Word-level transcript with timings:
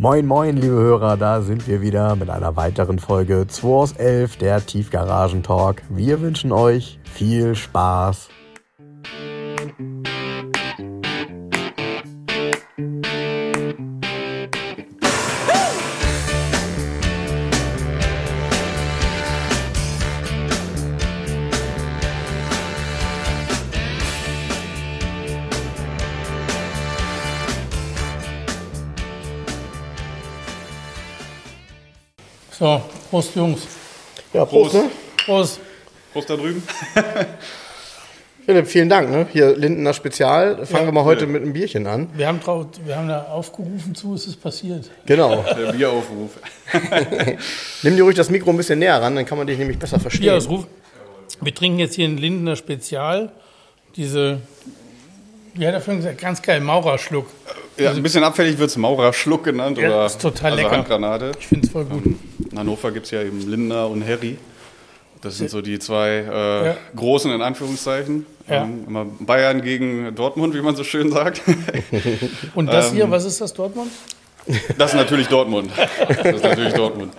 Moin, 0.00 0.24
moin, 0.24 0.56
liebe 0.56 0.76
Hörer, 0.76 1.18
da 1.18 1.42
sind 1.42 1.68
wir 1.68 1.82
wieder 1.82 2.16
mit 2.16 2.30
einer 2.30 2.56
weiteren 2.56 2.98
Folge 2.98 3.46
2 3.46 3.68
aus 3.68 3.92
11, 3.92 4.38
der 4.38 4.64
Tiefgaragen-Talk. 4.64 5.82
Wir 5.90 6.22
wünschen 6.22 6.52
euch 6.52 6.98
viel 7.04 7.54
Spaß. 7.54 8.30
So, 32.60 32.82
Prost, 33.10 33.34
Jungs. 33.36 33.66
Ja, 34.34 34.44
Prost, 34.44 34.72
Prost. 34.72 34.84
ne? 34.84 34.90
Prost. 35.24 35.60
Prost 36.12 36.28
da 36.30 36.36
drüben. 36.36 36.62
Philipp, 38.44 38.66
vielen 38.66 38.88
Dank, 38.90 39.10
ne? 39.10 39.26
Hier 39.32 39.56
Lindener 39.56 39.94
Spezial. 39.94 40.66
Fangen 40.66 40.82
Ja. 40.82 40.88
wir 40.88 40.92
mal 40.92 41.04
heute 41.04 41.26
mit 41.26 41.40
einem 41.42 41.54
Bierchen 41.54 41.86
an. 41.86 42.08
Wir 42.14 42.26
haben, 42.26 42.40
drauf, 42.40 42.66
wir 42.84 42.96
haben 42.96 43.08
da 43.08 43.22
aufgerufen 43.30 43.94
zu, 43.94 44.14
es 44.14 44.26
ist 44.26 44.42
passiert. 44.42 44.90
Genau. 45.06 45.42
Der 45.58 45.72
Bieraufruf. 45.72 46.32
Nimm 47.82 47.96
dir 47.96 48.02
ruhig 48.02 48.16
das 48.16 48.28
Mikro 48.28 48.50
ein 48.50 48.56
bisschen 48.58 48.78
näher 48.78 49.00
ran, 49.00 49.16
dann 49.16 49.24
kann 49.24 49.38
man 49.38 49.46
dich 49.46 49.58
nämlich 49.58 49.78
besser 49.78 49.98
verstehen. 49.98 50.22
Bierausruf. 50.24 50.66
Wir 51.40 51.54
trinken 51.54 51.78
jetzt 51.78 51.94
hier 51.94 52.06
ein 52.08 52.18
Lindener 52.18 52.56
Spezial. 52.56 53.32
Diese, 53.96 54.40
wie 55.54 55.66
hat 55.66 55.72
er 55.72 55.80
vorhin 55.80 56.02
gesagt, 56.02 56.20
ganz 56.20 56.42
geil, 56.42 56.60
Maurerschluck. 56.60 57.26
Ja, 57.78 57.90
ein 57.92 58.02
bisschen 58.02 58.22
abfällig 58.22 58.58
wird 58.58 58.68
es 58.68 58.76
Maurerschluck 58.76 59.44
genannt 59.44 59.78
Ja, 59.78 59.88
oder 59.88 60.06
ist 60.06 60.20
total 60.20 60.52
also 60.52 60.62
lecker. 60.64 60.76
Handgranate. 60.76 61.32
Ich 61.38 61.46
finde 61.46 61.66
es 61.66 61.72
voll 61.72 61.84
gut. 61.86 62.02
In 62.52 62.58
Hannover 62.58 62.90
gibt 62.90 63.06
es 63.06 63.12
ja 63.12 63.22
eben 63.22 63.48
Lindner 63.48 63.88
und 63.88 64.06
Harry. 64.06 64.38
Das 65.22 65.36
sind 65.36 65.50
so 65.50 65.60
die 65.60 65.78
zwei 65.78 66.08
äh, 66.08 66.66
Ja. 66.66 66.76
großen 66.96 67.30
in 67.30 67.42
Anführungszeichen. 67.42 68.24
Ja. 68.48 68.62
Ähm, 68.64 69.16
Bayern 69.20 69.62
gegen 69.62 70.14
Dortmund, 70.14 70.54
wie 70.54 70.62
man 70.62 70.74
so 70.74 70.82
schön 70.82 71.12
sagt. 71.12 71.42
Und 72.54 72.66
das 72.66 72.92
hier, 72.92 73.08
was 73.10 73.24
ist 73.24 73.40
das, 73.40 73.52
Dortmund? 73.52 73.90
Das 74.78 74.92
ist 74.92 74.96
natürlich 74.96 75.28
Dortmund. 75.28 75.70
Das 76.08 76.34
ist 76.36 76.42
natürlich 76.42 76.72
Dortmund. 76.72 77.12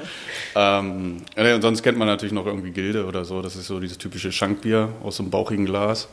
Ähm, 0.56 1.22
und 1.38 1.62
sonst 1.62 1.84
kennt 1.84 1.98
man 1.98 2.08
natürlich 2.08 2.34
noch 2.34 2.46
irgendwie 2.46 2.72
Gilde 2.72 3.06
oder 3.06 3.24
so. 3.24 3.42
Das 3.42 3.56
ist 3.56 3.68
so 3.68 3.80
dieses 3.80 3.98
typische 3.98 4.32
Schankbier 4.34 4.90
aus 5.04 5.18
so 5.18 5.24
einem 5.24 5.30
bauchigen 5.30 5.66
Glas. 5.66 6.10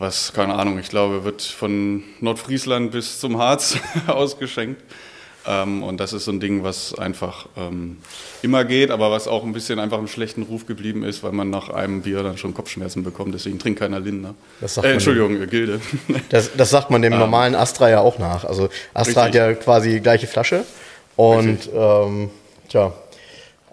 Was, 0.00 0.32
keine 0.32 0.54
Ahnung, 0.54 0.78
ich 0.78 0.88
glaube, 0.88 1.24
wird 1.24 1.42
von 1.42 2.02
Nordfriesland 2.20 2.90
bis 2.90 3.20
zum 3.20 3.38
Harz 3.38 3.76
ausgeschenkt. 4.08 4.82
Ähm, 5.50 5.82
und 5.82 5.98
das 5.98 6.12
ist 6.12 6.26
so 6.26 6.30
ein 6.30 6.38
Ding, 6.38 6.62
was 6.62 6.96
einfach 6.96 7.46
ähm, 7.56 7.96
immer 8.42 8.64
geht, 8.64 8.90
aber 8.92 9.10
was 9.10 9.26
auch 9.26 9.42
ein 9.42 9.52
bisschen 9.52 9.80
einfach 9.80 9.98
im 9.98 10.06
schlechten 10.06 10.42
Ruf 10.42 10.66
geblieben 10.66 11.02
ist, 11.02 11.24
weil 11.24 11.32
man 11.32 11.50
nach 11.50 11.70
einem 11.70 12.02
Bier 12.02 12.22
dann 12.22 12.38
schon 12.38 12.54
Kopfschmerzen 12.54 13.02
bekommt. 13.02 13.34
Deswegen 13.34 13.58
trinkt 13.58 13.80
keiner 13.80 13.98
Lindner. 13.98 14.34
Äh, 14.84 14.92
Entschuldigung, 14.92 15.40
äh, 15.42 15.46
Gilde. 15.46 15.80
Das, 16.28 16.50
das 16.56 16.70
sagt 16.70 16.90
man 16.90 17.02
dem 17.02 17.12
normalen 17.18 17.54
Astra 17.56 17.90
ja 17.90 18.00
auch 18.00 18.18
nach. 18.18 18.44
Also 18.44 18.68
Astra 18.94 19.24
Richtig. 19.24 19.40
hat 19.40 19.48
ja 19.48 19.54
quasi 19.54 19.90
die 19.90 20.00
gleiche 20.00 20.26
Flasche. 20.28 20.64
Und 21.16 21.68
ähm, 21.74 22.30
tja, 22.68 22.92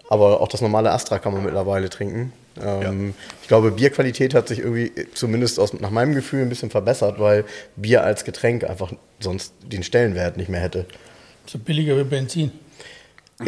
aber 0.08 0.40
auch 0.40 0.48
das 0.48 0.60
normale 0.60 0.90
Astra 0.90 1.18
kann 1.18 1.32
man 1.32 1.44
mittlerweile 1.44 1.88
trinken. 1.88 2.32
Ähm, 2.60 3.14
Ich 3.42 3.48
glaube, 3.48 3.70
Bierqualität 3.70 4.34
hat 4.34 4.48
sich 4.48 4.58
irgendwie, 4.58 4.92
zumindest 5.14 5.60
aus, 5.60 5.72
nach 5.74 5.90
meinem 5.90 6.14
Gefühl, 6.14 6.42
ein 6.42 6.48
bisschen 6.48 6.70
verbessert, 6.70 7.20
weil 7.20 7.44
Bier 7.76 8.02
als 8.02 8.24
Getränk 8.24 8.64
einfach 8.64 8.92
sonst 9.20 9.52
den 9.62 9.82
Stellenwert 9.82 10.36
nicht 10.36 10.48
mehr 10.48 10.60
hätte. 10.60 10.86
So 11.48 11.58
billiger 11.58 11.96
wie 11.96 12.04
Benzin. 12.04 12.52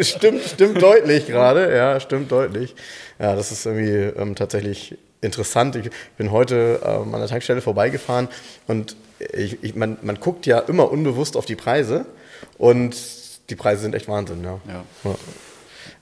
Stimmt, 0.00 0.42
stimmt 0.42 0.80
deutlich 0.80 1.26
gerade, 1.26 1.76
ja, 1.76 2.00
stimmt 2.00 2.32
deutlich. 2.32 2.74
Ja, 3.18 3.36
das 3.36 3.52
ist 3.52 3.66
irgendwie 3.66 4.18
ähm, 4.18 4.34
tatsächlich 4.34 4.96
interessant. 5.20 5.76
Ich 5.76 5.90
bin 6.16 6.32
heute 6.32 6.80
ähm, 6.82 7.14
an 7.14 7.20
der 7.20 7.28
Tankstelle 7.28 7.60
vorbeigefahren 7.60 8.28
und 8.66 8.96
ich, 9.32 9.62
ich, 9.62 9.74
man, 9.74 9.98
man 10.00 10.18
guckt 10.18 10.46
ja 10.46 10.58
immer 10.60 10.90
unbewusst 10.90 11.36
auf 11.36 11.44
die 11.44 11.56
Preise 11.56 12.06
und 12.56 12.96
die 13.50 13.56
Preise 13.56 13.82
sind 13.82 13.94
echt 13.94 14.08
Wahnsinn, 14.08 14.42
ja. 14.42 14.58
Ja. 14.66 14.84
Ja. 15.04 15.14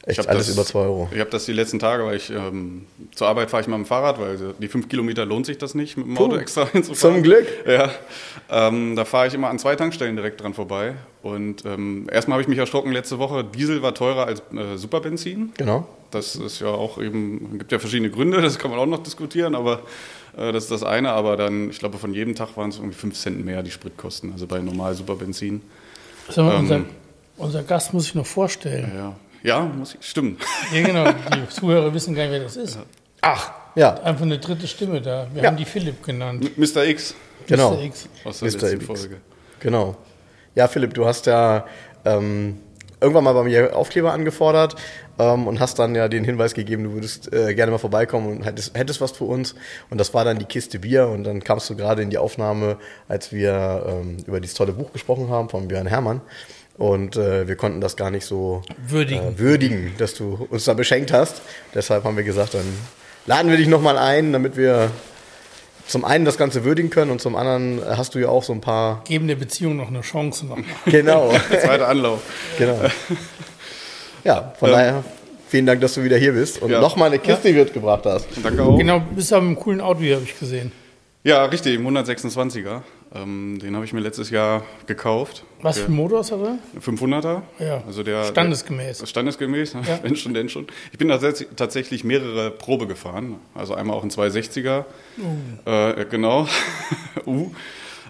Ich 0.09 0.19
Echt 0.21 0.29
alles 0.29 0.47
das- 0.47 0.55
über 0.55 0.65
2 0.65 0.79
Euro. 0.79 1.09
Ich 1.13 1.19
habe 1.19 1.31
das 1.31 1.47
die 1.47 1.53
letzten 1.53 1.81
Tage, 1.81 2.05
weil 2.05 2.17
ich 2.17 2.31
ähm, 2.31 2.87
zur 3.17 3.27
Arbeit 3.27 3.51
fahre 3.51 3.63
ich 3.63 3.67
mal 3.69 3.77
mit 3.77 3.87
dem 3.87 3.89
Fahrrad, 3.89 4.21
weil 4.21 4.39
die 4.61 4.69
fünf 4.69 4.89
Kilometer 4.89 5.25
lohnt 5.27 5.47
sich 5.47 5.59
das 5.59 5.75
nicht, 5.75 5.97
mit 5.97 6.07
dem 6.07 6.17
Auto 6.17 6.35
Puh, 6.37 6.41
extra 6.41 6.65
hinzufahren. 6.73 7.17
zum 7.17 7.23
Glück. 7.25 7.47
Ja, 7.67 7.91
ähm, 8.49 8.95
da 8.95 9.05
fahre 9.05 9.27
ich 9.27 9.35
immer 9.35 9.49
an 9.49 9.59
zwei 9.59 9.75
Tankstellen 9.75 10.15
direkt 10.15 10.41
dran 10.41 10.55
vorbei. 10.55 10.95
Und 11.23 11.65
ähm, 11.65 12.07
erstmal 12.13 12.35
habe 12.37 12.43
ich 12.43 12.49
mich 12.49 12.59
erschrocken 12.59 12.93
letzte 12.93 13.19
Woche, 13.19 13.43
Diesel 13.43 13.83
war 13.83 13.95
teurer 13.95 14.27
als 14.27 14.41
äh, 14.55 14.77
Superbenzin. 14.77 15.53
Genau. 15.59 15.89
Das 16.13 16.37
ist 16.37 16.61
ja 16.61 16.69
auch 16.69 17.03
eben, 17.03 17.59
gibt 17.59 17.73
ja 17.73 17.81
verschiedene 17.81 18.11
Gründe, 18.11 18.41
das 18.43 18.61
kann 18.61 18.71
man 18.71 18.79
auch 18.79 18.87
noch 18.87 19.03
diskutieren, 19.03 19.57
aber 19.57 19.81
äh, 20.37 20.53
das 20.53 20.65
ist 20.65 20.71
das 20.71 20.85
eine. 20.85 21.11
Aber 21.11 21.37
dann, 21.37 21.71
ich 21.71 21.81
glaube, 21.81 21.99
von 21.99 22.15
jedem 22.15 22.37
Tag 22.37 22.57
waren 22.57 22.71
es 22.71 22.77
irgendwie 22.77 22.95
fünf 22.97 23.17
Cent 23.19 23.45
mehr 23.45 23.61
die 23.65 23.73
Spritkosten, 23.73 24.31
also 24.31 24.47
bei 24.47 24.61
normal 24.61 24.95
Superbenzin. 24.95 25.63
Mal, 26.37 26.53
Ähm. 26.55 26.61
unser, 26.61 26.81
unser 27.39 27.63
Gast 27.65 27.93
muss 27.93 28.07
ich 28.07 28.15
noch 28.15 28.27
vorstellen. 28.27 28.93
Ja, 28.95 29.17
ja 29.47 29.61
muss 29.61 29.95
ich, 29.95 30.07
stimmt. 30.07 30.43
Ja, 30.73 30.83
genau. 30.83 31.11
Die 31.35 31.49
Zuhörer 31.49 31.93
wissen 31.95 32.15
gar 32.15 32.25
nicht, 32.25 32.33
wer 32.33 32.41
das 32.41 32.57
ist. 32.57 32.79
Ach, 33.23 33.53
ja, 33.75 33.95
Einfach 34.03 34.23
eine 34.25 34.39
dritte 34.39 34.67
Stimme 34.67 35.01
da. 35.01 35.27
Wir 35.33 35.43
Ja. 35.43 35.49
haben 35.49 35.57
die 35.57 35.65
Philipp 35.65 36.03
genannt. 36.05 36.57
Mr. 36.59 36.85
X 36.85 37.15
genau. 37.47 37.73
Mr. 37.75 37.83
X. 37.83 38.09
aus 38.25 38.39
der 38.41 38.49
Mr. 38.49 38.53
letzten 38.53 38.77
X. 38.77 38.87
Folge. 38.87 39.17
Genau. 39.61 39.97
Ja, 40.55 40.69
Philipp, 40.69 40.95
du 40.95 41.05
hast 41.07 41.27
ja 41.27 41.67
ähm, 42.05 42.59
irgendwann 43.01 43.25
mal 43.25 43.33
bei 43.35 43.45
mir 43.45 43.77
Aufkleber 43.77 44.13
angefordert 44.13 44.77
ähm, 45.19 45.47
und 45.47 45.61
hast 45.61 45.79
dann 45.79 45.95
ja 45.95 46.09
den 46.09 46.25
Hinweis 46.25 46.55
gegeben, 46.55 46.85
du 46.85 46.93
würdest 46.93 47.31
äh, 47.33 47.55
gerne 47.55 47.73
mal 47.73 47.79
vorbeikommen 47.79 48.39
und 48.39 48.43
hättest, 48.45 48.77
hättest 48.77 49.01
was 49.03 49.13
für 49.13 49.25
uns. 49.25 49.55
Und 49.91 49.99
das 49.99 50.15
war 50.15 50.25
dann 50.25 50.39
die 50.39 50.45
Kiste 50.47 50.79
Bier 50.79 51.09
und 51.09 51.25
dann 51.25 51.43
kamst 51.45 51.69
du 51.69 51.77
gerade 51.77 52.01
in 52.03 52.09
die 52.11 52.19
Aufnahme, 52.19 52.79
als 53.09 53.33
wir 53.33 53.85
ähm, 53.87 54.17
über 54.27 54.41
dieses 54.41 54.57
tolle 54.57 54.73
Buch 54.73 54.93
gesprochen 54.93 55.29
haben 55.29 55.49
von 55.51 55.69
Björn 55.69 55.87
Herrmann. 55.87 56.21
Und 56.79 57.17
äh, 57.17 57.49
wir 57.49 57.57
konnten 57.57 57.81
das 57.81 57.97
gar 57.97 58.11
nicht 58.11 58.27
so 58.27 58.63
Würdigen. 58.87 59.35
Äh, 59.35 59.39
würdigen, 59.39 59.95
dass 59.99 60.15
du 60.15 60.47
uns 60.51 60.65
da 60.65 60.75
beschenkt 60.75 61.13
hast. 61.13 61.41
Deshalb 61.75 62.05
haben 62.05 62.17
wir 62.17 62.25
gesagt, 62.25 62.53
dann 62.55 62.67
laden 63.27 63.51
wir 63.51 63.57
dich 63.57 63.67
nochmal 63.69 63.97
ein, 63.97 64.33
damit 64.33 64.57
wir 64.57 64.91
zum 65.87 66.05
einen 66.05 66.25
das 66.25 66.37
Ganze 66.37 66.65
würdigen 66.65 66.91
können 66.91 67.11
und 67.13 67.21
zum 67.21 67.35
anderen 67.37 67.81
hast 67.87 68.15
du 68.15 68.19
ja 68.19 68.29
auch 68.29 68.43
so 68.43 68.53
ein 68.53 68.61
paar. 68.61 69.03
Geben 69.05 69.27
der 69.29 69.37
Beziehung 69.37 69.77
noch 69.77 69.89
eine 69.89 70.01
Chance. 70.03 70.45
Noch. 70.47 70.59
Genau. 70.87 71.33
Zweiter 71.49 71.89
Anlauf. 71.89 72.21
Genau. 72.59 72.79
Ja, 74.25 74.53
von 74.59 74.71
daher 74.71 75.05
vielen 75.49 75.65
Dank, 75.67 75.81
dass 75.81 75.95
du 75.95 76.03
wieder 76.05 76.17
hier 76.19 76.33
bist 76.33 76.61
und 76.61 76.71
Ja. 76.71 76.81
nochmal 76.81 77.09
eine 77.09 77.21
Kiste 77.21 77.53
mitgebracht 77.53 78.03
hast. 78.05 78.27
Danke 78.43 78.63
auch. 78.63 78.77
Genau, 78.77 79.01
bist 79.15 79.31
du 79.31 79.37
einem 79.37 79.57
coolen 79.57 79.81
Auto 79.81 80.01
hier, 80.01 80.17
habe 80.17 80.25
ich 80.25 80.39
gesehen. 80.39 80.73
Ja, 81.23 81.45
richtig, 81.47 81.75
im 81.77 81.87
126er. 81.87 82.83
Ähm, 83.15 83.59
den 83.63 83.75
habe 83.77 83.85
ich 83.85 83.93
mir 83.93 84.01
letztes 84.01 84.31
Jahr 84.31 84.63
gekauft. 84.87 85.45
Was 85.67 85.79
für 85.79 85.87
ein 85.91 85.95
Motor 85.97 86.21
ist 86.21 86.31
er 86.31 86.39
da? 86.39 86.59
500er. 86.81 87.43
Ja, 87.59 87.83
Also 87.87 88.03
der, 88.03 88.25
standesgemäß. 88.25 88.99
Der, 88.99 89.07
standesgemäß, 89.07 89.73
Ja. 89.75 89.81
wenn 90.03 90.17
schon, 90.17 90.35
denn 90.35 90.49
schon. 90.49 90.67
Ich 90.93 90.99
bin 90.99 91.09
tatsächlich- 91.09 91.49
tatsächlich 91.57 92.05
mehrere 92.05 92.51
Probe 92.51 92.87
gefahren. 92.87 93.37
Also 93.55 93.75
einmal 93.75 93.97
auch 93.97 94.03
ein 94.05 94.11
260er. 94.11 94.85
Äh, 95.65 96.05
genau. 96.07 96.47
uh. 97.27 97.51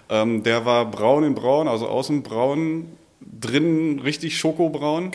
ähm, 0.09 0.43
der 0.43 0.65
war 0.65 0.89
braun 0.89 1.23
in 1.23 1.35
braun, 1.35 1.67
also 1.67 1.87
außen 1.87 2.23
braun, 2.23 2.85
drinnen 3.19 3.99
richtig 3.99 4.37
schokobraun. 4.37 5.11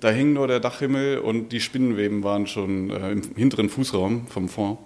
Da 0.00 0.10
hing 0.10 0.32
nur 0.34 0.46
der 0.48 0.60
Dachhimmel 0.60 1.18
und 1.18 1.50
die 1.50 1.60
Spinnenweben 1.60 2.22
waren 2.22 2.46
schon 2.46 2.90
äh, 2.90 3.12
im 3.12 3.22
hinteren 3.36 3.68
Fußraum 3.68 4.26
vom 4.28 4.48
Fond. 4.48 4.78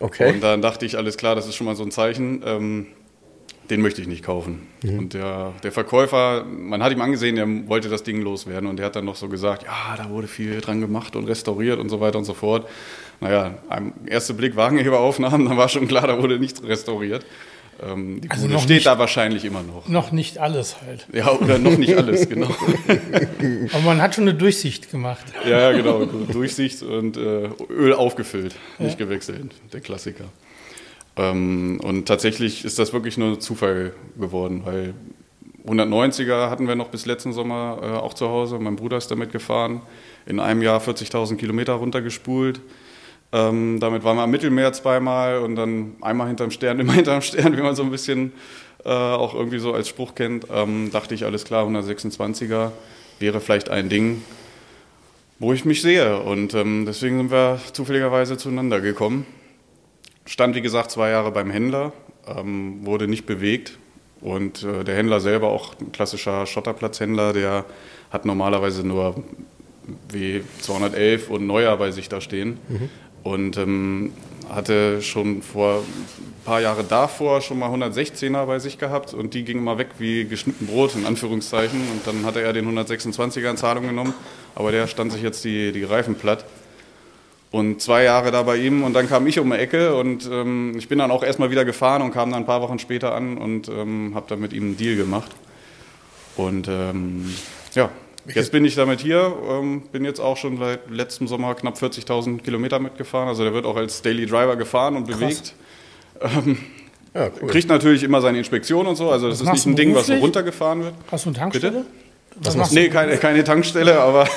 Okay. 0.00 0.28
Und 0.32 0.42
dann 0.42 0.60
dachte 0.60 0.84
ich, 0.84 0.96
alles 0.98 1.16
klar, 1.16 1.34
das 1.36 1.46
ist 1.46 1.54
schon 1.54 1.66
mal 1.66 1.76
so 1.76 1.84
ein 1.84 1.90
Zeichen. 1.92 2.42
Ähm, 2.44 2.86
den 3.70 3.80
möchte 3.80 4.00
ich 4.02 4.06
nicht 4.08 4.22
kaufen. 4.24 4.66
Und 4.82 5.14
der, 5.14 5.52
der 5.62 5.72
Verkäufer, 5.72 6.44
man 6.44 6.82
hat 6.82 6.92
ihm 6.92 7.00
angesehen, 7.00 7.36
er 7.38 7.68
wollte 7.68 7.88
das 7.88 8.02
Ding 8.02 8.20
loswerden 8.20 8.68
und 8.68 8.76
der 8.78 8.86
hat 8.86 8.96
dann 8.96 9.04
noch 9.06 9.16
so 9.16 9.28
gesagt, 9.28 9.62
ja, 9.64 9.96
da 9.96 10.10
wurde 10.10 10.26
viel 10.28 10.60
dran 10.60 10.80
gemacht 10.80 11.16
und 11.16 11.24
restauriert 11.26 11.78
und 11.78 11.88
so 11.88 12.00
weiter 12.00 12.18
und 12.18 12.24
so 12.24 12.34
fort. 12.34 12.68
Naja, 13.20 13.54
am 13.68 13.92
ersten 14.06 14.36
Blick 14.36 14.56
Wagenheberaufnahmen, 14.56 15.44
dann 15.48 15.56
war 15.56 15.68
schon 15.68 15.88
klar, 15.88 16.06
da 16.06 16.20
wurde 16.22 16.38
nichts 16.38 16.62
restauriert. 16.62 17.24
Ähm, 17.82 18.20
die 18.20 18.30
Also 18.30 18.46
Bude 18.46 18.58
steht 18.60 18.68
nicht- 18.76 18.86
da 18.86 18.98
wahrscheinlich 18.98 19.44
immer 19.44 19.62
noch. 19.62 19.88
Noch 19.88 20.12
nicht 20.12 20.38
alles 20.38 20.76
halt. 20.86 21.06
Ja, 21.12 21.32
oder 21.32 21.58
noch 21.58 21.76
nicht 21.76 21.96
alles, 21.96 22.28
genau. 22.28 22.50
Aber 23.72 23.82
man 23.84 24.00
hat 24.00 24.14
schon 24.14 24.28
eine 24.28 24.34
Durchsicht 24.34 24.90
gemacht. 24.90 25.24
Ja, 25.44 25.70
ja, 25.70 25.72
genau. 25.72 26.04
Durchsicht 26.04 26.82
und 26.82 27.16
äh, 27.16 27.48
Öl 27.70 27.92
aufgefüllt, 27.94 28.54
nicht 28.78 28.98
gewechselt, 28.98 29.52
der 29.72 29.80
Klassiker. 29.80 30.24
Ähm, 31.16 31.80
und 31.82 32.06
tatsächlich 32.06 32.64
ist 32.64 32.78
das 32.78 32.92
wirklich 32.92 33.18
nur 33.18 33.40
Zufall 33.40 33.92
geworden, 34.18 34.62
weil 34.64 34.94
190er 35.66 36.50
hatten 36.50 36.68
wir 36.68 36.74
noch 36.74 36.88
bis 36.88 37.06
letzten 37.06 37.32
Sommer 37.32 37.78
äh, 37.82 37.86
auch 37.86 38.14
zu 38.14 38.28
Hause. 38.28 38.58
Mein 38.58 38.76
Bruder 38.76 38.98
ist 38.98 39.10
damit 39.10 39.32
gefahren. 39.32 39.80
In 40.26 40.40
einem 40.40 40.62
Jahr 40.62 40.80
40.000 40.80 41.36
Kilometer 41.36 41.74
runtergespult. 41.74 42.60
Ähm, 43.32 43.80
damit 43.80 44.04
waren 44.04 44.16
wir 44.16 44.22
am 44.22 44.30
Mittelmeer 44.30 44.72
zweimal 44.72 45.38
und 45.38 45.56
dann 45.56 45.96
einmal 46.00 46.28
hinterm 46.28 46.50
Stern, 46.50 46.78
immer 46.80 46.92
hinterm 46.92 47.22
Stern, 47.22 47.56
wie 47.56 47.62
man 47.62 47.74
so 47.74 47.82
ein 47.82 47.90
bisschen 47.90 48.32
äh, 48.84 48.90
auch 48.90 49.34
irgendwie 49.34 49.58
so 49.58 49.72
als 49.72 49.88
Spruch 49.88 50.14
kennt, 50.14 50.46
ähm, 50.52 50.90
dachte 50.92 51.14
ich, 51.14 51.24
alles 51.24 51.44
klar, 51.44 51.66
126er 51.66 52.70
wäre 53.18 53.40
vielleicht 53.40 53.70
ein 53.70 53.88
Ding, 53.88 54.22
wo 55.38 55.52
ich 55.52 55.64
mich 55.64 55.80
sehe. 55.80 56.20
Und 56.20 56.52
ähm, 56.54 56.84
deswegen 56.86 57.16
sind 57.16 57.30
wir 57.30 57.58
zufälligerweise 57.72 58.36
zueinander 58.36 58.80
gekommen. 58.80 59.26
Stand, 60.26 60.54
wie 60.54 60.62
gesagt, 60.62 60.90
zwei 60.90 61.10
Jahre 61.10 61.30
beim 61.32 61.50
Händler, 61.50 61.92
ähm, 62.26 62.84
wurde 62.84 63.08
nicht 63.08 63.26
bewegt. 63.26 63.78
Und 64.20 64.62
äh, 64.62 64.84
der 64.84 64.96
Händler 64.96 65.20
selber, 65.20 65.48
auch 65.48 65.74
ein 65.80 65.92
klassischer 65.92 66.46
Schotterplatzhändler, 66.46 67.32
der 67.32 67.64
hat 68.10 68.24
normalerweise 68.24 68.86
nur 68.86 69.22
W211 70.10 71.28
und 71.28 71.46
Neuer 71.46 71.76
bei 71.76 71.90
sich 71.90 72.08
da 72.08 72.20
stehen. 72.20 72.58
Mhm. 72.68 72.90
Und 73.22 73.56
ähm, 73.58 74.12
hatte 74.48 75.02
schon 75.02 75.42
vor 75.42 75.78
ein 75.78 76.44
paar 76.44 76.60
Jahre 76.60 76.84
davor 76.84 77.40
schon 77.40 77.58
mal 77.58 77.70
116er 77.70 78.46
bei 78.46 78.58
sich 78.58 78.78
gehabt 78.78 79.14
und 79.14 79.32
die 79.34 79.44
gingen 79.44 79.64
mal 79.64 79.78
weg 79.78 79.88
wie 79.98 80.24
geschnitten 80.24 80.66
Brot, 80.66 80.94
in 80.94 81.06
Anführungszeichen. 81.06 81.80
Und 81.92 82.06
dann 82.06 82.24
hatte 82.26 82.40
er 82.40 82.52
den 82.52 82.66
126er 82.66 83.50
in 83.50 83.56
Zahlung 83.56 83.86
genommen, 83.86 84.14
aber 84.54 84.72
der 84.72 84.86
stand 84.86 85.12
sich 85.12 85.22
jetzt 85.22 85.44
die, 85.44 85.72
die 85.72 85.84
Reifen 85.84 86.14
platt. 86.16 86.44
Und 87.54 87.80
zwei 87.80 88.02
Jahre 88.02 88.32
da 88.32 88.42
bei 88.42 88.56
ihm 88.56 88.82
und 88.82 88.94
dann 88.94 89.08
kam 89.08 89.24
ich 89.28 89.38
um 89.38 89.48
die 89.48 89.56
Ecke 89.56 89.94
und 89.94 90.28
ähm, 90.28 90.74
ich 90.76 90.88
bin 90.88 90.98
dann 90.98 91.12
auch 91.12 91.22
erstmal 91.22 91.52
wieder 91.52 91.64
gefahren 91.64 92.02
und 92.02 92.10
kam 92.10 92.32
dann 92.32 92.42
ein 92.42 92.46
paar 92.46 92.60
Wochen 92.60 92.80
später 92.80 93.14
an 93.14 93.38
und 93.38 93.68
ähm, 93.68 94.10
habe 94.16 94.26
dann 94.28 94.40
mit 94.40 94.52
ihm 94.52 94.64
einen 94.64 94.76
Deal 94.76 94.96
gemacht. 94.96 95.30
Und 96.34 96.66
ähm, 96.66 97.32
ja, 97.76 97.90
Jetzt 98.26 98.50
bin 98.50 98.64
ich 98.64 98.74
damit 98.74 99.00
hier, 99.00 99.36
ähm, 99.48 99.82
bin 99.92 100.04
jetzt 100.04 100.18
auch 100.18 100.36
schon 100.36 100.58
seit 100.58 100.90
letztem 100.90 101.28
Sommer 101.28 101.54
knapp 101.54 101.76
40.000 101.76 102.40
Kilometer 102.40 102.80
mitgefahren. 102.80 103.28
Also 103.28 103.44
der 103.44 103.52
wird 103.52 103.66
auch 103.66 103.76
als 103.76 104.02
Daily 104.02 104.26
Driver 104.26 104.56
gefahren 104.56 104.96
und 104.96 105.06
bewegt. 105.06 105.54
Ähm, 106.20 106.58
ja, 107.14 107.30
cool. 107.40 107.50
Kriegt 107.50 107.68
natürlich 107.68 108.02
immer 108.02 108.20
seine 108.20 108.38
Inspektion 108.38 108.88
und 108.88 108.96
so. 108.96 109.10
Also 109.10 109.28
das 109.28 109.40
was 109.40 109.46
ist 109.46 109.66
nicht 109.66 109.66
ein 109.66 109.76
Ding, 109.76 109.94
was 109.94 110.06
so 110.08 110.14
runtergefahren 110.14 110.82
wird. 110.82 110.94
Hast 111.12 111.26
du 111.26 111.30
eine 111.30 111.38
Tankstelle? 111.38 111.70
Bitte? 111.70 111.86
Was 112.36 112.56
machst 112.56 112.72
nee, 112.72 112.88
keine, 112.88 113.16
keine 113.16 113.44
Tankstelle, 113.44 114.00
aber 114.00 114.28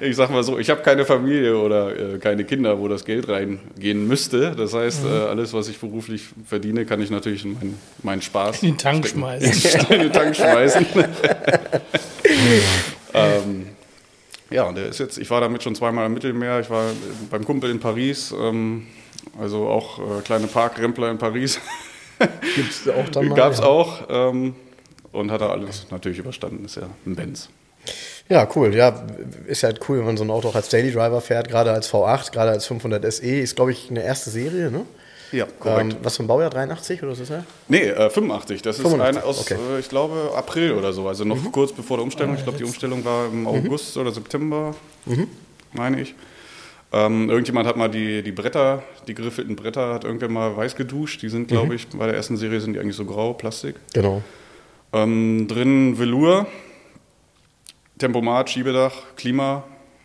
ich 0.00 0.14
sag 0.14 0.30
mal 0.30 0.42
so, 0.42 0.58
ich 0.58 0.70
habe 0.70 0.82
keine 0.82 1.04
Familie 1.04 1.58
oder 1.58 2.14
äh, 2.14 2.18
keine 2.18 2.44
Kinder, 2.44 2.78
wo 2.78 2.86
das 2.88 3.04
Geld 3.04 3.28
reingehen 3.28 4.06
müsste. 4.06 4.54
Das 4.54 4.72
heißt, 4.74 5.04
mhm. 5.04 5.10
äh, 5.10 5.20
alles, 5.26 5.52
was 5.52 5.68
ich 5.68 5.78
beruflich 5.78 6.26
verdiene, 6.46 6.86
kann 6.86 7.02
ich 7.02 7.10
natürlich 7.10 7.44
in 7.44 7.54
meinen 7.54 7.78
mein 8.02 8.22
Spaß 8.22 8.62
in 8.62 8.70
den 8.70 8.78
Tank 8.78 9.06
stecken. 9.06 9.20
schmeißen. 9.20 9.86
in 9.90 10.00
den 10.00 10.12
Tank 10.12 10.36
schmeißen. 10.36 10.86
ähm, 13.14 13.66
ja, 14.50 14.64
und 14.64 14.76
der 14.76 14.86
ist 14.86 14.98
jetzt, 15.00 15.18
ich 15.18 15.28
war 15.30 15.40
damit 15.40 15.62
schon 15.62 15.74
zweimal 15.74 16.06
im 16.06 16.14
Mittelmeer, 16.14 16.60
ich 16.60 16.70
war 16.70 16.84
beim 17.30 17.44
Kumpel 17.44 17.70
in 17.70 17.80
Paris, 17.80 18.32
ähm, 18.32 18.86
also 19.40 19.66
auch 19.66 19.98
äh, 19.98 20.22
kleine 20.24 20.46
Parkrempler 20.46 21.10
in 21.10 21.18
Paris. 21.18 21.60
Gibt 22.54 22.70
es 22.70 22.88
auch 22.88 23.08
dann 23.10 23.28
mal? 23.28 23.34
Gab 23.34 23.52
es 23.52 23.58
ja. 23.58 23.64
auch. 23.64 24.02
Ähm, 24.08 24.54
und 25.12 25.30
hat 25.30 25.40
er 25.40 25.50
alles 25.50 25.86
natürlich 25.90 26.18
überstanden, 26.18 26.64
ist 26.64 26.76
ja 26.76 26.88
ein 27.06 27.16
Benz. 27.16 27.48
Ja, 28.28 28.46
cool. 28.54 28.74
Ja, 28.74 29.06
ist 29.46 29.62
halt 29.62 29.80
cool, 29.88 29.98
wenn 29.98 30.06
man 30.06 30.16
so 30.16 30.24
ein 30.24 30.30
Auto 30.30 30.48
auch 30.48 30.54
als 30.54 30.68
Daily 30.68 30.92
Driver 30.92 31.20
fährt, 31.20 31.48
gerade 31.48 31.72
als 31.72 31.90
V8, 31.90 32.32
gerade 32.32 32.50
als 32.50 32.66
500 32.66 33.10
SE. 33.12 33.24
Ist, 33.24 33.56
glaube 33.56 33.72
ich, 33.72 33.90
eine 33.90 34.02
erste 34.02 34.30
Serie, 34.30 34.70
ne? 34.70 34.84
Ja, 35.32 35.46
korrekt. 35.58 35.92
Ähm, 35.92 35.98
was 36.02 36.16
für 36.16 36.24
ein 36.24 36.26
Baujahr? 36.26 36.50
83 36.50 37.02
oder 37.02 37.12
was 37.12 37.20
ist 37.20 37.30
das? 37.30 37.44
Nee, 37.68 37.88
äh, 37.88 38.10
85. 38.10 38.62
Das 38.62 38.76
85. 38.76 39.10
ist 39.10 39.22
ein 39.22 39.28
aus, 39.28 39.40
okay. 39.40 39.56
äh, 39.76 39.78
ich 39.78 39.88
glaube, 39.88 40.32
April 40.34 40.72
oder 40.72 40.92
so. 40.92 41.08
Also 41.08 41.24
noch 41.24 41.42
mhm. 41.42 41.52
kurz 41.52 41.72
bevor 41.72 41.98
der 41.98 42.04
Umstellung. 42.04 42.34
Ich 42.34 42.42
glaube, 42.42 42.58
die 42.58 42.64
Umstellung 42.64 43.04
war 43.04 43.26
im 43.26 43.40
mhm. 43.40 43.46
August 43.46 43.96
mhm. 43.96 44.02
oder 44.02 44.12
September, 44.12 44.74
mhm. 45.06 45.28
meine 45.72 46.00
ich. 46.00 46.14
Ähm, 46.90 47.28
irgendjemand 47.28 47.68
hat 47.68 47.76
mal 47.76 47.88
die, 47.88 48.22
die 48.22 48.32
Bretter, 48.32 48.82
die 49.06 49.14
geriffelten 49.14 49.56
Bretter, 49.56 49.92
hat 49.92 50.04
irgendwer 50.04 50.30
mal 50.30 50.56
weiß 50.56 50.74
geduscht. 50.74 51.20
Die 51.20 51.28
sind, 51.28 51.48
glaube 51.48 51.66
mhm. 51.66 51.72
ich, 51.72 51.88
bei 51.88 52.06
der 52.06 52.14
ersten 52.14 52.38
Serie 52.38 52.60
sind 52.60 52.72
die 52.72 52.80
eigentlich 52.80 52.96
so 52.96 53.04
grau, 53.04 53.34
Plastik. 53.34 53.76
Genau. 53.92 54.22
Ähm, 54.92 55.46
drin 55.48 55.98
Velour, 55.98 56.46
Tempomat, 57.98 58.50
Schiebedach, 58.50 58.92
Klima, 59.16 59.64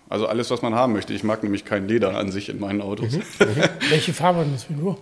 also 0.09 0.27
alles, 0.27 0.51
was 0.51 0.61
man 0.61 0.75
haben 0.75 0.93
möchte. 0.93 1.13
Ich 1.13 1.23
mag 1.23 1.43
nämlich 1.43 1.65
kein 1.65 1.87
Leder 1.87 2.17
an 2.17 2.31
sich 2.31 2.49
in 2.49 2.59
meinen 2.59 2.81
Autos. 2.81 3.13
Mhm. 3.13 3.23
Mhm. 3.39 3.89
Welche 3.89 4.13
Farbe 4.13 4.39
hat 4.39 4.47
das 4.53 4.69
Velour? 4.69 4.97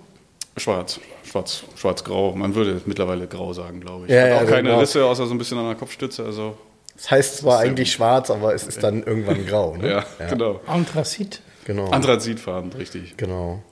Schwarz, 0.57 1.00
schwarz, 1.24 1.63
schwarz-grau. 1.75 2.33
Man 2.36 2.56
würde 2.56 2.81
mittlerweile 2.86 3.28
grau 3.28 3.54
sagen, 3.54 3.80
glaube 3.80 4.06
ich. 4.06 4.12
Ja, 4.12 4.24
Hat 4.24 4.31
auch 4.31 4.42
ja, 4.42 4.45
keine 4.45 4.69
genau. 4.69 4.80
Risse, 4.80 5.06
außer 5.06 5.25
so 5.25 5.33
ein 5.33 5.38
bisschen 5.38 5.57
an 5.57 5.66
der 5.66 5.75
Kopfstütze. 5.75 6.25
Also 6.25 6.57
das 6.95 7.10
heißt 7.10 7.38
zwar 7.38 7.60
eigentlich 7.60 7.89
gut. 7.89 7.95
schwarz, 7.95 8.30
aber 8.30 8.54
es 8.54 8.63
ist 8.63 8.83
dann 8.83 9.04
irgendwann 9.04 9.45
grau. 9.45 9.78
Ne? 9.78 9.89
ja, 9.89 10.06
ja, 10.19 10.28
genau. 10.28 10.60
Anthrazit. 10.68 11.42
Genau. 11.66 11.89
Anthrazitfarben, 11.89 12.72
richtig. 12.74 13.16
Genau. 13.18 13.63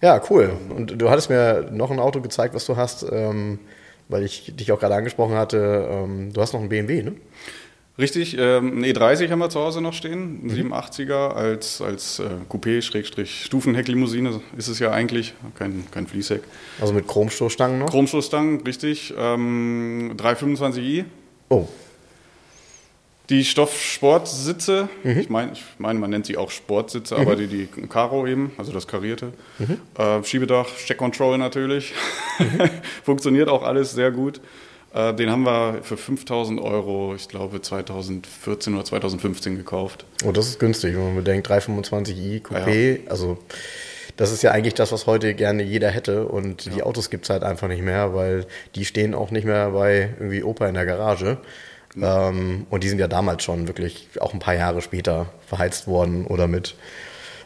Ja, 0.00 0.20
cool. 0.30 0.52
Und 0.70 1.00
du 1.00 1.10
hattest 1.10 1.30
mir 1.30 1.68
noch 1.70 1.90
ein 1.90 1.98
Auto 1.98 2.20
gezeigt, 2.20 2.54
was 2.54 2.66
du 2.66 2.76
hast, 2.76 3.06
ähm, 3.10 3.58
weil 4.08 4.24
ich 4.24 4.52
dich 4.56 4.72
auch 4.72 4.80
gerade 4.80 4.94
angesprochen 4.94 5.34
hatte. 5.34 5.88
Ähm, 5.90 6.32
du 6.32 6.40
hast 6.40 6.52
noch 6.52 6.60
einen 6.60 6.68
BMW, 6.68 7.02
ne? 7.02 7.14
Richtig, 7.96 8.36
ähm, 8.36 8.78
ein 8.78 8.84
E30 8.84 9.30
haben 9.30 9.38
wir 9.38 9.50
zu 9.50 9.60
Hause 9.60 9.80
noch 9.80 9.92
stehen, 9.92 10.40
ein 10.42 10.66
mhm. 10.66 10.72
87er 10.72 11.28
als, 11.28 11.80
als 11.80 12.18
äh, 12.18 12.24
Coupé-Stufenhecklimousine 12.48 14.40
ist 14.56 14.66
es 14.66 14.80
ja 14.80 14.90
eigentlich, 14.90 15.34
kein, 15.56 15.84
kein 15.92 16.08
Fließheck. 16.08 16.42
Also 16.80 16.92
mit 16.92 17.06
Chromstoßstangen 17.06 17.78
noch? 17.78 17.90
Chromstoßstangen, 17.90 18.62
richtig. 18.62 19.14
Ähm, 19.16 20.16
325i. 20.18 21.04
Oh. 21.50 21.68
Die 23.30 23.44
Stoffsportsitze, 23.44 24.88
mhm. 25.02 25.18
ich 25.18 25.30
meine, 25.30 25.52
ich 25.52 25.62
mein, 25.78 25.98
man 25.98 26.10
nennt 26.10 26.26
sie 26.26 26.36
auch 26.36 26.50
Sportsitze, 26.50 27.14
mhm. 27.14 27.20
aber 27.22 27.36
die, 27.36 27.46
die 27.46 27.66
Karo 27.88 28.26
eben, 28.26 28.52
also 28.58 28.72
das 28.72 28.86
Karierte. 28.86 29.32
Mhm. 29.58 29.80
Äh, 29.96 30.22
Schiebedach, 30.24 30.68
Steckcontrol 30.76 31.38
natürlich. 31.38 31.94
Mhm. 32.38 32.70
Funktioniert 33.02 33.48
auch 33.48 33.62
alles 33.62 33.92
sehr 33.92 34.10
gut. 34.10 34.40
Äh, 34.92 35.14
den 35.14 35.30
haben 35.30 35.44
wir 35.44 35.80
für 35.82 35.96
5000 35.96 36.60
Euro, 36.60 37.14
ich 37.16 37.28
glaube 37.28 37.62
2014 37.62 38.74
oder 38.74 38.84
2015 38.84 39.56
gekauft. 39.56 40.04
Oh, 40.24 40.30
das 40.30 40.48
ist 40.48 40.60
günstig, 40.60 40.94
wenn 40.94 41.04
man 41.04 41.16
bedenkt, 41.16 41.50
325i 41.50 42.42
Coupé, 42.42 43.00
ja. 43.04 43.10
also 43.10 43.38
das 44.16 44.30
ist 44.30 44.42
ja 44.42 44.52
eigentlich 44.52 44.74
das, 44.74 44.92
was 44.92 45.06
heute 45.06 45.34
gerne 45.34 45.64
jeder 45.64 45.90
hätte 45.90 46.26
und 46.26 46.66
ja. 46.66 46.72
die 46.72 46.82
Autos 46.82 47.10
gibt 47.10 47.24
es 47.24 47.30
halt 47.30 47.42
einfach 47.42 47.66
nicht 47.66 47.82
mehr, 47.82 48.14
weil 48.14 48.46
die 48.76 48.84
stehen 48.84 49.14
auch 49.14 49.32
nicht 49.32 49.44
mehr 49.44 49.70
bei 49.70 50.10
irgendwie 50.18 50.44
Opa 50.44 50.68
in 50.68 50.74
der 50.74 50.86
Garage. 50.86 51.38
Ähm, 52.00 52.66
und 52.70 52.84
die 52.84 52.88
sind 52.88 52.98
ja 52.98 53.08
damals 53.08 53.44
schon 53.44 53.68
wirklich 53.68 54.08
auch 54.20 54.32
ein 54.32 54.40
paar 54.40 54.54
Jahre 54.54 54.82
später 54.82 55.26
verheizt 55.46 55.86
worden 55.86 56.26
oder 56.26 56.48
mit 56.48 56.74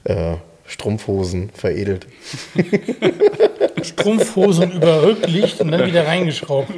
äh, 0.05 0.37
Strumpfhosen 0.67 1.51
veredelt. 1.51 2.07
Strumpfhosen 3.89 4.73
über 4.73 5.03
Rücklicht 5.03 5.61
und 5.61 5.71
dann 5.71 5.87
wieder 5.87 6.07
reingeschraubt. 6.07 6.71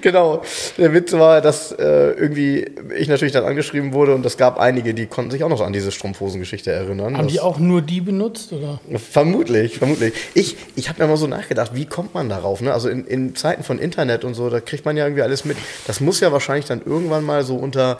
Genau. 0.00 0.42
Der 0.78 0.92
Witz 0.92 1.12
war, 1.12 1.40
dass 1.40 1.72
äh, 1.72 2.10
irgendwie 2.12 2.66
ich 2.96 3.08
natürlich 3.08 3.32
dann 3.32 3.44
angeschrieben 3.44 3.92
wurde 3.92 4.14
und 4.14 4.26
es 4.26 4.36
gab 4.36 4.58
einige, 4.58 4.94
die 4.94 5.06
konnten 5.06 5.30
sich 5.30 5.44
auch 5.44 5.48
noch 5.48 5.60
an 5.60 5.72
diese 5.72 5.92
Strumpfhosengeschichte 5.92 6.70
erinnern. 6.72 7.16
Haben 7.16 7.28
die 7.28 7.40
auch 7.40 7.58
nur 7.58 7.82
die 7.82 8.00
benutzt? 8.00 8.52
oder? 8.52 8.80
Vermutlich, 8.98 9.78
vermutlich. 9.78 10.14
Ich, 10.34 10.56
ich 10.74 10.88
habe 10.88 11.02
mir 11.02 11.08
mal 11.08 11.16
so 11.16 11.26
nachgedacht, 11.26 11.72
wie 11.74 11.86
kommt 11.86 12.14
man 12.14 12.28
darauf? 12.28 12.60
Ne? 12.60 12.72
Also 12.72 12.88
in, 12.88 13.06
in 13.06 13.34
Zeiten 13.34 13.62
von 13.62 13.78
Internet 13.78 14.24
und 14.24 14.34
so, 14.34 14.50
da 14.50 14.60
kriegt 14.60 14.84
man 14.84 14.96
ja 14.96 15.04
irgendwie 15.04 15.22
alles 15.22 15.44
mit. 15.44 15.56
Das 15.86 16.00
muss 16.00 16.20
ja 16.20 16.32
wahrscheinlich 16.32 16.66
dann 16.66 16.82
irgendwann 16.84 17.24
mal 17.24 17.44
so 17.44 17.56
unter 17.56 17.98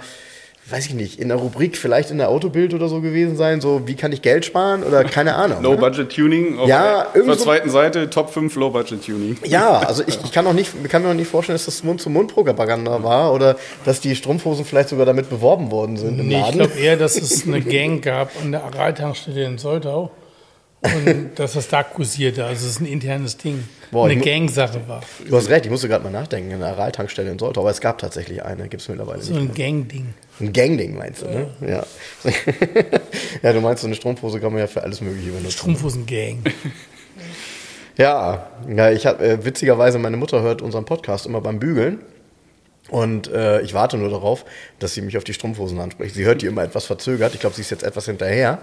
weiß 0.69 0.87
ich 0.87 0.95
nicht, 0.95 1.21
in 1.21 1.29
der 1.29 1.37
Rubrik 1.37 1.77
vielleicht 1.77 2.11
in 2.11 2.19
der 2.19 2.29
Autobild 2.29 2.75
oder 2.75 2.89
so 2.89 3.01
gewesen 3.01 3.37
sein, 3.37 3.61
so 3.61 3.87
wie 3.87 3.95
kann 3.95 4.11
ich 4.11 4.21
Geld 4.21 4.45
sparen 4.45 4.83
oder 4.83 5.05
keine 5.05 5.37
Ahnung. 5.37 5.63
Low 5.63 5.77
Budget 5.77 6.11
Tuning 6.11 6.59
auf 6.59 6.69
ja, 6.69 7.07
der, 7.15 7.23
der 7.23 7.39
zweiten 7.39 7.71
Seite 7.71 8.11
Top 8.11 8.31
5 8.31 8.55
Low 8.57 8.71
Budget 8.71 9.05
Tuning. 9.05 9.37
Ja, 9.45 9.79
also 9.87 10.03
ich, 10.07 10.19
ich 10.25 10.33
kann, 10.33 10.47
auch 10.47 10.53
nicht, 10.53 10.73
kann 10.89 11.03
mir 11.03 11.11
auch 11.11 11.15
nicht 11.15 11.31
vorstellen, 11.31 11.55
dass 11.55 11.67
das 11.67 11.85
Mund-zu-Mund-Propaganda 11.85 13.03
war 13.05 13.33
oder 13.33 13.57
dass 13.85 14.01
die 14.01 14.17
Strumpfhosen 14.17 14.65
vielleicht 14.65 14.89
sogar 14.89 15.07
damit 15.07 15.31
beworben 15.31 15.71
worden 15.71 15.97
sind 15.97 16.19
im 16.19 16.27
nee, 16.27 16.41
Laden. 16.41 16.61
Ich 16.61 16.67
glaube 16.67 16.81
eher, 16.81 16.97
dass 16.97 17.17
es 17.17 17.47
eine 17.47 17.61
Gang 17.63 18.03
gab 18.03 18.31
an 18.43 18.51
der 18.51 18.65
Araltankstelle 18.65 19.45
in 19.45 19.59
Soltau 19.59 20.11
und 20.95 21.31
dass 21.37 21.55
das 21.55 21.69
da 21.69 21.83
kursierte. 21.83 22.45
Also 22.45 22.67
es 22.67 22.73
ist 22.73 22.81
ein 22.81 22.87
internes 22.87 23.37
Ding. 23.37 23.65
Boah, 23.91 24.07
eine 24.07 24.21
Gang-Sache 24.21 24.81
war. 24.87 25.01
Du 25.29 25.37
hast 25.37 25.49
recht, 25.49 25.65
ich 25.65 25.71
musste 25.71 25.89
gerade 25.89 26.03
mal 26.03 26.11
nachdenken, 26.11 26.51
in 26.51 26.59
der 26.59 26.71
Araltankstelle 26.71 27.31
in 27.31 27.39
Soltau, 27.39 27.61
aber 27.61 27.71
es 27.71 27.81
gab 27.81 27.99
tatsächlich 27.99 28.43
eine, 28.43 28.69
gibt 28.69 28.83
es 28.83 28.89
mittlerweile 28.89 29.23
so 29.23 29.33
nicht. 29.33 29.43
So 29.43 29.49
ein 29.49 29.55
Gang-Ding. 29.55 30.15
Ein 30.41 30.53
Gang-Ding 30.53 30.97
meinst 30.97 31.23
du, 31.23 31.27
ne? 31.27 31.49
Ja. 31.61 31.87
ja, 33.43 33.53
du 33.53 33.61
meinst, 33.61 33.83
so 33.83 33.87
eine 33.87 33.97
Strumpfhose 33.97 34.41
kann 34.41 34.53
man 34.53 34.61
ja 34.61 34.67
für 34.67 34.83
alles 34.83 35.01
Mögliche 35.01 35.31
benutzen. 35.31 35.53
Strumpfhosen-Gang. 35.53 36.43
ja, 37.97 38.51
ja, 38.69 38.91
ich 38.91 39.07
habe 39.07 39.25
äh, 39.25 39.45
witzigerweise, 39.45 39.99
meine 39.99 40.17
Mutter 40.17 40.43
hört 40.43 40.63
unseren 40.63 40.85
Podcast 40.85 41.27
immer 41.27 41.41
beim 41.41 41.59
Bügeln. 41.59 42.01
Und 42.89 43.29
äh, 43.33 43.63
ich 43.63 43.75
warte 43.75 43.97
nur 43.97 44.11
darauf, 44.11 44.45
dass 44.79 44.95
sie 44.95 45.03
mich 45.03 45.17
auf 45.17 45.25
die 45.25 45.35
Strumpfhosen 45.35 45.81
anspricht. 45.81 46.15
Sie 46.15 46.25
hört 46.25 46.43
die 46.43 46.47
immer 46.47 46.63
etwas 46.63 46.87
verzögert. 46.87 47.35
Ich 47.35 47.41
glaube, 47.41 47.57
sie 47.57 47.63
ist 47.63 47.71
jetzt 47.71 47.83
etwas 47.83 48.07
hinterher. 48.07 48.59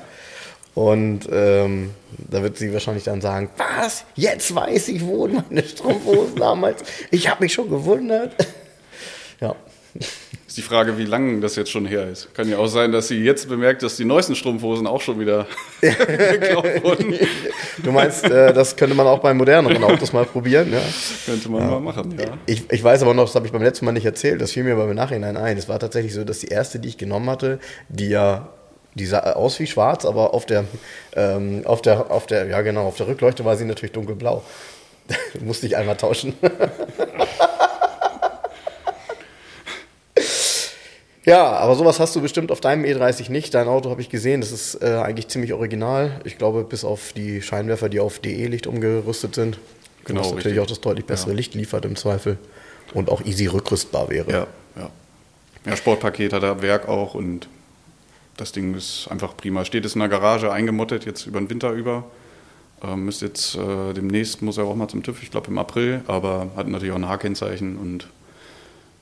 Und 0.76 1.30
ähm, 1.32 1.92
da 2.18 2.42
wird 2.42 2.58
sie 2.58 2.74
wahrscheinlich 2.74 3.04
dann 3.04 3.22
sagen, 3.22 3.50
was? 3.58 4.06
Jetzt 4.16 4.56
weiß 4.56 4.88
ich, 4.90 5.06
wo 5.06 5.28
meine 5.28 5.64
Strumpfhosen 5.64 6.36
damals. 6.36 6.84
Ich 7.12 7.30
habe 7.30 7.44
mich 7.44 7.54
schon 7.54 7.70
gewundert. 7.70 8.36
ja. 9.40 9.56
Ist 10.54 10.58
die 10.58 10.62
Frage, 10.62 10.98
wie 10.98 11.06
lange 11.06 11.40
das 11.40 11.56
jetzt 11.56 11.72
schon 11.72 11.86
her 11.86 12.08
ist. 12.08 12.34
Kann 12.34 12.50
ja 12.50 12.58
auch 12.58 12.68
sein, 12.68 12.92
dass 12.92 13.08
sie 13.08 13.24
jetzt 13.24 13.50
bemerkt, 13.50 13.84
dass 13.84 13.98
die 13.98 14.06
neuesten 14.06 14.36
Strumpfhosen 14.36 14.88
auch 14.88 15.02
schon 15.02 15.20
wieder 15.20 15.48
gekauft 15.82 16.84
wurden. 16.84 17.16
Du 17.84 17.92
meinst, 17.92 18.24
äh, 18.26 18.54
das 18.54 18.76
könnte 18.76 18.96
man 18.96 19.08
auch 19.08 19.20
bei 19.20 19.34
moderneren 19.34 19.84
Autos 19.84 20.14
mal 20.14 20.26
probieren? 20.26 20.72
Ja? 20.72 20.82
Könnte 21.26 21.50
man 21.50 21.62
ja. 21.62 21.68
mal 21.70 21.80
machen, 21.80 22.16
ja. 22.20 22.38
Ich, 22.46 22.72
ich 22.72 22.84
weiß 22.84 23.02
aber 23.04 23.14
noch, 23.14 23.26
das 23.26 23.36
habe 23.36 23.46
ich 23.46 23.52
beim 23.52 23.64
letzten 23.64 23.86
Mal 23.86 23.94
nicht 23.94 24.06
erzählt, 24.06 24.42
das 24.42 24.52
fiel 24.52 24.64
mir 24.64 24.74
aber 24.74 24.88
im 24.88 24.96
Nachhinein 24.96 25.38
ein. 25.38 25.58
Es 25.58 25.70
war 25.70 25.80
tatsächlich 25.80 26.14
so, 26.14 26.24
dass 26.24 26.40
die 26.40 26.50
erste, 26.50 26.80
die 26.80 26.90
ich 26.90 26.98
genommen 26.98 27.30
hatte, 27.30 27.60
die 27.90 28.10
ja 28.10 28.50
die 28.96 29.06
sah 29.06 29.20
aus 29.34 29.60
wie 29.60 29.68
schwarz, 29.68 30.06
aber 30.06 30.34
auf 30.34 30.46
der, 30.46 30.66
ähm, 31.16 31.64
auf 31.66 31.82
der, 31.82 32.12
auf 32.12 32.26
der, 32.28 32.48
ja 32.48 32.62
genau, 32.62 32.88
auf 32.88 32.98
der 32.98 33.08
Rückleuchte 33.08 33.46
war 33.46 33.58
sie 33.58 33.66
natürlich 33.66 33.94
dunkelblau. 33.94 34.44
Musste 35.42 35.66
ich 35.68 35.76
einmal 35.76 35.98
tauschen. 35.98 36.34
ja, 41.26 41.44
aber 41.44 41.76
sowas 41.76 42.00
hast 42.00 42.16
du 42.16 42.22
bestimmt 42.22 42.52
auf 42.52 42.62
deinem 42.62 42.86
E30 42.86 43.30
nicht. 43.32 43.54
Dein 43.54 43.68
Auto 43.68 43.90
habe 43.90 44.02
ich 44.02 44.10
gesehen, 44.10 44.42
das 44.42 44.52
ist 44.52 44.82
äh, 44.82 45.02
eigentlich 45.04 45.28
ziemlich 45.28 45.54
original. 45.54 46.22
Ich 46.24 46.38
glaube, 46.38 46.64
bis 46.64 46.86
auf 46.86 47.14
die 47.14 47.42
Scheinwerfer, 47.42 47.90
die 47.90 48.00
auf 48.00 48.20
DE-Licht 48.20 48.68
umgerüstet 48.68 49.36
sind. 49.36 49.60
Genau. 50.06 50.22
Was 50.22 50.34
natürlich 50.34 50.60
auch 50.60 50.68
das 50.68 50.82
deutlich 50.82 51.06
bessere 51.06 51.32
ja. 51.32 51.38
Licht 51.38 51.56
liefert 51.56 51.86
im 51.86 51.96
Zweifel. 51.96 52.38
Und 52.94 53.10
auch 53.10 53.22
easy 53.26 53.48
rückrüstbar 53.48 54.10
wäre. 54.10 54.32
Ja, 54.32 54.48
ja. 54.76 54.90
Ja, 55.66 55.78
Sportpaket 55.78 56.34
hat 56.34 56.44
er 56.44 56.62
Werk 56.62 56.88
auch 56.90 57.16
und 57.16 57.48
das 58.38 58.52
Ding 58.52 58.74
ist 58.74 59.08
einfach 59.10 59.38
prima. 59.38 59.64
Steht 59.66 59.86
es 59.86 59.94
in 59.96 60.00
der 60.00 60.10
Garage 60.10 60.52
eingemottet, 60.52 61.06
jetzt 61.06 61.26
über 61.26 61.40
den 61.40 61.50
Winter 61.50 61.72
über. 61.72 62.04
Ähm, 62.84 63.08
ist 63.08 63.22
jetzt 63.22 63.56
äh, 63.56 63.94
demnächst, 63.94 64.42
muss 64.42 64.58
er 64.58 64.66
auch 64.66 64.76
mal 64.76 64.90
zum 64.90 65.04
TÜV, 65.04 65.24
ich 65.24 65.32
glaube 65.32 65.48
im 65.48 65.58
April, 65.58 66.02
aber 66.08 66.50
hat 66.56 66.68
natürlich 66.68 66.92
auch 66.92 66.98
ein 66.98 67.08
H-Kennzeichen. 67.08 67.78
Und 67.78 68.10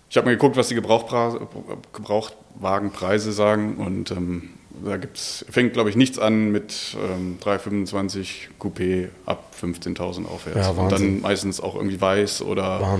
ich 0.09 0.17
habe 0.17 0.25
mal 0.25 0.33
geguckt, 0.33 0.57
was 0.57 0.67
die 0.67 0.75
Gebrauchtwagenpreise 0.75 3.31
sagen. 3.31 3.77
Und 3.77 4.11
ähm, 4.11 4.49
da 4.85 4.97
gibt's, 4.97 5.45
fängt, 5.49 5.73
glaube 5.73 5.89
ich, 5.89 5.95
nichts 5.95 6.19
an 6.19 6.51
mit 6.51 6.95
ähm, 6.95 7.37
325 7.39 8.49
Coupé 8.59 9.07
ab 9.25 9.55
15.000 9.59 10.27
aufwärts. 10.27 10.67
Ja, 10.67 10.69
und 10.71 10.91
dann 10.91 11.21
meistens 11.21 11.61
auch 11.61 11.75
irgendwie 11.75 11.99
weiß 11.99 12.41
oder 12.41 12.99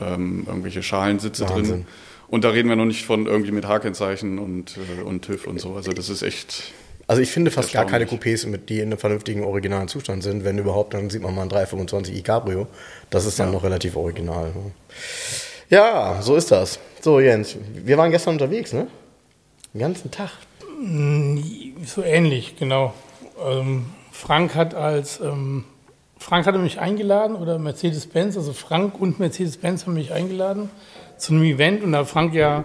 ähm, 0.00 0.44
irgendwelche 0.46 0.82
Schalensitze 0.82 1.48
Wahnsinn. 1.48 1.64
drin. 1.64 1.86
Und 2.30 2.44
da 2.44 2.50
reden 2.50 2.68
wir 2.68 2.76
noch 2.76 2.84
nicht 2.84 3.04
von 3.04 3.26
irgendwie 3.26 3.50
mit 3.50 3.66
H-Kennzeichen 3.66 4.38
und, 4.38 4.76
äh, 4.76 5.02
und 5.02 5.22
TÜV 5.22 5.48
und 5.48 5.60
so. 5.60 5.74
Also 5.74 5.92
das 5.92 6.08
ist 6.08 6.22
echt. 6.22 6.72
Also 7.08 7.20
ich 7.20 7.30
finde 7.32 7.50
fast 7.50 7.72
gar 7.72 7.86
keine 7.86 8.04
Coupés, 8.04 8.46
die 8.68 8.78
in 8.78 8.84
einem 8.84 8.98
vernünftigen 8.98 9.42
originalen 9.42 9.88
Zustand 9.88 10.22
sind. 10.22 10.44
Wenn 10.44 10.56
überhaupt, 10.56 10.94
dann 10.94 11.10
sieht 11.10 11.22
man 11.22 11.34
mal 11.34 11.42
ein 11.42 11.48
325 11.48 12.16
i 12.16 12.22
Cabrio. 12.22 12.68
Das 13.10 13.26
ist 13.26 13.40
dann 13.40 13.48
ja. 13.48 13.54
noch 13.54 13.64
relativ 13.64 13.96
original. 13.96 14.50
Ne? 14.50 14.70
Ja, 15.70 16.22
so 16.22 16.36
ist 16.36 16.52
das. 16.52 16.78
So, 17.00 17.18
Jens, 17.18 17.56
wir 17.74 17.98
waren 17.98 18.12
gestern 18.12 18.34
unterwegs, 18.34 18.72
ne? 18.72 18.86
Den 19.74 19.80
ganzen 19.80 20.12
Tag. 20.12 20.30
Mm, 20.80 21.38
so 21.84 22.04
ähnlich, 22.04 22.56
genau. 22.56 22.94
Ähm, 23.44 23.86
Frank 24.12 24.54
hat 24.54 24.74
als 24.74 25.18
ähm, 25.20 25.64
Frank 26.16 26.46
hatte 26.46 26.58
mich 26.58 26.78
eingeladen 26.78 27.34
oder 27.34 27.58
Mercedes-Benz, 27.58 28.36
also 28.36 28.52
Frank 28.52 29.00
und 29.00 29.18
Mercedes-Benz 29.18 29.86
haben 29.86 29.94
mich 29.94 30.12
eingeladen 30.12 30.70
zu 31.20 31.34
einem 31.34 31.44
Event 31.44 31.82
und 31.82 31.92
da 31.92 32.04
Frank 32.04 32.34
ja 32.34 32.64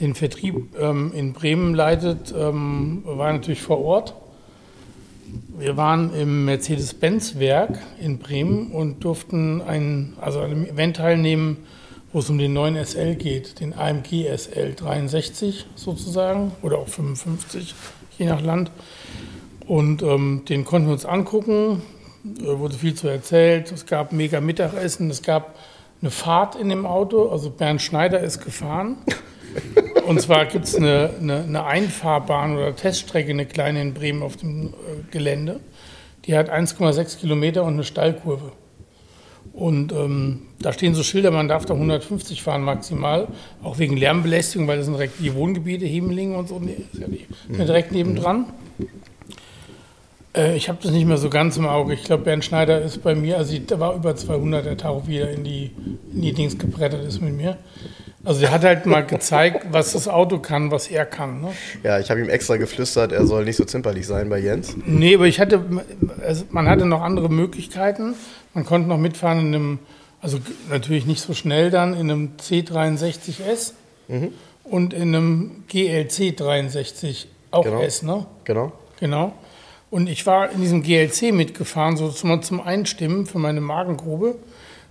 den 0.00 0.14
Vertrieb 0.14 0.76
ähm, 0.80 1.12
in 1.14 1.32
Bremen 1.32 1.74
leitet, 1.74 2.32
ähm, 2.36 3.02
war 3.04 3.32
natürlich 3.32 3.60
vor 3.60 3.84
Ort. 3.84 4.14
Wir 5.58 5.76
waren 5.76 6.14
im 6.14 6.44
Mercedes-Benz-Werk 6.44 7.78
in 8.00 8.18
Bremen 8.18 8.70
und 8.70 9.04
durften 9.04 9.60
ein, 9.60 10.14
also 10.20 10.40
an 10.40 10.52
einem 10.52 10.66
Event 10.66 10.96
teilnehmen, 10.96 11.58
wo 12.12 12.20
es 12.20 12.30
um 12.30 12.38
den 12.38 12.52
neuen 12.52 12.82
SL 12.82 13.16
geht, 13.16 13.60
den 13.60 13.74
AMG 13.74 14.26
SL 14.34 14.74
63 14.74 15.66
sozusagen 15.74 16.52
oder 16.62 16.78
auch 16.78 16.88
55, 16.88 17.74
je 18.16 18.26
nach 18.26 18.40
Land. 18.40 18.70
Und 19.66 20.02
ähm, 20.02 20.42
den 20.48 20.64
konnten 20.64 20.88
wir 20.88 20.92
uns 20.92 21.04
angucken, 21.04 21.82
da 22.24 22.58
wurde 22.58 22.74
viel 22.74 22.94
zu 22.94 23.08
erzählt. 23.08 23.70
Es 23.72 23.84
gab 23.84 24.12
mega 24.12 24.40
Mittagessen, 24.40 25.10
es 25.10 25.22
gab 25.22 25.56
eine 26.00 26.10
Fahrt 26.10 26.56
in 26.56 26.68
dem 26.68 26.86
Auto. 26.86 27.28
Also 27.28 27.50
Bernd 27.50 27.82
Schneider 27.82 28.20
ist 28.20 28.44
gefahren. 28.44 28.96
Und 30.06 30.20
zwar 30.20 30.46
gibt 30.46 30.64
es 30.64 30.74
eine, 30.74 31.10
eine, 31.20 31.42
eine, 31.42 31.64
Einfahrbahn 31.64 32.56
oder 32.56 32.74
Teststrecke, 32.74 33.30
eine 33.30 33.46
kleine 33.46 33.82
in 33.82 33.94
Bremen 33.94 34.22
auf 34.22 34.36
dem 34.36 34.68
äh, 34.68 34.70
Gelände. 35.10 35.60
Die 36.24 36.36
hat 36.36 36.50
1,6 36.50 37.18
Kilometer 37.18 37.64
und 37.64 37.74
eine 37.74 37.84
Steilkurve. 37.84 38.52
Und 39.52 39.92
ähm, 39.92 40.42
da 40.60 40.72
stehen 40.72 40.94
so 40.94 41.02
Schilder, 41.02 41.30
man 41.30 41.48
darf 41.48 41.66
da 41.66 41.74
150 41.74 42.42
fahren 42.42 42.62
maximal, 42.62 43.28
auch 43.62 43.78
wegen 43.78 43.96
Lärmbelästigung, 43.96 44.68
weil 44.68 44.76
das 44.76 44.86
sind 44.86 44.94
direkt 44.94 45.20
die 45.20 45.34
Wohngebiete, 45.34 45.84
Hemelingen 45.84 46.36
und 46.36 46.48
so, 46.48 46.60
ist 46.60 47.58
ja 47.58 47.64
direkt 47.64 47.92
nebendran. 47.92 48.46
Äh, 50.38 50.56
ich 50.56 50.68
habe 50.68 50.78
das 50.80 50.92
nicht 50.92 51.06
mehr 51.06 51.18
so 51.18 51.28
ganz 51.28 51.56
im 51.56 51.66
Auge. 51.66 51.92
Ich 51.94 52.04
glaube, 52.04 52.24
Bernd 52.24 52.44
Schneider 52.44 52.80
ist 52.80 53.02
bei 53.02 53.14
mir, 53.14 53.36
also 53.36 53.56
da 53.58 53.80
war 53.80 53.94
über 53.94 54.14
200, 54.14 54.64
der 54.64 54.76
Tauch 54.76 55.06
wieder 55.06 55.30
in 55.30 55.44
die, 55.44 55.72
in 56.14 56.22
die 56.22 56.32
Dings 56.32 56.56
gebrettert 56.58 57.04
ist 57.04 57.20
mit 57.20 57.34
mir. 57.34 57.58
Also 58.24 58.40
der 58.40 58.50
hat 58.50 58.62
halt 58.62 58.86
mal 58.86 59.04
gezeigt, 59.04 59.66
was 59.72 59.92
das 59.92 60.08
Auto 60.08 60.38
kann, 60.38 60.70
was 60.70 60.88
er 60.88 61.06
kann. 61.06 61.40
Ne? 61.40 61.52
Ja, 61.82 61.98
ich 61.98 62.10
habe 62.10 62.20
ihm 62.20 62.28
extra 62.28 62.56
geflüstert, 62.56 63.12
er 63.12 63.26
soll 63.26 63.44
nicht 63.44 63.56
so 63.56 63.64
zimperlich 63.64 64.06
sein 64.06 64.28
bei 64.28 64.38
Jens. 64.38 64.76
Nee, 64.86 65.16
aber 65.16 65.26
ich 65.26 65.40
hatte, 65.40 65.64
also 66.24 66.44
man 66.50 66.68
hatte 66.68 66.86
noch 66.86 67.02
andere 67.02 67.28
Möglichkeiten. 67.28 68.14
Man 68.54 68.64
konnte 68.64 68.88
noch 68.88 68.98
mitfahren 68.98 69.40
in 69.40 69.54
einem, 69.54 69.78
also 70.20 70.38
natürlich 70.70 71.06
nicht 71.06 71.20
so 71.20 71.32
schnell 71.32 71.70
dann, 71.70 71.94
in 71.94 72.10
einem 72.10 72.30
C63S 72.40 73.72
mhm. 74.08 74.32
und 74.64 74.92
in 74.92 75.14
einem 75.14 75.64
GLC 75.68 76.36
63 76.36 77.28
auch 77.50 77.64
genau. 77.64 77.80
S, 77.80 78.02
ne? 78.02 78.26
Genau. 78.44 78.72
Genau. 79.00 79.32
Und 79.90 80.08
ich 80.08 80.26
war 80.26 80.50
in 80.50 80.60
diesem 80.60 80.82
GLC 80.82 81.32
mitgefahren, 81.32 81.96
so 81.96 82.10
zum, 82.10 82.42
zum 82.42 82.60
Einstimmen 82.60 83.26
für 83.26 83.38
meine 83.38 83.60
Magengrube, 83.60 84.36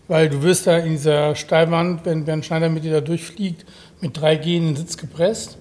weil 0.08 0.30
du 0.30 0.42
wirst 0.42 0.68
da 0.68 0.78
in 0.78 0.94
dieser 0.94 1.36
Steilwand, 1.36 2.06
wenn 2.06 2.26
Bernd 2.26 2.46
Schneider 2.46 2.70
mit 2.70 2.84
dir 2.84 2.94
da 2.94 3.02
durchfliegt, 3.02 3.66
mit 4.02 4.18
3G 4.18 4.58
in 4.58 4.66
den 4.68 4.76
Sitz 4.76 4.98
gepresst. 4.98 5.58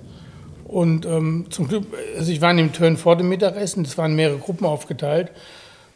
Und 0.65 1.07
ähm, 1.07 1.47
zum 1.51 1.69
Glück, 1.69 1.85
also 2.17 2.33
ich 2.33 2.41
war 2.41 2.51
in 2.51 2.57
dem 2.57 2.73
Turn 2.73 2.97
vor 2.97 3.17
dem 3.17 3.29
Mittagessen, 3.29 3.85
das 3.85 3.99
waren 3.99 4.17
mehrere 4.17 4.39
Gruppen 4.39 4.67
aufgeteilt. 4.67 5.31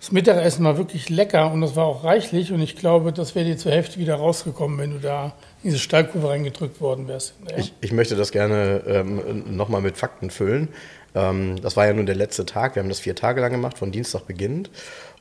Das 0.00 0.12
Mittagessen 0.12 0.64
war 0.64 0.78
wirklich 0.78 1.10
lecker 1.10 1.52
und 1.52 1.60
das 1.60 1.76
war 1.76 1.84
auch 1.84 2.04
reichlich 2.04 2.52
und 2.52 2.62
ich 2.62 2.74
glaube, 2.76 3.12
das 3.12 3.34
wäre 3.34 3.44
dir 3.44 3.58
zur 3.58 3.72
Hälfte 3.72 3.98
wieder 3.98 4.14
rausgekommen, 4.14 4.78
wenn 4.78 4.92
du 4.92 4.98
da 4.98 5.26
in 5.62 5.70
diese 5.70 5.78
Steilkurve 5.78 6.30
reingedrückt 6.30 6.80
worden 6.80 7.06
wärst. 7.06 7.34
Ja. 7.50 7.58
Ich, 7.58 7.74
ich, 7.82 7.92
möchte 7.92 8.16
das 8.16 8.32
gerne 8.32 8.82
ähm, 8.86 9.56
nochmal 9.56 9.82
mit 9.82 9.98
Fakten 9.98 10.30
füllen. 10.30 10.68
Ähm, 11.14 11.60
das 11.60 11.76
war 11.76 11.86
ja 11.86 11.92
nun 11.92 12.06
der 12.06 12.14
letzte 12.14 12.46
Tag. 12.46 12.74
Wir 12.74 12.82
haben 12.82 12.88
das 12.88 13.00
vier 13.00 13.14
Tage 13.14 13.40
lang 13.40 13.52
gemacht, 13.52 13.78
von 13.78 13.92
Dienstag 13.92 14.26
beginnend. 14.26 14.70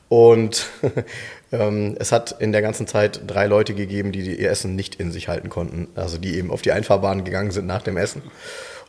Und 0.08 0.66
ähm, 1.52 1.96
es 1.98 2.10
hat 2.12 2.34
in 2.40 2.52
der 2.52 2.62
ganzen 2.62 2.86
Zeit 2.86 3.20
drei 3.26 3.46
Leute 3.46 3.74
gegeben, 3.74 4.10
die 4.12 4.36
ihr 4.36 4.50
Essen 4.50 4.74
nicht 4.74 4.96
in 4.96 5.12
sich 5.12 5.28
halten 5.28 5.48
konnten. 5.48 5.88
Also 5.94 6.18
die 6.18 6.36
eben 6.36 6.50
auf 6.50 6.62
die 6.62 6.72
Einfahrbahn 6.72 7.24
gegangen 7.24 7.52
sind 7.52 7.66
nach 7.66 7.82
dem 7.82 7.96
Essen. 7.96 8.22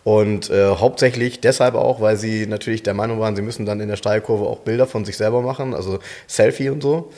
Und 0.03 0.50
äh, 0.50 0.75
hauptsächlich 0.75 1.41
deshalb 1.41 1.75
auch, 1.75 2.01
weil 2.01 2.17
sie 2.17 2.48
natürlich 2.48 2.81
der 2.81 2.96
Meinung 2.96 3.20
waren, 3.20 3.36
sie 3.36 3.43
müssen 3.43 3.67
dann 3.67 3.79
in 3.79 3.88
der 3.88 3.98
Steilkurve 3.98 4.46
auch 4.46 4.60
Bilder 4.60 4.88
von 4.88 5.05
sich 5.05 5.15
selber 5.15 5.41
machen, 5.41 5.75
also 5.75 6.00
Selfie 6.25 6.70
und 6.70 6.81
so. 6.81 7.12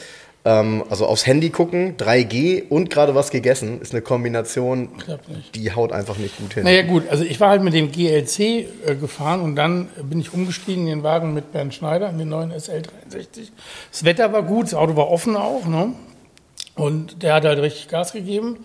Ähm, 0.45 0.83
also 0.89 1.05
aufs 1.05 1.25
Handy 1.25 1.49
gucken, 1.51 1.95
3G 1.95 2.67
und 2.67 2.89
gerade 2.89 3.15
was 3.15 3.31
gegessen, 3.31 3.79
ist 3.79 3.93
eine 3.93 4.01
Kombination, 4.01 4.89
die 5.55 5.71
haut 5.71 5.93
einfach 5.93 6.17
nicht 6.17 6.37
gut 6.37 6.55
hin. 6.55 6.63
Naja 6.63 6.81
gut, 6.81 7.07
also 7.09 7.23
ich 7.23 7.39
war 7.39 7.49
halt 7.49 7.63
mit 7.63 7.73
dem 7.73 7.91
GLC 7.91 8.39
äh, 8.39 8.65
gefahren 8.99 9.39
und 9.39 9.55
dann 9.55 9.87
bin 10.03 10.19
ich 10.19 10.33
umgestiegen 10.33 10.83
in 10.83 10.97
den 10.97 11.03
Wagen 11.03 11.33
mit 11.33 11.53
Bernd 11.53 11.73
Schneider, 11.73 12.09
in 12.09 12.17
den 12.17 12.27
neuen 12.27 12.51
SL63. 12.51 13.51
Das 13.89 14.03
Wetter 14.03 14.33
war 14.33 14.43
gut, 14.43 14.65
das 14.65 14.73
Auto 14.73 14.97
war 14.97 15.09
offen 15.09 15.37
auch, 15.37 15.65
ne? 15.65 15.93
Und 16.75 17.23
der 17.23 17.35
hat 17.35 17.45
halt 17.45 17.59
richtig 17.59 17.87
Gas 17.87 18.11
gegeben 18.11 18.57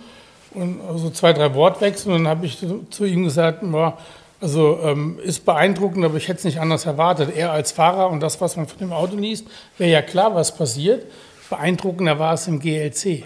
und 0.55 0.81
so 0.81 0.89
also 0.89 1.11
zwei, 1.11 1.33
drei 1.33 1.55
Wortwechsel 1.55 2.13
und 2.13 2.25
dann 2.25 2.29
habe 2.29 2.47
ich 2.47 2.59
zu 2.91 3.05
ihm 3.05 3.23
gesagt, 3.23 3.61
boah, 3.63 3.99
also 4.41 4.81
ähm, 4.83 5.19
ist 5.23 5.45
beeindruckend, 5.45 6.05
aber 6.05 6.17
ich 6.17 6.29
hätte 6.29 6.39
es 6.39 6.45
nicht 6.45 6.61
anders 6.61 6.87
erwartet. 6.87 7.37
Er 7.37 7.53
als 7.53 7.73
Fahrer 7.73 8.11
und 8.11 8.21
das, 8.21 8.41
was 8.41 8.57
man 8.57 8.67
von 8.67 8.79
dem 8.79 8.93
Auto 8.93 9.17
liest, 9.17 9.47
wäre 9.79 9.91
ja 9.91 10.03
klar, 10.03 10.35
was 10.35 10.57
passiert. 10.57 11.07
Beeindruckender 11.51 12.19
war 12.19 12.35
es 12.35 12.47
im 12.47 12.61
GLC. 12.61 13.25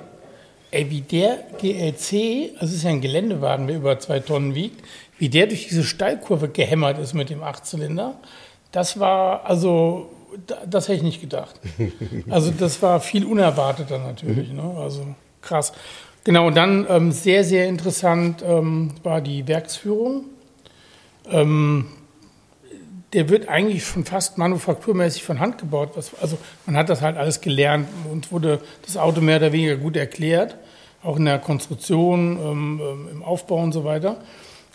Ey, 0.71 0.91
wie 0.91 1.03
der 1.03 1.39
GLC, 1.61 2.55
es 2.61 2.73
ist 2.73 2.85
ja 2.85 2.91
ein 2.91 3.01
Geländewagen, 3.01 3.67
der 3.67 3.77
über 3.77 3.99
zwei 3.99 4.21
Tonnen 4.21 4.55
wiegt, 4.55 4.83
wie 5.19 5.29
der 5.29 5.47
durch 5.47 5.69
diese 5.69 5.85
Steilkurve 5.85 6.49
gehämmert 6.49 6.99
ist 6.99 7.13
mit 7.15 7.31
dem 7.31 7.43
Achtzylinder, 7.43 8.15
das 8.71 8.99
war, 8.99 9.45
also, 9.45 10.11
das 10.67 10.89
hätte 10.89 10.97
ich 10.97 11.03
nicht 11.03 11.21
gedacht. 11.21 11.61
Also, 12.31 12.51
das 12.51 12.81
war 12.81 13.01
viel 13.01 13.27
unerwarteter 13.27 13.99
natürlich, 13.99 14.51
ne? 14.51 14.63
also 14.79 15.07
krass. 15.43 15.73
Genau, 16.25 16.47
und 16.47 16.57
dann 16.57 16.87
ähm, 16.89 17.13
sehr, 17.13 17.45
sehr 17.45 17.67
interessant 17.67 18.43
ähm, 18.47 18.93
war 19.03 19.21
die 19.21 19.47
Werksführung. 19.47 20.25
Ähm, 21.31 21.87
der 23.13 23.29
wird 23.29 23.49
eigentlich 23.49 23.85
schon 23.85 24.05
fast 24.05 24.39
manufakturmäßig 24.39 25.23
von 25.23 25.39
Hand 25.41 25.59
gebaut. 25.59 25.91
also 25.97 26.39
man 26.67 26.77
hat 26.77 26.89
das 26.89 27.03
halt 27.03 27.17
alles 27.17 27.41
gelernt 27.41 27.89
und 28.11 28.33
wurde 28.33 28.61
das 28.87 28.97
Auto 28.97 29.21
mehr 29.21 29.37
oder 29.37 29.53
weniger 29.53 29.77
gut 29.77 29.97
erklärt, 29.97 30.57
auch 31.03 31.17
in 31.17 31.25
der 31.25 31.39
Konstruktion, 31.39 32.39
ähm, 32.39 32.81
ähm, 32.83 33.09
im 33.11 33.23
Aufbau 33.23 33.57
und 33.57 33.73
so 33.73 33.85
weiter. 33.85 34.17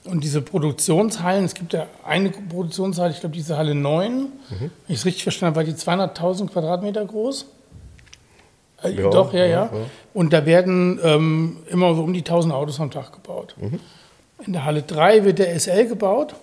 und 0.06 0.24
diese 0.24 0.42
Produktionshallen, 0.42 1.44
es 1.44 1.54
gibt 1.54 1.74
ja 1.74 1.88
eine 2.06 2.30
Produktionshalle, 2.30 3.12
ich 3.12 3.20
glaube 3.20 3.36
diese 3.36 3.58
Halle 3.58 3.76
9, 3.76 4.20
mhm. 4.20 4.30
wenn 4.60 4.72
ich 4.88 5.00
es 5.00 5.06
richtig 5.06 5.24
verstanden 5.24 5.58
habe, 5.58 5.68
war 5.68 5.74
die 5.74 5.80
200.000 5.80 6.48
Quadratmeter 6.48 7.04
groß. 7.04 7.46
Äh, 8.84 8.92
ja, 8.92 9.10
Doch, 9.10 9.34
ja, 9.34 9.46
ja, 9.46 9.48
ja, 9.48 9.70
Und 10.14 10.34
da 10.34 10.46
werden 10.46 11.00
ähm, 11.04 11.58
immer 11.70 11.96
so 11.96 12.04
um 12.04 12.14
die 12.14 12.20
1000 12.20 12.54
Autos 12.54 12.80
am 12.80 12.92
Tag 12.92 13.12
gebaut. 13.12 13.56
Mhm. 13.60 13.80
In 14.46 14.54
der 14.54 14.66
Halle 14.66 14.84
3 14.84 15.24
wird 15.24 15.40
der 15.40 15.60
SL 15.60 15.88
gebaut. 15.88 16.36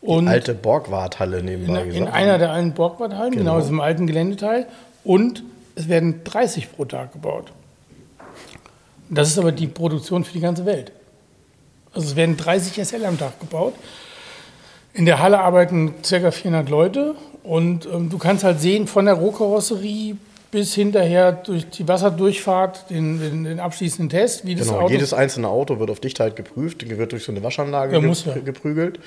Und 0.00 0.26
die 0.26 0.30
alte 0.30 0.54
Borgward-Halle 0.54 1.42
nebenbei 1.42 1.82
in, 1.82 1.92
in 1.92 2.08
einer 2.08 2.38
der 2.38 2.52
alten 2.52 2.72
Borgward-Hallen, 2.72 3.32
genau. 3.32 3.52
genau, 3.52 3.60
diesem 3.60 3.80
alten 3.80 4.06
Geländeteil. 4.06 4.66
Und 5.04 5.42
es 5.74 5.88
werden 5.88 6.22
30 6.24 6.72
pro 6.74 6.84
Tag 6.84 7.12
gebaut. 7.12 7.52
Das 9.08 9.28
ist 9.28 9.38
aber 9.38 9.52
die 9.52 9.66
Produktion 9.66 10.24
für 10.24 10.32
die 10.32 10.40
ganze 10.40 10.66
Welt. 10.66 10.92
Also 11.92 12.08
es 12.08 12.16
werden 12.16 12.36
30 12.36 12.84
SL 12.84 13.04
am 13.04 13.18
Tag 13.18 13.38
gebaut. 13.40 13.74
In 14.92 15.06
der 15.06 15.20
Halle 15.20 15.40
arbeiten 15.40 15.94
ca. 16.02 16.30
400 16.30 16.68
Leute 16.68 17.14
und 17.42 17.86
ähm, 17.86 18.10
du 18.10 18.18
kannst 18.18 18.44
halt 18.44 18.60
sehen, 18.60 18.86
von 18.86 19.04
der 19.04 19.14
Rohkarosserie 19.14 20.16
bis 20.50 20.74
hinterher 20.74 21.32
durch 21.32 21.68
die 21.68 21.86
Wasserdurchfahrt, 21.86 22.90
den, 22.90 23.20
den, 23.20 23.44
den 23.44 23.60
abschließenden 23.60 24.08
Test, 24.08 24.46
wie 24.46 24.54
das 24.54 24.68
genau, 24.68 24.80
Auto. 24.80 24.92
Jedes 24.92 25.12
einzelne 25.12 25.48
Auto 25.48 25.78
wird 25.78 25.90
auf 25.90 26.00
Dichtheit 26.00 26.36
geprüft, 26.36 26.88
wird 26.88 27.12
durch 27.12 27.24
so 27.24 27.32
eine 27.32 27.42
Waschanlage 27.42 27.98
ja. 27.98 28.34
geprügelt. 28.42 29.00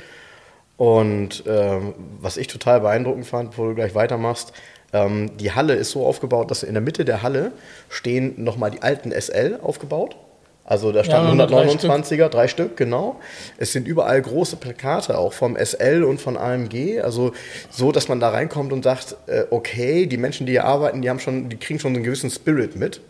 Und 0.79 1.43
ähm, 1.45 1.93
was 2.21 2.37
ich 2.37 2.47
total 2.47 2.79
beeindruckend 2.79 3.27
fand, 3.27 3.57
wo 3.57 3.65
du 3.67 3.75
gleich 3.75 3.95
weitermachst, 3.95 4.53
ähm, 4.93 5.35
die 5.37 5.51
Halle 5.51 5.73
ist 5.73 5.91
so 5.91 6.05
aufgebaut, 6.05 6.49
dass 6.51 6.63
in 6.63 6.73
der 6.73 6.81
Mitte 6.81 7.03
der 7.03 7.21
Halle 7.21 7.51
stehen 7.89 8.41
nochmal 8.41 8.71
die 8.71 8.81
alten 8.81 9.11
SL 9.11 9.59
aufgebaut. 9.61 10.15
Also 10.63 10.93
da 10.93 11.03
standen 11.03 11.37
ja, 11.37 11.47
129er, 11.47 12.15
drei, 12.15 12.29
drei 12.29 12.47
Stück, 12.47 12.77
genau. 12.77 13.19
Es 13.57 13.73
sind 13.73 13.89
überall 13.89 14.21
große 14.21 14.55
Plakate, 14.55 15.17
auch 15.17 15.33
vom 15.33 15.57
SL 15.57 16.05
und 16.05 16.21
von 16.21 16.37
AMG. 16.37 17.01
Also 17.01 17.33
so, 17.69 17.91
dass 17.91 18.07
man 18.07 18.21
da 18.21 18.29
reinkommt 18.29 18.71
und 18.71 18.83
sagt, 18.83 19.17
äh, 19.27 19.43
okay, 19.49 20.05
die 20.05 20.15
Menschen, 20.15 20.45
die 20.45 20.53
hier 20.53 20.63
arbeiten, 20.63 21.01
die 21.01 21.09
haben 21.09 21.19
schon, 21.19 21.49
die 21.49 21.57
kriegen 21.57 21.81
schon 21.81 21.93
einen 21.93 22.05
gewissen 22.05 22.29
Spirit 22.29 22.77
mit. 22.77 23.01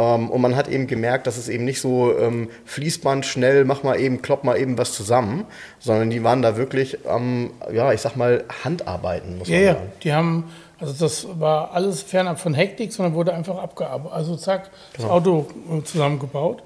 Ähm, 0.00 0.30
und 0.30 0.40
man 0.40 0.56
hat 0.56 0.68
eben 0.68 0.86
gemerkt, 0.86 1.26
dass 1.26 1.36
es 1.36 1.48
eben 1.48 1.64
nicht 1.64 1.80
so 1.80 2.16
ähm, 2.18 2.48
Fließband 2.64 3.26
schnell, 3.26 3.64
mach 3.64 3.82
mal 3.82 4.00
eben, 4.00 4.22
klopp 4.22 4.44
mal 4.44 4.56
eben 4.56 4.78
was 4.78 4.94
zusammen, 4.94 5.44
sondern 5.78 6.08
die 6.08 6.24
waren 6.24 6.40
da 6.40 6.56
wirklich 6.56 7.06
am, 7.06 7.50
ja, 7.72 7.92
ich 7.92 8.00
sag 8.00 8.16
mal, 8.16 8.44
Handarbeiten, 8.64 9.38
muss 9.38 9.48
man 9.48 9.60
ja, 9.60 9.74
sagen. 9.74 9.86
Ja, 9.86 9.92
die 10.02 10.12
haben, 10.12 10.44
also 10.78 10.94
das 10.98 11.26
war 11.38 11.72
alles 11.74 12.02
fernab 12.02 12.40
von 12.40 12.54
Hektik, 12.54 12.92
sondern 12.92 13.14
wurde 13.14 13.34
einfach 13.34 13.58
abgearbeitet. 13.58 14.16
Also 14.16 14.36
zack, 14.36 14.70
das 14.94 15.02
genau. 15.02 15.14
Auto 15.14 15.46
äh, 15.70 15.82
zusammengebaut 15.82 16.62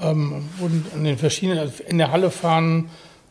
ähm, 0.00 0.48
wurden 0.58 0.86
in 0.94 1.04
den 1.04 1.18
verschiedenen, 1.18 1.58
also 1.58 1.82
in 1.84 1.98
der 1.98 2.12
Halle 2.12 2.30
fahren 2.30 2.90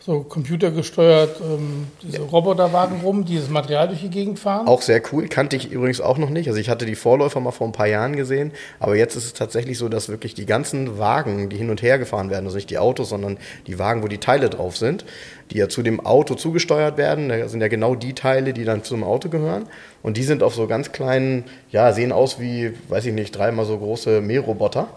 so 0.10 0.24
computergesteuert 0.24 1.40
ähm, 1.40 1.86
diese 2.02 2.18
ja. 2.18 2.24
Roboterwagen 2.24 3.02
rum, 3.02 3.26
die 3.26 3.36
das 3.36 3.48
Material 3.48 3.90
durch 3.90 4.02
die 4.02 4.10
Gegend 4.10 4.40
fahren. 4.40 4.68
Auch 4.68 4.82
sehr 4.82 5.04
cool, 5.12 5.28
kannte 5.28 5.56
ich 5.56 5.72
übrigens 5.72 6.02
auch 6.02 6.18
noch 6.18 6.32
nicht. 6.32 6.48
Also 6.48 6.60
ich 6.60 6.68
hatte 6.68 6.88
die 6.88 6.96
Vorläufer 6.96 7.40
mal 7.40 7.52
vor 7.52 7.68
ein 7.68 7.74
paar 7.74 7.86
Jahren 7.86 8.16
gesehen, 8.16 8.52
aber 8.80 8.96
jetzt 8.96 9.16
ist 9.16 9.26
es 9.26 9.34
tatsächlich 9.34 9.78
so, 9.78 9.88
dass 9.88 10.10
wirklich 10.10 10.34
die 10.34 10.48
ganzen 10.48 10.98
Wagen, 10.98 11.50
die 11.50 11.58
hin 11.58 11.70
und 11.70 11.84
her 11.84 12.00
gefahren 12.00 12.32
werden, 12.32 12.46
also 12.46 12.56
nicht 12.58 12.72
die 12.72 12.80
Autos, 12.80 13.10
sondern 13.10 13.38
die 13.68 13.78
Wagen, 13.78 14.02
wo 14.02 14.08
die 14.08 14.18
Teile 14.18 14.50
drauf 14.50 14.78
sind, 14.78 15.06
die 15.52 15.60
ja 15.60 15.70
zu 15.70 15.84
dem 15.84 16.04
Auto 16.04 16.34
zugesteuert 16.34 16.98
werden, 16.98 17.30
da 17.30 17.48
sind 17.48 17.62
ja 17.62 17.68
genau 17.68 17.94
die 17.94 18.14
Teile, 18.14 18.54
die 18.54 18.66
dann 18.66 18.84
zum 18.84 19.04
Auto 19.04 19.30
gehören. 19.30 19.68
Und 20.02 20.18
die 20.18 20.24
sind 20.24 20.42
auf 20.42 20.56
so 20.56 20.66
ganz 20.66 20.92
kleinen, 20.92 21.44
ja, 21.70 21.94
sehen 21.94 22.12
aus 22.12 22.40
wie, 22.40 22.74
weiß 22.88 23.06
ich 23.06 23.14
nicht, 23.14 23.38
dreimal 23.38 23.66
so 23.66 23.78
große 23.78 24.22
Mähroboter 24.22 24.88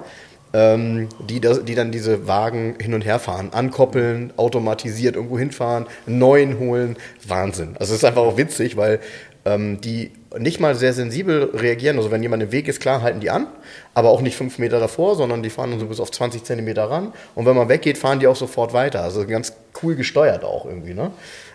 ähm, 0.52 1.08
die, 1.28 1.40
das, 1.40 1.64
die 1.64 1.74
dann 1.74 1.92
diese 1.92 2.26
Wagen 2.26 2.76
hin 2.80 2.94
und 2.94 3.04
her 3.04 3.18
fahren, 3.18 3.50
ankoppeln, 3.52 4.32
automatisiert 4.36 5.16
irgendwo 5.16 5.38
hinfahren, 5.38 5.86
einen 6.06 6.18
neuen 6.18 6.58
holen. 6.58 6.96
Wahnsinn. 7.26 7.76
Also 7.78 7.92
es 7.92 7.98
ist 7.98 8.04
einfach 8.04 8.22
auch 8.22 8.36
witzig, 8.36 8.76
weil 8.76 9.00
ähm, 9.44 9.80
die 9.80 10.12
nicht 10.38 10.60
mal 10.60 10.74
sehr 10.74 10.92
sensibel 10.92 11.50
reagieren. 11.54 11.96
Also 11.96 12.10
wenn 12.10 12.22
jemand 12.22 12.42
im 12.42 12.52
Weg 12.52 12.68
ist, 12.68 12.80
klar, 12.80 13.02
halten 13.02 13.20
die 13.20 13.30
an, 13.30 13.46
aber 13.94 14.10
auch 14.10 14.20
nicht 14.20 14.36
fünf 14.36 14.58
Meter 14.58 14.80
davor, 14.80 15.16
sondern 15.16 15.42
die 15.42 15.50
fahren 15.50 15.70
dann 15.70 15.80
so 15.80 15.86
bis 15.86 16.00
auf 16.00 16.10
20 16.10 16.44
Zentimeter 16.44 16.84
ran. 16.84 17.12
Und 17.34 17.46
wenn 17.46 17.56
man 17.56 17.68
weggeht, 17.68 17.98
fahren 17.98 18.20
die 18.20 18.26
auch 18.26 18.36
sofort 18.36 18.72
weiter. 18.72 19.02
Also 19.02 19.26
ganz 19.26 19.54
cool 19.82 19.94
gesteuert 19.94 20.44
auch 20.44 20.64
irgendwie. 20.64 20.94
Ne? 20.94 21.10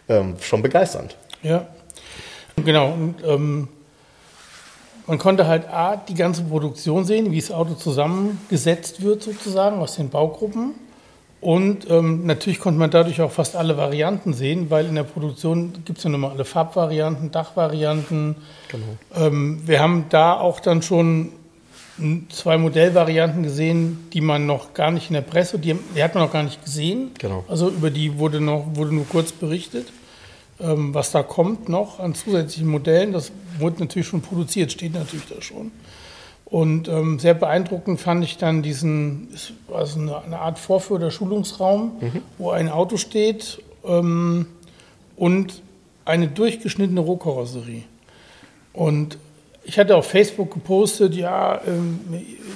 Ähm, 0.10 0.36
schon 0.42 0.62
begeisternd. 0.62 1.16
Ja, 1.44 1.68
genau. 2.64 2.92
Und 2.92 3.16
ähm, 3.26 3.68
man 5.08 5.18
konnte 5.18 5.48
halt 5.48 5.68
A, 5.70 5.96
die 5.96 6.14
ganze 6.14 6.44
Produktion 6.44 7.06
sehen, 7.06 7.32
wie 7.32 7.40
das 7.40 7.52
Auto 7.52 7.74
zusammengesetzt 7.74 9.02
wird 9.02 9.24
sozusagen 9.24 9.80
aus 9.80 9.96
den 9.96 10.10
Baugruppen. 10.10 10.74
Und 11.40 11.90
ähm, 11.90 12.26
natürlich 12.26 12.60
konnte 12.60 12.80
man 12.80 12.90
dadurch 12.90 13.22
auch 13.22 13.32
fast 13.32 13.56
alle 13.56 13.78
Varianten 13.78 14.34
sehen, 14.34 14.70
weil 14.70 14.88
in 14.88 14.96
der 14.96 15.04
Produktion 15.04 15.72
gibt 15.86 16.00
es 16.00 16.04
ja 16.04 16.10
nochmal 16.10 16.32
alle 16.32 16.46
Farbvarianten, 16.46 17.32
Dachvarianten. 17.32 18.36
Genau. 18.70 18.86
Ähm, 19.16 19.62
wir 19.66 19.80
haben 19.80 20.06
da 20.10 20.34
auch 20.34 20.60
dann 20.60 20.82
schon 20.82 21.32
zwei 22.30 22.58
Modellvarianten 22.58 23.44
gesehen, 23.44 24.08
die 24.14 24.22
man 24.22 24.46
noch 24.46 24.74
gar 24.74 24.92
nicht 24.92 25.10
in 25.10 25.14
der 25.14 25.22
Presse, 25.22 25.58
die, 25.58 25.76
die 25.96 26.04
hat 26.04 26.16
man 26.16 26.24
noch 26.24 26.34
gar 26.34 26.44
nicht 26.44 26.64
gesehen. 26.64 27.12
Genau. 27.18 27.44
Also 27.48 27.70
über 27.70 27.90
die 27.92 28.18
wurde, 28.18 28.42
noch, 28.42 28.66
wurde 28.76 28.94
nur 28.94 29.08
kurz 29.08 29.32
berichtet. 29.32 29.88
Ähm, 30.60 30.94
was 30.94 31.12
da 31.12 31.22
kommt 31.22 31.70
noch 31.70 32.00
an 32.00 32.16
zusätzlichen 32.16 32.68
Modellen, 32.68 33.14
das 33.14 33.32
wurde 33.60 33.80
natürlich 33.80 34.08
schon 34.08 34.22
produziert, 34.22 34.72
steht 34.72 34.94
natürlich 34.94 35.28
da 35.28 35.42
schon. 35.42 35.72
Und 36.46 36.88
ähm, 36.88 37.20
sehr 37.20 37.34
beeindruckend 37.34 38.00
fand 38.00 38.24
ich 38.24 38.38
dann 38.38 38.64
diesen, 38.64 39.28
also 39.72 40.00
eine, 40.00 40.22
eine 40.22 40.40
Art 40.40 40.58
Vorführ- 40.58 40.96
oder 40.96 41.12
Schulungsraum, 41.12 41.98
mhm. 42.00 42.22
wo 42.38 42.52
ein 42.52 42.70
Auto 42.70 42.98
steht 42.98 43.62
ähm, 43.86 44.48
und 45.18 45.62
eine 46.06 46.28
durchgeschnittene 46.28 47.02
Rohkarosserie. 47.02 47.84
Und 48.72 49.18
ich 49.68 49.78
hatte 49.78 49.98
auf 49.98 50.08
Facebook 50.08 50.54
gepostet, 50.54 51.14
ja, 51.14 51.60
ähm, 51.68 52.00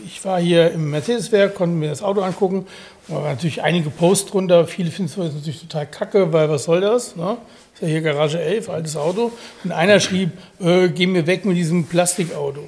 ich 0.05 0.23
war 0.23 0.39
hier 0.39 0.71
im 0.71 0.91
Mercedes-Werk, 0.91 1.55
konnte 1.55 1.75
mir 1.75 1.89
das 1.89 2.01
Auto 2.01 2.21
angucken. 2.21 2.65
Da 3.09 3.15
waren 3.15 3.23
natürlich 3.23 3.61
einige 3.61 3.89
Posts 3.89 4.31
drunter. 4.31 4.65
Viele 4.65 4.89
finden 4.89 5.11
es 5.11 5.33
natürlich 5.33 5.59
total 5.59 5.87
kacke, 5.87 6.31
weil 6.31 6.49
was 6.49 6.63
soll 6.63 6.79
das? 6.79 7.17
Ne? 7.17 7.37
Ist 7.73 7.81
ja 7.81 7.88
hier 7.88 8.01
Garage 8.01 8.39
11, 8.39 8.69
altes 8.69 8.95
Auto. 8.95 9.31
Und 9.63 9.71
einer 9.71 9.99
schrieb, 9.99 10.31
äh, 10.60 10.89
geh 10.89 11.07
mir 11.07 11.27
weg 11.27 11.45
mit 11.45 11.57
diesem 11.57 11.86
Plastikauto. 11.86 12.63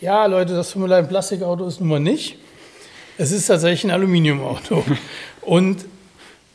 Ja, 0.00 0.26
Leute, 0.26 0.54
das 0.54 0.70
tut 0.70 0.82
mir 0.82 0.94
ein 0.94 1.08
Plastikauto 1.08 1.66
ist 1.66 1.80
nun 1.80 1.88
mal 1.88 2.00
nicht. 2.00 2.36
Es 3.18 3.30
ist 3.30 3.46
tatsächlich 3.46 3.84
ein 3.84 3.90
Aluminiumauto. 3.90 4.84
Und 5.42 5.84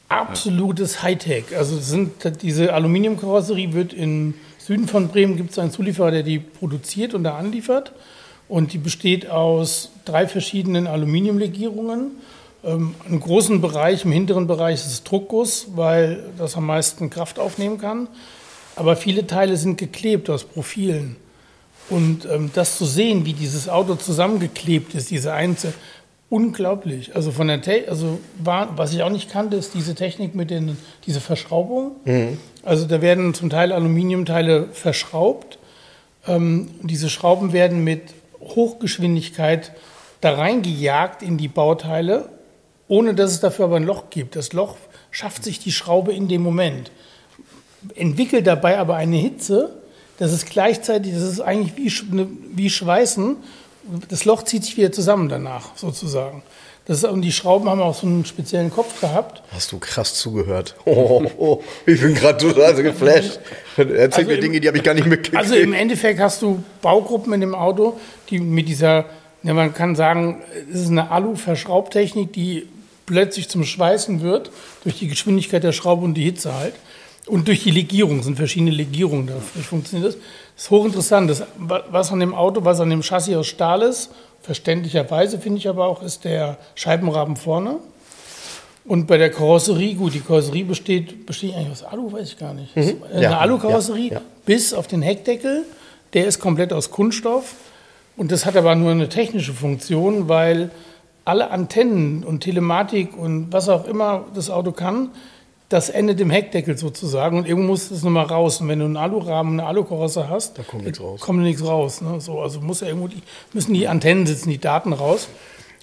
absolutes 0.09 1.03
Hightech. 1.03 1.55
Also 1.55 1.77
sind, 1.79 2.11
diese 2.41 2.73
Aluminiumkarosserie 2.73 3.73
wird 3.73 3.93
im 3.93 4.35
Süden 4.57 4.87
von 4.87 5.07
Bremen 5.07 5.37
gibt 5.37 5.51
es 5.51 5.59
einen 5.59 5.71
Zulieferer, 5.71 6.11
der 6.11 6.23
die 6.23 6.39
produziert 6.39 7.13
und 7.13 7.23
da 7.23 7.37
anliefert. 7.37 7.93
Und 8.49 8.73
die 8.73 8.77
besteht 8.77 9.29
aus 9.29 9.91
drei 10.05 10.27
verschiedenen 10.27 10.87
Aluminiumlegierungen 10.87 12.11
ähm, 12.63 12.95
Im 13.07 13.19
großen 13.19 13.61
Bereich, 13.61 14.03
im 14.03 14.11
hinteren 14.11 14.47
Bereich 14.47 14.75
ist 14.75 14.87
es 14.87 15.03
Druckguss, 15.03 15.67
weil 15.75 16.23
das 16.37 16.55
am 16.55 16.65
meisten 16.65 17.09
Kraft 17.09 17.39
aufnehmen 17.39 17.77
kann. 17.77 18.07
Aber 18.75 18.95
viele 18.95 19.27
Teile 19.27 19.57
sind 19.57 19.77
geklebt 19.77 20.29
aus 20.29 20.43
Profilen. 20.43 21.15
Und 21.89 22.25
ähm, 22.25 22.51
das 22.53 22.77
zu 22.77 22.85
sehen, 22.85 23.25
wie 23.25 23.33
dieses 23.33 23.69
Auto 23.69 23.95
zusammengeklebt 23.95 24.93
ist, 24.93 25.09
diese 25.09 25.33
Einzel, 25.33 25.73
unglaublich. 26.29 27.15
Also 27.15 27.31
von 27.31 27.47
der 27.47 27.61
Te 27.61 27.85
also 27.87 28.19
war, 28.37 28.77
was 28.77 28.93
ich 28.93 29.01
auch 29.01 29.09
nicht 29.09 29.31
kannte, 29.31 29.55
ist 29.55 29.73
diese 29.73 29.95
Technik 29.95 30.35
mit 30.35 30.49
den 30.49 30.77
diese 31.05 31.21
Verschraubung. 31.21 31.91
Mhm. 32.03 32.37
Also 32.63 32.85
da 32.85 33.01
werden 33.01 33.33
zum 33.33 33.49
Teil 33.49 33.71
Aluminiumteile 33.71 34.67
verschraubt. 34.73 35.57
Ähm, 36.27 36.69
diese 36.81 37.09
Schrauben 37.09 37.53
werden 37.53 37.83
mit 37.83 38.01
Hochgeschwindigkeit 38.41 39.71
da 40.19 40.33
reingejagt 40.33 41.21
in 41.21 41.37
die 41.37 41.47
Bauteile 41.47 42.29
ohne 42.87 43.13
dass 43.13 43.31
es 43.31 43.39
dafür 43.39 43.65
aber 43.65 43.77
ein 43.77 43.83
Loch 43.83 44.09
gibt. 44.09 44.35
Das 44.35 44.53
Loch 44.53 44.75
schafft 45.11 45.43
sich 45.43 45.59
die 45.59 45.71
Schraube 45.71 46.13
in 46.13 46.27
dem 46.27 46.41
Moment, 46.41 46.91
entwickelt 47.95 48.47
dabei 48.47 48.77
aber 48.77 48.95
eine 48.95 49.17
Hitze, 49.17 49.77
das 50.17 50.33
ist 50.33 50.49
gleichzeitig, 50.49 51.13
das 51.13 51.23
ist 51.23 51.41
eigentlich 51.41 51.77
wie, 51.77 52.27
wie 52.55 52.69
Schweißen. 52.69 53.37
Das 54.09 54.25
Loch 54.25 54.43
zieht 54.43 54.65
sich 54.65 54.75
wieder 54.77 54.91
zusammen 54.91 55.29
danach, 55.29 55.77
sozusagen. 55.77 56.43
Das 56.85 56.99
ist, 56.99 57.03
und 57.03 57.21
die 57.21 57.33
Schrauben 57.33 57.69
haben 57.69 57.81
auch 57.81 57.93
so 57.93 58.07
einen 58.07 58.25
speziellen 58.25 58.71
Kopf 58.71 59.01
gehabt. 59.01 59.43
Hast 59.51 59.71
du 59.73 59.77
krass 59.77 60.15
zugehört. 60.15 60.75
Oh, 60.85 60.91
oh, 61.25 61.31
oh. 61.37 61.63
ich 61.85 62.01
bin 62.01 62.15
gerade 62.15 62.37
total 62.37 62.73
geflasht. 62.81 63.39
Erzähl 63.75 63.99
also 63.99 64.21
mir 64.23 64.39
Dinge, 64.39 64.59
die 64.59 64.67
habe 64.67 64.77
ich 64.77 64.83
gar 64.83 64.93
nicht 64.93 65.05
mitgekriegt. 65.05 65.37
Also 65.37 65.55
im 65.55 65.73
Endeffekt 65.73 66.19
hast 66.19 66.41
du 66.41 66.63
Baugruppen 66.81 67.33
in 67.33 67.41
dem 67.41 67.53
Auto, 67.53 67.99
die 68.29 68.39
mit 68.39 68.69
dieser, 68.69 69.05
ja, 69.43 69.53
man 69.53 69.73
kann 69.73 69.95
sagen, 69.95 70.41
es 70.71 70.81
ist 70.81 70.89
eine 70.89 71.11
Alu-Verschraubtechnik, 71.11 72.31
die 72.31 72.67
plötzlich 73.07 73.49
zum 73.49 73.63
Schweißen 73.63 74.21
wird, 74.21 74.51
durch 74.83 74.99
die 74.99 75.07
Geschwindigkeit 75.07 75.63
der 75.63 75.71
Schraube 75.71 76.05
und 76.05 76.13
die 76.13 76.23
Hitze 76.23 76.53
halt. 76.53 76.75
Und 77.25 77.47
durch 77.47 77.63
die 77.63 77.71
Legierung, 77.71 78.21
sind 78.21 78.35
verschiedene 78.35 78.71
Legierungen 78.71 79.27
dafür. 79.27 79.63
funktioniert 79.63 80.09
das. 80.09 80.17
Das 80.55 80.63
ist 80.65 80.71
hochinteressant. 80.71 81.29
Das, 81.29 81.43
was 81.57 82.11
an 82.11 82.19
dem 82.19 82.35
Auto, 82.35 82.63
was 82.63 82.79
an 82.79 82.89
dem 82.89 83.01
Chassis 83.01 83.35
aus 83.35 83.47
Stahl 83.47 83.81
ist, 83.81 84.11
verständlicherweise 84.41 85.39
finde 85.39 85.57
ich 85.57 85.67
aber 85.67 85.87
auch, 85.87 86.03
ist 86.03 86.23
der 86.23 86.57
Scheibenrahmen 86.75 87.35
vorne. 87.35 87.79
Und 88.85 89.07
bei 89.07 89.17
der 89.17 89.29
Karosserie, 89.29 89.95
gut, 89.95 90.13
die 90.13 90.21
Karosserie 90.21 90.63
besteht, 90.63 91.25
besteht 91.25 91.53
eigentlich 91.55 91.71
aus 91.71 91.83
Alu, 91.83 92.11
weiß 92.11 92.29
ich 92.29 92.37
gar 92.37 92.53
nicht. 92.53 92.73
Mhm. 92.75 93.03
Eine 93.11 93.21
ja, 93.21 93.39
Alu-Karosserie, 93.39 94.07
ja, 94.07 94.13
ja. 94.15 94.21
bis 94.45 94.73
auf 94.73 94.87
den 94.87 95.01
Heckdeckel, 95.01 95.65
der 96.13 96.27
ist 96.27 96.39
komplett 96.39 96.71
aus 96.71 96.91
Kunststoff. 96.91 97.55
Und 98.15 98.31
das 98.31 98.45
hat 98.45 98.55
aber 98.55 98.75
nur 98.75 98.91
eine 98.91 99.09
technische 99.09 99.53
Funktion, 99.53 100.29
weil 100.29 100.71
alle 101.27 101.51
Antennen 101.51 102.23
und 102.23 102.41
Telematik 102.41 103.17
und 103.17 103.51
was 103.51 103.69
auch 103.69 103.85
immer 103.85 104.25
das 104.33 104.49
Auto 104.49 104.71
kann, 104.71 105.09
das 105.69 105.89
endet 105.89 106.21
im 106.21 106.29
Heckdeckel 106.29 106.77
sozusagen 106.77 107.37
und 107.37 107.45
irgendwo 107.45 107.67
muss 107.67 107.89
das 107.89 108.03
nochmal 108.03 108.25
raus. 108.25 108.61
Und 108.61 108.69
wenn 108.69 108.79
du 108.79 108.85
einen 108.85 108.95
Alurahmen, 108.95 109.59
eine 109.59 109.67
Alukarosse 109.67 110.29
hast, 110.29 110.57
da 110.57 110.63
kommt 110.63 110.85
nichts 110.85 111.01
raus. 111.01 111.19
Kommt 111.19 111.41
nichts 111.41 111.65
raus. 111.65 111.99
Ne? 111.99 112.21
So, 112.21 112.39
also 112.39 112.61
muss 112.61 112.79
ja 112.79 112.87
irgendwo 112.87 113.09
die, 113.09 113.21
müssen 113.51 113.73
die 113.73 113.89
Antennen 113.89 114.25
sitzen, 114.25 114.49
die 114.49 114.59
Daten 114.59 114.93
raus. 114.93 115.27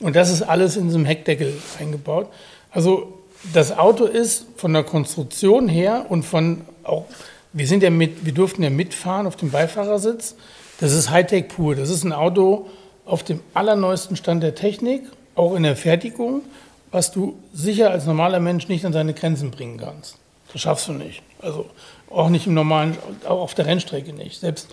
Und 0.00 0.16
das 0.16 0.30
ist 0.30 0.40
alles 0.40 0.78
in 0.78 0.86
diesem 0.86 1.04
Heckdeckel 1.04 1.52
eingebaut. 1.78 2.28
Also 2.70 3.12
das 3.52 3.76
Auto 3.76 4.06
ist 4.06 4.46
von 4.56 4.72
der 4.72 4.84
Konstruktion 4.84 5.68
her 5.68 6.06
und 6.08 6.22
von 6.22 6.62
auch, 6.82 7.04
wir 7.52 7.66
sind 7.66 7.82
ja 7.82 7.90
mit, 7.90 8.24
wir 8.24 8.32
durften 8.32 8.62
ja 8.62 8.70
mitfahren 8.70 9.26
auf 9.26 9.36
dem 9.36 9.50
Beifahrersitz. 9.50 10.36
Das 10.80 10.92
ist 10.92 11.10
Hightech 11.10 11.48
pur. 11.48 11.76
Das 11.76 11.90
ist 11.90 12.04
ein 12.04 12.12
Auto 12.12 12.66
auf 13.04 13.22
dem 13.22 13.40
allerneuesten 13.52 14.16
Stand 14.16 14.42
der 14.42 14.54
Technik, 14.54 15.02
auch 15.34 15.54
in 15.54 15.62
der 15.62 15.76
Fertigung, 15.76 16.42
was 16.90 17.10
du 17.10 17.36
sicher 17.52 17.90
als 17.90 18.06
normaler 18.06 18.40
Mensch 18.40 18.68
nicht 18.68 18.84
an 18.84 18.92
seine 18.92 19.14
Grenzen 19.14 19.50
bringen 19.50 19.78
kannst. 19.78 20.16
Das 20.52 20.62
schaffst 20.62 20.88
du 20.88 20.92
nicht. 20.92 21.22
Also 21.42 21.66
auch 22.10 22.28
nicht 22.28 22.46
im 22.46 22.54
normalen, 22.54 22.96
auch 23.24 23.40
auf 23.40 23.54
der 23.54 23.66
Rennstrecke 23.66 24.12
nicht. 24.12 24.40
Selbst 24.40 24.68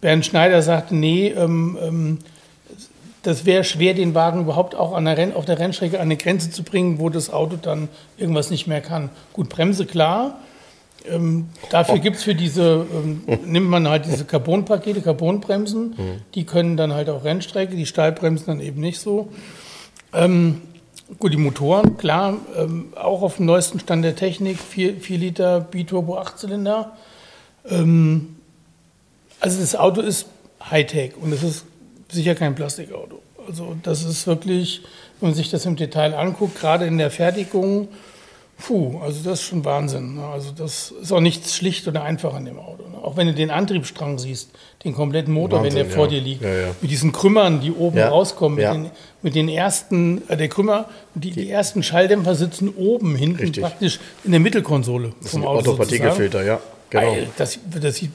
Bernd 0.00 0.24
Schneider 0.24 0.62
sagte, 0.62 0.94
nee, 0.94 1.28
ähm, 1.28 1.78
ähm, 1.80 2.18
das 3.22 3.44
wäre 3.44 3.64
schwer, 3.64 3.94
den 3.94 4.14
Wagen 4.14 4.40
überhaupt 4.40 4.74
auch 4.74 4.94
an 4.94 5.06
der 5.06 5.16
Renn, 5.16 5.34
auf 5.34 5.44
der 5.44 5.58
Rennstrecke 5.58 5.96
an 5.96 6.02
eine 6.02 6.16
Grenze 6.16 6.50
zu 6.50 6.62
bringen, 6.62 6.98
wo 6.98 7.08
das 7.08 7.30
Auto 7.30 7.56
dann 7.56 7.88
irgendwas 8.16 8.50
nicht 8.50 8.66
mehr 8.66 8.80
kann. 8.80 9.10
Gut, 9.32 9.48
Bremse 9.48 9.86
klar. 9.86 10.38
Ähm, 11.06 11.48
dafür 11.70 11.96
oh. 11.96 12.00
gibt 12.00 12.16
es 12.16 12.22
für 12.22 12.34
diese, 12.34 12.86
ähm, 12.92 13.24
nimmt 13.46 13.68
man 13.68 13.88
halt 13.88 14.06
diese 14.06 14.24
Carbonpakete, 14.24 15.02
Carbonbremsen, 15.02 15.88
mhm. 15.88 16.22
die 16.34 16.44
können 16.44 16.76
dann 16.76 16.94
halt 16.94 17.10
auch 17.10 17.24
Rennstrecke, 17.24 17.76
die 17.76 17.86
Stahlbremsen 17.86 18.46
dann 18.46 18.60
eben 18.60 18.80
nicht 18.80 19.00
so. 19.00 19.28
Ähm, 20.14 20.62
gut, 21.18 21.32
die 21.32 21.36
Motoren, 21.36 21.96
klar, 21.96 22.36
ähm, 22.56 22.92
auch 22.94 23.22
auf 23.22 23.36
dem 23.36 23.46
neuesten 23.46 23.80
Stand 23.80 24.04
der 24.04 24.14
Technik, 24.14 24.58
4, 24.58 25.00
4 25.00 25.18
Liter 25.18 25.60
Biturbo 25.60 26.18
8-Zylinder. 26.18 26.92
Ähm, 27.68 28.36
also 29.40 29.60
das 29.60 29.74
Auto 29.74 30.00
ist 30.00 30.26
Hightech 30.70 31.12
und 31.20 31.32
es 31.32 31.42
ist 31.42 31.64
sicher 32.08 32.34
kein 32.34 32.54
Plastikauto. 32.54 33.20
Also 33.46 33.76
das 33.82 34.04
ist 34.04 34.26
wirklich, 34.26 34.82
wenn 35.20 35.30
man 35.30 35.36
sich 35.36 35.50
das 35.50 35.66
im 35.66 35.76
Detail 35.76 36.14
anguckt, 36.14 36.58
gerade 36.58 36.86
in 36.86 36.96
der 36.96 37.10
Fertigung, 37.10 37.88
puh, 38.58 39.00
also 39.00 39.28
das 39.28 39.40
ist 39.40 39.46
schon 39.46 39.64
Wahnsinn. 39.64 40.14
Ne? 40.14 40.24
Also 40.24 40.50
das 40.56 40.92
ist 41.00 41.12
auch 41.12 41.20
nichts 41.20 41.56
schlicht 41.56 41.86
oder 41.88 42.02
einfach 42.02 42.34
an 42.34 42.44
dem 42.44 42.58
Auto. 42.58 42.88
Ne? 42.88 42.98
Auch 43.02 43.16
wenn 43.16 43.26
du 43.26 43.34
den 43.34 43.50
Antriebsstrang 43.50 44.18
siehst, 44.18 44.50
den 44.84 44.94
kompletten 44.94 45.32
Motor, 45.32 45.60
Wahnsinn, 45.60 45.78
wenn 45.78 45.86
der 45.88 45.94
vor 45.94 46.08
dir 46.08 46.20
liegt, 46.20 46.42
ja, 46.42 46.52
ja. 46.52 46.66
mit 46.80 46.90
diesen 46.90 47.12
Krümmern, 47.12 47.60
die 47.60 47.72
oben 47.72 47.98
ja, 47.98 48.08
rauskommen, 48.08 48.56
mit 48.56 48.66
den, 48.66 48.90
mit, 49.22 49.34
den, 49.34 49.48
ersten, 49.48 50.22
äh, 50.28 50.36
der 50.36 50.48
Krümmer, 50.48 50.88
die, 51.14 51.30
die, 51.30 51.50
ersten 51.50 51.82
Schalldämpfer 51.82 52.34
sitzen 52.34 52.68
oben, 52.68 53.16
hinten 53.16 53.40
Richtig. 53.40 53.62
praktisch 53.62 54.00
in 54.24 54.30
der 54.30 54.40
Mittelkonsole 54.40 55.12
vom 55.20 55.44
Auto. 55.44 55.70
Autopartikelfilter, 55.70 56.44
ja. 56.44 56.60
Genau. 56.90 57.16
Das, 57.36 57.58
das 57.80 57.96
sieht, 57.96 58.10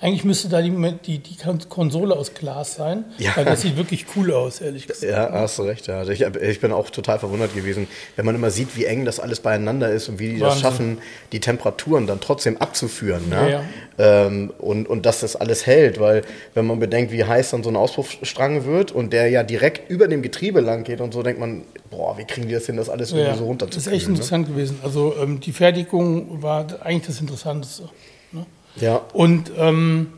eigentlich 0.00 0.24
müsste 0.24 0.48
da 0.48 0.60
die, 0.60 0.70
die, 1.04 1.18
die 1.18 1.36
Konsole 1.68 2.14
aus 2.14 2.34
Glas 2.34 2.74
sein, 2.74 3.04
ja. 3.16 3.34
weil 3.36 3.46
das 3.46 3.62
sieht 3.62 3.76
wirklich 3.76 4.04
cool 4.16 4.32
aus, 4.32 4.60
ehrlich 4.60 4.86
gesagt. 4.86 5.10
Ja, 5.10 5.32
hast 5.32 5.58
du 5.58 5.62
recht. 5.62 5.86
Ja. 5.86 5.98
Also 5.98 6.12
ich, 6.12 6.20
ich, 6.20 6.60
bin 6.60 6.72
auch 6.72 6.90
total 6.90 7.18
verwundert 7.18 7.54
gewesen, 7.54 7.88
wenn 8.16 8.26
man 8.26 8.34
immer 8.34 8.50
sieht, 8.50 8.76
wie 8.76 8.84
eng 8.84 9.04
das 9.04 9.18
alles 9.18 9.40
beieinander 9.40 9.90
ist 9.90 10.08
und 10.08 10.18
wie 10.18 10.34
die 10.34 10.40
Wahnsinn. 10.40 10.48
das 10.48 10.60
schaffen, 10.60 10.98
die 11.32 11.40
Temperaturen 11.40 12.06
dann 12.06 12.20
trotzdem 12.20 12.58
abzuführen. 12.58 13.28
Ne? 13.30 13.50
Ja. 13.50 13.64
Ähm, 13.98 14.52
und, 14.58 14.88
und 14.88 15.06
dass 15.06 15.20
das 15.20 15.34
alles 15.34 15.66
hält, 15.66 15.98
weil 15.98 16.22
wenn 16.54 16.66
man 16.66 16.78
bedenkt, 16.78 17.10
wie 17.10 17.24
heiß 17.24 17.50
dann 17.50 17.64
so 17.64 17.68
ein 17.68 17.74
Auspuffstrang 17.76 18.64
wird 18.64 18.92
und 18.92 19.12
der 19.12 19.28
ja 19.28 19.42
direkt 19.42 19.90
über 19.90 20.06
dem 20.06 20.22
Getriebe 20.22 20.60
lang 20.60 20.84
geht 20.84 21.00
und 21.00 21.12
so, 21.12 21.24
denkt 21.24 21.40
man, 21.40 21.62
boah, 21.90 22.16
wie 22.16 22.24
kriegen 22.24 22.46
die 22.46 22.54
das 22.54 22.66
hin, 22.66 22.76
das 22.76 22.88
alles 22.88 23.10
ja, 23.10 23.34
so 23.34 23.46
runterzukriegen? 23.46 23.74
Das 23.74 23.86
ist 23.86 23.92
echt 23.92 24.06
ne? 24.06 24.14
interessant 24.14 24.48
ne? 24.48 24.54
gewesen. 24.54 24.78
Also 24.84 25.14
ähm, 25.20 25.40
die 25.40 25.50
Fertigung 25.50 26.42
war 26.42 26.66
eigentlich 26.80 27.06
das 27.06 27.20
Interessanteste. 27.20 27.88
Ne? 28.30 28.46
Ja. 28.76 29.00
Und 29.12 29.50
ähm, 29.58 30.12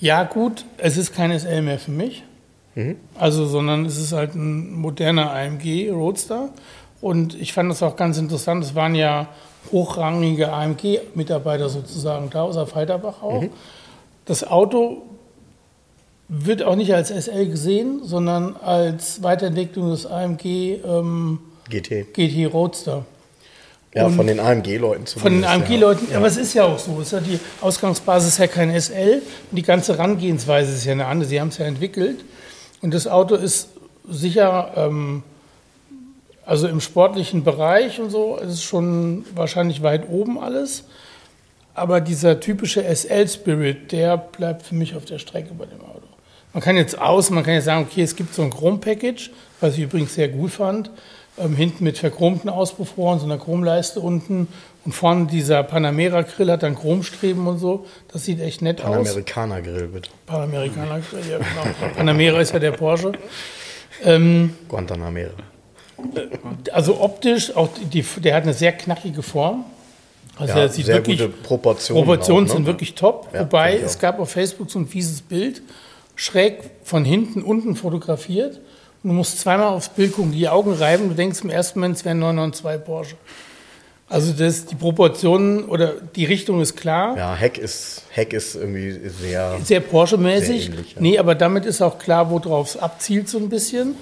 ja, 0.00 0.24
gut, 0.24 0.64
es 0.78 0.96
ist 0.96 1.14
kein 1.14 1.36
SL 1.38 1.60
mehr 1.62 1.78
für 1.78 1.90
mich. 1.90 2.24
Mhm. 2.74 2.96
Also, 3.16 3.46
sondern 3.46 3.84
es 3.84 3.98
ist 3.98 4.12
halt 4.12 4.34
ein 4.34 4.72
moderner 4.72 5.32
AMG 5.32 5.90
Roadster. 5.90 6.50
Und 7.00 7.34
ich 7.40 7.52
fand 7.52 7.70
das 7.70 7.82
auch 7.82 7.96
ganz 7.96 8.18
interessant. 8.18 8.64
Es 8.64 8.74
waren 8.74 8.94
ja 8.94 9.28
hochrangige 9.72 10.52
AMG-Mitarbeiter 10.52 11.68
sozusagen 11.68 12.30
da, 12.30 12.42
außer 12.42 12.66
Falterbach 12.66 13.22
auch. 13.22 13.42
Mhm. 13.42 13.50
Das 14.24 14.46
Auto 14.46 15.02
wird 16.28 16.62
auch 16.62 16.76
nicht 16.76 16.94
als 16.94 17.08
SL 17.08 17.48
gesehen, 17.48 18.00
sondern 18.04 18.56
als 18.56 19.22
Weiterentwicklung 19.22 19.90
des 19.90 20.06
AMG 20.06 20.44
ähm, 20.84 21.38
GT. 21.68 22.12
GT 22.12 22.52
Roadster. 22.52 23.04
Ja, 23.94 24.06
und 24.06 24.16
von 24.16 24.26
den 24.26 24.38
AMG-Leuten 24.38 25.06
zumindest. 25.06 25.20
Von 25.20 25.32
den 25.32 25.44
AMG-Leuten, 25.44 26.10
ja. 26.10 26.18
aber 26.18 26.26
es 26.26 26.36
ist 26.36 26.52
ja 26.52 26.64
auch 26.64 26.78
so. 26.78 27.00
Es 27.00 27.06
ist 27.06 27.12
ja 27.12 27.20
die 27.20 27.40
Ausgangsbasis 27.62 28.32
ist 28.34 28.38
ja 28.38 28.46
kein 28.46 28.78
SL 28.78 29.22
und 29.50 29.56
die 29.56 29.62
ganze 29.62 29.94
Herangehensweise 29.96 30.72
ist 30.72 30.84
ja 30.84 30.92
eine 30.92 31.06
andere. 31.06 31.28
Sie 31.28 31.40
haben 31.40 31.48
es 31.48 31.58
ja 31.58 31.64
entwickelt 31.64 32.22
und 32.82 32.92
das 32.92 33.06
Auto 33.06 33.34
ist 33.34 33.70
sicher 34.06 34.72
ähm, 34.76 35.22
also 36.48 36.66
im 36.66 36.80
sportlichen 36.80 37.44
Bereich 37.44 38.00
und 38.00 38.08
so 38.08 38.38
ist 38.38 38.54
es 38.54 38.62
schon 38.62 39.26
wahrscheinlich 39.34 39.82
weit 39.82 40.08
oben 40.08 40.38
alles. 40.38 40.84
Aber 41.74 42.00
dieser 42.00 42.40
typische 42.40 42.82
SL-Spirit, 42.82 43.92
der 43.92 44.16
bleibt 44.16 44.62
für 44.62 44.74
mich 44.74 44.96
auf 44.96 45.04
der 45.04 45.18
Strecke 45.18 45.52
bei 45.52 45.66
dem 45.66 45.82
Auto. 45.82 46.08
Man 46.54 46.62
kann 46.62 46.76
jetzt 46.76 46.98
aus, 46.98 47.28
man 47.28 47.44
kann 47.44 47.52
jetzt 47.52 47.66
sagen, 47.66 47.86
okay, 47.88 48.02
es 48.02 48.16
gibt 48.16 48.34
so 48.34 48.40
ein 48.40 48.48
Chrom-Package, 48.48 49.30
was 49.60 49.74
ich 49.74 49.80
übrigens 49.80 50.14
sehr 50.14 50.28
gut 50.28 50.50
fand. 50.50 50.90
Ähm, 51.36 51.54
hinten 51.54 51.84
mit 51.84 51.98
verchromten 51.98 52.48
Auspuffrohren, 52.48 53.20
so 53.20 53.26
einer 53.26 53.36
Chromleiste 53.36 54.00
unten. 54.00 54.48
Und 54.86 54.92
vorne 54.92 55.26
dieser 55.26 55.62
Panamera-Grill 55.62 56.50
hat 56.50 56.62
dann 56.62 56.76
Chromstreben 56.76 57.46
und 57.46 57.58
so. 57.58 57.84
Das 58.10 58.24
sieht 58.24 58.40
echt 58.40 58.62
nett 58.62 58.78
Panamerikaner 58.78 59.56
aus. 59.56 59.66
Panamerikaner-Grill, 59.66 59.88
bitte. 59.88 60.10
Panamerikaner-Grill, 60.24 61.30
ja 61.30 61.38
genau. 61.38 61.94
Panamera 61.94 62.40
ist 62.40 62.54
ja 62.54 62.58
der 62.58 62.72
Porsche. 62.72 63.12
Ähm, 64.02 64.56
Guantanamera. 64.66 65.34
Also 66.72 67.00
optisch, 67.00 67.54
auch 67.56 67.68
die, 67.92 68.02
der 68.02 68.34
hat 68.34 68.44
eine 68.44 68.54
sehr 68.54 68.72
knackige 68.72 69.22
Form. 69.22 69.64
Also 70.36 70.56
ja, 70.56 70.68
sieht 70.68 70.86
sehr 70.86 70.96
wirklich, 70.96 71.18
gute 71.18 71.30
Proportionen. 71.30 72.04
Proportionen 72.04 72.44
auch, 72.44 72.50
ne? 72.50 72.54
sind 72.54 72.66
wirklich 72.66 72.94
top. 72.94 73.28
Ja, 73.32 73.40
Wobei 73.40 73.78
es 73.78 73.98
gab 73.98 74.20
auf 74.20 74.30
Facebook 74.30 74.70
so 74.70 74.78
ein 74.78 74.86
fieses 74.86 75.20
Bild, 75.20 75.62
schräg 76.14 76.58
von 76.84 77.04
hinten 77.04 77.42
unten 77.42 77.74
fotografiert. 77.74 78.60
Und 79.02 79.10
du 79.10 79.14
musst 79.14 79.40
zweimal 79.40 79.68
aufs 79.68 79.88
Bild 79.88 80.12
gucken, 80.12 80.32
die 80.32 80.48
Augen 80.48 80.72
reiben. 80.72 81.08
Du 81.08 81.14
denkst 81.14 81.40
im 81.42 81.50
ersten 81.50 81.80
Moment, 81.80 81.96
es 81.96 82.04
wäre 82.04 82.14
ein 82.14 82.20
992 82.20 82.84
Porsche. 82.84 83.16
Also 84.08 84.32
das, 84.32 84.64
die 84.64 84.74
Proportionen 84.74 85.64
oder 85.64 85.94
die 86.16 86.24
Richtung 86.24 86.60
ist 86.62 86.76
klar. 86.76 87.16
Ja, 87.16 87.34
Heck 87.34 87.58
ist, 87.58 88.04
Heck 88.10 88.32
ist 88.32 88.54
irgendwie 88.54 88.92
sehr... 89.08 89.58
Sehr 89.62 89.80
Porsche-mäßig. 89.80 90.68
Ja. 90.68 90.72
Nee, 90.98 91.18
aber 91.18 91.34
damit 91.34 91.66
ist 91.66 91.82
auch 91.82 91.98
klar, 91.98 92.30
worauf 92.30 92.68
es 92.68 92.76
abzielt 92.78 93.28
so 93.28 93.38
ein 93.38 93.50
bisschen. 93.50 93.94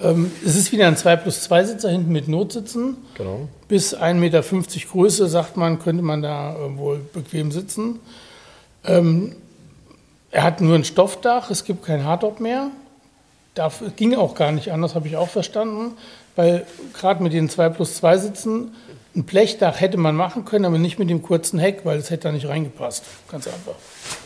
Ähm, 0.00 0.30
es 0.44 0.56
ist 0.56 0.72
wieder 0.72 0.86
ein 0.86 0.96
2 0.96 1.16
plus 1.16 1.42
2 1.42 1.64
Sitzer 1.64 1.90
hinten 1.90 2.12
mit 2.12 2.28
Notsitzen. 2.28 2.96
Genau. 3.14 3.48
Bis 3.68 3.96
1,50 3.96 4.14
Meter 4.14 4.42
Größe, 4.90 5.28
sagt 5.28 5.56
man, 5.56 5.78
könnte 5.78 6.02
man 6.02 6.22
da 6.22 6.54
äh, 6.54 6.76
wohl 6.76 7.00
bequem 7.12 7.52
sitzen. 7.52 8.00
Ähm, 8.84 9.36
er 10.30 10.44
hat 10.44 10.60
nur 10.60 10.74
ein 10.74 10.84
Stoffdach, 10.84 11.50
es 11.50 11.64
gibt 11.64 11.84
kein 11.84 12.04
Hardtop 12.04 12.40
mehr. 12.40 12.68
Das 13.54 13.80
ging 13.96 14.14
auch 14.14 14.34
gar 14.34 14.50
nicht 14.50 14.72
anders, 14.72 14.94
habe 14.94 15.08
ich 15.08 15.16
auch 15.16 15.28
verstanden. 15.28 15.92
Weil 16.36 16.66
gerade 16.94 17.22
mit 17.22 17.34
den 17.34 17.50
2 17.50 17.68
plus 17.68 17.96
2 17.96 18.18
Sitzen 18.18 18.74
ein 19.14 19.24
Blechdach 19.24 19.80
hätte 19.80 19.98
man 19.98 20.16
machen 20.16 20.44
können, 20.44 20.64
aber 20.64 20.78
nicht 20.78 20.98
mit 20.98 21.10
dem 21.10 21.22
kurzen 21.22 21.58
Heck, 21.58 21.84
weil 21.84 21.98
es 21.98 22.10
hätte 22.10 22.28
da 22.28 22.32
nicht 22.32 22.48
reingepasst. 22.48 23.04
Ganz 23.30 23.46
einfach. 23.46 23.74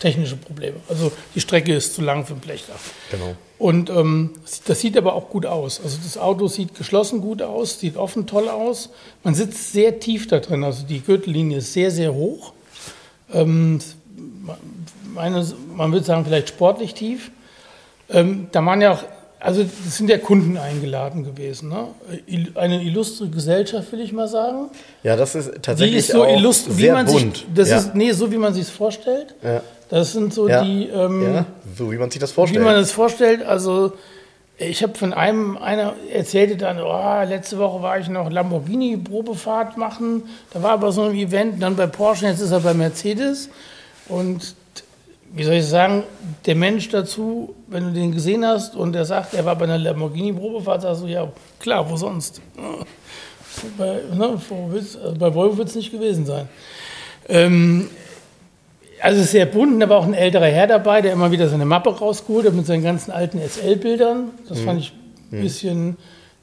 Technische 0.00 0.36
Probleme. 0.36 0.76
Also 0.88 1.10
die 1.34 1.40
Strecke 1.40 1.74
ist 1.74 1.94
zu 1.94 2.02
lang 2.02 2.24
für 2.24 2.34
ein 2.34 2.40
Blechdach. 2.40 2.78
Genau. 3.10 3.34
Und 3.58 3.90
ähm, 3.90 4.34
das 4.66 4.80
sieht 4.80 4.96
aber 4.96 5.14
auch 5.14 5.28
gut 5.28 5.44
aus. 5.46 5.80
Also 5.82 5.98
das 6.02 6.18
Auto 6.18 6.46
sieht 6.46 6.74
geschlossen 6.74 7.20
gut 7.20 7.42
aus, 7.42 7.80
sieht 7.80 7.96
offen 7.96 8.26
toll 8.26 8.48
aus. 8.48 8.90
Man 9.24 9.34
sitzt 9.34 9.72
sehr 9.72 9.98
tief 9.98 10.28
da 10.28 10.38
drin. 10.38 10.62
Also 10.62 10.84
die 10.86 11.00
Gürtellinie 11.00 11.58
ist 11.58 11.72
sehr, 11.72 11.90
sehr 11.90 12.14
hoch. 12.14 12.52
Ähm, 13.32 13.80
meine, 15.14 15.46
man 15.74 15.92
würde 15.92 16.06
sagen, 16.06 16.24
vielleicht 16.24 16.50
sportlich 16.50 16.94
tief. 16.94 17.30
Ähm, 18.08 18.46
da 18.52 18.64
waren 18.64 18.80
ja 18.80 18.92
auch 18.92 19.02
also 19.46 19.62
das 19.62 19.96
sind 19.96 20.10
ja 20.10 20.18
Kunden 20.18 20.56
eingeladen 20.56 21.24
gewesen. 21.24 21.68
Ne? 21.68 21.88
Eine 22.54 22.82
illustre 22.82 23.28
Gesellschaft, 23.28 23.92
will 23.92 24.00
ich 24.00 24.12
mal 24.12 24.28
sagen. 24.28 24.70
Ja, 25.02 25.16
das 25.16 25.34
ist 25.34 25.50
tatsächlich 25.62 25.92
die 25.92 25.98
ist 25.98 26.12
so 26.12 26.24
illustr, 26.26 26.72
sehr 26.72 26.92
wie 26.92 26.94
man 26.94 27.06
bunt. 27.06 27.36
Sich, 27.36 27.46
das 27.54 27.70
ja. 27.70 27.78
ist 27.78 27.94
nee, 27.94 28.12
so 28.12 28.30
wie 28.30 28.38
man 28.38 28.52
sich 28.52 28.64
es 28.64 28.70
vorstellt. 28.70 29.34
Ja. 29.42 29.62
Das 29.88 30.12
sind 30.12 30.34
so 30.34 30.48
ja. 30.48 30.64
die. 30.64 30.88
Ähm, 30.88 31.34
ja, 31.34 31.46
so 31.78 31.92
wie 31.92 31.96
man 31.96 32.10
sich 32.10 32.20
das 32.20 32.32
vorstellt. 32.32 32.60
Wie 32.60 32.64
man 32.64 32.76
es 32.76 32.90
vorstellt. 32.92 33.44
Also 33.44 33.92
Ich 34.58 34.82
habe 34.82 34.94
von 34.96 35.12
einem, 35.12 35.58
einer 35.58 35.94
erzählte 36.10 36.56
dann, 36.56 36.80
oh, 36.80 37.22
letzte 37.28 37.58
Woche 37.58 37.82
war 37.82 37.98
ich 37.98 38.08
noch 38.08 38.30
Lamborghini-Probefahrt 38.30 39.76
machen. 39.76 40.22
Da 40.52 40.62
war 40.62 40.70
aber 40.70 40.92
so 40.92 41.02
ein 41.02 41.14
Event, 41.14 41.62
dann 41.62 41.76
bei 41.76 41.86
Porsche, 41.86 42.26
jetzt 42.26 42.40
ist 42.40 42.52
er 42.52 42.60
bei 42.60 42.72
Mercedes. 42.72 43.50
Und 44.08 44.54
wie 45.36 45.44
soll 45.44 45.54
ich 45.56 45.66
sagen, 45.66 46.02
der 46.46 46.54
Mensch 46.54 46.88
dazu, 46.88 47.54
wenn 47.66 47.84
du 47.84 47.92
den 47.92 48.10
gesehen 48.10 48.44
hast 48.44 48.74
und 48.74 48.96
er 48.96 49.04
sagt, 49.04 49.34
er 49.34 49.44
war 49.44 49.54
bei 49.54 49.64
einer 49.64 49.76
Lamborghini-Probefahrt, 49.76 50.80
sagst 50.80 51.02
du, 51.02 51.06
ja, 51.06 51.30
klar, 51.58 51.88
wo 51.90 51.96
sonst? 51.96 52.40
Bei, 53.78 54.00
ne, 54.14 54.38
also 54.38 55.18
bei 55.18 55.34
Volvo 55.34 55.56
wird 55.56 55.68
es 55.68 55.76
nicht 55.76 55.90
gewesen 55.90 56.26
sein. 56.26 56.46
Ähm, 57.26 57.88
also 59.00 59.22
sehr 59.22 59.46
bunt, 59.46 59.80
da 59.80 59.88
war 59.88 59.96
auch 59.96 60.04
ein 60.04 60.12
älterer 60.12 60.44
Herr 60.44 60.66
dabei, 60.66 61.00
der 61.00 61.14
immer 61.14 61.30
wieder 61.30 61.48
seine 61.48 61.64
Mappe 61.64 61.88
rausgeholt 61.88 62.46
hat 62.46 62.52
mit 62.52 62.66
seinen 62.66 62.82
ganzen 62.82 63.12
alten 63.12 63.40
SL-Bildern. 63.40 64.32
Das 64.46 64.58
mhm. 64.58 64.64
fand 64.64 64.80
ich 64.80 64.92
ein 65.32 65.40
bisschen, 65.40 65.96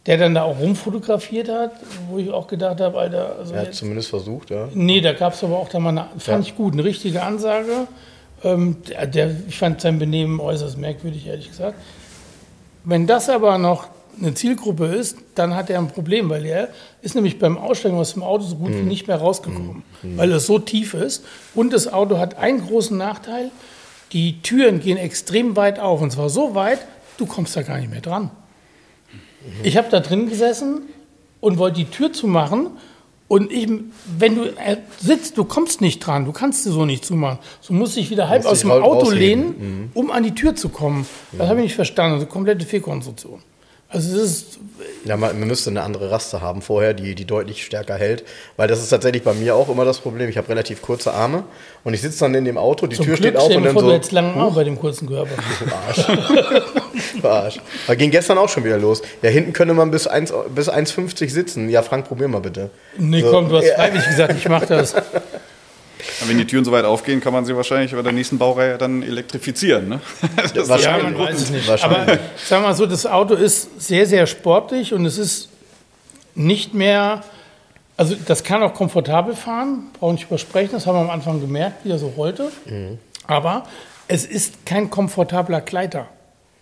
der 0.08 0.18
dann 0.18 0.34
da 0.34 0.42
auch 0.42 0.60
rumfotografiert 0.60 1.50
hat, 1.50 1.74
wo 2.10 2.18
ich 2.18 2.32
auch 2.32 2.48
gedacht 2.48 2.82
habe, 2.82 2.98
Alter. 2.98 3.36
Also 3.38 3.54
er 3.54 3.60
hat 3.60 3.68
jetzt, 3.68 3.78
zumindest 3.78 4.10
versucht, 4.10 4.50
ja. 4.50 4.70
Nee, 4.74 5.02
da 5.02 5.14
gab 5.14 5.34
es 5.34 5.44
aber 5.44 5.60
auch 5.60 5.70
da 5.70 5.80
mal 5.80 5.90
eine, 5.90 6.08
fand 6.18 6.46
ja. 6.46 6.52
ich 6.52 6.56
gut, 6.56 6.74
eine 6.74 6.84
richtige 6.84 7.22
Ansage. 7.22 7.88
Ähm, 8.44 8.78
der, 8.88 9.08
der, 9.08 9.36
ich 9.48 9.58
fand 9.58 9.82
sein 9.82 10.00
Benehmen 10.00 10.40
äußerst 10.40 10.78
merkwürdig, 10.78 11.28
ehrlich 11.28 11.50
gesagt. 11.50 11.76
Wenn 12.84 13.08
das 13.08 13.30
aber 13.30 13.58
noch 13.58 13.88
eine 14.20 14.34
Zielgruppe 14.34 14.86
ist, 14.86 15.18
dann 15.36 15.56
hat 15.56 15.70
er 15.70 15.80
ein 15.80 15.88
Problem, 15.88 16.30
weil 16.30 16.46
er 16.46 16.70
ist 17.02 17.16
nämlich 17.16 17.40
beim 17.40 17.58
Aussteigen 17.58 17.98
aus 17.98 18.14
dem 18.14 18.24
Auto 18.24 18.44
so 18.44 18.56
gut 18.56 18.72
wie 18.72 18.82
mhm. 18.82 18.88
nicht 18.88 19.08
mehr 19.08 19.18
rausgekommen, 19.18 19.84
mhm. 20.02 20.18
weil 20.18 20.32
es 20.32 20.46
so 20.46 20.60
tief 20.60 20.94
ist. 20.94 21.26
Und 21.56 21.74
das 21.74 21.92
Auto 21.92 22.18
hat 22.20 22.38
einen 22.38 22.66
großen 22.66 22.98
Nachteil, 22.98 23.50
die 24.12 24.42
Türen 24.42 24.80
gehen 24.80 24.98
extrem 24.98 25.56
weit 25.56 25.80
auf 25.80 26.02
und 26.02 26.12
zwar 26.12 26.30
so 26.30 26.54
weit, 26.54 26.80
du 27.18 27.26
kommst 27.26 27.56
da 27.56 27.64
gar 27.64 27.80
nicht 27.80 27.90
mehr 27.90 28.02
dran. 28.02 28.24
Mhm. 28.24 29.52
Ich 29.64 29.78
habe 29.78 29.90
da 29.90 30.00
drin 30.00 30.30
gesessen 30.30 30.84
und 31.40 31.58
wollte 31.58 31.78
die 31.78 31.86
Tür 31.90 32.14
zumachen 32.14 32.68
und 33.28 33.52
ich, 33.52 33.68
wenn 34.18 34.36
du 34.36 34.44
äh, 34.44 34.78
sitzt, 35.00 35.38
du 35.38 35.46
kommst 35.46 35.82
nicht 35.82 36.00
dran, 36.00 36.26
du 36.26 36.32
kannst 36.32 36.64
sie 36.64 36.72
so 36.72 36.86
nicht 36.86 37.06
zumachen. 37.06 37.40
Du 37.68 37.74
musst 37.74 37.96
dich 37.96 38.10
wieder 38.10 38.30
halb 38.30 38.46
aus 38.46 38.60
dem 38.60 38.72
Auto 38.72 39.10
lehnen, 39.10 39.56
mhm. 39.58 39.90
um 39.94 40.12
an 40.12 40.24
die 40.24 40.36
Tür 40.36 40.56
zu 40.56 40.70
kommen. 40.70 41.08
Das 41.32 41.48
habe 41.48 41.60
ich 41.60 41.66
nicht 41.66 41.76
verstanden. 41.76 42.16
Also 42.16 42.26
komplette 42.28 42.66
Fehlkonstruktion. 42.66 43.42
Also 43.90 44.18
es 44.18 44.24
ist 44.24 44.60
ja, 45.06 45.18
man, 45.18 45.38
man, 45.40 45.48
müsste 45.48 45.70
eine 45.70 45.84
andere 45.84 46.10
Raste 46.10 46.42
haben 46.42 46.62
vorher, 46.62 46.94
die, 46.94 47.14
die 47.14 47.26
deutlich 47.26 47.64
stärker 47.64 47.96
hält. 47.96 48.24
Weil 48.58 48.68
das 48.68 48.82
ist 48.82 48.90
tatsächlich 48.90 49.24
bei 49.24 49.34
mir 49.34 49.56
auch 49.56 49.70
immer 49.70 49.86
das 49.86 50.00
Problem. 50.00 50.30
Ich 50.30 50.38
habe 50.38 50.50
relativ 50.50 50.82
kurze 50.82 51.14
Arme 51.14 51.44
und 51.84 51.94
ich 51.94 52.02
sitze 52.02 52.22
dann 52.22 52.34
in 52.34 52.46
dem 52.46 52.58
Auto, 52.58 52.88
die 52.88 52.96
Zum 52.96 53.06
Tür 53.06 53.16
Glück 53.16 53.30
steht 53.30 53.38
auf 53.38 53.56
und 53.56 53.64
dann 53.64 53.78
so. 53.78 53.86
Du 53.86 53.92
jetzt 53.92 54.12
lange 54.12 54.34
Arme 54.34 54.52
bei 54.52 54.64
dem 54.64 54.80
kurzen 54.80 55.08
Körper. 55.08 55.32
Arsch. 55.88 56.08
Arsch. 57.24 57.60
Aber 57.88 57.96
ging 57.96 58.12
gestern 58.12 58.38
auch 58.38 58.50
schon 58.50 58.64
wieder 58.64 58.78
los. 58.78 59.02
Ja, 59.22 59.30
hinten 59.30 59.54
könnte 59.54 59.74
man 59.74 59.92
bis 59.92 60.10
1,50 60.10 60.50
bis 60.50 60.70
1,50 60.70 61.30
sitzen. 61.30 61.70
Ja, 61.70 61.82
Frank, 61.82 62.08
probier 62.08 62.28
mal 62.28 62.42
bitte. 62.42 62.70
Nee, 62.98 63.22
so. 63.22 63.32
komm, 63.32 63.50
du 63.50 63.58
hast 63.58 63.70
freiwillig 63.72 64.06
gesagt, 64.06 64.36
ich 64.38 64.48
mach 64.50 64.66
das. 64.66 64.96
Wenn 66.28 66.38
die 66.38 66.46
Türen 66.46 66.66
so 66.66 66.72
weit 66.72 66.86
aufgehen, 66.86 67.22
kann 67.22 67.34
man 67.34 67.46
sie 67.46 67.56
wahrscheinlich 67.56 67.94
bei 67.94 68.02
der 68.02 68.12
nächsten 68.12 68.38
Baureihe 68.38 68.78
dann 68.78 69.04
elektrifizieren. 69.04 69.90
Ne? 69.90 70.02
Das 70.54 70.70
wahrscheinlich. 70.70 71.04
Ja, 71.04 71.18
man 71.18 71.28
weiß 71.28 71.42
es 71.42 71.50
nicht. 71.50 71.84
Aber 71.84 72.20
sag 72.36 72.62
mal 72.62 72.74
so, 72.74 72.86
das 72.86 73.06
Auto 73.06 73.36
ist 73.36 73.82
sehr, 73.82 74.06
sehr 74.06 74.28
sportlich 74.28 74.94
und 74.94 75.06
es 75.06 75.18
ist 75.18 75.50
nicht 76.36 76.74
mehr, 76.74 77.24
also 77.96 78.16
das 78.26 78.44
kann 78.44 78.64
auch 78.64 78.74
komfortabel 78.74 79.36
fahren, 79.36 79.92
brauche 80.00 80.14
nicht 80.14 80.26
übersprechen, 80.26 80.72
das 80.74 80.86
haben 80.88 80.96
wir 80.96 81.02
am 81.02 81.10
Anfang 81.10 81.40
gemerkt, 81.40 81.86
wie 81.86 81.92
er 81.92 82.00
so 82.00 82.08
rollte. 82.08 82.52
Mhm. 82.66 82.98
Aber 83.28 83.64
es 84.08 84.26
ist 84.26 84.66
kein 84.66 84.90
komfortabler 84.90 85.62
Kleider 85.62 86.08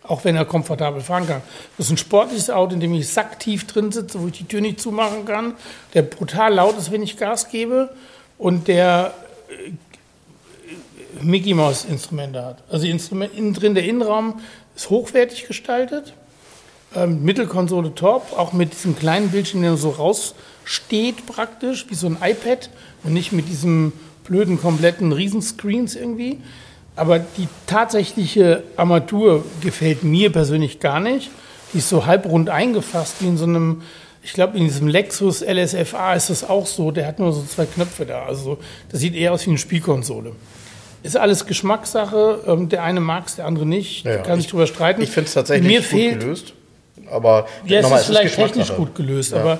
auch 0.04 0.24
wenn 0.24 0.36
er 0.36 0.46
komfortabel 0.46 1.02
fahren 1.02 1.28
kann. 1.28 1.42
Das 1.78 1.88
ist 1.88 1.92
ein 1.92 1.98
sportliches 1.98 2.50
Auto, 2.50 2.74
in 2.74 2.80
dem 2.80 2.94
ich 2.94 3.10
sacktief 3.10 3.68
drin 3.68 3.92
sitze, 3.92 4.22
wo 4.22 4.28
ich 4.28 4.34
die 4.34 4.46
Tür 4.46 4.62
nicht 4.62 4.82
zumachen 4.82 5.26
kann, 5.26 5.54
der 5.94 6.02
brutal 6.02 6.54
laut 6.54 6.78
ist, 6.78 6.92
wenn 6.92 7.04
ich 7.04 7.18
Gas 7.18 7.50
gebe 7.50 7.90
und 8.38 8.68
der 8.68 9.14
Mickey 11.22 11.54
Mouse 11.54 11.86
Instrumente 11.86 12.44
hat. 12.44 12.64
Also 12.70 12.88
Instrument, 12.88 13.34
innen 13.36 13.54
drin 13.54 13.76
der 13.76 13.84
Innenraum 13.84 14.40
ist 14.76 14.90
hochwertig 14.90 15.48
gestaltet. 15.48 16.14
Ähm, 16.96 17.24
Mittelkonsole 17.24 17.96
top, 17.96 18.34
auch 18.38 18.54
mit 18.54 18.74
diesem 18.74 18.98
kleinen 18.98 19.30
Bildschirm, 19.30 19.62
der 19.62 19.78
so 19.78 19.92
raussteht 19.92 21.26
praktisch, 21.26 21.86
wie 21.90 21.96
so 21.96 22.08
ein 22.08 22.18
iPad 22.22 22.70
und 23.04 23.14
nicht 23.14 23.32
mit 23.32 23.48
diesem 23.48 23.94
blöden, 24.24 24.60
kompletten 24.60 25.12
Riesenscreens 25.12 25.96
irgendwie. 25.96 26.42
Aber 26.95 27.19
die 27.19 27.47
tatsächliche 27.67 28.63
Armatur 28.75 29.45
gefällt 29.62 30.04
mir 30.04 30.32
persönlich 30.32 30.80
gar 30.80 30.99
nicht. 30.99 31.30
Die 31.73 31.77
ist 31.77 31.89
so 31.89 32.06
halbrund 32.06 32.49
eingefasst, 32.49 33.15
wie 33.21 33.27
in 33.27 33.38
so 33.38 33.45
einem 33.45 33.82
ich 34.23 34.34
glaube, 34.34 34.58
in 34.58 34.65
diesem 34.65 34.88
Lexus 34.88 35.41
LSFA 35.41 36.13
ist 36.13 36.30
das 36.30 36.47
auch 36.47 36.67
so. 36.67 36.91
Der 36.91 37.08
hat 37.08 37.19
nur 37.19 37.34
so 37.34 37.43
zwei 37.43 37.65
Knöpfe 37.65 38.06
da. 38.06 38.25
Also 38.25 38.60
das 38.89 38.99
sieht 38.99 39.15
eher 39.15 39.34
aus 39.34 39.45
wie 39.45 39.49
eine 39.49 39.58
Spielkonsole. 39.58 40.34
Ist 41.04 41.17
alles 41.17 41.47
Geschmackssache. 41.47 42.43
Ähm, 42.45 42.69
der 42.69 42.84
eine 42.84 42.99
mag 42.99 43.27
es, 43.27 43.38
der 43.38 43.45
andere 43.45 43.65
nicht. 43.65 44.06
Ja, 44.06 44.17
kann 44.17 44.39
sich 44.39 44.49
drüber 44.49 44.67
streiten. 44.67 45.01
Ich 45.01 45.10
finde 45.10 45.27
es 45.27 45.34
tatsächlich 45.34 45.67
mir 45.67 45.80
gut 45.80 45.88
fehlt, 45.88 46.19
gelöst. 46.19 46.54
Aber 47.10 47.47
ja, 47.65 47.80
es 47.80 47.89
ist 47.89 48.06
vielleicht 48.06 48.36
technisch 48.36 48.73
gut 48.75 48.93
gelöst. 48.93 49.32
Ja. 49.32 49.39
Aber 49.39 49.60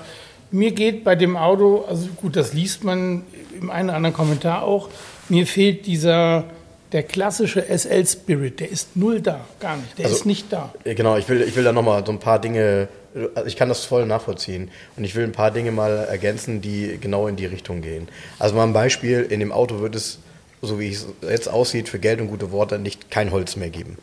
mir 0.52 0.72
geht 0.72 1.04
bei 1.04 1.16
dem 1.16 1.38
Auto, 1.38 1.86
also 1.90 2.08
gut, 2.18 2.36
das 2.36 2.54
liest 2.54 2.84
man 2.84 3.24
im 3.60 3.72
einen 3.72 3.90
oder 3.90 3.96
anderen 3.96 4.16
Kommentar 4.16 4.64
auch, 4.64 4.90
mir 5.28 5.48
fehlt 5.48 5.88
dieser 5.88 6.44
der 6.92 7.04
klassische 7.04 7.64
SL-Spirit, 7.66 8.60
der 8.60 8.70
ist 8.70 8.96
null 8.96 9.22
da, 9.22 9.42
gar 9.60 9.78
nicht. 9.78 9.98
Der 9.98 10.06
also, 10.06 10.18
ist 10.18 10.26
nicht 10.26 10.52
da. 10.52 10.74
Genau, 10.84 11.18
ich 11.18 11.28
will, 11.30 11.42
ich 11.42 11.56
will 11.56 11.64
da 11.64 11.72
nochmal 11.72 12.06
so 12.06 12.12
ein 12.12 12.20
paar 12.20 12.40
Dinge, 12.40 12.90
also 13.36 13.48
ich 13.48 13.56
kann 13.56 13.70
das 13.70 13.86
voll 13.86 14.06
nachvollziehen. 14.06 14.72
Und 14.98 15.04
ich 15.04 15.16
will 15.16 15.24
ein 15.24 15.32
paar 15.32 15.52
Dinge 15.52 15.72
mal 15.72 16.06
ergänzen, 16.10 16.62
die 16.62 16.98
genau 17.00 17.28
in 17.28 17.36
die 17.38 17.46
Richtung 17.46 17.82
gehen. 17.82 18.10
Also 18.40 18.56
mal 18.56 18.64
ein 18.64 18.74
Beispiel, 18.74 19.22
in 19.30 19.40
dem 19.40 19.52
Auto 19.52 19.80
wird 19.80 19.96
es, 19.96 20.20
so 20.62 20.80
wie 20.80 20.90
es 20.90 21.08
jetzt 21.22 21.48
aussieht, 21.48 21.88
für 21.88 22.00
Geld 22.00 22.20
und 22.20 22.28
gute 22.28 22.52
Worte 22.52 22.78
nicht 22.78 23.10
kein 23.10 23.32
Holz 23.32 23.56
mehr 23.56 23.70
geben. 23.70 23.98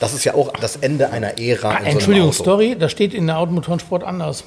Das 0.00 0.12
ist 0.12 0.24
ja 0.24 0.34
auch 0.34 0.52
das 0.52 0.76
Ende 0.76 1.10
einer 1.10 1.38
Ära. 1.38 1.70
Ah, 1.70 1.80
Entschuldigung, 1.84 2.32
so 2.32 2.42
Story, 2.42 2.76
das 2.78 2.92
steht 2.92 3.14
in 3.14 3.26
der 3.28 3.38
Automotorensport 3.38 4.04
anders. 4.04 4.44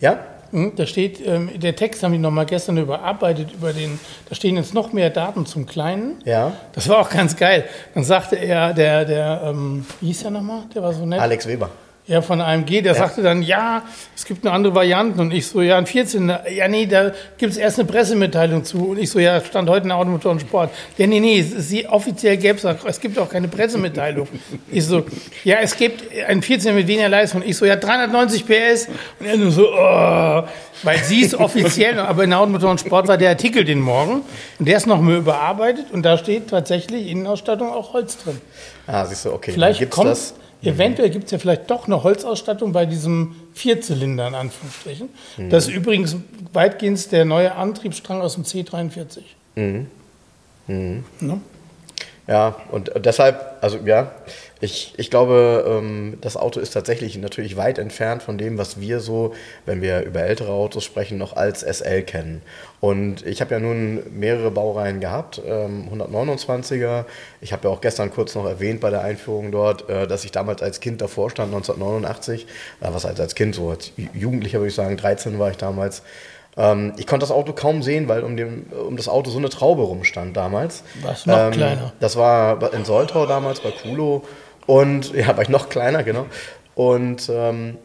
Ja? 0.00 0.20
Hm, 0.52 0.72
da 0.76 0.86
steht, 0.86 1.26
ähm, 1.26 1.50
der 1.58 1.74
Text 1.74 2.02
haben 2.02 2.12
die 2.12 2.18
nochmal 2.18 2.44
gestern 2.46 2.76
überarbeitet 2.76 3.52
über 3.54 3.72
den, 3.72 3.98
da 4.28 4.34
stehen 4.34 4.56
jetzt 4.56 4.74
noch 4.74 4.92
mehr 4.92 5.08
Daten 5.10 5.46
zum 5.46 5.66
Kleinen. 5.66 6.18
Ja. 6.24 6.52
Das 6.74 6.88
war 6.88 6.98
auch 6.98 7.08
ganz 7.10 7.36
geil. 7.36 7.64
Dann 7.94 8.04
sagte 8.04 8.36
er, 8.36 8.74
der, 8.74 9.04
der, 9.06 9.42
ähm, 9.46 9.86
wie 10.00 10.08
hieß 10.08 10.24
er 10.24 10.30
nochmal? 10.30 10.64
Der 10.74 10.82
war 10.82 10.92
so 10.92 11.06
nett. 11.06 11.20
Alex 11.20 11.46
Weber. 11.46 11.70
Ja, 12.12 12.20
von 12.20 12.42
AMG, 12.42 12.82
der 12.82 12.92
ja. 12.92 12.94
sagte 12.94 13.22
dann, 13.22 13.40
ja, 13.40 13.84
es 14.14 14.26
gibt 14.26 14.44
eine 14.44 14.54
andere 14.54 14.74
Variante. 14.74 15.18
Und 15.18 15.32
ich 15.32 15.46
so, 15.46 15.62
ja, 15.62 15.78
ein 15.78 15.86
14. 15.86 16.30
Ja, 16.54 16.68
nee, 16.68 16.84
da 16.84 17.12
gibt 17.38 17.52
es 17.52 17.56
erst 17.56 17.78
eine 17.78 17.88
Pressemitteilung 17.88 18.64
zu. 18.64 18.90
Und 18.90 18.98
ich 18.98 19.08
so, 19.08 19.18
ja, 19.18 19.40
stand 19.40 19.70
heute 19.70 19.84
in 19.84 19.88
der 19.88 19.96
Automotor 19.96 20.32
und 20.32 20.42
Sport. 20.42 20.68
Ja, 20.98 21.06
nee, 21.06 21.20
nee, 21.20 21.40
sie, 21.40 21.88
offiziell 21.88 22.36
gäbe 22.36 22.58
es, 22.58 22.84
es 22.84 23.00
gibt 23.00 23.18
auch 23.18 23.30
keine 23.30 23.48
Pressemitteilung. 23.48 24.28
ich 24.70 24.84
so, 24.84 25.06
ja, 25.42 25.60
es 25.62 25.74
gibt 25.74 26.04
ein 26.28 26.42
14 26.42 26.74
mit 26.74 26.86
weniger 26.86 27.08
Leistung. 27.08 27.40
Und 27.40 27.48
ich 27.48 27.56
so, 27.56 27.64
ja, 27.64 27.76
390 27.76 28.44
PS. 28.44 28.88
Und 29.18 29.24
er 29.24 29.38
nur 29.38 29.50
so, 29.50 29.68
oh, 29.72 30.42
weil 30.82 30.98
sie 31.04 31.22
ist 31.22 31.34
offiziell, 31.34 31.98
aber 31.98 32.24
in 32.24 32.30
der 32.30 32.40
Automotor 32.40 32.72
und 32.72 32.80
Sport 32.80 33.08
war 33.08 33.16
der 33.16 33.30
Artikel 33.30 33.64
den 33.64 33.80
Morgen. 33.80 34.20
Und 34.58 34.68
der 34.68 34.76
ist 34.76 34.86
noch 34.86 35.00
mal 35.00 35.16
überarbeitet. 35.16 35.86
Und 35.90 36.02
da 36.02 36.18
steht 36.18 36.50
tatsächlich 36.50 37.08
Innenausstattung 37.08 37.72
auch 37.72 37.94
Holz 37.94 38.18
drin. 38.18 38.38
Ah, 38.86 39.06
siehst 39.06 39.24
du, 39.24 39.32
okay. 39.32 39.52
Vielleicht 39.52 39.88
kommt 39.88 40.10
das 40.10 40.34
Eventuell 40.62 41.10
gibt 41.10 41.24
es 41.26 41.30
ja 41.32 41.38
vielleicht 41.38 41.70
doch 41.70 41.86
eine 41.86 42.02
Holzausstattung 42.02 42.72
bei 42.72 42.86
diesem 42.86 43.34
Vierzylinder 43.52 44.28
in 44.28 44.34
Anführungsstrichen. 44.34 45.08
Mhm. 45.36 45.50
Das 45.50 45.66
ist 45.66 45.74
übrigens 45.74 46.16
weitgehend 46.52 47.10
der 47.10 47.24
neue 47.24 47.54
Antriebsstrang 47.54 48.20
aus 48.20 48.34
dem 48.34 48.44
C43. 48.44 49.18
Mhm. 49.56 49.86
Mhm. 50.68 51.04
Ne? 51.20 51.40
Ja, 52.28 52.56
und 52.70 52.92
deshalb, 53.04 53.56
also 53.60 53.78
ja, 53.84 54.12
ich, 54.62 54.94
ich 54.96 55.10
glaube, 55.10 55.64
ähm, 55.66 56.18
das 56.20 56.36
Auto 56.36 56.60
ist 56.60 56.70
tatsächlich 56.70 57.18
natürlich 57.18 57.56
weit 57.56 57.80
entfernt 57.80 58.22
von 58.22 58.38
dem, 58.38 58.58
was 58.58 58.80
wir 58.80 59.00
so, 59.00 59.34
wenn 59.66 59.82
wir 59.82 60.02
über 60.02 60.20
ältere 60.20 60.52
Autos 60.52 60.84
sprechen, 60.84 61.18
noch 61.18 61.34
als 61.34 61.62
SL 61.62 62.02
kennen. 62.02 62.42
Und 62.78 63.26
ich 63.26 63.40
habe 63.40 63.54
ja 63.54 63.60
nun 63.60 64.04
mehrere 64.14 64.52
Baureihen 64.52 65.00
gehabt, 65.00 65.42
ähm, 65.44 65.88
129er. 65.92 67.06
Ich 67.40 67.52
habe 67.52 67.66
ja 67.66 67.74
auch 67.74 67.80
gestern 67.80 68.12
kurz 68.12 68.36
noch 68.36 68.46
erwähnt 68.46 68.80
bei 68.80 68.90
der 68.90 69.02
Einführung 69.02 69.50
dort, 69.50 69.88
äh, 69.88 70.06
dass 70.06 70.24
ich 70.24 70.30
damals 70.30 70.62
als 70.62 70.78
Kind 70.78 71.00
davor 71.00 71.28
stand, 71.28 71.52
1989. 71.52 72.46
Äh, 72.80 72.86
was 72.92 73.04
heißt 73.04 73.18
als 73.18 73.34
Kind, 73.34 73.56
so 73.56 73.70
als 73.70 73.90
Jugendlicher 74.14 74.60
würde 74.60 74.68
ich 74.68 74.76
sagen, 74.76 74.96
13 74.96 75.40
war 75.40 75.50
ich 75.50 75.56
damals. 75.56 76.04
Ähm, 76.56 76.92
ich 76.98 77.08
konnte 77.08 77.24
das 77.24 77.32
Auto 77.32 77.52
kaum 77.52 77.82
sehen, 77.82 78.06
weil 78.06 78.22
um, 78.22 78.36
dem, 78.36 78.66
um 78.88 78.96
das 78.96 79.08
Auto 79.08 79.30
so 79.30 79.38
eine 79.38 79.48
Traube 79.48 79.82
rumstand 79.82 80.36
damals. 80.36 80.84
Was 81.02 81.26
noch 81.26 81.36
ähm, 81.36 81.50
kleiner? 81.50 81.92
Das 81.98 82.16
war 82.16 82.72
in 82.74 82.84
Soltau 82.84 83.26
damals 83.26 83.58
bei 83.58 83.72
Kulo. 83.72 84.22
Und 84.66 85.14
ja, 85.14 85.28
war 85.36 85.42
ich 85.42 85.48
noch 85.48 85.68
kleiner, 85.68 86.02
genau. 86.02 86.26
Und 86.74 87.28
ähm, 87.32 87.76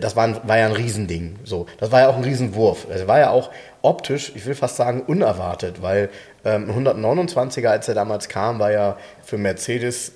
das 0.00 0.16
war, 0.16 0.24
ein, 0.24 0.36
war 0.44 0.58
ja 0.58 0.66
ein 0.66 0.72
Riesending. 0.72 1.36
So. 1.44 1.66
Das 1.78 1.92
war 1.92 2.00
ja 2.00 2.08
auch 2.08 2.16
ein 2.16 2.24
Riesenwurf. 2.24 2.86
Das 2.88 3.06
war 3.06 3.18
ja 3.18 3.30
auch 3.30 3.50
optisch, 3.82 4.32
ich 4.34 4.46
will 4.46 4.54
fast 4.54 4.76
sagen, 4.76 5.02
unerwartet, 5.06 5.82
weil 5.82 6.10
ähm, 6.44 6.70
129er, 6.70 7.68
als 7.68 7.88
er 7.88 7.94
damals 7.94 8.28
kam, 8.28 8.58
war 8.58 8.72
ja 8.72 8.96
für 9.22 9.38
Mercedes 9.38 10.12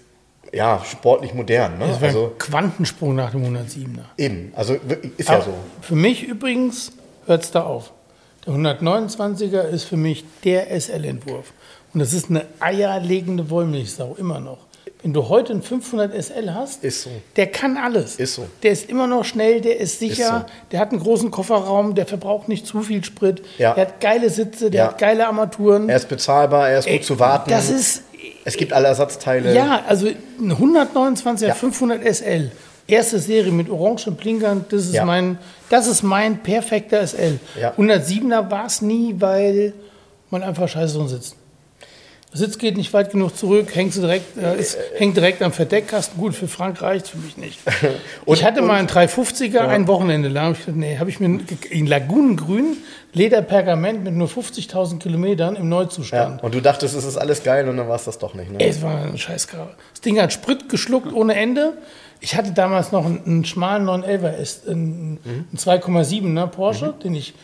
ja, 0.52 0.82
sportlich 0.84 1.34
modern. 1.34 1.78
Ne? 1.78 1.86
Das 1.88 2.00
war 2.00 2.08
also, 2.08 2.24
ein 2.26 2.38
Quantensprung 2.38 3.14
nach 3.14 3.30
dem 3.30 3.44
107er. 3.44 4.04
Eben, 4.16 4.52
also 4.56 4.76
ist 5.16 5.28
ja 5.28 5.40
so. 5.40 5.54
Für 5.80 5.94
mich 5.94 6.26
übrigens 6.26 6.92
hört 7.26 7.44
es 7.44 7.50
da 7.50 7.62
auf. 7.62 7.92
Der 8.46 8.54
129er 8.54 9.62
ist 9.62 9.84
für 9.84 9.96
mich 9.96 10.24
der 10.44 10.68
SL-Entwurf. 10.80 11.52
Und 11.92 12.00
das 12.00 12.12
ist 12.12 12.30
eine 12.30 12.46
eierlegende 12.58 13.50
Wollmilchsau, 13.50 14.16
immer 14.18 14.40
noch. 14.40 14.58
Wenn 15.02 15.14
du 15.14 15.28
heute 15.28 15.52
einen 15.52 15.62
500 15.62 16.12
SL 16.12 16.52
hast, 16.52 16.84
ist 16.84 17.02
so. 17.04 17.10
der 17.36 17.46
kann 17.46 17.78
alles. 17.78 18.16
Ist 18.16 18.34
so. 18.34 18.46
Der 18.62 18.72
ist 18.72 18.90
immer 18.90 19.06
noch 19.06 19.24
schnell, 19.24 19.60
der 19.60 19.80
ist 19.80 19.98
sicher, 19.98 20.24
ist 20.24 20.28
so. 20.30 20.44
der 20.72 20.80
hat 20.80 20.90
einen 20.90 21.00
großen 21.00 21.30
Kofferraum, 21.30 21.94
der 21.94 22.06
verbraucht 22.06 22.48
nicht 22.48 22.66
zu 22.66 22.82
viel 22.82 23.02
Sprit, 23.02 23.42
ja. 23.56 23.72
der 23.74 23.86
hat 23.86 24.00
geile 24.00 24.28
Sitze, 24.28 24.70
der 24.70 24.84
ja. 24.84 24.88
hat 24.88 24.98
geile 24.98 25.26
Armaturen. 25.26 25.88
Er 25.88 25.96
ist 25.96 26.08
bezahlbar, 26.08 26.68
er 26.68 26.80
ist 26.80 26.86
Ey, 26.86 26.98
gut 26.98 27.06
zu 27.06 27.18
warten. 27.18 27.50
Das 27.50 27.70
ist. 27.70 28.02
Es 28.44 28.56
gibt 28.56 28.72
alle 28.74 28.88
Ersatzteile. 28.88 29.54
Ja, 29.54 29.82
also 29.86 30.06
ein 30.06 30.52
129er 30.52 31.46
ja. 31.46 31.54
500 31.54 32.04
SL, 32.16 32.50
erste 32.86 33.18
Serie 33.18 33.52
mit 33.52 33.70
orangen 33.70 34.16
Blinkern, 34.16 34.66
das 34.68 34.86
ist, 34.86 35.02
mein, 35.04 35.38
das 35.70 35.86
ist 35.86 36.02
mein 36.02 36.42
perfekter 36.42 37.06
SL. 37.06 37.38
107er 37.78 38.50
war 38.50 38.66
es 38.66 38.82
nie, 38.82 39.14
weil 39.18 39.72
man 40.28 40.42
einfach 40.42 40.68
scheiße 40.68 40.98
drin 40.98 41.08
sitzt. 41.08 41.36
Sitz 42.32 42.58
geht 42.58 42.76
nicht 42.76 42.92
weit 42.92 43.10
genug 43.10 43.36
zurück, 43.36 43.74
hängt 43.74 43.94
direkt, 43.96 44.36
äh, 44.38 44.56
ist, 44.56 44.78
hängt 44.96 45.16
direkt 45.16 45.42
am 45.42 45.52
Verdeckkasten. 45.52 46.16
Gut, 46.16 46.34
für 46.34 46.46
Frank 46.46 46.80
reicht 46.80 47.08
für 47.08 47.18
mich 47.18 47.36
nicht. 47.36 47.58
und, 48.24 48.36
ich 48.36 48.44
hatte 48.44 48.62
mal 48.62 48.78
einen 48.78 48.88
350er 48.88 49.52
ja. 49.52 49.66
ein 49.66 49.88
Wochenende 49.88 50.28
lang. 50.28 50.52
Ich 50.52 50.72
nee, 50.72 50.98
habe 50.98 51.10
ich 51.10 51.18
mir 51.18 51.40
in 51.70 51.86
Lagunengrün 51.86 52.76
Lederpergament 53.12 54.04
mit 54.04 54.14
nur 54.14 54.28
50.000 54.28 55.00
Kilometern 55.00 55.56
im 55.56 55.68
Neuzustand. 55.68 56.38
Ja, 56.38 56.44
und 56.44 56.54
du 56.54 56.60
dachtest, 56.60 56.94
es 56.94 57.04
ist 57.04 57.16
alles 57.16 57.42
geil 57.42 57.68
und 57.68 57.76
dann 57.76 57.88
war 57.88 57.96
es 57.96 58.04
das 58.04 58.18
doch 58.18 58.34
nicht. 58.34 58.52
Ne? 58.52 58.64
Es 58.64 58.80
war 58.80 59.02
ein 59.02 59.18
Scheißkarre. 59.18 59.70
Das 59.92 60.00
Ding 60.00 60.20
hat 60.20 60.32
Sprit 60.32 60.68
geschluckt 60.68 61.12
ohne 61.12 61.34
Ende. 61.34 61.72
Ich 62.20 62.36
hatte 62.36 62.52
damals 62.52 62.92
noch 62.92 63.04
einen, 63.04 63.24
einen 63.24 63.44
schmalen 63.44 63.84
911 63.84 64.68
einen, 64.68 65.10
mhm. 65.12 65.18
einen 65.24 65.56
2,7er 65.56 66.46
Porsche, 66.46 66.94
mhm. 66.96 67.00
den 67.00 67.14
ich 67.16 67.34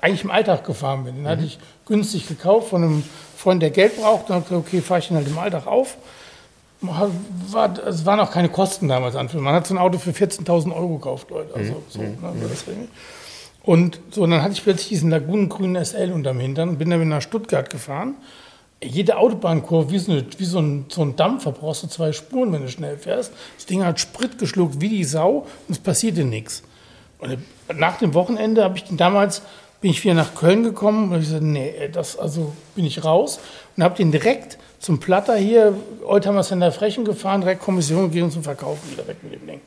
eigentlich 0.00 0.24
im 0.24 0.30
Alltag 0.30 0.64
gefahren 0.64 1.04
bin. 1.04 1.14
Den 1.14 1.24
mhm. 1.24 1.28
hatte 1.28 1.44
ich 1.44 1.58
günstig 1.86 2.26
gekauft 2.26 2.70
von 2.70 2.82
einem 2.82 3.02
Freund, 3.44 3.62
der 3.62 3.70
Geld 3.70 3.96
braucht, 4.00 4.30
dann 4.30 4.36
habe 4.36 4.44
ich 4.44 4.48
gesagt, 4.48 4.66
okay, 4.66 4.80
fahre 4.80 5.00
ich 5.00 5.10
ihn 5.10 5.16
halt 5.16 5.28
im 5.28 5.38
Alltag 5.38 5.66
auf. 5.66 5.96
War, 6.80 7.78
es 7.86 8.04
waren 8.04 8.20
auch 8.20 8.30
keine 8.30 8.48
Kosten 8.48 8.88
damals 8.88 9.16
an. 9.16 9.28
Man 9.34 9.54
hat 9.54 9.66
so 9.66 9.74
ein 9.74 9.78
Auto 9.78 9.98
für 9.98 10.10
14.000 10.10 10.74
Euro 10.74 10.96
gekauft, 10.96 11.30
Leute. 11.30 11.54
Also, 11.54 11.72
mhm. 11.72 11.78
so, 11.88 12.00
mhm. 12.00 12.06
ne, 12.06 12.88
und 13.62 14.00
so, 14.10 14.26
dann 14.26 14.42
hatte 14.42 14.52
ich 14.52 14.62
plötzlich 14.62 14.88
diesen 14.88 15.10
lagunengrünen 15.10 15.82
SL 15.82 16.12
unterm 16.12 16.40
Hintern 16.40 16.70
und 16.70 16.78
bin 16.78 16.90
dann 16.90 17.06
nach 17.08 17.22
Stuttgart 17.22 17.70
gefahren. 17.70 18.14
Jede 18.82 19.16
Autobahnkurve, 19.16 19.90
wie, 19.90 19.98
so, 19.98 20.12
eine, 20.12 20.26
wie 20.36 20.44
so, 20.44 20.58
ein, 20.58 20.86
so 20.88 21.02
ein 21.02 21.16
Dampfer, 21.16 21.52
brauchst 21.52 21.82
du 21.82 21.86
zwei 21.86 22.12
Spuren, 22.12 22.52
wenn 22.52 22.62
du 22.62 22.68
schnell 22.68 22.98
fährst. 22.98 23.32
Das 23.56 23.64
Ding 23.64 23.82
hat 23.82 24.00
Sprit 24.00 24.38
geschluckt 24.38 24.80
wie 24.82 24.90
die 24.90 25.04
Sau 25.04 25.46
und 25.68 25.72
es 25.72 25.78
passierte 25.78 26.24
nichts. 26.24 26.62
Und 27.18 27.38
nach 27.74 27.96
dem 27.98 28.12
Wochenende 28.12 28.62
habe 28.62 28.76
ich 28.76 28.84
den 28.84 28.98
damals 28.98 29.40
bin 29.84 29.90
ich 29.90 30.02
wieder 30.02 30.14
nach 30.14 30.34
Köln 30.34 30.62
gekommen 30.62 31.12
und 31.12 31.18
ich 31.18 31.26
gesagt, 31.26 31.42
nee, 31.42 31.90
das, 31.92 32.18
also 32.18 32.54
bin 32.74 32.86
ich 32.86 33.04
raus 33.04 33.38
und 33.76 33.84
habe 33.84 33.94
den 33.94 34.12
direkt 34.12 34.56
zum 34.78 34.98
Platter 34.98 35.36
hier, 35.36 35.74
Oldtimer 36.06 36.42
Center 36.42 36.72
Frechen 36.72 37.04
gefahren, 37.04 37.42
direkt 37.42 37.60
Kommission 37.60 38.04
gegeben 38.04 38.30
zum 38.30 38.42
Verkaufen, 38.42 38.90
wieder 38.90 39.06
weg 39.06 39.18
mit 39.22 39.34
dem 39.34 39.46
Ding. 39.46 39.60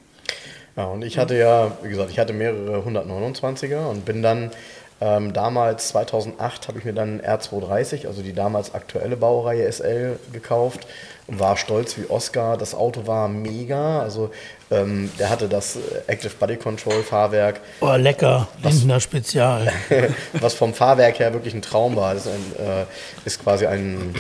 Ja, 0.75 0.86
und 0.86 1.03
ich 1.03 1.19
hatte 1.19 1.38
ja, 1.38 1.71
wie 1.84 1.89
gesagt, 1.89 2.10
ich 2.10 2.17
hatte 2.17 2.34
mehrere 2.34 2.80
129er 2.80 3.91
und 3.91 4.06
bin 4.06 4.23
dann 4.23 4.49
ähm, 4.99 5.34
damals, 5.34 5.89
2008, 5.89 6.67
habe 6.67 6.80
ich 6.80 6.86
mir 6.86 6.93
dann 6.93 7.21
R230, 7.21 8.08
also 8.08 8.23
die 8.23 8.34
damals 8.34 8.73
aktuelle 8.73 9.17
Baureihe 9.17 9.71
SL, 9.71 10.17
gekauft 10.34 10.88
und 11.27 11.39
war 11.39 11.58
stolz 11.58 11.95
wie 11.97 12.10
Oscar. 12.10 12.58
Das 12.58 12.73
Auto 12.73 13.06
war 13.06 13.27
mega. 13.27 14.01
Also 14.01 14.32
ähm, 14.69 15.10
der 15.17 15.30
hatte 15.30 15.47
das 15.47 15.75
äh, 15.75 15.80
Active 16.08 16.34
Body 16.39 16.58
Control 16.58 17.03
Fahrwerk. 17.03 17.62
Oh, 17.80 17.93
lecker, 17.95 18.47
Lindner 18.63 18.99
Spezial. 18.99 19.71
was 20.34 20.53
vom 20.53 20.73
Fahrwerk 20.73 21.19
her 21.19 21.34
wirklich 21.34 21.53
ein 21.53 21.62
Traum 21.62 21.95
war. 21.95 22.13
Das 22.13 22.25
ist, 22.25 22.32
ein, 22.34 22.65
äh, 22.65 22.86
ist 23.25 23.43
quasi 23.43 23.65
ein 23.65 24.13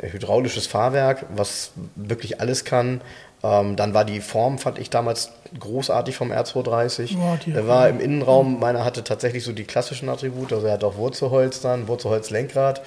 hydraulisches 0.00 0.66
Fahrwerk, 0.66 1.26
was 1.34 1.72
wirklich 1.96 2.40
alles 2.40 2.64
kann. 2.64 3.00
Ähm, 3.42 3.76
dann 3.76 3.94
war 3.94 4.04
die 4.04 4.20
Form, 4.20 4.58
fand 4.58 4.78
ich 4.78 4.90
damals 4.90 5.30
großartig 5.58 6.14
vom 6.14 6.30
R230. 6.30 7.16
Ja, 7.16 7.38
er 7.54 7.66
war 7.66 7.88
im 7.88 7.98
Innenraum, 7.98 8.60
meiner 8.60 8.84
hatte 8.84 9.02
tatsächlich 9.02 9.44
so 9.44 9.52
die 9.52 9.64
klassischen 9.64 10.08
Attribute, 10.08 10.52
also 10.52 10.66
er 10.66 10.74
hat 10.74 10.84
auch 10.84 10.96
Wurzelholz 10.96 11.60
dann, 11.60 11.88
Wurzelholz-Lenkrad. 11.88 12.82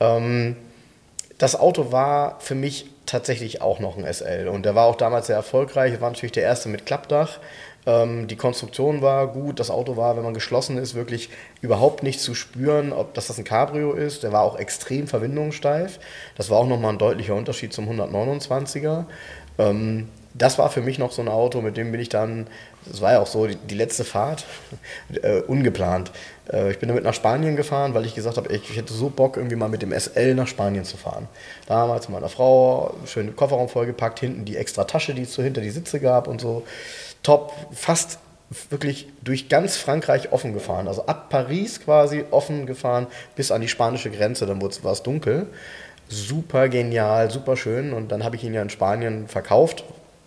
Ähm, 0.00 0.56
das 1.38 1.58
Auto 1.58 1.92
war 1.92 2.40
für 2.40 2.54
mich 2.54 2.89
tatsächlich 3.06 3.60
auch 3.62 3.80
noch 3.80 3.96
ein 3.96 4.04
SL. 4.04 4.48
Und 4.48 4.64
der 4.64 4.74
war 4.74 4.86
auch 4.86 4.96
damals 4.96 5.26
sehr 5.26 5.36
erfolgreich. 5.36 5.94
Er 5.94 6.00
war 6.00 6.10
natürlich 6.10 6.32
der 6.32 6.44
erste 6.44 6.68
mit 6.68 6.86
Klappdach. 6.86 7.38
Ähm, 7.86 8.28
die 8.28 8.36
Konstruktion 8.36 9.02
war 9.02 9.28
gut. 9.28 9.58
Das 9.58 9.70
Auto 9.70 9.96
war, 9.96 10.16
wenn 10.16 10.22
man 10.22 10.34
geschlossen 10.34 10.78
ist, 10.78 10.94
wirklich 10.94 11.30
überhaupt 11.60 12.02
nicht 12.02 12.20
zu 12.20 12.34
spüren, 12.34 12.92
ob 12.92 13.14
das, 13.14 13.26
das 13.26 13.38
ein 13.38 13.44
Cabrio 13.44 13.92
ist. 13.92 14.22
Der 14.22 14.32
war 14.32 14.42
auch 14.42 14.58
extrem 14.58 15.06
verwindungssteif. 15.06 15.98
Das 16.36 16.50
war 16.50 16.58
auch 16.58 16.66
nochmal 16.66 16.92
ein 16.92 16.98
deutlicher 16.98 17.34
Unterschied 17.34 17.72
zum 17.72 17.88
129er. 17.88 19.06
Ähm, 19.58 20.08
das 20.34 20.58
war 20.58 20.70
für 20.70 20.80
mich 20.80 20.98
noch 20.98 21.10
so 21.10 21.22
ein 21.22 21.28
Auto, 21.28 21.60
mit 21.60 21.76
dem 21.76 21.90
bin 21.90 22.00
ich 22.00 22.08
dann, 22.08 22.46
das 22.86 23.00
war 23.00 23.12
ja 23.12 23.20
auch 23.20 23.26
so, 23.26 23.46
die, 23.46 23.56
die 23.56 23.74
letzte 23.74 24.04
Fahrt, 24.04 24.44
äh, 25.22 25.40
ungeplant. 25.40 26.12
Äh, 26.52 26.70
ich 26.70 26.78
bin 26.78 26.88
damit 26.88 27.04
nach 27.04 27.14
Spanien 27.14 27.56
gefahren, 27.56 27.94
weil 27.94 28.04
ich 28.04 28.14
gesagt 28.14 28.36
habe, 28.36 28.52
ich, 28.52 28.76
hätte 28.76 28.92
so 28.92 29.08
Bock, 29.08 29.36
irgendwie 29.36 29.56
mal 29.56 29.68
mit 29.68 29.82
dem 29.82 29.92
SL 29.92 30.34
nach 30.34 30.46
Spanien 30.46 30.84
zu 30.84 30.96
fahren. 30.96 31.28
Damals 31.66 32.08
mit 32.08 32.18
meiner 32.18 32.28
Frau, 32.28 32.94
schön 33.06 33.34
Kofferraum 33.36 33.68
vollgepackt, 33.68 34.20
hinten 34.20 34.44
die 34.44 34.56
extra 34.56 34.84
Tasche, 34.84 35.14
die 35.14 35.22
es 35.22 35.34
so 35.34 35.42
hinter 35.42 35.60
die 35.60 35.70
Sitze 35.70 36.00
gab 36.00 36.28
und 36.28 36.40
so. 36.40 36.64
Top, 37.22 37.52
fast 37.72 38.18
wirklich 38.68 39.08
durch 39.22 39.48
ganz 39.48 39.76
Frankreich 39.76 40.32
offen 40.32 40.54
gefahren. 40.54 40.88
Also 40.88 41.06
ab 41.06 41.30
Paris 41.30 41.80
quasi 41.80 42.24
offen 42.30 42.66
gefahren 42.66 43.06
bis 43.36 43.52
an 43.52 43.60
die 43.60 43.68
spanische 43.68 44.10
Grenze, 44.10 44.46
dann 44.46 44.60
war 44.60 44.92
es 44.92 45.02
dunkel 45.02 45.46
super 46.10 46.68
genial, 46.68 47.30
super 47.30 47.56
schön. 47.56 47.92
Und 47.92 48.12
dann 48.12 48.24
habe 48.24 48.36
ich 48.36 48.44
ihn 48.44 48.52
ja 48.52 48.60
in 48.60 48.70
Spanien 48.70 49.28
verkauft, 49.28 49.84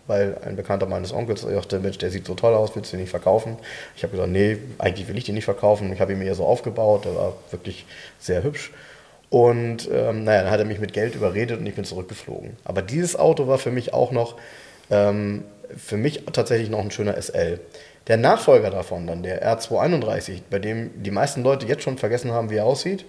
weil 0.07 0.37
ein 0.45 0.55
Bekannter 0.55 0.85
meines 0.85 1.13
Onkels 1.13 1.41
sagte, 1.41 1.79
Mensch, 1.79 1.97
der 1.97 2.09
sieht 2.09 2.25
so 2.25 2.35
toll 2.35 2.53
aus, 2.53 2.75
willst 2.75 2.91
du 2.91 2.97
den 2.97 3.01
nicht 3.01 3.09
verkaufen? 3.09 3.57
Ich 3.95 4.03
habe 4.03 4.11
gesagt, 4.11 4.31
nee, 4.31 4.57
eigentlich 4.77 5.07
will 5.07 5.17
ich 5.17 5.23
den 5.23 5.35
nicht 5.35 5.45
verkaufen. 5.45 5.91
Ich 5.93 6.01
habe 6.01 6.13
ihn 6.13 6.19
mir 6.19 6.35
so 6.35 6.45
aufgebaut, 6.45 7.05
der 7.05 7.15
war 7.15 7.33
wirklich 7.51 7.85
sehr 8.19 8.43
hübsch. 8.43 8.71
Und 9.29 9.89
ähm, 9.91 10.25
naja, 10.25 10.43
dann 10.43 10.51
hat 10.51 10.59
er 10.59 10.65
mich 10.65 10.79
mit 10.79 10.93
Geld 10.93 11.15
überredet 11.15 11.59
und 11.59 11.65
ich 11.65 11.73
bin 11.73 11.85
zurückgeflogen. 11.85 12.55
Aber 12.65 12.81
dieses 12.81 13.15
Auto 13.15 13.47
war 13.47 13.57
für 13.57 13.71
mich 13.71 13.93
auch 13.93 14.11
noch, 14.11 14.35
ähm, 14.91 15.43
für 15.75 15.97
mich 15.97 16.23
tatsächlich 16.31 16.69
noch 16.69 16.79
ein 16.79 16.91
schöner 16.91 17.19
SL. 17.19 17.59
Der 18.07 18.17
Nachfolger 18.17 18.69
davon, 18.69 19.07
dann 19.07 19.23
der 19.23 19.43
R231, 19.43 20.41
bei 20.49 20.59
dem 20.59 20.91
die 21.01 21.09
meisten 21.09 21.41
Leute 21.41 21.65
jetzt 21.65 21.83
schon 21.83 21.97
vergessen 21.97 22.31
haben, 22.31 22.49
wie 22.49 22.57
er 22.57 22.65
aussieht, 22.65 23.05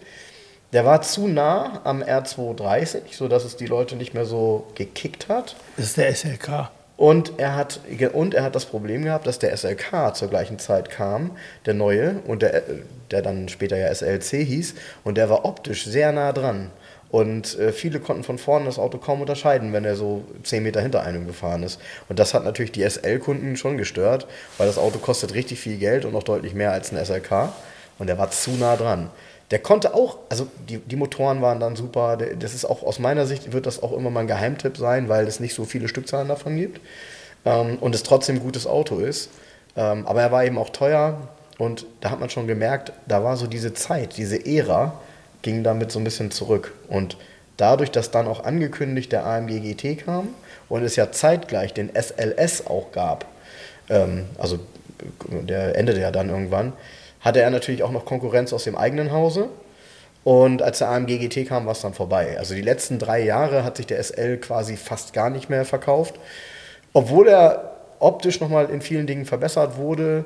der 0.72 0.84
war 0.84 1.02
zu 1.02 1.28
nah 1.28 1.82
am 1.84 2.02
R230, 2.02 3.02
sodass 3.12 3.44
es 3.44 3.56
die 3.56 3.66
Leute 3.66 3.96
nicht 3.96 4.14
mehr 4.14 4.24
so 4.24 4.66
gekickt 4.74 5.28
hat. 5.28 5.56
Das 5.76 5.86
ist 5.86 5.96
der 5.98 6.14
SLK. 6.14 6.70
Und 6.96 7.32
er, 7.38 7.56
hat, 7.56 7.80
und 8.12 8.34
er 8.34 8.44
hat 8.44 8.54
das 8.54 8.66
Problem 8.66 9.02
gehabt, 9.02 9.26
dass 9.26 9.40
der 9.40 9.56
SLK 9.56 10.14
zur 10.14 10.28
gleichen 10.28 10.60
Zeit 10.60 10.90
kam, 10.90 11.32
der 11.66 11.74
neue, 11.74 12.20
und 12.26 12.42
der, 12.42 12.62
der 13.10 13.20
dann 13.20 13.48
später 13.48 13.76
ja 13.76 13.92
SLC 13.92 14.46
hieß, 14.46 14.74
und 15.02 15.16
der 15.18 15.28
war 15.28 15.44
optisch 15.44 15.84
sehr 15.84 16.12
nah 16.12 16.32
dran. 16.32 16.70
Und 17.10 17.58
äh, 17.58 17.72
viele 17.72 18.00
konnten 18.00 18.24
von 18.24 18.38
vorne 18.38 18.66
das 18.66 18.78
Auto 18.78 18.98
kaum 18.98 19.20
unterscheiden, 19.20 19.72
wenn 19.72 19.84
er 19.84 19.94
so 19.94 20.24
10 20.42 20.62
Meter 20.62 20.80
hinter 20.80 21.02
einem 21.04 21.26
gefahren 21.26 21.62
ist. 21.62 21.80
Und 22.08 22.18
das 22.18 22.34
hat 22.34 22.44
natürlich 22.44 22.72
die 22.72 22.82
SL-Kunden 22.82 23.56
schon 23.56 23.76
gestört, 23.76 24.26
weil 24.58 24.66
das 24.66 24.78
Auto 24.78 24.98
kostet 24.98 25.34
richtig 25.34 25.60
viel 25.60 25.76
Geld 25.76 26.04
und 26.04 26.16
auch 26.16 26.24
deutlich 26.24 26.54
mehr 26.54 26.72
als 26.72 26.92
ein 26.92 27.04
SLK. 27.04 27.52
Und 27.98 28.10
er 28.10 28.18
war 28.18 28.30
zu 28.32 28.50
nah 28.52 28.76
dran. 28.76 29.10
Der 29.54 29.60
konnte 29.60 29.94
auch, 29.94 30.18
also 30.30 30.48
die, 30.68 30.78
die 30.78 30.96
Motoren 30.96 31.40
waren 31.40 31.60
dann 31.60 31.76
super. 31.76 32.16
Das 32.16 32.54
ist 32.54 32.64
auch 32.64 32.82
aus 32.82 32.98
meiner 32.98 33.24
Sicht, 33.24 33.52
wird 33.52 33.66
das 33.66 33.80
auch 33.80 33.92
immer 33.92 34.10
mal 34.10 34.22
ein 34.22 34.26
Geheimtipp 34.26 34.76
sein, 34.76 35.08
weil 35.08 35.28
es 35.28 35.38
nicht 35.38 35.54
so 35.54 35.64
viele 35.64 35.86
Stückzahlen 35.86 36.26
davon 36.26 36.56
gibt. 36.56 36.80
Ähm, 37.44 37.78
und 37.80 37.94
es 37.94 38.02
trotzdem 38.02 38.34
ein 38.34 38.42
gutes 38.42 38.66
Auto 38.66 38.98
ist. 38.98 39.30
Ähm, 39.76 40.08
aber 40.08 40.22
er 40.22 40.32
war 40.32 40.44
eben 40.44 40.58
auch 40.58 40.70
teuer. 40.70 41.28
Und 41.56 41.86
da 42.00 42.10
hat 42.10 42.18
man 42.18 42.30
schon 42.30 42.48
gemerkt, 42.48 42.90
da 43.06 43.22
war 43.22 43.36
so 43.36 43.46
diese 43.46 43.72
Zeit, 43.74 44.16
diese 44.16 44.44
Ära, 44.44 45.00
ging 45.42 45.62
damit 45.62 45.92
so 45.92 46.00
ein 46.00 46.04
bisschen 46.04 46.32
zurück. 46.32 46.72
Und 46.88 47.16
dadurch, 47.56 47.92
dass 47.92 48.10
dann 48.10 48.26
auch 48.26 48.42
angekündigt 48.42 49.12
der 49.12 49.24
AMG 49.24 49.60
GT 49.60 50.04
kam 50.04 50.30
und 50.68 50.82
es 50.82 50.96
ja 50.96 51.12
zeitgleich 51.12 51.72
den 51.72 51.90
SLS 51.94 52.66
auch 52.66 52.90
gab, 52.90 53.24
ähm, 53.88 54.24
also 54.36 54.58
der 55.30 55.78
endete 55.78 56.00
ja 56.00 56.10
dann 56.10 56.28
irgendwann, 56.28 56.72
hatte 57.24 57.40
er 57.40 57.50
natürlich 57.50 57.82
auch 57.82 57.90
noch 57.90 58.04
Konkurrenz 58.04 58.52
aus 58.52 58.64
dem 58.64 58.76
eigenen 58.76 59.10
Hause. 59.10 59.48
Und 60.22 60.62
als 60.62 60.78
der 60.78 60.88
AMG 60.88 61.18
GT 61.18 61.48
kam, 61.48 61.66
war 61.66 61.72
es 61.72 61.80
dann 61.80 61.94
vorbei. 61.94 62.36
Also 62.38 62.54
die 62.54 62.62
letzten 62.62 62.98
drei 62.98 63.22
Jahre 63.22 63.64
hat 63.64 63.76
sich 63.76 63.86
der 63.86 64.02
SL 64.02 64.38
quasi 64.38 64.76
fast 64.76 65.12
gar 65.12 65.30
nicht 65.30 65.50
mehr 65.50 65.64
verkauft. 65.64 66.14
Obwohl 66.92 67.28
er 67.28 67.72
optisch 67.98 68.40
nochmal 68.40 68.70
in 68.70 68.80
vielen 68.80 69.06
Dingen 69.06 69.26
verbessert 69.26 69.76
wurde, 69.76 70.24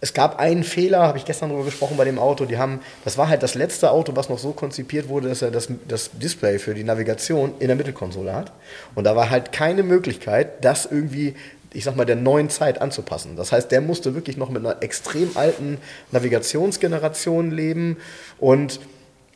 es 0.00 0.14
gab 0.14 0.40
einen 0.40 0.64
Fehler, 0.64 1.02
habe 1.02 1.18
ich 1.18 1.24
gestern 1.24 1.50
darüber 1.50 1.64
gesprochen 1.64 1.96
bei 1.96 2.04
dem 2.04 2.18
Auto. 2.18 2.44
Die 2.44 2.58
haben, 2.58 2.80
das 3.04 3.16
war 3.18 3.28
halt 3.28 3.44
das 3.44 3.54
letzte 3.54 3.92
Auto, 3.92 4.16
was 4.16 4.28
noch 4.28 4.38
so 4.38 4.50
konzipiert 4.50 5.08
wurde, 5.08 5.28
dass 5.28 5.42
er 5.42 5.52
das, 5.52 5.68
das 5.86 6.10
Display 6.12 6.58
für 6.58 6.74
die 6.74 6.82
Navigation 6.82 7.54
in 7.60 7.68
der 7.68 7.76
Mittelkonsole 7.76 8.34
hat. 8.34 8.50
Und 8.96 9.04
da 9.04 9.14
war 9.14 9.30
halt 9.30 9.52
keine 9.52 9.84
Möglichkeit, 9.84 10.64
das 10.64 10.86
irgendwie, 10.86 11.36
ich 11.72 11.84
sag 11.84 11.96
mal, 11.96 12.04
der 12.04 12.16
neuen 12.16 12.50
Zeit 12.50 12.80
anzupassen. 12.80 13.36
Das 13.36 13.52
heißt, 13.52 13.70
der 13.70 13.80
musste 13.80 14.14
wirklich 14.14 14.36
noch 14.36 14.50
mit 14.50 14.64
einer 14.64 14.82
extrem 14.82 15.36
alten 15.36 15.78
Navigationsgeneration 16.10 17.50
leben 17.50 17.96
und 18.38 18.80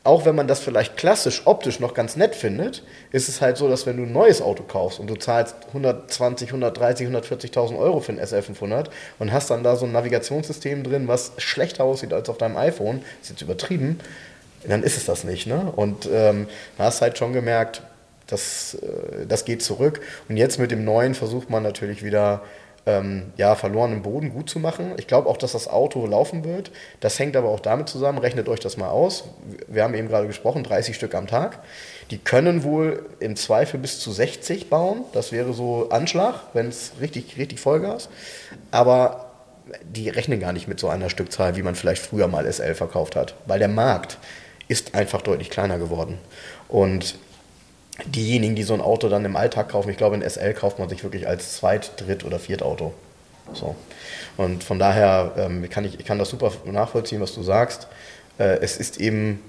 auch 0.07 0.25
wenn 0.25 0.37
man 0.37 0.47
das 0.47 0.61
vielleicht 0.61 0.97
klassisch 0.97 1.43
optisch 1.47 1.81
noch 1.81 1.93
ganz 1.93 2.17
nett 2.17 2.37
findet, 2.37 2.85
ist 3.11 3.29
es 3.29 3.41
halt 3.41 3.57
so, 3.57 3.69
dass 3.69 3.87
wenn 3.87 3.97
du 3.97 4.05
ein 4.05 4.13
neues 4.13 4.41
Auto 4.41 4.63
kaufst 4.63 5.01
und 5.01 5.09
du 5.09 5.17
zahlst 5.17 5.57
120, 5.69 6.49
130, 6.51 7.09
140.000 7.09 7.77
Euro 7.77 8.01
für 8.01 8.13
ein 8.13 8.21
SL500 8.21 8.87
und 9.19 9.33
hast 9.33 9.51
dann 9.51 9.65
da 9.65 9.75
so 9.75 9.85
ein 9.85 9.93
Navigationssystem 9.93 10.85
drin, 10.85 11.09
was 11.09 11.33
schlechter 11.39 11.85
aussieht 11.85 12.13
als 12.13 12.29
auf 12.29 12.39
deinem 12.39 12.57
iPhone, 12.57 13.03
ist 13.21 13.31
jetzt 13.31 13.43
übertrieben, 13.43 13.99
dann 14.67 14.83
ist 14.83 14.97
es 14.97 15.07
das 15.07 15.25
nicht. 15.25 15.47
Ne? 15.47 15.73
Und 15.75 16.09
ähm, 16.13 16.47
da 16.79 16.85
hast 16.85 17.03
halt 17.03 17.19
schon 17.19 17.33
gemerkt, 17.33 17.83
das, 18.27 18.75
äh, 18.75 19.27
das 19.27 19.45
geht 19.45 19.63
zurück. 19.63 20.01
Und 20.29 20.37
jetzt 20.37 20.59
mit 20.59 20.71
dem 20.71 20.85
neuen 20.85 21.15
versucht 21.15 21.51
man 21.51 21.63
natürlich 21.63 22.05
wieder 22.05 22.43
ähm, 22.87 23.33
ja, 23.37 23.57
verlorenen 23.57 24.03
Boden 24.03 24.31
gut 24.31 24.49
zu 24.49 24.61
machen. 24.61 24.95
Ich 24.97 25.09
glaube 25.09 25.29
auch, 25.29 25.37
dass 25.37 25.53
das 25.53 25.69
Auto 25.69 26.07
laufen 26.07 26.45
wird. 26.45 26.71
Das 27.01 27.19
hängt 27.19 27.37
aber 27.37 27.49
auch 27.49 27.61
damit 27.61 27.89
zusammen, 27.89 28.19
rechnet 28.19 28.49
euch 28.49 28.61
das 28.61 28.77
mal 28.77 28.89
aus. 28.89 29.25
Wir 29.67 29.83
haben 29.83 29.95
eben 29.95 30.09
gerade 30.09 30.29
gesprochen, 30.29 30.63
30 30.63 30.95
Stück 30.95 31.15
am 31.15 31.27
Tag. 31.27 31.59
Die 32.13 32.19
können 32.19 32.63
wohl 32.63 33.05
im 33.19 33.35
Zweifel 33.35 33.81
bis 33.81 33.99
zu 33.99 34.13
60 34.13 34.71
bauen. 34.71 35.05
Das 35.13 35.33
wäre 35.33 35.53
so 35.53 35.89
Anschlag, 35.91 36.35
wenn 36.53 36.69
es 36.69 36.93
richtig, 37.01 37.37
richtig 37.37 37.59
Vollgas. 37.59 38.09
Aber 38.71 39.33
die 39.83 40.09
rechnen 40.09 40.39
gar 40.39 40.53
nicht 40.53 40.69
mit 40.69 40.79
so 40.79 40.89
einer 40.89 41.11
Stückzahl, 41.11 41.57
wie 41.57 41.63
man 41.63 41.75
vielleicht 41.75 42.03
früher 42.03 42.29
mal 42.29 42.51
SL 42.51 42.77
verkauft 42.77 43.17
hat. 43.17 43.35
Weil 43.47 43.59
der 43.59 43.69
Markt 43.69 44.19
ist 44.69 44.95
einfach 44.95 45.23
deutlich 45.23 45.51
kleiner 45.51 45.79
geworden. 45.79 46.19
Und 46.69 47.19
diejenigen, 48.05 48.55
die 48.55 48.63
so 48.63 48.75
ein 48.75 48.81
Auto 48.81 49.09
dann 49.09 49.25
im 49.25 49.37
Alltag 49.37 49.71
kaufen, 49.71 49.91
ich 49.91 49.97
glaube, 49.97 50.17
ein 50.17 50.29
SL 50.29 50.55
kauft 50.55 50.79
man 50.79 50.89
sich 50.89 51.03
wirklich 51.03 51.27
als 51.27 51.57
Zweit-, 51.57 52.01
Dritt- 52.01 52.25
oder 52.25 52.39
Viertauto. 52.39 52.95
So. 53.55 53.75
Und 54.37 54.63
von 54.65 54.79
daher 54.79 55.33
ähm, 55.39 55.69
kann 55.71 55.85
ich, 55.85 55.99
ich 55.99 56.07
kann 56.07 56.19
das 56.19 56.31
super 56.31 56.53
nachvollziehen, 56.65 57.21
was 57.21 57.35
du 57.35 57.43
sagst. 57.43 57.89
Äh, 58.39 58.59
es 58.61 58.77
ist 58.77 59.01
eben 59.01 59.43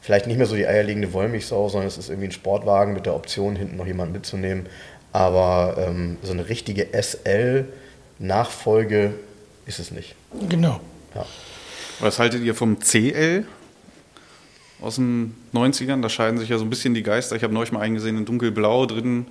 vielleicht 0.00 0.26
nicht 0.26 0.36
mehr 0.36 0.46
so 0.46 0.56
die 0.56 0.66
eierlegende 0.66 1.12
Wollmilchsau, 1.12 1.68
sondern 1.68 1.86
es 1.88 1.98
ist 1.98 2.08
irgendwie 2.08 2.28
ein 2.28 2.32
Sportwagen 2.32 2.94
mit 2.94 3.06
der 3.06 3.14
Option, 3.14 3.54
hinten 3.56 3.76
noch 3.76 3.86
jemanden 3.86 4.12
mitzunehmen. 4.12 4.66
Aber 5.12 5.76
ähm, 5.78 6.18
so 6.22 6.32
eine 6.32 6.48
richtige 6.48 6.88
SL-Nachfolge 6.92 9.14
ist 9.66 9.78
es 9.78 9.90
nicht. 9.90 10.14
Genau. 10.48 10.80
Ja. 11.14 11.26
Was 12.00 12.18
haltet 12.18 12.42
ihr 12.42 12.54
vom 12.54 12.80
CL? 12.80 13.44
Aus 14.80 14.96
den 14.96 15.34
90ern. 15.54 16.02
Da 16.02 16.08
scheiden 16.08 16.38
sich 16.38 16.48
ja 16.48 16.58
so 16.58 16.64
ein 16.64 16.70
bisschen 16.70 16.94
die 16.94 17.02
Geister. 17.02 17.36
Ich 17.36 17.42
habe 17.42 17.54
neulich 17.54 17.72
mal 17.72 17.80
eingesehen 17.80 18.16
in 18.16 18.24
dunkelblau 18.24 18.86
drin. 18.86 19.26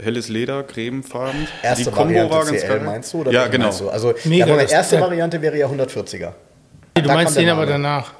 Helles 0.00 0.28
Leder, 0.28 0.62
cremefarben. 0.62 1.48
Erste 1.62 1.84
die 1.84 1.90
Combo 1.90 2.14
Variante 2.14 2.30
war 2.30 2.44
ganz 2.44 2.60
CL, 2.60 2.68
geil. 2.68 2.80
meinst 2.84 3.12
du? 3.12 3.18
Oder 3.18 3.32
ja, 3.32 3.46
genau. 3.48 3.76
Du? 3.76 3.88
Also 3.88 4.14
Mega, 4.24 4.46
ja, 4.46 4.54
meine 4.54 4.70
erste 4.70 5.00
Variante 5.00 5.42
wäre 5.42 5.58
ja 5.58 5.66
140er. 5.66 6.32
Du 6.94 7.02
da 7.02 7.14
meinst 7.14 7.36
den 7.36 7.48
aber 7.48 7.66
danach. 7.66 8.12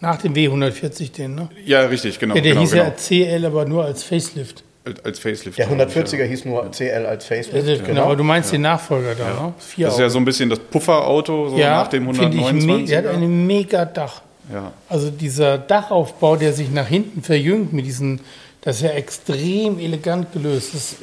Nach 0.00 0.16
dem 0.16 0.34
W140 0.34 1.12
den, 1.12 1.36
ne? 1.36 1.48
Ja, 1.64 1.82
richtig, 1.82 2.18
genau. 2.18 2.34
Ja, 2.34 2.40
der 2.40 2.52
genau, 2.52 2.62
hieß 2.62 2.72
genau. 2.72 2.84
ja 2.84 2.90
CL, 2.96 3.46
aber 3.46 3.64
nur 3.66 3.84
als 3.84 4.02
Facelift. 4.02 4.64
Als 5.04 5.20
Facelift. 5.20 5.58
Der 5.58 5.70
140er 5.70 6.16
ja. 6.16 6.24
hieß 6.24 6.44
nur 6.44 6.68
CL 6.72 7.06
als 7.06 7.24
Facelift. 7.24 7.68
Ja, 7.68 7.86
genau, 7.86 8.02
aber 8.06 8.16
du 8.16 8.24
meinst 8.24 8.50
ja. 8.50 8.58
den 8.58 8.62
Nachfolger 8.62 9.14
da, 9.14 9.24
ne? 9.26 9.54
Vier 9.58 9.86
das 9.86 9.94
ist 9.94 10.00
ja 10.00 10.08
so 10.08 10.18
ein 10.18 10.24
bisschen 10.24 10.50
das 10.50 10.58
Pufferauto 10.58 11.50
so 11.50 11.56
nach 11.56 11.86
dem 11.86 12.02
129 12.02 12.82
ich 12.82 12.88
Der 12.88 12.98
hat 12.98 13.06
ein 13.06 13.46
mega 13.46 13.84
Dach. 13.84 14.22
Ja. 14.50 14.72
Also 14.88 15.10
dieser 15.10 15.58
Dachaufbau, 15.58 16.36
der 16.36 16.52
sich 16.52 16.70
nach 16.70 16.88
hinten 16.88 17.22
verjüngt 17.22 17.72
mit 17.72 17.86
diesen, 17.86 18.20
das 18.62 18.76
ist 18.76 18.82
ja 18.82 18.90
extrem 18.90 19.78
elegant 19.78 20.32
gelöst. 20.32 20.74
Das 20.74 20.92
ist 20.92 20.96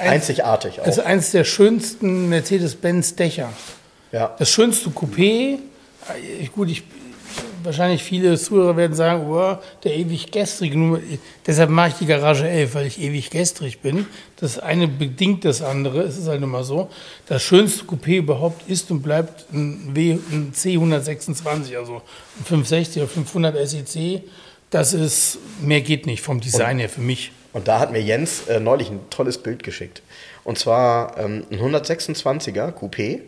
Einzigartig 0.00 0.80
auch. 0.80 0.84
Das 0.84 0.98
ist 0.98 1.04
eines 1.04 1.30
der 1.30 1.44
schönsten 1.44 2.28
Mercedes-Benz-Dächer. 2.28 3.52
Ja. 4.12 4.34
Das 4.38 4.50
schönste 4.50 4.90
Coupé. 4.90 5.58
Gut, 6.54 6.70
ich 6.70 6.82
wahrscheinlich 7.62 8.02
viele 8.02 8.36
Zuhörer 8.38 8.76
werden 8.76 8.94
sagen, 8.94 9.26
oh, 9.28 9.56
der 9.84 9.96
ewig 9.96 10.30
gestrige. 10.30 11.00
Deshalb 11.46 11.70
mache 11.70 11.88
ich 11.88 11.94
die 11.94 12.06
Garage 12.06 12.48
11, 12.48 12.74
weil 12.74 12.86
ich 12.86 13.00
ewig 13.00 13.30
gestrig 13.30 13.80
bin. 13.80 14.06
Das 14.36 14.58
eine 14.58 14.88
bedingt 14.88 15.44
das 15.44 15.62
andere. 15.62 16.02
Es 16.02 16.16
ist 16.16 16.28
halt 16.28 16.42
immer 16.42 16.64
so. 16.64 16.88
Das 17.26 17.42
schönste 17.42 17.84
Coupé 17.84 18.18
überhaupt 18.18 18.68
ist 18.68 18.90
und 18.90 19.02
bleibt 19.02 19.46
ein, 19.52 19.90
w, 19.94 20.18
ein 20.30 20.52
C126, 20.54 21.76
also 21.76 22.02
ein 22.38 22.44
560 22.44 23.02
oder 23.02 23.10
500 23.10 23.68
SEC. 23.68 24.22
Das 24.70 24.92
ist, 24.92 25.38
mehr 25.60 25.80
geht 25.80 26.06
nicht 26.06 26.22
vom 26.22 26.40
Design 26.40 26.78
her 26.78 26.88
für 26.88 27.00
mich. 27.00 27.32
Und 27.52 27.66
da 27.66 27.80
hat 27.80 27.90
mir 27.92 28.00
Jens 28.00 28.46
äh, 28.46 28.60
neulich 28.60 28.90
ein 28.90 29.00
tolles 29.10 29.38
Bild 29.38 29.62
geschickt. 29.62 30.02
Und 30.44 30.58
zwar 30.58 31.18
ähm, 31.18 31.44
ein 31.50 31.58
126er 31.58 32.72
Coupé, 32.72 33.20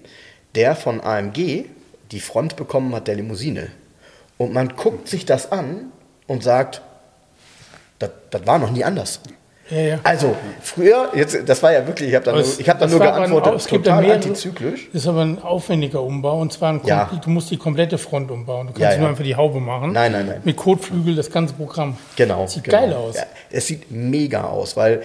der 0.54 0.76
von 0.76 1.00
AMG 1.00 1.64
die 2.12 2.20
Front 2.20 2.56
bekommen 2.56 2.94
hat 2.94 3.08
der 3.08 3.16
Limousine. 3.16 3.70
Und 4.42 4.52
man 4.52 4.70
guckt 4.70 5.08
sich 5.08 5.24
das 5.24 5.52
an 5.52 5.92
und 6.26 6.42
sagt, 6.42 6.82
das, 8.00 8.10
das 8.30 8.44
war 8.44 8.58
noch 8.58 8.70
nie 8.70 8.82
anders. 8.82 9.20
Ja, 9.70 9.78
ja. 9.78 10.00
Also 10.02 10.34
früher, 10.60 11.10
jetzt, 11.14 11.48
das 11.48 11.62
war 11.62 11.72
ja 11.72 11.86
wirklich, 11.86 12.08
ich 12.08 12.14
habe 12.16 12.24
da, 12.24 12.32
nur, 12.32 12.40
ich 12.40 12.68
hab 12.68 12.80
da 12.80 12.88
nur 12.88 12.98
geantwortet, 12.98 13.54
es 13.54 13.66
total 13.66 14.02
mehrere, 14.02 14.16
antizyklisch. 14.16 14.88
Das 14.92 15.02
ist 15.02 15.08
aber 15.08 15.22
ein 15.22 15.40
aufwendiger 15.40 16.02
Umbau 16.02 16.40
und 16.40 16.52
zwar 16.52 16.72
ein 16.72 16.80
ja. 16.84 17.08
du 17.24 17.30
musst 17.30 17.52
die 17.52 17.56
komplette 17.56 17.98
Front 17.98 18.32
umbauen. 18.32 18.66
Du 18.66 18.72
kannst 18.72 18.96
ja, 18.96 18.98
nur 18.98 19.10
einfach 19.10 19.22
die 19.22 19.36
Haube 19.36 19.60
machen. 19.60 19.92
Nein, 19.92 20.10
nein, 20.10 20.26
nein. 20.26 20.40
Mit 20.42 20.56
Kotflügel, 20.56 21.14
das 21.14 21.30
ganze 21.30 21.54
Programm. 21.54 21.96
Genau. 22.16 22.48
Sieht 22.48 22.64
genau. 22.64 22.78
geil 22.78 22.92
aus. 22.92 23.16
es 23.50 23.66
sieht 23.68 23.90
mega 23.92 24.42
aus, 24.42 24.76
weil, 24.76 25.02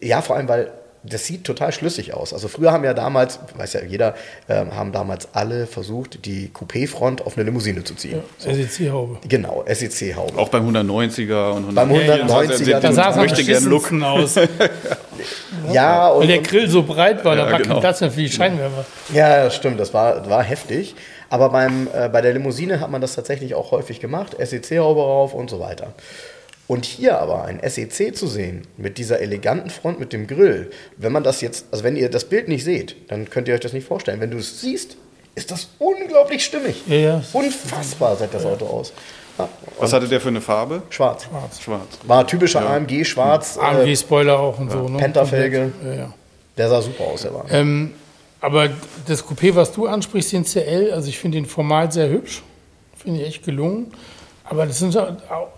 ja, 0.00 0.22
vor 0.22 0.36
allem, 0.36 0.48
weil 0.48 0.72
das 1.06 1.26
sieht 1.26 1.44
total 1.44 1.70
schlüssig 1.72 2.14
aus. 2.14 2.32
Also 2.32 2.48
früher 2.48 2.72
haben 2.72 2.82
ja 2.84 2.94
damals, 2.94 3.38
weiß 3.56 3.74
ja 3.74 3.80
jeder, 3.82 4.14
äh, 4.48 4.54
haben 4.54 4.90
damals 4.90 5.28
alle 5.34 5.66
versucht, 5.66 6.24
die 6.24 6.50
Coupé-Front 6.52 7.26
auf 7.26 7.36
eine 7.36 7.44
Limousine 7.44 7.84
zu 7.84 7.94
ziehen. 7.94 8.22
Ja, 8.44 8.54
so. 8.54 8.62
SEC-Haube. 8.62 9.18
Genau, 9.28 9.64
SEC-Haube. 9.68 10.38
Auch 10.38 10.48
beim 10.48 10.68
190er 10.68 11.52
und 11.52 11.70
190er. 11.70 11.74
Beim 11.74 11.90
190er. 11.90 12.70
Ja, 12.70 12.80
da 12.80 12.92
sah 12.92 13.10
es 13.10 13.16
möchte 13.16 13.44
gerne 13.44 13.66
Look 13.66 13.92
aus. 13.92 14.34
ja, 15.72 16.08
und, 16.08 16.20
Weil 16.20 16.28
der 16.28 16.38
Grill 16.38 16.68
so 16.68 16.82
breit 16.82 17.22
war, 17.24 17.36
da 17.36 17.50
war 17.50 17.58
genau. 17.58 17.74
kein 17.74 17.80
Platz 17.80 18.00
mehr 18.00 18.10
für 18.10 18.20
die 18.20 18.30
Scheinwerfer. 18.30 18.86
Ja, 19.12 19.44
das 19.44 19.56
stimmt, 19.56 19.78
das 19.78 19.92
war, 19.92 20.28
war 20.30 20.42
heftig. 20.42 20.94
Aber 21.28 21.50
beim, 21.50 21.88
äh, 21.92 22.08
bei 22.08 22.20
der 22.20 22.32
Limousine 22.32 22.80
hat 22.80 22.90
man 22.90 23.00
das 23.00 23.14
tatsächlich 23.14 23.54
auch 23.54 23.72
häufig 23.72 24.00
gemacht. 24.00 24.36
SEC-Haube 24.38 25.00
rauf 25.00 25.34
und 25.34 25.50
so 25.50 25.60
weiter. 25.60 25.92
Und 26.66 26.86
hier 26.86 27.18
aber 27.18 27.44
ein 27.44 27.60
SEC 27.62 28.16
zu 28.16 28.26
sehen, 28.26 28.62
mit 28.78 28.96
dieser 28.96 29.20
eleganten 29.20 29.68
Front, 29.68 30.00
mit 30.00 30.12
dem 30.14 30.26
Grill, 30.26 30.70
wenn 30.96 31.12
man 31.12 31.22
das 31.22 31.42
jetzt, 31.42 31.66
also 31.70 31.84
wenn 31.84 31.94
ihr 31.94 32.10
das 32.10 32.24
Bild 32.24 32.48
nicht 32.48 32.64
seht, 32.64 32.96
dann 33.10 33.28
könnt 33.28 33.48
ihr 33.48 33.54
euch 33.54 33.60
das 33.60 33.74
nicht 33.74 33.86
vorstellen. 33.86 34.20
Wenn 34.20 34.30
du 34.30 34.38
es 34.38 34.62
siehst, 34.62 34.96
ist 35.34 35.50
das 35.50 35.68
unglaublich 35.78 36.44
stimmig. 36.44 36.82
Ja, 36.86 36.96
ja. 36.96 37.22
Unfassbar 37.32 38.16
sieht 38.16 38.32
das 38.32 38.46
Auto 38.46 38.66
aus. 38.66 38.92
Ja, 39.38 39.48
Was 39.78 39.92
hatte 39.92 40.08
der 40.08 40.20
für 40.20 40.28
eine 40.28 40.40
Farbe? 40.40 40.82
Schwarz. 40.90 41.24
Schwarz. 41.24 41.60
Schwarz. 41.60 41.98
War 42.04 42.26
typischer 42.26 42.62
ja. 42.62 42.76
AMG, 42.76 43.04
schwarz. 43.04 43.58
AMG-Spoiler 43.58 44.38
auch 44.38 44.58
und 44.58 44.68
ja. 44.68 44.78
so. 44.78 44.88
Ne? 44.88 44.98
Pentafelge. 44.98 45.72
Ja, 45.84 46.14
der 46.56 46.68
sah 46.68 46.80
super 46.80 47.04
aus, 47.04 47.22
der 47.22 47.34
war. 47.34 47.44
Ähm, 47.50 47.92
aber 48.40 48.70
das 49.06 49.24
Coupé, 49.24 49.54
was 49.54 49.72
du 49.72 49.86
ansprichst, 49.86 50.32
den 50.32 50.44
CL, 50.44 50.92
also 50.92 51.08
ich 51.08 51.18
finde 51.18 51.38
den 51.38 51.46
formal 51.46 51.90
sehr 51.90 52.08
hübsch. 52.08 52.42
Finde 52.96 53.20
ich 53.20 53.26
echt 53.26 53.44
gelungen. 53.44 53.92
Aber 54.44 54.66
das 54.66 54.78
sind 54.78 54.96
auch, 54.96 55.48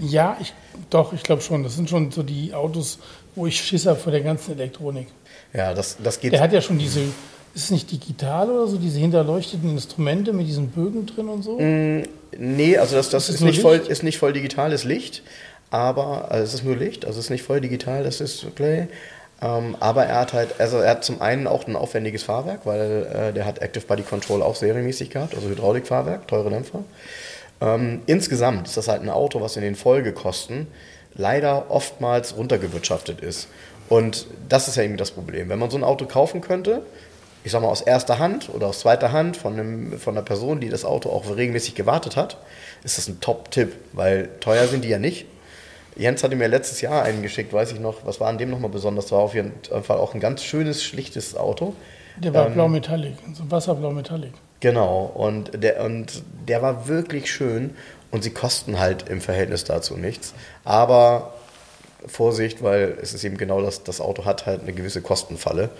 ja, 0.00 0.36
ich, 0.40 0.52
doch, 0.90 1.12
ich 1.12 1.22
glaube 1.22 1.42
schon. 1.42 1.62
Das 1.62 1.76
sind 1.76 1.88
schon 1.88 2.10
so 2.10 2.22
die 2.22 2.54
Autos, 2.54 2.98
wo 3.34 3.46
ich 3.46 3.60
Schiss 3.60 3.86
habe 3.86 3.98
vor 3.98 4.12
der 4.12 4.20
ganzen 4.20 4.52
Elektronik. 4.52 5.08
Ja, 5.52 5.74
das, 5.74 5.96
das 6.02 6.20
geht. 6.20 6.32
Der 6.32 6.40
hat 6.40 6.52
ja 6.52 6.60
schon 6.60 6.78
diese, 6.78 7.00
ist 7.00 7.64
es 7.64 7.70
nicht 7.70 7.90
digital 7.90 8.50
oder 8.50 8.66
so, 8.66 8.76
diese 8.76 8.98
hinterleuchteten 8.98 9.70
Instrumente 9.70 10.32
mit 10.32 10.46
diesen 10.46 10.68
Bögen 10.68 11.06
drin 11.06 11.28
und 11.28 11.42
so? 11.42 11.58
Mm, 11.58 12.02
nee, 12.36 12.76
also 12.76 12.96
das, 12.96 13.10
das 13.10 13.28
ist, 13.28 13.36
ist 13.36 13.40
nicht, 13.42 13.60
voll, 13.60 13.76
ist 13.76 14.02
nicht 14.02 14.18
voll 14.18 14.32
digitales 14.32 14.84
Licht, 14.84 15.22
aber 15.70 16.30
also 16.30 16.44
es 16.44 16.54
ist 16.54 16.64
nur 16.64 16.76
Licht, 16.76 17.04
also 17.04 17.18
es 17.18 17.26
ist 17.26 17.30
nicht 17.30 17.42
voll 17.42 17.60
digital, 17.60 18.04
das 18.04 18.20
ist 18.20 18.54
Play. 18.54 18.88
Ähm, 19.40 19.76
aber 19.78 20.04
er 20.04 20.20
hat 20.20 20.32
halt, 20.32 20.60
also 20.60 20.78
er 20.78 20.90
hat 20.90 21.04
zum 21.04 21.22
einen 21.22 21.46
auch 21.46 21.66
ein 21.66 21.76
aufwendiges 21.76 22.24
Fahrwerk, 22.24 22.66
weil 22.66 23.06
äh, 23.12 23.32
der 23.32 23.44
hat 23.44 23.60
Active 23.60 23.86
Body 23.86 24.02
Control 24.02 24.42
auch 24.42 24.56
serienmäßig 24.56 25.10
gehabt, 25.10 25.34
also 25.34 25.48
Hydraulikfahrwerk, 25.48 26.26
teure 26.26 26.50
Dämpfer. 26.50 26.82
Ähm, 27.60 28.02
insgesamt 28.06 28.68
ist 28.68 28.76
das 28.76 28.88
halt 28.88 29.02
ein 29.02 29.10
Auto, 29.10 29.40
was 29.40 29.56
in 29.56 29.62
den 29.62 29.74
Folgekosten 29.74 30.68
leider 31.14 31.70
oftmals 31.70 32.36
runtergewirtschaftet 32.36 33.20
ist. 33.20 33.48
Und 33.88 34.26
das 34.48 34.68
ist 34.68 34.76
ja 34.76 34.82
irgendwie 34.82 34.98
das 34.98 35.10
Problem. 35.10 35.48
Wenn 35.48 35.58
man 35.58 35.70
so 35.70 35.76
ein 35.76 35.84
Auto 35.84 36.06
kaufen 36.06 36.40
könnte, 36.40 36.82
ich 37.44 37.52
sag 37.52 37.62
mal 37.62 37.68
aus 37.68 37.80
erster 37.80 38.18
Hand 38.18 38.50
oder 38.52 38.68
aus 38.68 38.80
zweiter 38.80 39.12
Hand 39.12 39.36
von, 39.36 39.54
einem, 39.54 39.98
von 39.98 40.14
einer 40.16 40.24
Person, 40.24 40.60
die 40.60 40.68
das 40.68 40.84
Auto 40.84 41.08
auch 41.10 41.24
regelmäßig 41.34 41.74
gewartet 41.74 42.16
hat, 42.16 42.36
ist 42.84 42.98
das 42.98 43.08
ein 43.08 43.20
Top-Tipp, 43.20 43.74
weil 43.92 44.28
teuer 44.40 44.66
sind 44.66 44.84
die 44.84 44.88
ja 44.88 44.98
nicht. 44.98 45.26
Jens 45.96 46.22
hatte 46.22 46.36
mir 46.36 46.46
letztes 46.46 46.80
Jahr 46.80 47.02
einen 47.02 47.22
geschickt, 47.22 47.52
weiß 47.52 47.72
ich 47.72 47.80
noch, 47.80 48.04
was 48.04 48.20
war 48.20 48.28
an 48.28 48.38
dem 48.38 48.50
nochmal 48.50 48.70
besonders? 48.70 49.06
Das 49.06 49.12
war 49.12 49.20
auf 49.20 49.34
jeden 49.34 49.52
Fall 49.82 49.98
auch 49.98 50.14
ein 50.14 50.20
ganz 50.20 50.44
schönes, 50.44 50.84
schlichtes 50.84 51.36
Auto. 51.36 51.74
Der 52.18 52.34
war 52.34 52.46
ähm, 52.46 52.54
blau-metallic, 52.54 53.16
so 53.34 53.50
wasserblau-metallic. 53.50 54.32
Genau, 54.60 55.04
und 55.14 55.62
der, 55.62 55.84
und 55.84 56.22
der 56.48 56.62
war 56.62 56.88
wirklich 56.88 57.30
schön 57.30 57.76
und 58.10 58.24
sie 58.24 58.30
kosten 58.30 58.78
halt 58.78 59.08
im 59.08 59.20
Verhältnis 59.20 59.64
dazu 59.64 59.96
nichts. 59.96 60.34
Aber 60.64 61.34
Vorsicht, 62.06 62.62
weil 62.62 62.96
es 63.00 63.12
ist 63.12 63.24
eben 63.24 63.36
genau 63.36 63.60
das, 63.60 63.84
das 63.84 64.00
Auto 64.00 64.24
hat 64.24 64.46
halt 64.46 64.62
eine 64.62 64.72
gewisse 64.72 65.02
Kostenfalle, 65.02 65.70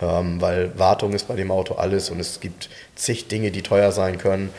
ähm, 0.00 0.40
weil 0.40 0.78
Wartung 0.78 1.12
ist 1.12 1.28
bei 1.28 1.34
dem 1.34 1.50
Auto 1.50 1.74
alles 1.74 2.10
und 2.10 2.20
es 2.20 2.40
gibt 2.40 2.68
zig 2.94 3.28
Dinge, 3.28 3.50
die 3.50 3.62
teuer 3.62 3.92
sein 3.92 4.18
können. 4.18 4.50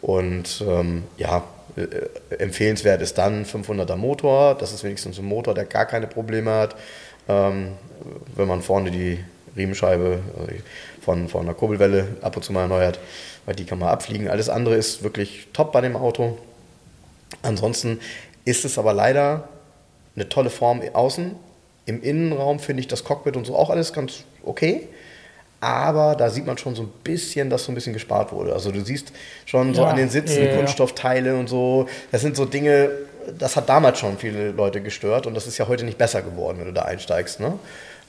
Und 0.00 0.62
ähm, 0.66 1.04
ja, 1.16 1.44
äh, 1.76 2.36
empfehlenswert 2.36 3.00
ist 3.00 3.16
dann 3.16 3.44
500er 3.44 3.96
Motor. 3.96 4.54
Das 4.54 4.72
ist 4.72 4.84
wenigstens 4.84 5.18
ein 5.18 5.24
Motor, 5.24 5.54
der 5.54 5.64
gar 5.64 5.86
keine 5.86 6.06
Probleme 6.06 6.52
hat. 6.52 6.76
Ähm, 7.28 7.72
wenn 8.36 8.48
man 8.48 8.60
vorne 8.60 8.90
die 8.90 9.18
Riemenscheibe 9.56 10.20
äh, 10.48 10.93
von, 11.04 11.28
von 11.28 11.42
einer 11.42 11.54
Kurbelwelle 11.54 12.08
ab 12.22 12.36
und 12.36 12.42
zu 12.42 12.52
mal 12.52 12.62
erneuert, 12.62 12.98
weil 13.46 13.54
die 13.54 13.64
kann 13.64 13.78
man 13.78 13.88
abfliegen. 13.90 14.28
Alles 14.28 14.48
andere 14.48 14.76
ist 14.76 15.02
wirklich 15.02 15.48
top 15.52 15.72
bei 15.72 15.80
dem 15.80 15.96
Auto. 15.96 16.38
Ansonsten 17.42 18.00
ist 18.44 18.64
es 18.64 18.78
aber 18.78 18.92
leider 18.92 19.48
eine 20.16 20.28
tolle 20.28 20.50
Form 20.50 20.82
außen. 20.92 21.34
Im 21.86 22.02
Innenraum 22.02 22.58
finde 22.58 22.80
ich 22.80 22.88
das 22.88 23.04
Cockpit 23.04 23.36
und 23.36 23.46
so 23.46 23.56
auch 23.56 23.70
alles 23.70 23.92
ganz 23.92 24.24
okay. 24.44 24.88
Aber 25.60 26.14
da 26.14 26.28
sieht 26.28 26.46
man 26.46 26.58
schon 26.58 26.74
so 26.74 26.82
ein 26.82 26.92
bisschen, 27.04 27.48
dass 27.48 27.64
so 27.64 27.72
ein 27.72 27.74
bisschen 27.74 27.94
gespart 27.94 28.32
wurde. 28.32 28.52
Also 28.52 28.70
du 28.70 28.84
siehst 28.84 29.12
schon 29.46 29.68
ja, 29.68 29.74
so 29.74 29.84
an 29.84 29.96
den 29.96 30.10
Sitzen 30.10 30.44
ja, 30.44 30.56
Kunststoffteile 30.56 31.36
und 31.36 31.48
so. 31.48 31.86
Das 32.12 32.20
sind 32.20 32.36
so 32.36 32.44
Dinge, 32.44 32.90
das 33.38 33.56
hat 33.56 33.68
damals 33.68 33.98
schon 33.98 34.18
viele 34.18 34.50
Leute 34.50 34.82
gestört 34.82 35.26
und 35.26 35.34
das 35.34 35.46
ist 35.46 35.56
ja 35.56 35.66
heute 35.66 35.84
nicht 35.84 35.96
besser 35.96 36.22
geworden, 36.22 36.58
wenn 36.58 36.66
du 36.66 36.72
da 36.72 36.82
einsteigst. 36.82 37.40
Ne? 37.40 37.58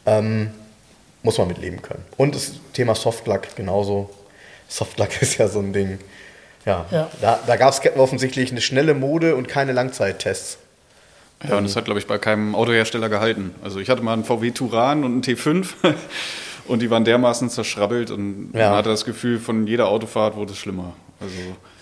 Ähm, 0.06 0.52
muss 1.26 1.40
man 1.40 1.48
mit 1.48 1.58
leben 1.58 1.82
können. 1.82 2.06
Und 2.18 2.36
das 2.36 2.54
Thema 2.74 2.96
Softlack 2.96 3.56
genauso. 3.56 4.10
Softlack 4.70 5.22
ist 5.22 5.38
ja 5.38 5.48
so 5.48 5.60
ein 5.60 5.74
Ding. 5.74 6.00
Ja, 6.66 6.86
ja. 6.92 7.10
da, 7.22 7.40
da 7.46 7.58
gab 7.58 7.74
es 7.74 7.82
offensichtlich 7.98 8.52
eine 8.52 8.62
schnelle 8.62 8.94
Mode 8.94 9.36
und 9.36 9.48
keine 9.48 9.72
Langzeittests. 9.74 10.58
Ja, 11.48 11.58
und 11.58 11.66
das 11.66 11.76
hat, 11.76 11.86
glaube 11.86 12.00
ich, 12.00 12.08
bei 12.08 12.18
keinem 12.18 12.56
Autohersteller 12.56 13.10
gehalten. 13.10 13.54
Also 13.64 13.80
ich 13.80 13.90
hatte 13.90 14.02
mal 14.02 14.14
einen 14.14 14.24
VW 14.24 14.52
Turan 14.52 15.04
und 15.04 15.12
einen 15.12 15.22
T5 15.22 15.68
und 16.68 16.82
die 16.82 16.90
waren 16.90 17.04
dermaßen 17.04 17.50
zerschrabbelt 17.50 18.10
und 18.10 18.52
ja. 18.54 18.70
man 18.70 18.78
hatte 18.78 18.90
das 18.90 19.06
Gefühl, 19.06 19.40
von 19.40 19.68
jeder 19.68 19.90
Autofahrt 19.90 20.36
wurde 20.38 20.54
es 20.54 20.58
schlimmer. 20.58 20.94
Also 21.20 21.36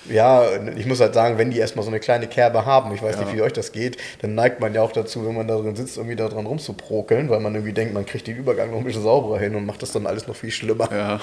ja, 0.09 0.43
ich 0.75 0.85
muss 0.85 0.99
halt 0.99 1.13
sagen, 1.13 1.37
wenn 1.37 1.51
die 1.51 1.57
erstmal 1.57 1.83
so 1.83 1.91
eine 1.91 1.99
kleine 1.99 2.27
Kerbe 2.27 2.65
haben, 2.65 2.93
ich 2.93 3.01
weiß 3.01 3.15
ja. 3.15 3.21
nicht, 3.23 3.35
wie 3.35 3.41
euch 3.41 3.53
das 3.53 3.71
geht, 3.71 3.97
dann 4.21 4.35
neigt 4.35 4.59
man 4.59 4.73
ja 4.73 4.81
auch 4.81 4.91
dazu, 4.91 5.25
wenn 5.25 5.35
man 5.35 5.47
da 5.47 5.57
drin 5.57 5.75
sitzt, 5.75 5.97
irgendwie 5.97 6.15
da 6.15 6.27
dran 6.27 6.45
rumzuprokeln, 6.45 7.29
weil 7.29 7.39
man 7.39 7.53
irgendwie 7.55 7.73
denkt, 7.73 7.93
man 7.93 8.05
kriegt 8.05 8.27
den 8.27 8.35
Übergang 8.35 8.71
noch 8.71 8.79
ein 8.79 8.83
bisschen 8.83 9.03
sauberer 9.03 9.39
hin 9.39 9.55
und 9.55 9.65
macht 9.65 9.81
das 9.81 9.91
dann 9.91 10.05
alles 10.05 10.27
noch 10.27 10.35
viel 10.35 10.51
schlimmer. 10.51 10.89
Ja. 10.91 11.19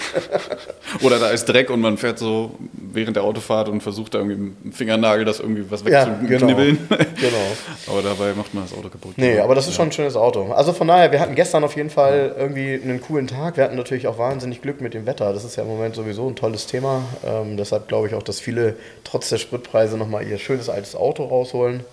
Oder 1.02 1.18
da 1.18 1.30
ist 1.30 1.44
Dreck 1.46 1.70
und 1.70 1.80
man 1.80 1.98
fährt 1.98 2.18
so 2.18 2.52
während 2.72 3.16
der 3.16 3.24
Autofahrt 3.24 3.68
und 3.68 3.82
versucht 3.82 4.14
da 4.14 4.18
irgendwie 4.18 4.36
mit 4.36 4.64
dem 4.64 4.72
Fingernagel 4.72 5.24
das 5.24 5.40
irgendwie 5.40 5.70
was 5.70 5.84
wegzuknibbeln. 5.84 6.78
Ja, 6.88 6.96
genau. 6.96 7.08
genau. 7.20 7.36
aber 7.88 8.02
dabei 8.02 8.32
macht 8.34 8.54
man 8.54 8.64
das 8.64 8.76
Auto 8.76 8.88
kaputt. 8.88 9.14
Nee, 9.16 9.38
aber 9.38 9.54
das 9.54 9.68
ist 9.68 9.74
schon 9.74 9.88
ein 9.88 9.92
schönes 9.92 10.16
Auto. 10.16 10.52
Also 10.52 10.72
von 10.72 10.88
daher, 10.88 11.12
wir 11.12 11.20
hatten 11.20 11.34
gestern 11.34 11.64
auf 11.64 11.76
jeden 11.76 11.90
Fall 11.90 12.34
irgendwie 12.38 12.80
einen 12.82 13.00
coolen 13.00 13.26
Tag. 13.26 13.56
Wir 13.56 13.64
hatten 13.64 13.76
natürlich 13.76 14.06
auch 14.06 14.18
wahnsinnig 14.18 14.62
Glück 14.62 14.80
mit 14.80 14.94
dem 14.94 15.06
Wetter. 15.06 15.32
Das 15.32 15.44
ist 15.44 15.56
ja 15.56 15.62
im 15.62 15.68
Moment 15.68 15.94
sowieso 15.94 16.26
ein 16.28 16.36
tolles 16.36 16.66
Thema. 16.66 17.02
Ähm, 17.24 17.56
deshalb 17.56 17.88
glaube 17.88 18.08
ich 18.08 18.14
auch, 18.14 18.22
dass 18.22 18.40
viele 18.40 18.69
trotz 19.04 19.28
der 19.28 19.38
Spritpreise 19.38 19.96
nochmal 19.96 20.26
ihr 20.26 20.38
schönes 20.38 20.68
altes 20.68 20.94
Auto 20.96 21.24
rausholen. 21.24 21.84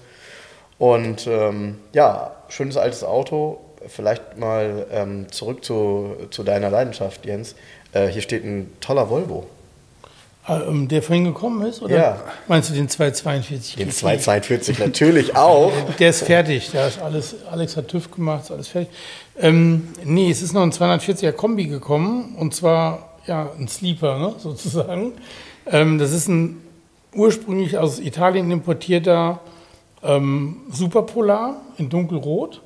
Und 0.79 1.27
ähm, 1.27 1.79
ja, 1.93 2.35
schönes 2.49 2.77
altes 2.77 3.03
Auto. 3.03 3.59
Vielleicht 3.87 4.37
mal 4.37 4.85
ähm, 4.91 5.31
zurück 5.31 5.63
zu, 5.63 6.15
zu 6.29 6.43
deiner 6.43 6.69
Leidenschaft, 6.69 7.25
Jens. 7.25 7.55
Äh, 7.93 8.07
hier 8.07 8.21
steht 8.21 8.43
ein 8.43 8.71
toller 8.79 9.09
Volvo. 9.09 9.47
Ah, 10.47 10.61
ähm, 10.65 10.87
der 10.87 11.03
vorhin 11.03 11.25
gekommen 11.25 11.67
ist? 11.67 11.81
Oder 11.81 11.95
ja. 11.97 12.23
Meinst 12.47 12.69
du 12.69 12.73
den 12.73 12.87
242? 12.87 13.75
Den 13.75 13.91
242 13.91 14.79
natürlich 14.79 15.35
auch. 15.35 15.73
Der 15.99 16.09
ist 16.09 16.23
fertig. 16.23 16.71
Der 16.71 16.87
ist 16.87 17.01
alles, 17.01 17.35
Alex 17.51 17.75
hat 17.75 17.89
TÜV 17.89 18.09
gemacht, 18.11 18.45
ist 18.45 18.51
alles 18.51 18.69
fertig. 18.69 18.89
Ähm, 19.37 19.89
nee, 20.05 20.31
es 20.31 20.41
ist 20.41 20.53
noch 20.53 20.61
ein 20.61 20.71
240er 20.71 21.33
Kombi 21.33 21.65
gekommen. 21.67 22.35
Und 22.37 22.55
zwar 22.55 23.17
ja, 23.25 23.51
ein 23.59 23.67
Sleeper 23.67 24.19
ne, 24.19 24.35
sozusagen. 24.37 25.13
Ähm, 25.69 25.99
das 25.99 26.13
ist 26.13 26.29
ein 26.29 26.61
ursprünglich 27.17 27.77
aus 27.77 27.99
Italien 27.99 28.51
importierter 28.51 29.39
ähm, 30.03 30.57
Superpolar 30.71 31.61
in 31.77 31.89
dunkelrot. 31.89 32.61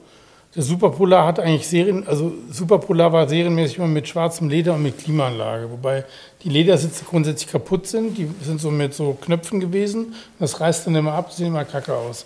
Der 0.54 0.64
Superpolar 0.64 1.26
hat 1.26 1.40
eigentlich 1.40 1.66
Serien, 1.66 2.06
also 2.06 2.34
Superpolar 2.52 3.14
war 3.14 3.30
serienmäßig 3.30 3.78
immer 3.78 3.88
mit 3.88 4.10
schwarzem 4.10 4.50
Leder 4.50 4.74
und 4.74 4.84
mit 4.84 4.98
Klimaanlage, 4.98 5.72
wobei 5.72 6.04
die 6.44 6.50
Ledersitze 6.50 7.06
grundsätzlich 7.06 7.50
kaputt 7.50 7.88
sind. 7.88 8.18
Die 8.18 8.28
sind 8.42 8.60
so 8.60 8.70
mit 8.70 8.94
so 8.94 9.18
Knöpfen 9.22 9.62
gewesen. 9.62 10.14
Das 10.40 10.60
reißt 10.60 10.88
dann 10.88 10.96
immer 10.96 11.14
ab, 11.14 11.32
sehen 11.32 11.48
immer 11.48 11.64
kacke 11.64 11.96
aus. 11.96 12.26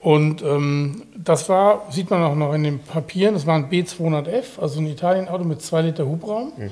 Und 0.00 0.42
ähm, 0.42 1.04
das 1.16 1.48
war, 1.48 1.86
sieht 1.90 2.10
man 2.10 2.22
auch 2.22 2.34
noch 2.34 2.52
in 2.52 2.62
den 2.62 2.80
Papieren, 2.80 3.34
das 3.34 3.46
war 3.46 3.56
ein 3.56 3.68
B200F, 3.68 4.60
also 4.60 4.78
ein 4.78 4.86
Italien-Auto 4.86 5.44
mit 5.44 5.62
2 5.62 5.82
Liter 5.82 6.06
Hubraum. 6.06 6.52
Mhm. 6.56 6.70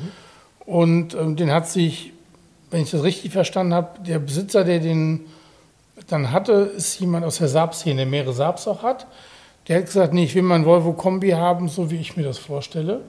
Und 0.66 1.14
ähm, 1.14 1.37
den 1.37 1.51
hat 1.51 1.68
sich 1.68 2.12
wenn 2.77 2.83
ich 2.83 2.91
das 2.91 3.05
richtig 3.05 3.33
verstanden 3.33 3.72
habe, 3.72 4.03
der 4.07 4.18
Besitzer, 4.18 4.62
der 4.62 4.81
den 4.81 5.24
dann 6.09 6.31
hatte, 6.31 6.53
ist 6.77 7.01
jemand 7.01 7.24
aus 7.24 7.39
der 7.39 7.49
Saab-Szene, 7.49 7.97
der 7.97 8.07
mehrere 8.07 8.35
Saabs 8.35 8.68
auch 8.68 8.83
hat. 8.83 9.07
Der 9.66 9.79
hat 9.79 9.87
gesagt, 9.87 10.12
nee, 10.12 10.24
ich 10.24 10.35
will 10.35 10.43
meinen 10.43 10.66
Volvo 10.66 10.93
Kombi 10.93 11.31
haben, 11.31 11.70
so 11.70 11.91
wie 11.91 11.97
ich 11.97 12.18
mir 12.18 12.24
das 12.24 12.37
vorstelle. 12.37 13.01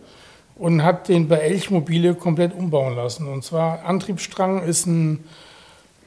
Und 0.56 0.86
hat 0.86 1.10
den 1.10 1.28
bei 1.28 1.40
Elch 1.40 1.70
Mobile 1.70 2.16
komplett 2.16 2.56
umbauen 2.56 2.96
lassen. 2.96 3.28
Und 3.28 3.44
zwar 3.44 3.84
Antriebsstrang 3.84 4.64
ist 4.64 4.86
ein 4.86 5.26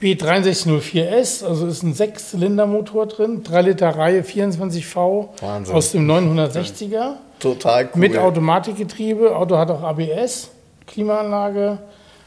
B6304S, 0.00 1.44
also 1.44 1.66
ist 1.66 1.82
ein 1.82 1.92
Sechszylindermotor 1.92 3.08
drin, 3.08 3.42
3 3.44 3.60
Liter 3.60 3.90
Reihe 3.90 4.22
24V 4.22 5.28
Wahnsinn. 5.42 5.74
aus 5.74 5.92
dem 5.92 6.10
960er. 6.10 7.16
Total 7.38 7.90
cool. 7.92 8.00
Mit 8.00 8.16
Automatikgetriebe, 8.16 9.36
Auto 9.36 9.58
hat 9.58 9.70
auch 9.70 9.82
ABS, 9.82 10.48
Klimaanlage, 10.86 11.76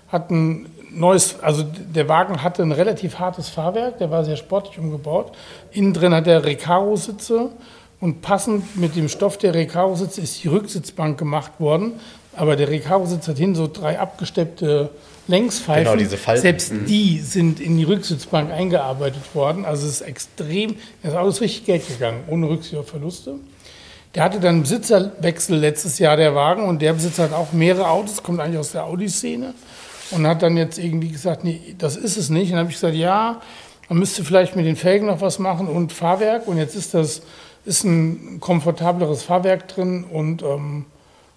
hat 0.10 0.30
ein 0.30 0.68
neues, 0.94 1.40
also 1.42 1.64
der 1.64 2.08
Wagen 2.08 2.44
hatte 2.44 2.62
ein 2.62 2.72
relativ 2.72 3.20
hartes 3.20 3.50
Fahrwerk, 3.50 3.98
der 3.98 4.12
war 4.12 4.24
sehr 4.24 4.38
sportlich 4.38 4.80
umgebaut. 4.80 5.32
Innen 5.72 5.94
drin 5.94 6.14
hat 6.14 6.28
er 6.28 6.44
Recaro-Sitze 6.44 7.50
und 8.00 8.22
passend 8.22 8.76
mit 8.76 8.96
dem 8.96 9.10
Stoff 9.10 9.38
der 9.38 9.54
Recaro-Sitze 9.54 10.22
ist 10.22 10.44
die 10.44 10.50
Rücksitzbank 10.50 11.18
gemacht 11.18 11.54
worden. 11.60 11.94
Aber 12.36 12.56
der 12.56 12.70
Recaro-Sitz 12.70 13.28
hat 13.28 13.38
hin 13.38 13.56
so 13.56 13.70
drei 13.72 14.00
abgesteppte 14.00 14.90
Längspfeifen. 15.28 15.86
Genau, 15.86 15.96
diese 15.96 16.18
Falten. 16.18 16.42
Selbst 16.42 16.74
mhm. 16.74 16.86
die 16.86 17.20
sind 17.20 17.60
in 17.60 17.78
die 17.78 17.84
Rücksitzbank 17.84 18.52
eingearbeitet 18.52 19.34
worden. 19.34 19.66
Also 19.66 19.86
es 19.88 19.94
ist 19.94 20.02
extrem, 20.02 20.76
das 21.02 21.14
Auto 21.14 21.30
ist 21.30 21.42
richtig 21.42 21.66
Geld 21.66 21.88
gegangen, 21.88 22.24
ohne 22.28 22.50
Rücksicht 22.50 22.76
auf 22.76 22.88
Verluste. 22.90 23.36
Der 24.16 24.24
hatte 24.24 24.40
dann 24.40 24.56
einen 24.56 24.62
Besitzerwechsel 24.64 25.58
letztes 25.58 25.98
Jahr, 25.98 26.18
der 26.18 26.36
Wagen, 26.36 26.68
und 26.68 26.82
der 26.82 26.94
Besitzer 26.94 27.24
hat 27.24 27.34
auch 27.34 27.52
mehrere 27.52 27.90
Autos, 27.90 28.22
kommt 28.22 28.40
eigentlich 28.40 28.60
aus 28.60 28.72
der 28.72 28.84
Audi-Szene 28.84 29.54
und 30.12 30.28
hat 30.28 30.42
dann 30.42 30.58
jetzt 30.58 30.78
irgendwie 30.78 31.10
gesagt, 31.10 31.44
nee, 31.44 31.76
das 31.78 31.98
ist 31.98 32.18
es 32.18 32.30
nicht. 32.30 32.46
Und 32.46 32.52
dann 32.52 32.60
habe 32.60 32.70
ich 32.70 32.76
gesagt, 32.76 32.96
ja, 32.96 33.42
man 33.90 34.00
müsste 34.00 34.24
vielleicht 34.24 34.56
mit 34.56 34.66
den 34.66 34.76
Felgen 34.76 35.08
noch 35.08 35.22
was 35.22 35.40
machen 35.40 35.68
und 35.68 35.92
Fahrwerk. 35.92 36.48
Und 36.48 36.58
jetzt 36.58 36.76
ist 36.76 36.94
das 36.94 37.22
ist 37.66 37.84
ein 37.84 38.40
komfortableres 38.40 39.24
Fahrwerk 39.24 39.68
drin 39.68 40.04
und 40.04 40.44
ähm, 40.44 40.86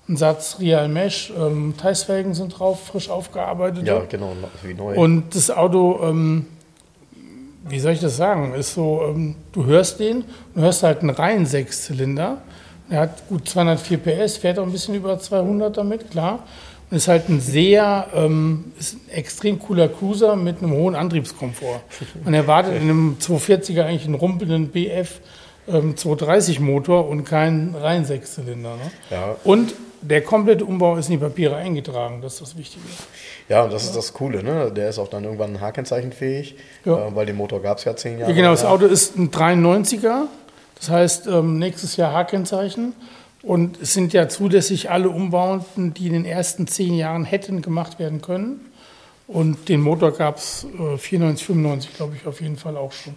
ein 0.09 0.17
Satz 0.17 0.57
Real 0.61 0.89
Mesh. 0.89 1.33
Ähm, 1.37 1.75
Teilsfelgen 1.77 2.35
sind 2.35 2.59
drauf, 2.59 2.87
frisch 2.87 3.11
aufgearbeitet. 3.11 3.87
Ja, 3.87 4.03
genau, 4.09 4.33
wie 4.63 4.75
neu. 4.75 4.97
Und 4.97 5.35
das 5.35 5.51
Auto, 5.51 6.01
ähm, 6.03 6.47
wie 7.69 7.81
soll 7.81 7.93
ich 7.93 8.01
das 8.01 8.17
sagen, 8.17 8.55
ist 8.55 8.75
so, 8.75 9.03
ähm, 9.09 9.37
du 9.53 9.65
hörst 9.67 10.01
den, 10.01 10.25
du 10.55 10.63
hörst 10.63 10.83
halt 10.83 11.01
einen 11.01 11.11
reinen 11.11 11.47
Sechszylinder. 11.47 12.43
Er 12.89 13.01
hat 13.01 13.29
gut 13.29 13.49
204 13.49 13.99
PS, 13.99 14.37
fährt 14.37 14.59
auch 14.59 14.65
ein 14.65 14.73
bisschen 14.73 14.95
über 14.95 15.19
200 15.19 15.77
damit, 15.77 16.11
klar. 16.11 16.45
Und 16.91 16.97
ist 16.97 17.09
halt 17.09 17.29
ein 17.29 17.41
sehr, 17.41 18.07
ähm, 18.15 18.73
ist 18.79 18.95
ein 18.95 19.11
extrem 19.11 19.59
cooler 19.59 19.89
Cruiser 19.89 20.37
mit 20.37 20.63
einem 20.63 20.73
hohen 20.73 20.95
Antriebskomfort. 20.95 21.81
Man 22.25 22.33
erwartet 22.33 22.77
in 22.77 22.83
einem 22.83 23.17
240er 23.21 23.83
eigentlich 23.83 24.05
einen 24.05 24.15
rumpelnden 24.15 24.69
BF 24.69 25.21
ähm, 25.69 25.97
230 25.97 26.61
Motor 26.61 27.09
und 27.09 27.25
keinen 27.25 27.75
rein 27.75 28.05
Sechszylinder. 28.05 28.77
Ne? 28.77 28.91
Ja. 29.11 29.37
Und 29.43 29.75
der 30.01 30.23
komplette 30.23 30.65
Umbau 30.65 30.97
ist 30.97 31.07
in 31.09 31.13
die 31.13 31.25
Papiere 31.25 31.57
eingetragen, 31.57 32.21
das 32.23 32.35
ist 32.35 32.43
das 32.43 32.57
Wichtige. 32.57 32.85
Ja, 33.49 33.65
und 33.65 33.73
das 33.73 33.85
ja. 33.85 33.91
ist 33.91 33.97
das 33.97 34.13
Coole, 34.13 34.43
ne? 34.43 34.71
Der 34.71 34.89
ist 34.89 34.99
auch 34.99 35.09
dann 35.09 35.25
irgendwann 35.25 35.61
H-Kennzeichenfähig, 35.61 36.57
ja. 36.85 37.09
äh, 37.09 37.17
weil 37.17 37.27
den 37.27 37.37
Motor 37.37 37.63
gab 37.63 37.79
es 37.79 37.85
ja 37.85 37.97
zehn 37.97 38.19
Jahre. 38.19 38.31
Ja, 38.31 38.37
genau, 38.37 38.51
das 38.51 38.65
Auto 38.65 38.87
ist 38.87 39.17
ein 39.17 39.31
93er, 39.31 40.25
das 40.79 40.91
heißt 40.91 41.27
ähm, 41.27 41.59
nächstes 41.59 41.97
Jahr 41.97 42.13
H-Kennzeichen. 42.13 42.95
Und 43.47 43.81
es 43.81 43.95
sind 43.95 44.13
ja 44.13 44.29
zulässig 44.29 44.91
alle 44.91 45.09
Umbauenden, 45.09 45.95
die 45.95 46.09
in 46.09 46.15
den 46.15 46.25
ersten 46.25 46.67
zehn 46.67 46.95
Jahren 46.95 47.25
hätten 47.25 47.63
gemacht 47.63 48.01
werden 48.01 48.21
können. 48.21 48.73
Und 49.29 49.69
den 49.69 49.83
Motor 49.83 50.11
gab 50.11 50.39
es 50.39 50.65
äh, 50.65 50.99
94, 50.99 51.47
95, 51.47 51.95
glaube 51.95 52.17
ich, 52.17 52.27
auf 52.27 52.41
jeden 52.41 52.57
Fall 52.57 52.77
auch 52.77 52.91
schon. 52.91 53.15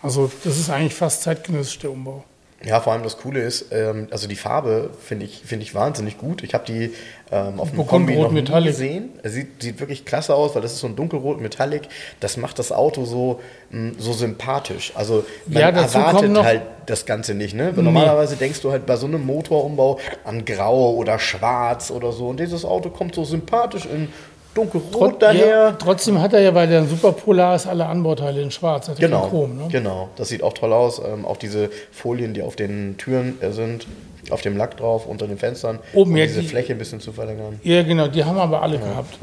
Also 0.00 0.30
das 0.44 0.56
ist 0.56 0.70
eigentlich 0.70 0.94
fast 0.94 1.22
zeitgenössisch 1.22 1.80
der 1.80 1.90
Umbau. 1.90 2.22
Ja, 2.64 2.80
vor 2.80 2.92
allem 2.92 3.02
das 3.02 3.16
Coole 3.18 3.40
ist, 3.42 3.66
ähm, 3.72 4.06
also 4.10 4.28
die 4.28 4.36
Farbe 4.36 4.90
finde 5.00 5.24
ich, 5.26 5.42
finde 5.44 5.64
ich 5.64 5.74
wahnsinnig 5.74 6.16
gut. 6.18 6.42
Ich 6.44 6.54
habe 6.54 6.64
die 6.64 6.92
ähm, 7.32 7.58
auf 7.58 7.70
dem 7.70 7.86
Kombi 7.86 8.14
noch 8.16 8.30
Metallic. 8.30 8.70
gesehen. 8.72 9.10
Es 9.22 9.32
sieht, 9.32 9.62
sieht 9.62 9.80
wirklich 9.80 10.04
klasse 10.04 10.34
aus, 10.34 10.54
weil 10.54 10.62
das 10.62 10.72
ist 10.74 10.80
so 10.80 10.86
ein 10.86 10.94
dunkelrot 10.94 11.40
Metallic. 11.40 11.82
Das 12.20 12.36
macht 12.36 12.58
das 12.58 12.70
Auto 12.70 13.04
so, 13.04 13.40
mh, 13.70 13.94
so 13.98 14.12
sympathisch. 14.12 14.92
Also 14.94 15.24
man 15.46 15.60
Ja, 15.60 15.68
erwartet 15.70 16.42
halt 16.44 16.62
das 16.86 17.04
Ganze 17.06 17.34
nicht. 17.34 17.54
Ne? 17.54 17.76
Weil 17.76 17.84
Normalerweise 17.84 18.36
denkst 18.36 18.60
du 18.60 18.70
halt 18.70 18.86
bei 18.86 18.96
so 18.96 19.06
einem 19.06 19.24
Motorumbau 19.26 19.98
an 20.24 20.44
Grau 20.44 20.92
oder 20.94 21.18
Schwarz 21.18 21.90
oder 21.90 22.12
so. 22.12 22.28
Und 22.28 22.38
dieses 22.38 22.64
Auto 22.64 22.90
kommt 22.90 23.14
so 23.14 23.24
sympathisch 23.24 23.86
in 23.86 24.08
dunkelrot 24.54 24.92
Trot- 24.92 25.22
daher. 25.22 25.46
Ja, 25.46 25.72
trotzdem 25.72 26.20
hat 26.20 26.32
er 26.32 26.40
ja, 26.40 26.54
weil 26.54 26.68
der 26.68 26.80
ein 26.80 26.88
Superpolar 26.88 27.56
ist, 27.56 27.66
alle 27.66 27.86
Anbauteile 27.86 28.40
in 28.42 28.50
schwarz. 28.50 28.88
Hat 28.88 28.98
er 28.98 29.08
Genau, 29.08 29.28
Chrom, 29.28 29.56
ne? 29.56 29.68
genau. 29.70 30.08
Das 30.16 30.28
sieht 30.28 30.42
auch 30.42 30.52
toll 30.52 30.72
aus. 30.72 31.00
Ähm, 31.04 31.24
auch 31.24 31.36
diese 31.36 31.70
Folien, 31.90 32.34
die 32.34 32.42
auf 32.42 32.56
den 32.56 32.96
Türen 32.98 33.40
äh, 33.40 33.50
sind, 33.52 33.86
auf 34.30 34.40
dem 34.42 34.56
Lack 34.56 34.76
drauf, 34.76 35.06
unter 35.06 35.26
den 35.26 35.38
Fenstern, 35.38 35.78
Oben, 35.94 36.10
um 36.12 36.16
ja, 36.16 36.26
diese 36.26 36.40
die- 36.40 36.46
Fläche 36.48 36.72
ein 36.72 36.78
bisschen 36.78 37.00
zu 37.00 37.12
verlängern. 37.12 37.60
Ja, 37.62 37.82
genau, 37.82 38.08
die 38.08 38.24
haben 38.24 38.38
aber 38.38 38.62
alle 38.62 38.78
gehabt. 38.78 39.18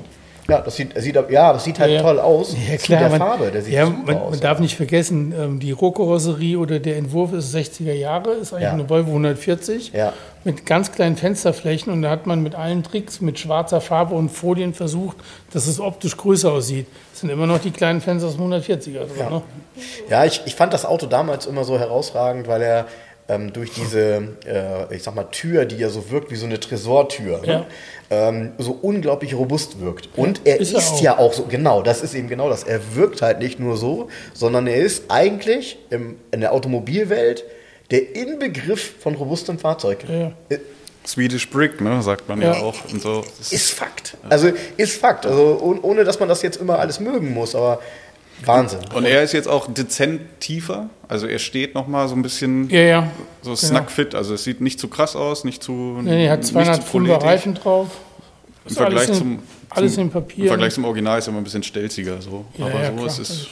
Ja, 0.50 0.62
das 0.62 0.76
sieht, 0.76 1.00
sieht, 1.00 1.16
ja, 1.30 1.54
das 1.54 1.64
sieht 1.64 1.80
halt 1.80 1.92
Ja. 1.92 2.02
toll 2.02 2.20
aus. 2.20 2.56
Ja, 2.70 2.78
klar. 2.78 3.00
der 3.02 3.10
man, 3.10 3.20
Farbe, 3.20 3.52
der 3.52 3.62
sieht 3.62 3.74
ja, 3.74 3.86
man, 3.90 4.16
aus. 4.18 4.32
man 4.32 4.40
darf 4.40 4.60
nicht 4.60 4.76
vergessen, 4.76 5.34
ähm, 5.38 5.60
die 5.60 5.72
Rohkarosserie 5.72 6.58
oder 6.58 6.80
der 6.80 6.98
Entwurf 6.98 7.34
ist 7.34 7.52
60er 7.54 7.94
Jahre, 7.94 8.32
ist 8.32 8.54
eigentlich 8.54 8.64
Ja. 8.64 8.72
eine 8.74 8.90
Volvo 8.90 9.12
140 9.12 9.92
Ja. 9.94 10.14
mit 10.44 10.66
ganz 10.66 10.92
kleinen 10.92 11.16
Fensterflächen 11.18 11.92
und 11.94 12.02
da 12.02 12.10
hat 12.10 12.26
man 12.28 12.42
mit 12.42 12.56
allen 12.56 12.84
Tricks 12.84 13.22
mit 13.22 13.38
schwarzer 13.40 13.82
Farbe 13.82 14.16
und 14.16 14.30
Folien 14.30 14.74
versucht, 14.74 15.18
dass 15.54 15.68
es 15.68 15.80
optisch 15.80 16.18
größer 16.18 16.52
aussieht. 16.52 16.88
Das 17.12 17.22
sind 17.22 17.30
immer 17.30 17.48
noch 17.48 17.60
die 17.60 17.72
kleinen 17.72 18.02
Fenster 18.02 18.28
aus 18.30 18.36
dem 18.38 18.46
140er. 18.46 19.00
drin, 19.06 19.10
Ja. 19.20 19.30
Ne? 19.30 19.42
Ja, 20.10 20.26
ich, 20.26 20.42
ich 20.46 20.56
fand 20.56 20.74
das 20.74 20.86
Auto 20.86 21.06
damals 21.06 21.46
immer 21.46 21.64
so 21.64 21.78
herausragend, 21.80 22.48
weil 22.48 22.62
er 22.62 22.86
ähm, 23.30 23.54
durch 23.54 23.72
diese, 23.72 24.24
äh, 24.46 24.94
ich 24.96 25.04
sag 25.04 25.16
mal, 25.16 25.26
Tür, 25.32 25.66
die 25.66 25.78
ja 25.78 25.90
so 25.90 26.10
wirkt 26.10 26.32
wie 26.32 26.36
so 26.36 26.46
eine 26.46 26.60
Tresortür, 26.60 27.42
Ja. 27.46 27.60
ne? 27.60 27.66
ähm, 28.10 28.52
so 28.58 28.72
unglaublich 28.82 29.36
robust 29.36 29.80
wirkt. 29.80 30.10
Und 30.18 30.42
er 30.46 30.60
ist 30.60 30.74
ist, 30.74 30.78
er 30.90 30.94
auch. 30.94 31.02
ja 31.02 31.18
auch 31.20 31.34
so, 31.34 31.44
genau, 31.46 31.82
das 31.84 32.02
ist 32.02 32.16
eben 32.16 32.28
genau 32.28 32.50
das. 32.50 32.64
Er 32.64 32.80
wirkt 32.96 33.22
halt 33.22 33.40
nicht 33.40 33.60
nur 33.60 33.78
so, 33.78 34.10
sondern 34.34 34.66
er 34.68 34.78
ist 34.78 35.04
eigentlich 35.10 35.78
im, 35.92 36.18
in 36.32 36.42
der 36.42 36.52
Automobilwelt 36.54 37.44
der 37.92 38.16
Inbegriff 38.16 38.96
von 39.00 39.16
robustem 39.16 39.60
Fahrzeug. 39.60 40.00
Ja. 40.10 40.32
Äh, 40.50 40.60
Swedish 41.08 41.50
Brick, 41.50 41.82
ne, 41.82 42.02
sagt 42.04 42.28
man 42.30 42.42
ja, 42.42 42.54
Ja. 42.54 42.60
auch. 42.62 42.76
Und 42.92 43.02
so. 43.02 43.24
Das 43.38 43.52
Ist 43.52 43.72
Fakt. 43.72 44.16
Also 44.30 44.52
ist 44.78 45.00
Fakt. 45.00 45.26
Also 45.26 45.60
ohne, 45.62 45.82
ohne 45.82 46.04
dass 46.04 46.20
man 46.20 46.30
das 46.30 46.42
jetzt 46.42 46.58
immer 46.58 46.78
alles 46.80 47.00
mögen 47.00 47.34
muss, 47.34 47.56
aber 47.56 47.80
Wahnsinn. 48.46 48.80
Und 48.94 49.06
er 49.06 49.24
ist 49.24 49.34
jetzt 49.34 49.48
auch 49.48 49.68
dezent 49.72 50.22
tiefer. 50.40 50.90
Also 51.08 51.28
er 51.28 51.40
steht 51.40 51.76
noch 51.76 51.88
mal 51.88 52.08
so 52.08 52.16
ein 52.16 52.22
bisschen 52.22 52.70
Ja, 52.70 52.80
ja. 52.82 53.12
so 53.42 53.56
snackfit. 53.56 54.16
Also 54.16 54.34
es 54.36 54.44
sieht 54.44 54.62
nicht 54.62 54.80
zu 54.80 54.88
krass 54.88 55.16
aus, 55.16 55.44
nicht 55.44 55.62
zu 55.64 55.72
Nee, 56.02 56.26
er 56.26 56.34
hat 56.34 56.40
nicht 56.40 56.50
zu 56.52 56.58
205er 56.60 56.80
proletisch. 56.84 57.24
Reifen 57.24 57.54
drauf. 57.56 57.88
Im 58.68 58.76
Vergleich 58.76 59.08
alles 59.08 59.10
in, 59.10 59.16
zum, 59.16 59.40
alles 59.70 59.94
zum 59.96 60.04
in 60.04 60.10
Papier. 60.12 60.44
Im 60.44 60.48
Vergleich 60.50 60.74
zum 60.74 60.86
Original 60.86 61.20
ist 61.20 61.28
er 61.28 61.32
immer 61.32 61.42
ein 61.42 61.44
bisschen 61.44 61.64
stelziger 61.64 62.22
so. 62.22 62.46
Ja, 62.58 62.66
Aber 62.68 62.80
ja, 62.82 62.88
so 62.88 62.94
klar. 62.94 63.06
ist 63.08 63.20
es. 63.20 63.48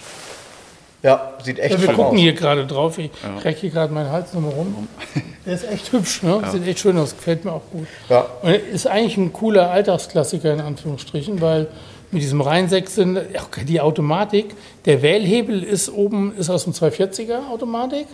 Ja, 1.04 1.34
sieht 1.44 1.60
echt 1.60 1.74
Ja, 1.76 1.80
wir 1.82 1.88
schön 1.88 1.96
gucken 1.96 2.16
aus. 2.18 2.22
hier 2.22 2.34
gerade 2.34 2.66
drauf. 2.66 2.98
Ich 2.98 3.12
recke 3.44 3.62
hier 3.62 3.70
gerade 3.70 3.94
meinen 3.94 4.10
Hals 4.12 4.34
nochmal 4.34 4.52
rum. 4.52 4.88
Der 5.46 5.54
ist 5.54 5.64
echt 5.72 5.92
hübsch, 5.94 6.24
ne? 6.24 6.42
Sieht 6.52 6.68
echt 6.68 6.80
schön 6.80 6.98
aus, 6.98 7.16
gefällt 7.16 7.46
mir 7.46 7.54
auch 7.54 7.62
gut. 7.72 7.88
Ja. 8.10 8.26
Und 8.42 8.52
ist 8.52 8.86
eigentlich 8.88 9.16
ein 9.16 9.32
cooler 9.32 9.70
Alltagsklassiker 9.70 10.52
in 10.54 10.60
Anführungsstrichen, 10.60 11.40
weil 11.40 11.68
mit 12.12 12.22
diesem 12.22 12.42
auch 12.42 13.50
die 13.66 13.82
Automatik, 13.82 14.56
der 14.86 15.02
Wählhebel 15.02 15.64
ist 15.64 15.90
oben, 15.90 16.34
ist 16.38 16.50
aus 16.50 16.64
dem 16.64 16.74
240er 16.74 17.50
Automatik. 17.50 18.08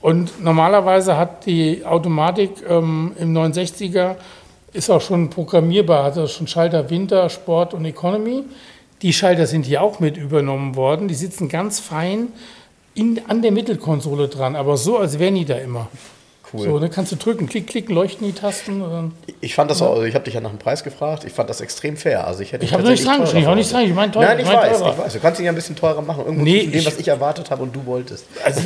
Und 0.00 0.42
normalerweise 0.42 1.16
hat 1.16 1.46
die 1.46 1.84
Automatik 1.84 2.50
ähm, 2.68 3.12
im 3.18 3.34
69er 3.34 4.16
ist 4.74 4.90
auch 4.90 5.00
schon 5.00 5.30
programmierbar, 5.30 6.04
also 6.04 6.26
schon 6.26 6.46
Schalter 6.46 6.90
Winter, 6.90 7.30
Sport 7.30 7.72
und 7.74 7.84
Economy. 7.84 8.42
Die 9.00 9.12
Schalter 9.12 9.46
sind 9.46 9.64
hier 9.64 9.82
auch 9.82 10.00
mit 10.00 10.16
übernommen 10.16 10.74
worden. 10.76 11.08
Die 11.08 11.14
sitzen 11.14 11.48
ganz 11.48 11.80
fein 11.80 12.28
in, 12.94 13.20
an 13.28 13.40
der 13.40 13.52
Mittelkonsole 13.52 14.28
dran, 14.28 14.56
aber 14.56 14.76
so, 14.76 14.98
als 14.98 15.18
wären 15.18 15.36
die 15.36 15.44
da 15.44 15.56
immer. 15.56 15.88
Cool. 16.56 16.64
So, 16.66 16.78
dann 16.78 16.90
kannst 16.90 17.10
du 17.10 17.16
drücken, 17.16 17.48
klick, 17.48 17.66
klicken, 17.66 17.94
leuchten 17.94 18.24
die 18.26 18.32
Tasten. 18.32 18.78
Dann 18.80 19.12
Ich 19.40 19.56
fand 19.56 19.70
das 19.72 19.82
auch, 19.82 19.90
also 19.90 20.02
ich 20.04 20.14
habe 20.14 20.24
dich 20.24 20.34
ja 20.34 20.40
nach 20.40 20.50
dem 20.50 20.58
Preis 20.60 20.84
gefragt, 20.84 21.24
ich 21.24 21.32
fand 21.32 21.50
das 21.50 21.60
extrem 21.60 21.96
fair. 21.96 22.26
Also 22.26 22.42
ich 22.42 22.52
hätte 22.52 22.64
Ich 22.64 22.72
habe 22.72 22.82
nicht 22.84 23.02
tatsächlich 23.04 23.26
sagen, 23.26 23.38
ich 23.38 23.42
teurer 23.44 23.52
auch 23.52 23.56
nicht 23.56 23.68
sagen, 23.68 23.86
ich 23.88 23.94
meine 23.94 24.12
teurer. 24.12 24.26
Nein, 24.26 24.38
ich 24.38 24.46
mein 24.46 24.56
weiß, 24.56 24.78
teurer. 24.78 24.92
ich 24.92 24.98
weiß. 24.98 25.12
Du 25.14 25.18
kannst 25.18 25.40
ihn 25.40 25.46
ja 25.46 25.52
ein 25.52 25.56
bisschen 25.56 25.74
teurer 25.74 26.00
machen. 26.02 26.24
Irgendwo 26.24 26.44
Nee, 26.44 26.58
zwischen 26.58 26.70
dem, 26.72 26.78
ich- 26.80 26.86
was 26.86 26.98
ich 26.98 27.08
erwartet 27.08 27.50
habe 27.50 27.62
und 27.64 27.74
du 27.74 27.84
wolltest. 27.86 28.26
Also, 28.44 28.60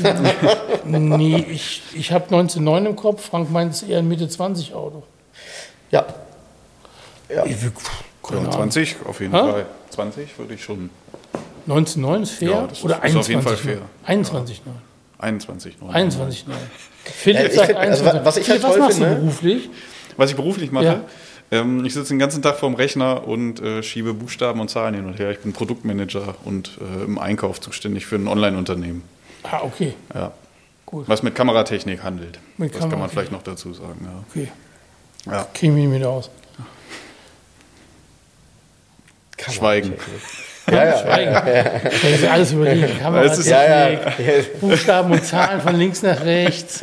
nee, 0.84 1.36
ich, 1.50 1.82
ich 1.94 2.12
habe 2.12 2.24
1909 2.24 2.86
im 2.86 2.96
Kopf, 2.96 3.24
Frank 3.26 3.50
meint 3.50 3.72
es 3.72 3.82
eher 3.82 3.98
ein 3.98 4.08
Mitte-20-Auto. 4.08 5.02
Ja. 5.90 6.04
Ja. 7.34 7.44
Ich 7.46 7.56
Ja, 7.62 8.38
Ahnung. 8.38 8.52
20 8.52 8.96
auf 9.06 9.20
jeden 9.20 9.32
Hä? 9.32 9.38
Fall. 9.40 9.66
20 9.90 10.38
würde 10.38 10.52
ich 10.54 10.62
schon. 10.62 10.90
1909 11.66 12.22
ist 12.22 12.30
fair? 12.32 12.50
Ja, 12.50 12.66
das 12.66 12.78
ist- 12.78 12.84
Oder 12.84 12.96
ist 12.96 13.02
21? 13.04 13.18
auf 13.18 13.28
jeden 13.28 13.42
Fall 13.42 13.56
fair. 13.56 13.78
21, 14.04 14.62
21. 15.18 15.80
9. 15.80 15.90
21, 15.94 16.46
Philipp 17.14 17.40
Ja, 17.42 17.46
ich 17.48 17.54
sagt 17.54 17.66
find- 17.66 17.78
also, 17.78 18.04
21. 18.04 18.24
was 18.26 18.36
ich 18.36 18.50
halt 18.50 18.62
toll 18.62 18.70
was 18.70 18.78
machst 18.78 18.98
finde- 18.98 19.14
du 19.14 19.20
beruflich? 19.20 19.70
Was 20.16 20.30
ich 20.30 20.36
beruflich 20.36 20.72
mache, 20.72 20.84
Ja. 20.84 21.00
ähm, 21.50 21.84
ich 21.84 21.94
sitze 21.94 22.08
den 22.08 22.18
ganzen 22.18 22.42
Tag 22.42 22.56
vorm 22.58 22.74
Rechner 22.74 23.26
und 23.26 23.60
äh, 23.60 23.82
schiebe 23.82 24.14
Buchstaben 24.14 24.60
und 24.60 24.68
Zahlen 24.68 24.94
hin 24.94 25.06
und 25.06 25.18
her. 25.18 25.30
Ich 25.30 25.38
bin 25.40 25.52
Produktmanager 25.52 26.34
und 26.44 26.78
äh, 26.80 27.04
im 27.04 27.18
Einkauf 27.18 27.60
zuständig 27.60 28.06
für 28.06 28.16
ein 28.16 28.26
Online-Unternehmen. 28.28 29.02
Ah, 29.44 29.60
okay. 29.62 29.94
Ja. 30.14 30.32
Gut. 30.86 31.08
Was 31.08 31.22
mit 31.22 31.34
Kameratechnik 31.34 32.02
handelt. 32.02 32.38
Mit 32.56 32.74
das 32.74 32.88
kann 32.88 32.98
man 32.98 33.10
vielleicht 33.10 33.30
noch 33.30 33.42
dazu 33.42 33.74
sagen. 33.74 34.00
Ja. 34.04 34.24
Okay. 34.30 34.48
Ja. 35.26 35.46
Kriegen 35.54 35.76
wir 35.76 35.86
nicht 35.86 35.98
mehr 36.00 36.08
aus. 36.08 36.30
Schweigen. 39.50 39.94
Ja, 40.70 40.84
ja. 40.84 40.98
Schweigen. 40.98 41.32
Das 41.84 42.02
ist 42.04 42.28
alles 42.28 42.52
überlegen. 42.52 42.88
Das 43.02 43.38
ist- 43.38 43.48
Ja, 43.48 43.62
ja. 43.62 43.96
Kameratechnik, 43.96 44.60
Buchstaben 44.60 45.12
und 45.12 45.24
Zahlen 45.24 45.60
von 45.60 45.74
links 45.76 46.02
nach 46.02 46.24
rechts. 46.24 46.80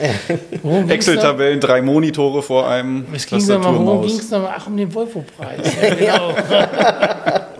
Da? 0.63 0.93
Excel-Tabellen, 0.93 1.59
drei 1.59 1.81
Monitore 1.81 2.41
vor 2.41 2.67
einem. 2.69 3.05
Es 3.13 3.25
ging 3.25 3.45
da 3.47 3.57
mal, 3.59 3.73
worum 3.75 4.05
ging 4.07 4.17
es 4.19 4.29
da 4.29 4.39
mal? 4.39 4.53
Ach, 4.57 4.67
um 4.67 4.77
den 4.77 4.93
Volvo-Preis. 4.93 5.59
Ja, 5.81 5.95
genau. 5.95 6.35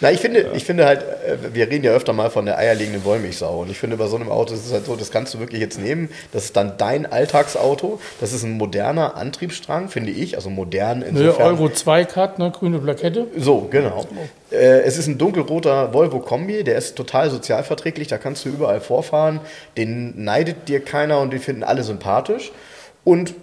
Na, 0.00 0.12
ich 0.12 0.20
finde, 0.20 0.52
ich 0.54 0.64
finde 0.64 0.86
halt, 0.86 1.02
äh, 1.02 1.54
wir 1.54 1.68
reden 1.68 1.84
ja 1.84 1.92
öfter 1.92 2.12
mal 2.12 2.30
von 2.30 2.46
der 2.46 2.56
eierlegenden 2.58 3.04
Wollmilchsau. 3.04 3.62
Und 3.62 3.70
ich 3.70 3.78
finde, 3.78 3.96
bei 3.96 4.06
so 4.06 4.16
einem 4.16 4.30
Auto 4.30 4.54
ist 4.54 4.66
es 4.66 4.72
halt 4.72 4.86
so, 4.86 4.94
das 4.94 5.10
kannst 5.10 5.34
du 5.34 5.40
wirklich 5.40 5.60
jetzt 5.60 5.80
nehmen. 5.80 6.08
Das 6.32 6.44
ist 6.44 6.56
dann 6.56 6.74
dein 6.78 7.06
Alltagsauto. 7.06 8.00
Das 8.20 8.32
ist 8.32 8.44
ein 8.44 8.52
moderner 8.52 9.16
Antriebsstrang, 9.16 9.88
finde 9.88 10.12
ich. 10.12 10.36
Also 10.36 10.50
modern 10.50 11.02
insofern. 11.02 11.46
Euro 11.46 11.68
2 11.68 12.04
Cut, 12.04 12.38
ne, 12.38 12.50
grüne 12.50 12.78
Plakette. 12.78 13.26
So, 13.36 13.68
genau. 13.70 14.06
Äh, 14.50 14.82
es 14.82 14.98
ist 14.98 15.08
ein 15.08 15.18
dunkelroter 15.18 15.92
Volvo 15.92 16.20
Kombi, 16.20 16.64
der 16.64 16.76
ist 16.76 16.96
total 16.96 17.30
sozialverträglich, 17.30 18.08
da 18.08 18.18
kannst 18.18 18.44
du 18.44 18.48
überall 18.50 18.80
vorfahren. 18.80 19.40
Den 19.76 20.24
neidet 20.24 20.68
dir 20.68 20.80
keiner 20.80 21.20
und 21.20 21.32
den 21.32 21.40
finden 21.40 21.64
alle 21.64 21.82
sympathisch. 21.82 22.52
Und 23.04 23.34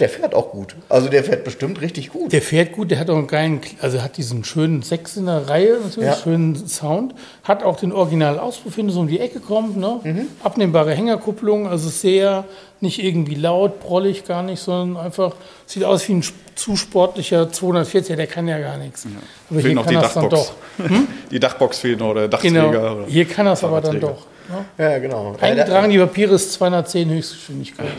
der 0.00 0.08
fährt 0.08 0.34
auch 0.34 0.50
gut. 0.50 0.74
Also 0.88 1.08
der 1.08 1.22
fährt 1.22 1.44
bestimmt 1.44 1.80
richtig 1.80 2.10
gut. 2.10 2.32
Der 2.32 2.42
fährt 2.42 2.72
gut, 2.72 2.90
der 2.90 2.98
hat 2.98 3.10
auch 3.10 3.16
einen 3.16 3.26
geilen, 3.26 3.60
also 3.80 4.02
hat 4.02 4.16
diesen 4.16 4.42
schönen 4.44 4.82
Sechs 4.82 5.16
in 5.16 5.26
der 5.26 5.48
Reihe 5.48 5.78
natürlich, 5.82 6.08
Ja. 6.08 6.16
schönen 6.16 6.56
Sound. 6.66 7.14
Hat 7.44 7.62
auch 7.62 7.76
den 7.78 7.92
Originalauspuff, 7.92 8.76
wenn 8.76 8.86
du 8.86 8.92
so 8.92 9.00
um 9.00 9.08
die 9.08 9.20
Ecke 9.20 9.40
kommt, 9.40 9.76
ne? 9.76 10.00
Mhm. 10.02 10.26
Abnehmbare 10.42 10.94
Hängerkupplung, 10.94 11.68
also 11.68 11.88
sehr, 11.88 12.44
nicht 12.80 13.02
irgendwie 13.04 13.34
laut, 13.34 13.80
prollig, 13.80 14.24
gar 14.24 14.42
nicht, 14.42 14.60
sondern 14.60 15.04
einfach, 15.04 15.34
sieht 15.66 15.84
aus 15.84 16.08
wie 16.08 16.14
ein 16.14 16.24
zu 16.54 16.76
sportlicher 16.76 17.44
240er, 17.44 18.16
der 18.16 18.26
kann 18.26 18.48
ja 18.48 18.58
gar 18.58 18.76
nichts. 18.78 19.06
Aber 19.50 19.60
Fehlt 19.60 19.74
noch 19.74 19.86
die 19.86 19.94
das 19.94 20.14
dann 20.14 20.28
Dachbox. 20.28 20.52
doch. 20.78 20.86
Die 21.30 21.38
Dachbox 21.40 21.78
fehlt 21.78 22.00
noch 22.00 22.08
oder 22.10 22.26
Dachträger. 22.28 22.68
Genau, 22.70 22.92
Oder 22.96 23.06
hier 23.06 23.24
kann 23.24 23.46
das 23.46 23.62
aber 23.62 23.80
dann 23.80 24.00
doch. 24.00 24.26
Ne? 24.48 24.64
Ja, 24.84 24.98
genau. 24.98 25.36
Eingetragen, 25.40 25.90
die 25.90 25.98
Papiere 25.98 26.34
ist 26.34 26.52
210 26.54 27.08
Höchstgeschwindigkeit. 27.10 27.86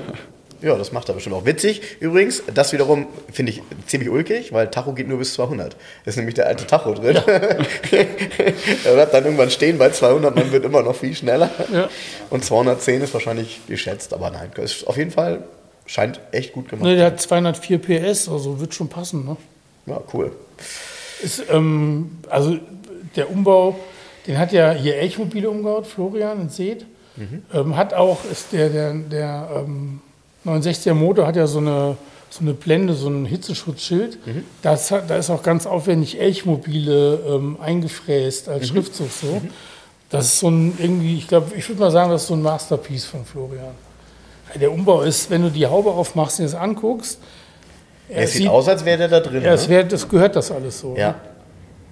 Ja, 0.61 0.77
das 0.77 0.91
macht 0.91 1.09
er 1.09 1.15
bestimmt 1.15 1.35
auch. 1.35 1.45
Witzig 1.45 1.81
übrigens, 1.99 2.43
das 2.53 2.71
wiederum 2.71 3.07
finde 3.31 3.51
ich 3.51 3.63
ziemlich 3.87 4.09
ulkig, 4.09 4.53
weil 4.53 4.69
Tacho 4.69 4.93
geht 4.93 5.07
nur 5.07 5.17
bis 5.17 5.33
200. 5.33 5.75
ist 6.05 6.17
nämlich 6.17 6.35
der 6.35 6.47
alte 6.47 6.67
Tacho 6.67 6.93
drin. 6.93 7.15
er 8.83 8.93
bleibt 8.93 9.13
dann 9.13 9.25
irgendwann 9.25 9.49
stehen 9.49 9.77
bei 9.77 9.89
200, 9.89 10.35
man 10.35 10.51
wird 10.51 10.65
immer 10.65 10.83
noch 10.83 10.95
viel 10.95 11.15
schneller. 11.15 11.49
Ja. 11.73 11.89
Und 12.29 12.45
210 12.45 13.01
ist 13.01 13.13
wahrscheinlich 13.13 13.61
geschätzt, 13.67 14.13
aber 14.13 14.29
nein, 14.29 14.51
ist 14.57 14.87
auf 14.87 14.97
jeden 14.97 15.11
Fall 15.11 15.43
scheint 15.87 16.19
echt 16.31 16.53
gut 16.53 16.69
gemacht. 16.69 16.85
Ne, 16.85 16.95
der 16.95 17.07
hat 17.07 17.19
204 17.19 17.79
PS, 17.79 18.29
also 18.29 18.59
wird 18.59 18.73
schon 18.75 18.87
passen. 18.87 19.25
Ne? 19.25 19.37
Ja, 19.87 20.01
cool. 20.13 20.31
Ist, 21.23 21.43
ähm, 21.49 22.19
also 22.29 22.57
der 23.15 23.31
Umbau, 23.31 23.79
den 24.27 24.37
hat 24.37 24.51
ja 24.51 24.71
hier 24.71 24.95
Elchmobile 24.97 25.49
umgebaut, 25.49 25.87
Florian 25.87 26.41
in 26.41 26.49
Seet. 26.49 26.85
Ähm, 27.53 27.75
hat 27.75 27.93
auch, 27.93 28.19
ist 28.31 28.53
der, 28.53 28.69
der, 28.69 28.93
der 28.93 29.49
ähm, 29.55 30.01
69er 30.45 30.93
Motor 30.93 31.27
hat 31.27 31.35
ja 31.35 31.47
so 31.47 31.59
eine, 31.59 31.97
so 32.29 32.41
eine 32.41 32.53
Blende, 32.53 32.93
so 32.93 33.09
ein 33.09 33.25
Hitzeschutzschild. 33.25 34.17
Das 34.61 34.91
hat, 34.91 35.09
da 35.09 35.15
ist 35.17 35.29
auch 35.29 35.43
ganz 35.43 35.65
aufwendig 35.65 36.19
Elchmobile 36.19 37.19
ähm, 37.27 37.57
eingefräst 37.61 38.49
als 38.49 38.69
Schriftzug 38.69 39.09
so. 39.11 39.41
Das 40.09 40.25
ist 40.25 40.39
so 40.39 40.49
ein 40.49 40.77
irgendwie, 40.77 41.17
ich 41.17 41.27
glaube, 41.27 41.55
ich 41.55 41.67
würde 41.69 41.79
mal 41.79 41.91
sagen, 41.91 42.11
das 42.11 42.23
ist 42.23 42.27
so 42.27 42.33
ein 42.33 42.41
Masterpiece 42.41 43.05
von 43.05 43.23
Florian. 43.23 43.75
Der 44.59 44.71
Umbau 44.71 45.01
ist, 45.03 45.29
wenn 45.29 45.43
du 45.43 45.49
die 45.49 45.65
Haube 45.65 45.91
aufmachst 45.91 46.39
und 46.39 46.45
es 46.45 46.55
anguckst, 46.55 47.19
Es 48.09 48.33
sieht 48.33 48.49
aus, 48.49 48.67
als 48.67 48.83
wäre 48.83 48.97
der 48.97 49.07
da 49.07 49.19
drin. 49.21 49.41
ja, 49.41 49.53
es 49.53 49.69
ne? 49.69 49.75
wär, 49.75 49.83
das 49.85 50.07
gehört 50.09 50.35
das 50.35 50.51
alles 50.51 50.79
so. 50.79 50.95
ja. 50.97 51.09
Ne? 51.09 51.15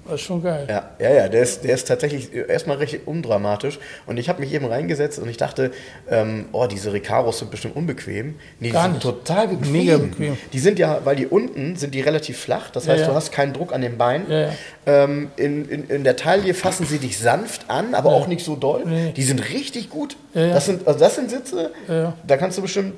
Das 0.10 0.20
ist 0.22 0.26
schon 0.28 0.41
geil. 0.43 0.66
Ja, 0.70 0.89
ja, 0.99 1.10
ja, 1.14 1.28
der 1.30 1.41
ist, 1.43 1.64
der 1.64 1.74
ist 1.76 1.88
tatsächlich 1.88 2.34
erstmal 2.34 2.78
richtig 2.78 3.07
undramatisch. 3.07 3.80
Und 4.07 4.18
ich 4.18 4.28
habe 4.30 4.41
mich 4.41 4.53
eben 4.53 4.66
reingesetzt 4.66 5.20
und 5.20 5.30
ich 5.30 5.38
dachte, 5.38 5.72
ähm, 6.10 6.45
oh, 6.51 6.68
diese 6.68 6.91
Recaros 6.93 7.39
sind 7.39 7.51
bestimmt 7.51 7.76
unbequem. 7.76 8.36
Nee, 8.60 8.68
die 8.68 8.72
Gar 8.74 8.84
sind 8.84 8.93
nicht. 8.93 9.03
total 9.03 9.47
bequem. 9.47 9.72
Mega 9.72 9.97
bequem. 9.97 10.38
Die 10.51 10.60
sind 10.60 10.80
ja, 10.80 10.99
weil 11.03 11.16
die 11.16 11.28
unten 11.28 11.76
sind 11.76 11.93
die 11.93 12.01
relativ 12.01 12.38
flach, 12.39 12.70
das 12.72 12.86
Ja, 12.86 12.93
heißt, 12.93 13.01
ja. 13.03 13.07
du 13.10 13.14
hast 13.16 13.32
keinen 13.32 13.53
Druck 13.53 13.74
an 13.74 13.82
den 13.82 13.97
Beinen. 13.97 14.30
Ja, 14.30 14.39
ja. 14.41 14.49
Ähm, 14.86 15.30
in, 15.38 15.70
in, 15.70 15.88
in 15.89 16.03
der 16.03 16.16
Taille 16.16 16.53
fassen 16.53 16.86
sie 16.86 16.97
dich 16.99 17.20
sanft 17.20 17.70
an, 17.70 17.93
aber 17.93 18.10
Ja. 18.12 18.16
auch 18.18 18.28
nicht 18.28 18.43
so 18.43 18.55
doll. 18.55 18.84
Nee. 18.86 19.12
Die 19.16 19.24
sind 19.24 19.49
richtig 19.53 19.89
gut. 19.89 20.16
Ja, 20.34 20.41
ja. 20.47 20.53
Das, 20.53 20.66
sind, 20.66 20.88
also 20.88 20.99
das 20.99 21.16
sind 21.16 21.30
Sitze, 21.30 21.72
Ja, 21.88 21.93
ja. 21.95 22.14
da 22.26 22.38
kannst 22.38 22.57
du 22.57 22.62
bestimmt 22.62 22.93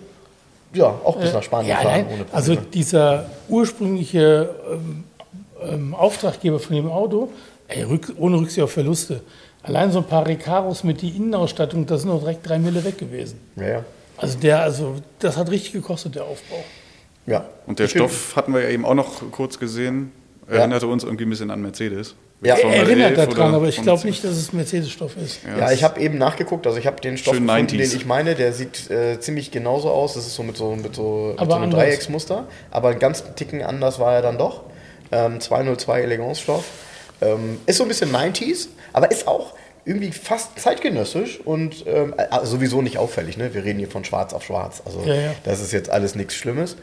ja, 0.74 0.86
auch 0.86 1.18
bis 1.18 1.34
nach 1.34 1.44
Spanien 1.44 1.70
Ja, 1.72 1.82
fahren. 1.82 2.06
Probleme. 2.06 2.26
also 2.32 2.56
dieser 2.56 3.26
ursprüngliche 3.50 4.50
ähm, 4.72 5.04
ähm, 5.64 5.94
Auftraggeber 5.94 6.60
von 6.60 6.76
dem 6.76 6.90
Auto, 6.90 7.30
ey, 7.68 7.84
rück, 7.84 8.14
ohne 8.18 8.38
Rücksicht 8.38 8.62
auf 8.62 8.72
Verluste, 8.72 9.22
allein 9.64 9.92
so 9.92 10.00
ein 10.00 10.06
paar 10.06 10.26
Recaros 10.28 10.84
mit 10.84 11.02
die 11.02 11.10
Innenausstattung, 11.16 11.86
das 11.86 12.02
sind 12.02 12.10
doch 12.10 12.20
direkt 12.20 12.48
drei 12.48 12.60
Mille 12.60 12.84
weg 12.84 12.98
gewesen. 12.98 13.40
ja, 13.56 13.68
ja. 13.68 13.86
Also 14.18 14.38
der, 14.38 14.62
also 14.62 14.96
das 15.18 15.36
hat 15.36 15.50
richtig 15.50 15.72
gekostet, 15.74 16.14
der 16.14 16.24
Aufbau. 16.26 16.64
ja. 17.26 17.46
Und 17.66 17.80
der 17.80 17.88
Ich 17.88 17.94
bin- 17.94 18.04
Stoff 18.04 18.36
hatten 18.36 18.54
wir 18.54 18.62
ja 18.62 18.70
eben 18.70 18.86
auch 18.86 18.94
noch 18.94 19.32
kurz 19.32 19.58
gesehen. 19.58 20.12
Ja. 20.48 20.58
Erinnerte 20.58 20.86
uns 20.86 21.04
irgendwie 21.04 21.24
ein 21.26 21.30
bisschen 21.32 21.50
an 21.50 21.60
Mercedes. 21.62 22.14
Ja. 22.44 22.56
Er 22.56 22.62
211 22.62 22.88
erinnert 22.90 23.18
daran, 23.18 23.56
aber 23.56 23.68
ich 23.68 23.82
glaube 23.82 24.06
nicht, 24.06 24.24
dass 24.24 24.32
es 24.32 24.52
Mercedes-Stoff 24.54 25.16
ist. 25.18 25.40
Ja, 25.58 25.72
ich 25.72 25.84
habe 25.84 26.00
eben 26.02 26.18
nachgeguckt, 26.20 26.68
also 26.68 26.78
ich 26.78 26.86
habe 26.88 27.00
den 27.02 27.18
Stoff 27.18 27.34
gefunden, 27.34 27.50
90s. 27.52 27.68
den 27.78 27.82
ich 27.98 28.06
meine, 28.06 28.36
der 28.36 28.52
sieht 28.54 28.92
äh, 28.92 29.20
ziemlich 29.20 29.50
genauso 29.50 29.90
aus. 29.90 30.14
Das 30.16 30.28
ist 30.28 30.36
so 30.36 30.44
mit 30.44 30.58
so, 30.58 30.76
mit 30.76 30.94
so, 30.94 31.30
mit 31.32 31.40
Aber 31.40 31.50
so 31.52 31.56
einem 31.56 31.64
anders. 31.66 31.80
Dreiecksmuster. 31.80 32.48
Aber 32.70 32.90
einen 32.90 33.00
ganz 33.00 33.24
Ticken 33.36 33.64
anders 33.64 33.98
war 34.00 34.14
er 34.14 34.22
dann 34.22 34.38
doch. 34.38 34.62
Ähm, 35.12 35.40
202 35.40 36.02
Elegance-Stoff. 36.02 36.66
Ähm, 37.22 37.60
ist 37.66 37.78
so 37.78 37.84
ein 37.84 37.88
bisschen 37.88 38.12
90s, 38.12 38.68
aber 38.94 39.12
ist 39.12 39.28
auch 39.28 39.54
irgendwie 39.86 40.12
fast 40.12 40.60
zeitgenössisch 40.60 41.40
und 41.44 41.86
ähm, 41.88 42.14
äh, 42.18 42.46
sowieso 42.46 42.82
nicht 42.82 42.98
auffällig. 42.98 43.38
Ne? 43.38 43.54
Wir 43.54 43.64
reden 43.64 43.80
hier 43.80 43.90
von 43.90 44.04
schwarz 44.04 44.34
auf 44.34 44.44
schwarz. 44.44 44.82
Also 44.86 45.02
Ja, 45.02 45.16
ja. 45.16 45.32
das 45.44 45.62
ist 45.62 45.72
jetzt 45.72 45.90
alles 45.90 46.16
nichts 46.16 46.36
Schlimmes. 46.36 46.78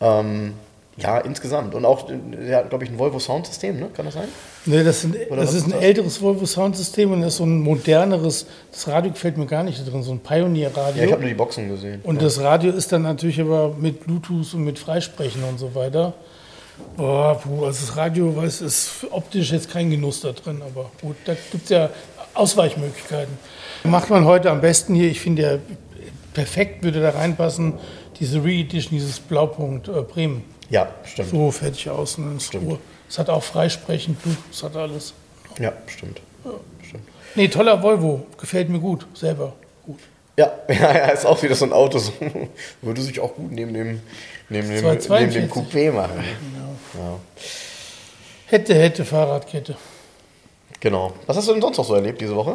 Ähm, 0.00 0.54
ja, 0.96 1.18
insgesamt. 1.18 1.74
Und 1.74 1.84
auch, 1.84 2.08
ja, 2.46 2.62
glaube 2.62 2.84
ich, 2.84 2.90
ein 2.90 2.98
Volvo 2.98 3.18
Soundsystem, 3.18 3.78
ne? 3.78 3.88
kann 3.94 4.04
das 4.04 4.14
sein? 4.14 4.28
Nee, 4.66 4.84
das, 4.84 5.00
sind, 5.00 5.16
das 5.30 5.54
ist 5.54 5.64
ein 5.64 5.70
das? 5.70 5.82
älteres 5.82 6.20
Volvo-Soundsystem 6.20 7.10
und 7.12 7.22
das 7.22 7.32
ist 7.32 7.36
so 7.38 7.44
ein 7.44 7.60
moderneres, 7.60 8.46
das 8.70 8.88
Radio 8.88 9.10
gefällt 9.10 9.38
mir 9.38 9.46
gar 9.46 9.62
nicht 9.62 9.80
da 9.80 9.90
drin, 9.90 10.02
so 10.02 10.12
ein 10.12 10.20
Pioneer-Radio. 10.20 11.00
Ja, 11.00 11.06
ich 11.06 11.12
habe 11.12 11.22
nur 11.22 11.30
die 11.30 11.36
Boxen 11.36 11.70
gesehen. 11.70 12.00
Und 12.02 12.20
das 12.20 12.40
Radio 12.40 12.70
ist 12.72 12.92
dann 12.92 13.02
natürlich 13.02 13.40
aber 13.40 13.74
mit 13.78 14.04
Bluetooth 14.04 14.52
und 14.52 14.64
mit 14.64 14.78
Freisprechen 14.78 15.42
und 15.44 15.58
so 15.58 15.74
weiter. 15.74 16.12
Boah, 16.96 17.38
puh, 17.38 17.64
also 17.64 17.86
das 17.86 17.96
Radio 17.96 18.36
weiß, 18.36 18.60
ist 18.60 19.06
optisch 19.10 19.52
jetzt 19.52 19.70
kein 19.70 19.90
Genuss 19.90 20.20
da 20.20 20.32
drin, 20.32 20.62
aber 20.62 20.90
gut, 21.00 21.16
da 21.24 21.34
gibt 21.50 21.64
es 21.64 21.70
ja 21.70 21.90
Ausweichmöglichkeiten. 22.34 23.38
Macht 23.84 24.10
man 24.10 24.24
heute 24.24 24.50
am 24.50 24.60
besten 24.60 24.94
hier, 24.94 25.10
ich 25.10 25.20
finde 25.20 25.42
ja 25.42 25.58
perfekt 26.34 26.82
würde 26.84 27.00
da 27.00 27.10
reinpassen, 27.10 27.74
diese 28.18 28.42
Re-Edition, 28.44 28.92
dieses 28.92 29.18
Blaupunkt 29.20 29.88
äh, 29.88 30.02
Bremen. 30.02 30.44
Ja, 30.68 30.88
stimmt. 31.04 31.30
So 31.30 31.50
fertig 31.50 31.90
aus 31.90 32.16
und 32.18 32.32
ins 32.32 32.54
Ruhe. 32.54 32.78
Es 33.08 33.18
hat 33.18 33.28
auch 33.28 33.42
Freisprechen, 33.42 34.16
es 34.50 34.62
hat 34.62 34.76
alles. 34.76 35.14
Ja, 35.58 35.72
stimmt. 35.86 36.20
stimmt. 36.86 37.02
Nee, 37.34 37.48
toller 37.48 37.82
Volvo, 37.82 38.26
gefällt 38.38 38.68
mir 38.68 38.78
gut, 38.78 39.06
selber 39.14 39.54
gut. 39.84 39.98
Ja, 40.36 40.52
ja, 40.68 40.96
ja, 40.96 41.06
ist 41.08 41.26
auch 41.26 41.42
wieder 41.42 41.54
so 41.54 41.64
ein 41.64 41.72
Auto, 41.72 41.98
so, 41.98 42.12
würde 42.82 43.00
sich 43.02 43.18
auch 43.20 43.34
gut 43.34 43.50
neben 43.50 43.74
dem, 43.74 44.00
neben 44.50 44.68
dem, 44.68 44.84
neben 44.84 45.00
242. 45.00 45.40
dem 45.42 45.50
Coupé 45.50 45.92
machen. 45.92 46.22
Ja. 46.94 47.18
Hätte, 48.46 48.74
hätte, 48.74 49.04
Fahrradkette. 49.04 49.76
Genau. 50.80 51.12
Was 51.26 51.36
hast 51.36 51.48
du 51.48 51.52
denn 51.52 51.62
sonst 51.62 51.76
noch 51.78 51.84
so 51.84 51.94
erlebt 51.94 52.20
diese 52.20 52.34
Woche? 52.34 52.54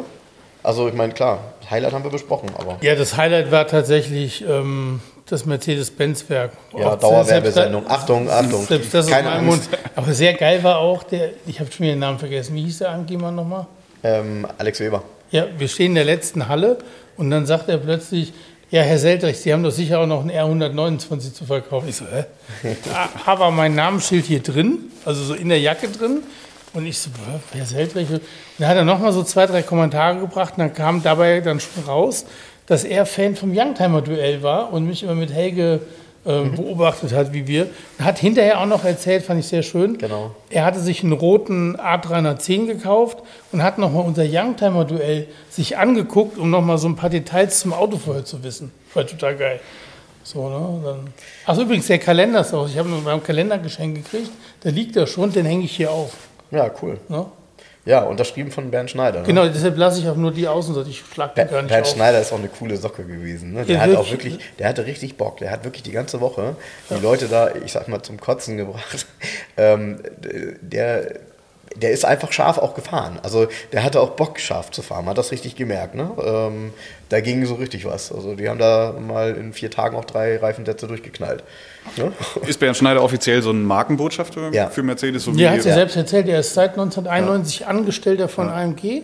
Also, 0.62 0.88
ich 0.88 0.94
meine, 0.94 1.12
klar, 1.12 1.54
Highlight 1.70 1.92
haben 1.92 2.04
wir 2.04 2.10
besprochen, 2.10 2.50
aber 2.58 2.78
Ja, 2.80 2.94
das 2.96 3.16
Highlight 3.16 3.50
war 3.52 3.66
tatsächlich 3.68 4.44
ähm, 4.48 5.00
das 5.26 5.46
Mercedes-Benz-Werk. 5.46 6.52
ja, 6.76 6.92
Auch 6.92 6.98
Dauerwerbesendung. 6.98 7.88
Achtung, 7.88 8.28
Achtung. 8.28 8.66
Selbst 8.66 8.92
das 8.92 9.06
Keine 9.06 9.28
aus 9.28 9.34
meinem. 9.36 9.46
Mund. 9.46 9.62
Aber 9.94 10.12
sehr 10.12 10.34
geil 10.34 10.62
war 10.64 10.78
auch 10.78 11.04
der, 11.04 11.30
ich 11.46 11.60
habe 11.60 11.70
schon 11.70 11.84
wieder 11.84 11.94
den 11.94 12.00
Namen 12.00 12.18
vergessen, 12.18 12.54
wie 12.56 12.64
hieß 12.64 12.78
der 12.78 12.90
Angeber 12.90 13.30
nochmal? 13.30 13.66
Ähm, 14.02 14.46
Alex 14.58 14.80
Weber. 14.80 15.02
Ja, 15.30 15.46
wir 15.56 15.68
stehen 15.68 15.86
in 15.92 15.94
der 15.96 16.04
letzten 16.04 16.48
Halle 16.48 16.78
und 17.16 17.30
dann 17.30 17.46
sagt 17.46 17.68
er 17.68 17.78
plötzlich, 17.78 18.32
ja, 18.70 18.82
Herr 18.82 18.98
Seltrich, 18.98 19.38
Sie 19.38 19.52
haben 19.52 19.62
doch 19.62 19.70
sicher 19.70 20.00
auch 20.00 20.06
noch 20.06 20.20
einen 20.26 20.30
R129 20.30 21.32
zu 21.32 21.44
verkaufen. 21.44 21.88
Ich 21.88 21.96
so, 21.96 22.04
hä? 22.06 22.24
Da 22.84 23.08
aber 23.24 23.50
mein 23.50 23.74
Namensschild 23.74 24.24
hier 24.24 24.40
drin, 24.42 24.90
also 25.04 25.22
so 25.22 25.34
in 25.34 25.48
der 25.48 25.60
Jacke 25.60 25.88
drin. 25.88 26.22
Und 26.74 26.84
ich 26.84 26.98
so, 26.98 27.08
"Hä, 27.10 27.58
Herr 27.58 27.64
Seltrich. 27.64 28.10
Und 28.10 28.20
dann 28.58 28.68
hat 28.68 28.76
er 28.76 28.84
nochmal 28.84 29.12
so 29.12 29.22
zwei, 29.22 29.46
drei 29.46 29.62
Kommentare 29.62 30.18
gebracht 30.18 30.54
und 30.56 30.58
dann 30.58 30.74
kam 30.74 31.02
dabei 31.02 31.40
dann 31.40 31.58
schon 31.58 31.84
raus, 31.84 32.26
dass 32.66 32.84
er 32.84 33.06
Fan 33.06 33.34
vom 33.36 33.56
Youngtimer-Duell 33.56 34.42
war 34.42 34.72
und 34.72 34.84
mich 34.86 35.02
immer 35.02 35.14
mit 35.14 35.32
Helge 35.32 35.80
ähm, 36.26 36.56
beobachtet 36.56 37.12
hat, 37.12 37.32
wie 37.32 37.46
wir. 37.46 37.68
Und 37.98 38.04
hat 38.04 38.18
hinterher 38.18 38.60
auch 38.60 38.66
noch 38.66 38.84
erzählt, 38.84 39.24
fand 39.24 39.40
ich 39.40 39.46
sehr 39.46 39.62
schön. 39.62 39.98
Genau. 39.98 40.34
Er 40.50 40.64
hatte 40.64 40.80
sich 40.80 41.02
einen 41.02 41.12
roten 41.12 41.76
A310 41.76 42.66
gekauft 42.66 43.18
und 43.52 43.62
hat 43.62 43.78
nochmal 43.78 44.04
unser 44.04 44.24
Youngtimer-Duell 44.24 45.28
sich 45.50 45.78
angeguckt, 45.78 46.38
um 46.38 46.50
nochmal 46.50 46.78
so 46.78 46.88
ein 46.88 46.96
paar 46.96 47.10
Details 47.10 47.60
zum 47.60 47.72
Auto 47.72 47.96
vorher 47.96 48.24
zu 48.24 48.42
wissen. 48.42 48.72
War 48.94 49.06
total 49.06 49.36
geil. 49.36 49.60
So, 50.24 50.48
ne? 50.48 50.80
Dann. 50.84 51.06
Ach 51.46 51.56
übrigens, 51.56 51.86
der 51.86 51.98
Kalender 52.00 52.40
ist 52.40 52.52
aus. 52.52 52.70
Ich 52.70 52.78
habe 52.78 52.88
beim 53.04 53.22
Kalender 53.22 53.58
geschenkt 53.58 54.04
gekriegt. 54.04 54.30
Da 54.60 54.70
liegt 54.70 54.96
er 54.96 55.06
schon, 55.06 55.32
den 55.32 55.46
hänge 55.46 55.64
ich 55.64 55.76
hier 55.76 55.92
auf. 55.92 56.12
Ja, 56.50 56.68
cool. 56.82 56.98
Ne? 57.08 57.26
Ja, 57.86 58.00
unterschrieben 58.02 58.50
von 58.50 58.70
Bernd 58.70 58.90
Schneider. 58.90 59.20
Ne? 59.20 59.26
Genau, 59.26 59.46
deshalb 59.46 59.76
lasse 59.78 60.00
ich 60.00 60.08
auch 60.08 60.16
nur 60.16 60.32
die 60.32 60.46
Außenseite. 60.48 60.90
Ich 60.90 61.02
schlag 61.12 61.34
den 61.36 61.44
gar 61.44 61.50
Bernd 61.52 61.62
nicht 61.62 61.70
Bernd 61.72 61.86
auf. 61.86 61.92
Schneider 61.94 62.20
ist 62.20 62.32
auch 62.32 62.38
eine 62.38 62.48
coole 62.48 62.76
Socke 62.76 63.04
gewesen. 63.04 63.52
Ne? 63.52 63.64
Der 63.64 63.76
Ja, 63.76 63.82
hat 63.82 63.94
auch 63.96 64.10
wirklich. 64.10 64.38
der 64.58 64.68
hatte 64.68 64.84
richtig 64.86 65.16
Bock. 65.16 65.38
Der 65.38 65.52
hat 65.52 65.64
wirklich 65.64 65.84
die 65.84 65.92
ganze 65.92 66.20
Woche 66.20 66.56
die 66.90 67.00
Leute 67.00 67.28
da, 67.28 67.50
ich 67.64 67.70
sag 67.72 67.86
mal, 67.88 68.02
zum 68.02 68.20
Kotzen 68.20 68.56
gebracht. 68.58 69.06
Ähm, 69.58 70.00
der, 70.60 71.14
der 71.82 71.90
ist 71.90 72.04
einfach 72.04 72.32
scharf 72.32 72.58
auch 72.58 72.74
gefahren. 72.74 73.18
Also 73.22 73.46
der 73.72 73.82
hatte 73.84 74.00
auch 74.00 74.10
Bock, 74.10 74.38
scharf 74.40 74.70
zu 74.70 74.82
fahren. 74.82 75.04
Man 75.04 75.10
hat 75.10 75.18
das 75.18 75.30
richtig 75.32 75.56
gemerkt. 75.56 75.94
Ne? 75.94 76.10
Ähm, 76.24 76.72
da 77.08 77.20
ging 77.20 77.44
so 77.46 77.54
richtig 77.54 77.84
was. 77.84 78.10
Also 78.12 78.34
die 78.34 78.48
haben 78.48 78.58
da 78.58 78.94
mal 78.98 79.34
in 79.36 79.52
vier 79.52 79.70
Tagen 79.70 79.96
auch 79.96 80.04
drei 80.04 80.38
Reifensätze 80.38 80.86
durchgeknallt. 80.86 81.44
Ne? 81.96 82.12
Ist 82.46 82.58
Bernd 82.60 82.76
Schneider 82.76 83.02
offiziell 83.02 83.42
so 83.42 83.50
ein 83.50 83.62
Markenbotschafter 83.62 84.50
Ja. 84.52 84.68
für 84.68 84.82
Mercedes? 84.82 85.24
So 85.24 85.32
Ja, 85.32 85.50
hat 85.50 85.62
sie 85.62 85.68
ja. 85.68 85.74
selbst 85.74 85.96
erzählt, 85.96 86.28
er 86.28 86.40
ist 86.40 86.54
seit 86.54 86.70
1991 86.70 87.66
Angestellter 87.66 88.28
von 88.28 88.48
AMG 88.48 89.02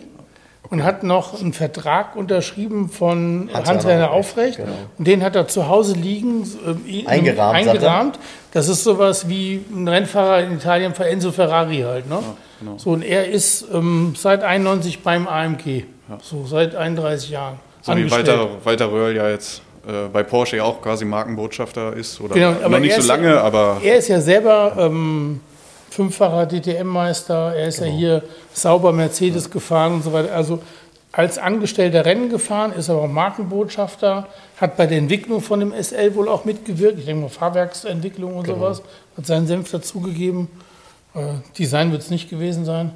und 0.73 0.83
hat 0.83 1.03
noch 1.03 1.39
einen 1.39 1.53
Vertrag 1.53 2.15
unterschrieben 2.15 2.89
von 2.89 3.49
Hans-Werner 3.53 3.67
Hans-Werner 3.69 4.11
Aufrecht, 4.11 4.57
genau. 4.57 4.71
Und 4.97 5.07
den 5.07 5.23
hat 5.23 5.35
er 5.35 5.47
zu 5.47 5.67
Hause 5.69 5.93
liegen, 5.93 6.43
äh, 6.87 6.99
in- 6.99 7.07
Eingerahmt, 7.07 7.65
er. 7.65 7.71
eingerahmt. 7.71 8.19
Das 8.51 8.67
ist 8.67 8.83
sowas 8.83 9.29
wie 9.29 9.63
ein 9.73 9.87
Rennfahrer 9.87 10.41
in 10.43 10.53
Italien 10.55 10.93
für 10.93 11.05
Enzo 11.05 11.31
Ferrari 11.31 11.81
halt. 11.87 12.09
Ne? 12.09 12.19
genau. 12.59 12.77
So, 12.77 12.89
und 12.91 13.03
er 13.03 13.29
ist 13.29 13.65
ähm, 13.73 14.13
seit 14.17 14.43
91 14.43 15.01
beim 15.03 15.27
AMG, 15.27 15.85
so 16.21 16.45
seit 16.45 16.75
31 16.75 17.29
Jahren. 17.29 17.59
So 17.81 17.95
wie. 17.95 18.09
Walter, 18.09 18.47
Walter 18.63 18.91
Röhrl 18.91 19.15
ja 19.15 19.29
jetzt 19.29 19.61
äh, 19.87 20.07
bei 20.11 20.23
Porsche 20.23 20.57
ja 20.57 20.63
auch 20.63 20.81
quasi 20.81 21.05
Markenbotschafter 21.05 21.93
ist. 21.93 22.19
Oder 22.21 22.33
Genau, 22.35 22.51
noch 22.51 22.63
aber 22.63 22.79
nicht 22.79 22.99
so 22.99 23.07
lange, 23.07 23.29
ja, 23.29 23.41
aber 23.41 23.77
Er 23.83 23.97
ist 23.97 24.07
ja 24.07 24.21
selber 24.21 24.75
ähm, 24.79 25.39
fünffacher 25.93 26.45
DTM-Meister, 26.47 27.55
er 27.55 27.67
ist 27.67 27.79
Genau. 27.79 27.91
ja 27.91 27.97
hier 27.97 28.23
sauber 28.53 28.91
Mercedes 28.91 29.49
gefahren 29.49 29.93
und 29.95 30.03
so 30.03 30.11
weiter. 30.13 30.33
Also 30.35 30.59
als 31.11 31.37
Angestellter 31.37 32.05
Rennen 32.05 32.29
gefahren, 32.29 32.73
ist 32.73 32.89
aber 32.89 33.03
auch 33.03 33.07
Markenbotschafter, 33.07 34.27
hat 34.57 34.77
bei 34.77 34.87
der 34.87 34.97
Entwicklung 34.97 35.41
von 35.41 35.59
dem 35.59 35.71
SL 35.73 36.15
wohl 36.15 36.27
auch 36.27 36.43
mitgewirkt. 36.45 36.97
Ich 36.99 37.05
denke 37.05 37.21
mal 37.23 37.29
Fahrwerksentwicklung 37.29 38.35
und 38.35 38.45
Genau. 38.45 38.57
sowas, 38.57 38.81
hat 39.15 39.25
seinen 39.27 39.45
Senf 39.47 39.69
dazugegeben. 39.71 40.47
Äh, 41.13 41.19
Design 41.57 41.91
wird 41.91 42.01
es 42.01 42.09
nicht 42.09 42.29
gewesen 42.29 42.65
sein. 42.65 42.91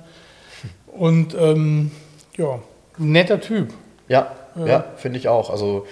Und 0.87 1.35
ähm, 1.39 1.91
ja, 2.37 2.59
netter 2.97 3.39
Typ. 3.39 3.71
Ja, 4.07 4.31
ja, 4.65 4.85
finde 4.95 5.19
ich 5.19 5.27
auch. 5.27 5.51
Also 5.51 5.85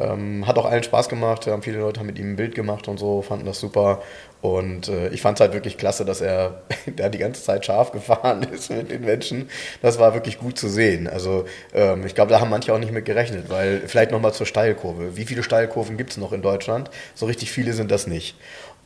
ähm, 0.00 0.44
hat 0.48 0.58
auch 0.58 0.64
allen 0.64 0.82
Spaß 0.82 1.08
gemacht. 1.08 1.46
Haben 1.46 1.62
viele 1.62 1.78
Leute 1.78 2.00
haben 2.00 2.06
mit 2.08 2.18
ihm 2.18 2.32
ein 2.32 2.36
Bild 2.36 2.56
gemacht 2.56 2.88
und 2.88 2.98
so, 2.98 3.22
fanden 3.22 3.46
das 3.46 3.60
super. 3.60 4.02
Und 4.42 4.88
äh, 4.88 5.08
ich 5.08 5.20
fand 5.20 5.38
es 5.38 5.40
halt 5.40 5.52
wirklich 5.52 5.76
klasse, 5.76 6.04
dass 6.04 6.20
er 6.20 6.62
da 6.96 7.08
die 7.08 7.18
ganze 7.18 7.42
Zeit 7.42 7.64
scharf 7.66 7.92
gefahren 7.92 8.42
ist 8.42 8.70
mit 8.70 8.90
den 8.90 9.02
Menschen. 9.02 9.50
Das 9.82 9.98
war 9.98 10.14
wirklich 10.14 10.38
gut 10.38 10.58
zu 10.58 10.68
sehen. 10.68 11.06
Also 11.06 11.44
ähm, 11.74 12.06
ich 12.06 12.14
glaube, 12.14 12.30
da 12.30 12.40
haben 12.40 12.50
manche 12.50 12.72
auch 12.72 12.78
nicht 12.78 12.92
mit 12.92 13.04
gerechnet, 13.04 13.50
weil 13.50 13.82
vielleicht 13.86 14.12
nochmal 14.12 14.32
zur 14.32 14.46
Steilkurve. 14.46 15.16
Wie 15.16 15.24
viele 15.24 15.42
Steilkurven 15.42 15.96
gibt 15.96 16.10
es 16.10 16.16
noch 16.16 16.32
in 16.32 16.42
Deutschland? 16.42 16.90
So 17.14 17.26
richtig 17.26 17.50
viele 17.52 17.72
sind 17.72 17.90
das 17.90 18.06
nicht. 18.06 18.36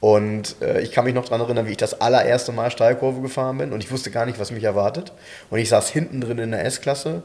Und 0.01 0.57
äh, 0.61 0.83
ich 0.83 0.93
kann 0.93 1.05
mich 1.05 1.15
noch 1.15 1.25
daran 1.25 1.41
erinnern, 1.41 1.67
wie 1.67 1.71
ich 1.71 1.77
das 1.79 2.01
allererste 2.01 2.53
Mal 2.53 2.71
Steilkurve 2.71 3.23
gefahren 3.23 3.57
bin 3.57 3.73
und 3.73 3.83
ich 3.83 3.91
wusste 3.91 4.11
gar 4.11 4.27
nicht, 4.27 4.39
was 4.39 4.51
mich 4.51 4.65
erwartet. 4.65 5.13
Und 5.49 5.59
ich 5.61 5.71
saß 5.71 5.89
hinten 5.89 6.21
drin 6.21 6.37
in 6.39 6.51
der 6.51 6.65
S-Klasse 6.67 7.23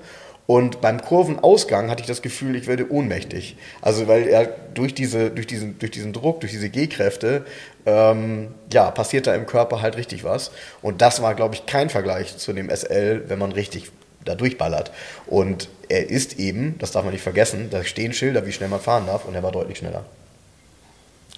Und 0.49 0.81
beim 0.81 0.99
Kurvenausgang 0.99 1.91
hatte 1.91 2.01
ich 2.01 2.07
das 2.07 2.23
Gefühl, 2.23 2.55
ich 2.55 2.65
werde 2.65 2.91
ohnmächtig. 2.91 3.55
Also 3.83 4.07
weil 4.07 4.27
er 4.27 4.47
durch, 4.73 4.95
diese, 4.95 5.29
durch, 5.29 5.45
diesen, 5.45 5.77
durch 5.77 5.91
diesen 5.91 6.11
Druck, 6.11 6.39
durch 6.39 6.51
diese 6.51 6.71
G-Kräfte, 6.71 7.45
ähm, 7.85 8.47
ja, 8.73 8.89
passiert 8.89 9.27
da 9.27 9.35
im 9.35 9.45
Körper 9.45 9.83
halt 9.83 9.95
richtig 9.95 10.23
was. 10.23 10.49
Und 10.81 11.03
das 11.03 11.21
war, 11.21 11.35
glaube 11.35 11.53
ich, 11.53 11.67
kein 11.67 11.91
Vergleich 11.91 12.35
zu 12.37 12.51
dem 12.51 12.71
SL, 12.71 13.25
wenn 13.27 13.37
man 13.37 13.51
richtig 13.51 13.91
da 14.25 14.33
durchballert. 14.33 14.89
Und 15.27 15.69
er 15.87 16.09
ist 16.09 16.39
eben, 16.39 16.79
das 16.79 16.93
darf 16.93 17.03
man 17.03 17.13
nicht 17.13 17.21
vergessen, 17.21 17.67
da 17.69 17.83
stehen 17.83 18.13
Schilder, 18.13 18.47
wie 18.47 18.51
schnell 18.51 18.69
man 18.69 18.79
fahren 18.79 19.05
darf, 19.05 19.25
und 19.25 19.35
er 19.35 19.43
war 19.43 19.51
deutlich 19.51 19.77
schneller. 19.77 20.03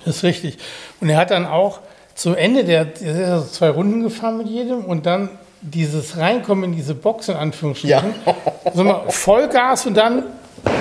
Das 0.06 0.16
ist 0.16 0.24
richtig. 0.24 0.58
Und 1.02 1.10
er 1.10 1.18
hat 1.18 1.32
dann 1.32 1.46
auch 1.46 1.82
zum 2.16 2.34
Ende 2.34 2.64
der, 2.64 2.86
der 2.86 3.46
zwei 3.46 3.72
Runden 3.72 4.04
gefahren 4.04 4.38
mit 4.38 4.48
jedem 4.48 4.86
und 4.86 5.06
dann 5.06 5.32
dieses 5.62 6.18
Reinkommen 6.18 6.66
in 6.66 6.76
diese 6.76 6.96
Box 6.96 7.30
in 7.30 7.36
Anführungsstrichen, 7.36 8.14
Ja. 8.26 8.34
so 8.74 8.84
mal 8.84 9.04
Vollgas 9.10 9.86
und 9.86 9.96
dann 9.96 10.24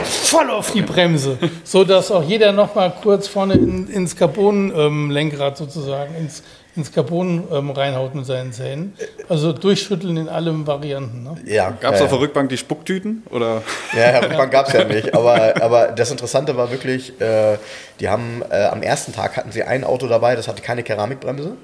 voll 0.04 0.50
auf 0.50 0.72
die 0.72 0.82
Bremse, 0.82 1.38
so 1.64 1.84
dass 1.84 2.10
auch 2.10 2.22
jeder 2.22 2.52
noch 2.52 2.74
mal 2.74 2.92
kurz 3.02 3.28
vorne 3.28 3.54
in, 3.54 3.88
ins 3.88 4.16
Carbon-Lenkrad 4.16 5.56
sozusagen, 5.56 6.14
ins, 6.16 6.42
ins 6.76 6.92
Carbon 6.92 7.44
ähm, 7.50 7.70
reinhaut 7.70 8.14
mit 8.14 8.26
seinen 8.26 8.52
Zähnen. 8.52 8.94
Also 9.28 9.52
durchschütteln 9.52 10.16
in 10.16 10.28
allen 10.28 10.66
Varianten. 10.66 11.22
Ne? 11.22 11.36
Ja, 11.44 11.70
Gab 11.70 11.94
es 11.94 12.00
ja, 12.00 12.04
auf 12.06 12.12
der 12.12 12.20
Rückbank 12.20 12.48
die 12.48 12.58
Spucktüten? 12.58 13.22
Oder? 13.30 13.62
Ja, 13.92 14.12
ja 14.12 14.18
Rückbank 14.18 14.50
gab 14.52 14.68
es 14.68 14.74
ja 14.74 14.84
nicht. 14.84 15.14
Aber, 15.14 15.54
aber 15.62 15.88
das 15.88 16.10
Interessante 16.10 16.56
war 16.56 16.70
wirklich, 16.70 17.20
äh, 17.20 17.56
die 18.00 18.08
haben 18.08 18.42
äh, 18.50 18.64
am 18.64 18.82
ersten 18.82 19.12
Tag 19.12 19.36
hatten 19.36 19.52
sie 19.52 19.62
ein 19.62 19.84
Auto 19.84 20.06
dabei, 20.06 20.36
das 20.36 20.48
hatte 20.48 20.62
keine 20.62 20.82
Keramikbremse. 20.82 21.56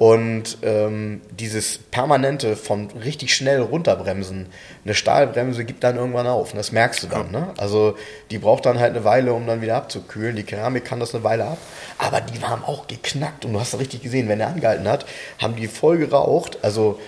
Und 0.00 0.56
ähm, 0.62 1.20
dieses 1.38 1.76
permanente 1.76 2.56
von 2.56 2.88
richtig 3.04 3.34
schnell 3.34 3.60
runterbremsen, 3.60 4.46
eine 4.82 4.94
Stahlbremse 4.94 5.66
gibt 5.66 5.84
dann 5.84 5.96
irgendwann 5.96 6.26
auf. 6.26 6.52
Und 6.52 6.56
das 6.56 6.72
merkst 6.72 7.02
du 7.02 7.06
dann. 7.08 7.30
Ne? 7.30 7.48
Also 7.58 7.96
die 8.30 8.38
braucht 8.38 8.64
dann 8.64 8.78
halt 8.78 8.96
eine 8.96 9.04
Weile, 9.04 9.34
um 9.34 9.46
dann 9.46 9.60
wieder 9.60 9.76
abzukühlen. 9.76 10.36
Die 10.36 10.42
Keramik 10.42 10.86
kann 10.86 11.00
das 11.00 11.14
eine 11.14 11.22
Weile 11.22 11.44
ab. 11.44 11.58
Aber 11.98 12.22
die 12.22 12.42
haben 12.42 12.64
auch 12.64 12.86
geknackt. 12.86 13.44
Und 13.44 13.52
du 13.52 13.60
hast 13.60 13.78
richtig 13.78 14.00
gesehen, 14.00 14.26
wenn 14.30 14.40
er 14.40 14.46
angehalten 14.46 14.88
hat, 14.88 15.04
haben 15.38 15.54
die 15.54 15.68
voll 15.68 15.98
geraucht. 15.98 16.56
Also, 16.62 16.98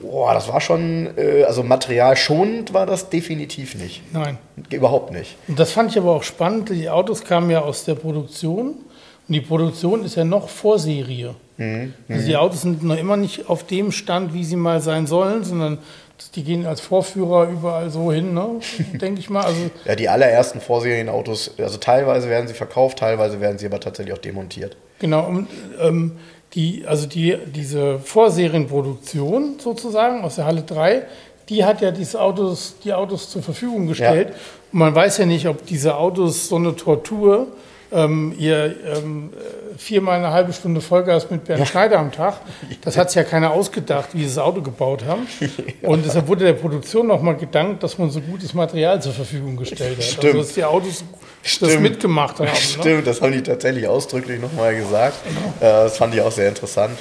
boah, 0.00 0.32
das 0.32 0.46
war 0.46 0.60
schon, 0.60 1.18
äh, 1.18 1.42
also 1.42 1.64
materialschonend 1.64 2.72
war 2.72 2.86
das 2.86 3.10
definitiv 3.10 3.74
nicht. 3.74 4.02
Nein. 4.12 4.38
Überhaupt 4.70 5.10
nicht. 5.12 5.36
Und 5.48 5.58
das 5.58 5.72
fand 5.72 5.90
ich 5.90 5.98
aber 5.98 6.12
auch 6.12 6.22
spannend. 6.22 6.68
Die 6.68 6.90
Autos 6.90 7.24
kamen 7.24 7.50
ja 7.50 7.62
aus 7.62 7.84
der 7.84 7.96
Produktion 7.96 8.66
und 8.66 9.32
die 9.32 9.40
Produktion 9.40 10.04
ist 10.04 10.14
ja 10.14 10.22
noch 10.22 10.48
Vorserie. 11.56 11.94
Also 12.08 12.26
die 12.26 12.36
Autos 12.36 12.62
sind 12.62 12.82
noch 12.82 12.98
immer 12.98 13.16
nicht 13.16 13.48
auf 13.48 13.66
dem 13.66 13.92
Stand, 13.92 14.34
wie 14.34 14.44
sie 14.44 14.56
mal 14.56 14.80
sein 14.80 15.06
sollen, 15.06 15.44
sondern 15.44 15.78
die 16.34 16.44
gehen 16.44 16.66
als 16.66 16.80
Vorführer 16.80 17.48
überall 17.48 17.90
so 17.90 18.12
hin, 18.12 18.34
ne? 18.34 18.60
denke 18.94 19.20
ich 19.20 19.30
mal. 19.30 19.44
Also 19.44 19.70
Ja, 19.84 19.94
die 19.94 20.08
allerersten 20.08 20.60
Vorserienautos, 20.60 21.52
also 21.58 21.78
teilweise 21.78 22.28
werden 22.28 22.48
sie 22.48 22.54
verkauft, 22.54 22.98
teilweise 22.98 23.40
werden 23.40 23.58
sie 23.58 23.66
aber 23.66 23.80
tatsächlich 23.80 24.14
auch 24.14 24.20
demontiert. 24.20 24.76
genau, 24.98 25.26
und, 25.26 25.48
ähm, 25.80 26.12
die, 26.54 26.84
also 26.86 27.06
die, 27.06 27.36
diese 27.54 27.98
Vorserienproduktion 27.98 29.58
sozusagen 29.58 30.24
aus 30.24 30.36
der 30.36 30.46
Halle 30.46 30.62
3, 30.62 31.02
die 31.48 31.64
hat 31.64 31.80
ja 31.80 31.90
diese 31.90 32.20
Autos, 32.20 32.76
die 32.82 32.92
Autos 32.92 33.30
zur 33.30 33.42
Verfügung 33.42 33.86
gestellt. 33.86 34.28
Und 34.72 34.78
man 34.78 34.94
weiß 34.94 35.18
ja 35.18 35.26
nicht, 35.26 35.46
ob 35.48 35.66
diese 35.66 35.96
Autos 35.96 36.48
so 36.48 36.56
eine 36.56 36.74
Tortur, 36.74 37.48
ähm, 37.96 38.34
ihr 38.38 38.76
ähm, 38.84 39.32
äh, 39.32 39.78
viermal 39.78 40.18
eine 40.18 40.30
halbe 40.30 40.52
Stunde 40.52 40.80
Vollgas 40.80 41.30
mit 41.30 41.44
Bernd 41.44 41.66
Schneider 41.66 41.98
am 41.98 42.12
Tag, 42.12 42.40
das 42.82 42.96
hat 42.98 43.10
sich 43.10 43.16
ja 43.16 43.24
keiner 43.24 43.50
ausgedacht, 43.52 44.10
wie 44.12 44.20
sie 44.20 44.34
das 44.34 44.38
Auto 44.38 44.60
gebaut 44.60 45.04
haben. 45.04 45.26
Und 45.82 46.04
deshalb 46.04 46.28
wurde 46.28 46.44
der 46.44 46.52
Produktion 46.52 47.06
nochmal 47.06 47.36
gedankt, 47.36 47.82
dass 47.82 47.96
man 47.98 48.10
so 48.10 48.20
gutes 48.20 48.52
Material 48.52 49.00
zur 49.00 49.12
Verfügung 49.12 49.56
gestellt 49.56 49.96
hat. 49.96 50.04
Stimmt. 50.04 50.24
Also 50.24 50.38
dass 50.38 50.52
die 50.52 50.64
Autos 50.64 51.04
das 51.42 51.52
Stimmt. 51.52 51.80
mitgemacht 51.82 52.38
haben. 52.38 52.46
Ne? 52.46 52.56
Stimmt, 52.56 53.06
das 53.06 53.22
haben 53.22 53.32
die 53.32 53.42
tatsächlich 53.42 53.88
ausdrücklich 53.88 54.40
nochmal 54.40 54.76
gesagt. 54.76 55.16
Äh, 55.60 55.64
das 55.64 55.96
fand 55.96 56.14
ich 56.14 56.20
auch 56.20 56.32
sehr 56.32 56.48
interessant. 56.48 56.98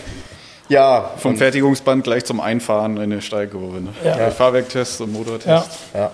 Ja, 0.69 1.11
Vom 1.17 1.37
Fertigungsband 1.37 2.03
gleich 2.03 2.25
zum 2.25 2.39
Einfahren 2.39 2.97
in 2.97 3.03
eine 3.03 3.21
Steilkurve. 3.21 3.81
Ne? 3.81 3.89
Ja. 4.03 4.15
Der 4.15 4.31
Fahrwerktest 4.31 5.01
und 5.01 5.13
Motortest. 5.13 5.47
Ja. 5.47 5.65
ja. 5.93 6.11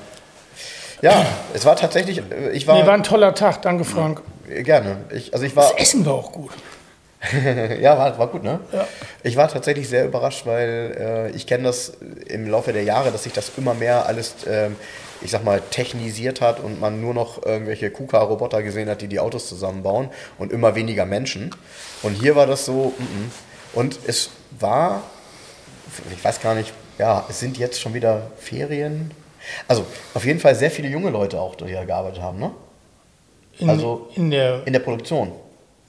Ja, 1.01 1.25
es 1.53 1.65
war 1.65 1.75
tatsächlich, 1.75 2.19
äh, 2.19 2.51
ich 2.51 2.67
war, 2.67 2.75
Nee, 2.75 2.85
war 2.85 2.93
ein 2.93 3.03
toller 3.03 3.33
Tag, 3.33 3.61
danke 3.61 3.85
Frank. 3.85 4.21
Gerne. 4.63 5.05
Ich, 5.13 5.33
also 5.33 5.45
ich 5.45 5.55
war, 5.55 5.71
Das 5.71 5.81
Essen 5.81 6.05
war 6.05 6.13
auch 6.13 6.31
gut. 6.31 6.51
ja, 7.81 7.97
war, 7.97 8.17
war 8.17 8.27
gut, 8.27 8.43
ne? 8.43 8.59
Ja. 8.71 8.87
Ich 9.23 9.35
war 9.35 9.47
tatsächlich 9.47 9.87
sehr 9.87 10.05
überrascht, 10.05 10.45
weil 10.45 11.29
äh, 11.31 11.35
ich 11.35 11.45
kenne 11.45 11.65
das 11.65 11.93
im 12.27 12.49
Laufe 12.49 12.73
der 12.73 12.83
Jahre, 12.83 13.11
dass 13.11 13.23
sich 13.23 13.33
das 13.33 13.51
immer 13.57 13.75
mehr 13.75 14.07
alles, 14.07 14.35
ähm, 14.47 14.75
ich 15.21 15.29
sag 15.29 15.43
mal, 15.43 15.61
technisiert 15.69 16.41
hat 16.41 16.59
und 16.59 16.79
man 16.79 16.99
nur 16.99 17.13
noch 17.13 17.45
irgendwelche 17.45 17.91
KUKA-Roboter 17.91 18.63
gesehen 18.63 18.89
hat, 18.89 19.01
die 19.01 19.07
die 19.07 19.19
Autos 19.19 19.47
zusammenbauen 19.47 20.09
und 20.39 20.51
immer 20.51 20.73
weniger 20.73 21.05
Menschen. 21.05 21.55
Und 22.01 22.13
hier 22.13 22.35
war 22.35 22.47
das 22.47 22.65
so, 22.65 22.93
mm 22.97 23.03
-mm. 23.03 23.29
und 23.73 23.99
es 24.07 24.31
war, 24.59 25.03
ich 26.11 26.23
weiß 26.23 26.41
gar 26.41 26.55
nicht, 26.55 26.73
ja, 26.97 27.25
es 27.29 27.39
sind 27.39 27.57
jetzt 27.57 27.79
schon 27.79 27.93
wieder 27.93 28.31
Ferien. 28.37 29.11
Also 29.67 29.85
auf 30.15 30.25
jeden 30.25 30.39
Fall 30.39 30.55
sehr 30.55 30.71
viele 30.71 30.87
junge 30.87 31.11
Leute 31.11 31.39
auch, 31.39 31.55
die 31.55 31.65
hier 31.65 31.85
gearbeitet 31.85 32.21
haben, 32.21 32.39
ne? 32.39 32.51
In, 33.61 33.69
Also- 33.69 34.09
in 34.15 34.31
der, 34.31 34.65
In 34.65 34.73
der 34.73 34.79
Produktion. 34.79 35.31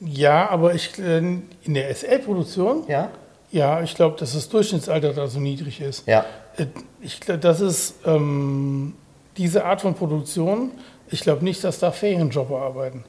ja, 0.01 0.49
aber 0.51 0.75
ich, 0.75 0.99
äh, 0.99 1.19
in 1.19 1.49
der 1.75 1.89
SL-Produktion, 1.91 2.85
Ja? 2.89 3.11
ja, 3.51 3.83
ich 3.83 3.95
glaube, 3.95 4.17
dass 4.19 4.35
das 4.35 4.49
Durchschnittsalter 4.49 5.13
da 5.13 5.27
so 5.27 5.41
niedrig 5.41 5.81
ist. 5.81 6.07
Ja. 6.07 6.25
Äh, 6.57 6.67
Ich 7.05 7.19
glaube, 7.21 7.41
das 7.41 7.61
ist 7.61 7.95
ähm, 8.07 8.95
diese 9.37 9.65
Art 9.65 9.81
von 9.81 9.95
Produktion. 9.95 10.71
Ich 11.11 11.21
glaube 11.23 11.43
nicht, 11.45 11.65
dass 11.65 11.81
da 11.81 11.91
Ferienjobber 11.91 12.61
arbeiten. 12.63 13.05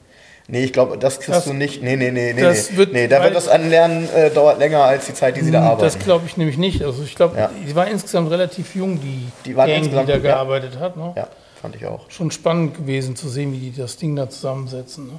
Nee, 0.48 0.64
ich 0.64 0.72
glaube, 0.72 0.98
das 0.98 1.20
kriegst 1.20 1.38
Das- 1.38 1.44
du 1.44 1.52
nicht. 1.54 1.80
Nee, 1.82 1.96
nee, 1.96 2.10
nee, 2.10 2.32
nee. 2.34 2.40
das 2.42 2.76
wird- 2.76 2.92
nee, 2.92 3.06
da 3.06 3.22
wird 3.22 3.34
das 3.34 3.48
Anlernen 3.48 4.08
äh, 4.14 4.30
dauert 4.30 4.58
länger 4.58 4.82
als 4.82 5.06
die 5.06 5.14
Zeit, 5.14 5.36
die 5.36 5.42
sie 5.42 5.50
da 5.52 5.62
arbeiten. 5.62 5.82
Das 5.82 5.98
glaube 5.98 6.24
ich 6.26 6.36
nämlich 6.36 6.58
nicht. 6.58 6.82
Also 6.82 7.02
ich 7.04 7.14
glaube, 7.14 7.38
Ja. 7.38 7.50
die 7.66 7.74
war 7.76 7.86
insgesamt 7.86 8.30
relativ 8.30 8.74
jung, 8.74 9.00
die, 9.00 9.26
Die 9.46 9.54
Gang, 9.54 9.82
die 9.82 9.90
da 9.90 10.02
ja. 10.02 10.18
gearbeitet 10.18 10.78
hat. 10.80 10.96
Ne? 10.96 11.12
ja, 11.16 11.28
fand 11.64 11.76
ich 11.76 11.86
auch. 11.86 12.10
Schon 12.10 12.30
spannend 12.30 12.76
gewesen 12.76 13.16
zu 13.16 13.26
sehen, 13.26 13.54
wie 13.54 13.58
die 13.58 13.74
das 13.74 13.96
Ding 13.96 14.14
da 14.16 14.28
zusammensetzen. 14.28 15.06
Ne? 15.06 15.18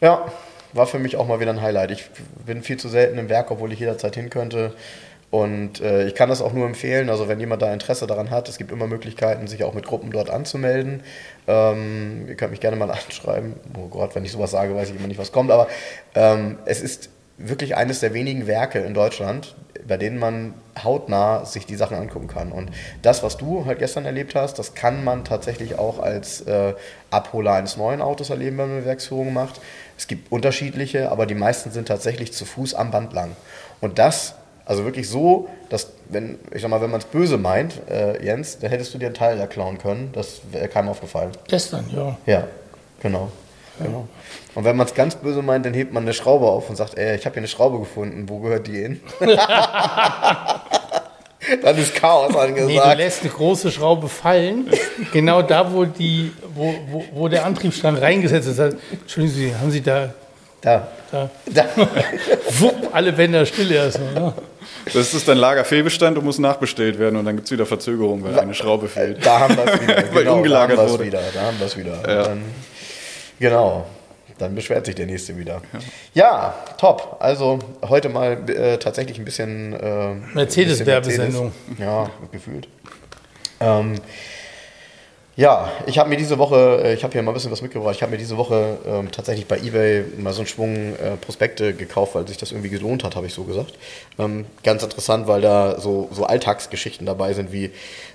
Ja, 0.00 0.32
war 0.72 0.88
für 0.88 0.98
mich 0.98 1.16
auch 1.16 1.28
mal 1.28 1.38
wieder 1.38 1.52
ein 1.52 1.62
Highlight. 1.62 1.92
Ich 1.92 2.10
bin 2.44 2.64
viel 2.64 2.76
zu 2.76 2.88
selten 2.88 3.18
im 3.18 3.28
Werk, 3.28 3.52
obwohl 3.52 3.72
ich 3.72 3.78
jederzeit 3.78 4.16
hin 4.16 4.30
könnte. 4.30 4.74
Und 5.30 5.80
äh, 5.80 6.08
ich 6.08 6.16
kann 6.16 6.28
das 6.28 6.42
auch 6.42 6.52
nur 6.52 6.66
empfehlen. 6.66 7.08
Also 7.08 7.28
wenn 7.28 7.38
jemand 7.38 7.62
da 7.62 7.72
Interesse 7.72 8.08
daran 8.08 8.30
hat, 8.30 8.48
es 8.48 8.58
gibt 8.58 8.72
immer 8.72 8.88
Möglichkeiten, 8.88 9.46
sich 9.46 9.62
auch 9.62 9.74
mit 9.74 9.86
Gruppen 9.86 10.10
dort 10.10 10.28
anzumelden. 10.28 11.04
Ähm, 11.46 12.24
ihr 12.26 12.34
könnt 12.34 12.50
mich 12.50 12.60
gerne 12.60 12.76
mal 12.76 12.90
anschreiben. 13.06 13.54
Oh 13.80 13.86
Gott, 13.86 14.16
wenn 14.16 14.24
ich 14.24 14.32
sowas 14.32 14.50
sage, 14.50 14.74
weiß 14.74 14.90
ich 14.90 14.96
immer 14.96 15.06
nicht, 15.06 15.20
was 15.20 15.30
kommt. 15.30 15.52
Aber 15.52 15.68
ähm, 16.16 16.58
es 16.64 16.80
ist 16.80 17.10
wirklich 17.36 17.76
eines 17.76 18.00
der 18.00 18.12
wenigen 18.12 18.48
Werke 18.48 18.80
in 18.80 18.92
Deutschland, 18.92 19.54
bei 19.88 19.96
denen 19.96 20.18
man 20.18 20.54
hautnah 20.84 21.44
sich 21.44 21.66
die 21.66 21.74
Sachen 21.74 21.96
angucken 21.96 22.28
kann. 22.28 22.52
Und 22.52 22.70
das, 23.02 23.22
was 23.22 23.36
du 23.36 23.64
halt 23.64 23.78
gestern 23.78 24.04
erlebt 24.04 24.34
hast, 24.34 24.58
das 24.58 24.74
kann 24.74 25.02
man 25.02 25.24
tatsächlich 25.24 25.78
auch 25.78 25.98
als 25.98 26.42
äh, 26.42 26.74
Abholer 27.10 27.54
eines 27.54 27.76
neuen 27.76 28.00
Autos 28.00 28.30
erleben, 28.30 28.58
wenn 28.58 28.68
man 28.68 28.76
eine 28.78 28.86
Werksführung 28.86 29.32
macht. 29.32 29.60
Es 29.96 30.06
gibt 30.06 30.30
unterschiedliche, 30.30 31.10
aber 31.10 31.26
die 31.26 31.34
meisten 31.34 31.70
sind 31.72 31.88
tatsächlich 31.88 32.32
zu 32.32 32.44
Fuß 32.44 32.74
am 32.74 32.90
Band 32.90 33.12
lang. 33.12 33.34
Und 33.80 33.98
das, 33.98 34.34
also 34.64 34.84
wirklich 34.84 35.08
so, 35.08 35.48
dass, 35.70 35.88
wenn, 36.08 36.38
ich 36.52 36.62
sag 36.62 36.70
mal, 36.70 36.80
wenn 36.80 36.90
man 36.90 37.00
es 37.00 37.06
böse 37.06 37.38
meint, 37.38 37.80
äh, 37.90 38.22
Jens, 38.24 38.58
dann 38.58 38.70
hättest 38.70 38.94
du 38.94 38.98
dir 38.98 39.06
einen 39.06 39.14
Teil 39.14 39.38
da 39.38 39.46
klauen 39.46 39.78
können. 39.78 40.10
Das 40.12 40.42
wäre 40.52 40.68
keinem 40.68 40.90
aufgefallen. 40.90 41.32
Gestern, 41.48 41.86
ja. 41.94 42.16
Ja, 42.26 42.46
genau. 43.00 43.32
genau. 43.78 44.06
Und 44.58 44.64
wenn 44.64 44.76
man 44.76 44.88
es 44.88 44.94
ganz 44.94 45.14
böse 45.14 45.40
meint, 45.40 45.64
dann 45.66 45.72
hebt 45.72 45.92
man 45.92 46.02
eine 46.02 46.12
Schraube 46.12 46.46
auf 46.46 46.68
und 46.68 46.74
sagt, 46.74 46.98
ey, 46.98 47.14
ich 47.14 47.24
habe 47.26 47.34
hier 47.34 47.42
eine 47.42 47.46
Schraube 47.46 47.78
gefunden, 47.78 48.28
wo 48.28 48.40
gehört 48.40 48.66
die 48.66 48.72
hin? 48.72 49.00
dann 51.62 51.78
ist 51.78 51.94
Chaos 51.94 52.30
Nee, 52.30 52.34
du 52.34 52.40
angesagt. 52.40 52.98
lässt 52.98 53.20
eine 53.22 53.30
große 53.30 53.70
Schraube 53.70 54.08
fallen, 54.08 54.68
genau 55.12 55.42
da, 55.42 55.72
wo, 55.72 55.84
die, 55.84 56.32
wo, 56.56 56.74
wo, 56.90 57.04
wo 57.12 57.28
der 57.28 57.46
Antriebsstrang 57.46 57.98
reingesetzt 57.98 58.48
ist. 58.48 58.58
Entschuldigen 58.58 59.32
Sie, 59.36 59.54
haben 59.54 59.70
Sie 59.70 59.80
da, 59.80 60.12
da. 60.60 60.88
da 61.12 61.30
Da. 61.54 61.64
wupp, 62.58 62.88
alle 62.92 63.12
Bänder 63.12 63.46
still 63.46 63.70
erstmal. 63.70 64.12
Ne? 64.12 64.32
Das 64.92 65.14
ist 65.14 65.28
dann 65.28 65.38
Lagerfehlbestand 65.38 66.18
und 66.18 66.24
muss 66.24 66.40
nachbestellt 66.40 66.98
werden 66.98 67.14
und 67.14 67.26
dann 67.26 67.36
gibt 67.36 67.46
es 67.46 67.52
wieder 67.52 67.64
Verzögerung, 67.64 68.24
weil 68.24 68.36
eine 68.36 68.54
Schraube 68.54 68.88
fehlt. 68.88 69.24
Da 69.24 69.38
haben 69.38 69.56
wir 69.56 69.66
es 69.72 69.80
wieder. 69.88 69.96
Weil 70.12 70.24
Genau, 70.24 70.34
umgelagert 70.38 70.78
da 70.78 70.82
haben 70.82 70.90
wurde. 70.90 71.04
wieder. 71.06 71.20
Da 71.32 71.42
haben 71.42 71.60
wir 71.60 71.66
es 71.68 71.76
wieder. 71.76 71.92
Ja. 72.08 72.22
Dann, 72.24 72.42
genau. 73.38 73.86
Dann 74.38 74.54
beschwert 74.54 74.86
sich 74.86 74.94
der 74.94 75.06
nächste 75.06 75.36
wieder. 75.36 75.60
Ja, 76.14 76.54
top. 76.78 77.16
Also 77.20 77.58
heute 77.88 78.08
mal 78.08 78.48
äh, 78.50 78.78
tatsächlich 78.78 79.18
ein 79.18 79.24
bisschen 79.24 79.72
äh, 79.72 79.76
Mercedes- 79.76 80.34
ein 80.34 80.46
bisschen 80.46 80.86
Werbesendung. 80.86 81.52
Mercedes. 81.66 81.78
Ja, 81.78 82.10
gefühlt. 82.32 82.68
Ähm, 83.60 83.94
Ja, 85.38 85.70
ich 85.86 86.00
habe 86.00 86.08
mir 86.08 86.16
diese 86.16 86.36
Woche, 86.38 86.82
äh, 86.82 86.94
ich 86.94 87.04
habe 87.04 87.12
hier 87.12 87.22
mal 87.22 87.30
ein 87.30 87.34
bisschen 87.34 87.52
was 87.52 87.62
mitgebracht, 87.62 87.94
ich 87.94 88.02
habe 88.02 88.10
mir 88.10 88.18
diese 88.18 88.36
Woche 88.36 88.76
ähm, 88.84 89.12
tatsächlich 89.12 89.46
bei 89.46 89.56
Ebay 89.58 90.02
mal 90.18 90.32
so 90.32 90.40
einen 90.40 90.48
Schwung 90.48 90.96
äh, 90.96 91.16
Prospekte 91.16 91.74
gekauft, 91.74 92.16
weil 92.16 92.26
sich 92.26 92.38
das 92.38 92.50
irgendwie 92.50 92.70
gelohnt 92.70 93.04
hat, 93.04 93.14
habe 93.14 93.26
ich 93.28 93.34
so 93.34 93.44
gesagt. 93.44 93.74
Ähm, 94.18 94.46
ganz 94.64 94.82
interessant, 94.82 95.28
weil 95.28 95.40
da 95.40 95.78
so, 95.80 96.08
so 96.10 96.24
Alltagsgeschichten 96.24 97.06
dabei 97.06 97.34
sind 97.34 97.52
wie 97.52 97.70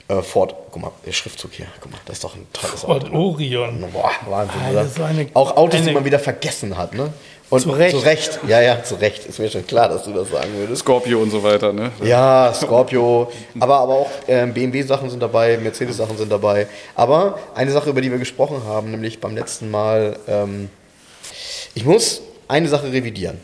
äh, 0.10 0.22
Ford, 0.22 0.54
guck 0.70 0.82
mal, 0.82 0.92
der 1.06 1.14
Schriftzug 1.14 1.54
hier, 1.54 1.68
guck 1.80 1.94
mal, 1.94 2.00
das 2.08 2.18
ist 2.18 2.26
doch 2.26 2.36
ein 2.36 2.46
tolles 2.52 2.82
Ford 2.82 3.06
Auto. 3.06 3.14
ne? 3.14 3.18
Orion. 3.18 3.86
Boah, 3.94 4.12
Wahnsinn, 4.28 4.60
Ah, 4.76 4.82
ist 4.82 5.00
eine- 5.00 5.28
Auch 5.34 5.56
Autos, 5.56 5.80
die 5.80 5.84
eine- 5.86 5.94
man 5.94 6.04
wieder 6.04 6.20
vergessen 6.20 6.78
hat, 6.78 6.94
ne? 6.94 7.14
Und 7.50 7.62
Zu 7.62 7.70
Recht. 7.72 7.92
Zu 7.96 8.04
Recht, 8.04 8.40
ja, 8.48 8.62
ja, 8.62 8.84
zu 8.84 8.96
Recht. 8.96 9.26
Ist 9.26 9.38
mir 9.38 9.50
schon 9.50 9.68
klar, 9.68 9.90
dass 9.90 10.04
du 10.04 10.14
das 10.14 10.30
sagen 10.30 10.50
würdest. 10.56 10.82
Scorpio 10.82 11.22
und 11.22 11.30
so 11.30 11.44
weiter, 11.44 11.72
ne? 11.72 11.92
Ja, 12.04 12.52
Scorpio, 12.54 13.32
aber, 13.60 13.78
aber 13.78 13.94
auch 13.94 14.10
ähm, 14.28 14.54
BMW-Sachen 14.54 15.10
sind 15.10 15.22
dabei, 15.22 15.58
Mercedes-Sachen 15.58 16.18
sind 16.18 16.32
dabei. 16.32 16.68
Aber 16.96 17.38
eine 17.54 17.72
Sache, 17.72 17.90
über 17.92 18.02
die 18.02 18.10
wir 18.10 18.18
gesprochen 18.18 18.64
haben, 18.66 18.92
nämlich 18.92 19.22
beim 19.22 19.36
letzten 19.36 19.70
Mal, 19.70 20.18
ähm, 20.28 20.70
ich 21.76 21.86
muss 21.86 22.22
eine 22.48 22.68
Sache 22.68 22.92
revidieren. 22.92 23.40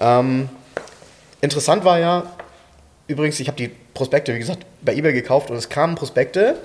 Ähm, 0.00 0.48
interessant 1.40 1.84
war 1.84 1.98
ja, 1.98 2.24
übrigens, 3.06 3.40
ich 3.40 3.48
habe 3.48 3.56
die 3.56 3.70
Prospekte, 3.94 4.34
wie 4.34 4.38
gesagt, 4.38 4.64
bei 4.82 4.94
eBay 4.94 5.12
gekauft 5.12 5.50
und 5.50 5.56
es 5.56 5.68
kamen 5.68 5.94
Prospekte 5.94 6.56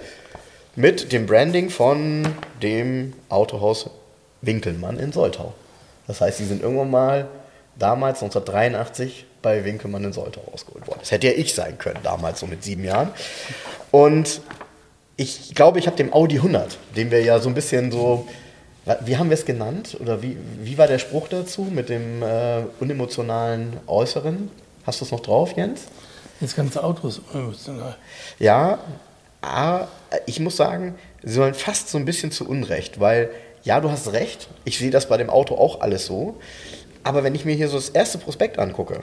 mit 0.76 1.12
dem 1.12 1.26
Branding 1.26 1.70
von 1.70 2.28
dem 2.62 3.14
Autohaus 3.30 3.90
Winkelmann 4.42 4.98
in 5.00 5.12
Soltau. 5.12 5.54
Das 6.12 6.20
heißt, 6.20 6.40
die 6.40 6.44
sind 6.44 6.62
irgendwann 6.62 6.92
mal 6.92 7.28
damals 7.80 8.22
1983 8.22 9.26
bei 9.42 9.64
Winkelmann 9.64 10.04
in 10.04 10.12
Soltau 10.12 10.42
rausgeholt 10.52 10.86
worden. 10.86 11.00
Das 11.00 11.12
hätte 11.12 11.28
ja 11.28 11.34
ich 11.34 11.56
sein 11.56 11.78
können, 11.78 12.00
damals 12.04 12.42
so 12.42 12.48
mit 12.48 12.66
sieben 12.66 12.84
Jahren. 12.84 13.12
Und 13.92 14.42
ich 15.16 15.56
glaube, 15.56 15.80
ich 15.80 15.88
habe 15.88 15.96
dem 15.96 16.12
Audi 16.12 16.36
100, 16.36 16.78
den 16.98 17.12
wir 17.12 17.24
ja 17.24 17.40
so 17.40 17.48
ein 17.48 17.56
bisschen 17.56 17.94
so, 17.94 18.28
wie 19.06 19.16
haben 19.16 19.30
wir 19.30 19.36
es 19.36 19.46
genannt? 19.46 19.96
Oder 20.02 20.22
wie, 20.22 20.36
wie 20.62 20.78
war 20.78 20.88
der 20.88 21.00
Spruch 21.00 21.30
dazu 21.30 21.62
mit 21.62 21.88
dem 21.88 22.22
äh, 22.22 22.64
unemotionalen 22.82 23.80
Äußeren? 23.88 24.52
Hast 24.86 25.00
du 25.00 25.06
es 25.06 25.12
noch 25.12 25.22
drauf, 25.22 25.54
Jens? 25.56 25.84
Das 26.42 26.58
ganze 26.58 26.84
Auto 26.84 27.08
ist 27.08 27.22
unemotional. 27.32 27.96
Ja, 28.38 28.80
aber 29.40 29.88
ich 30.26 30.42
muss 30.42 30.58
sagen, 30.58 30.96
sie 31.24 31.36
sollen 31.36 31.54
fast 31.54 31.88
so 31.88 31.98
ein 31.98 32.04
bisschen 32.04 32.32
zu 32.32 32.50
Unrecht, 32.50 33.00
weil 33.00 33.30
ja, 33.64 33.80
du 33.80 33.92
hast 33.92 34.12
recht, 34.12 34.50
ich 34.66 34.78
sehe 34.78 34.92
das 34.92 35.08
bei 35.08 35.18
dem 35.18 35.30
Auto 35.30 35.56
auch 35.56 35.82
alles 35.82 36.06
so, 36.06 36.38
aber 37.04 37.24
wenn 37.24 37.36
ich 37.36 37.46
mir 37.46 37.56
hier 37.56 37.68
so 37.68 37.78
das 37.78 37.90
erste 37.90 38.18
Prospekt 38.18 38.60
angucke 38.60 39.02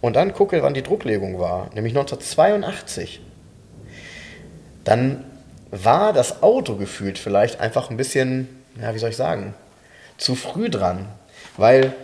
und 0.00 0.16
dann 0.16 0.32
gucke, 0.32 0.62
wann 0.62 0.74
die 0.74 0.82
Drucklegung 0.82 1.38
war, 1.38 1.70
nämlich 1.74 1.94
1982, 1.94 3.20
dann 4.84 5.24
war 5.70 6.12
das 6.12 6.42
Auto 6.42 6.76
gefühlt 6.76 7.18
vielleicht 7.18 7.60
einfach 7.60 7.90
ein 7.90 7.96
bisschen, 7.96 8.48
ja, 8.80 8.94
wie 8.94 8.98
soll 8.98 9.10
ich 9.10 9.16
sagen, 9.16 9.54
zu 10.16 10.34
früh 10.34 10.70
dran, 10.70 11.08
weil 11.56 11.94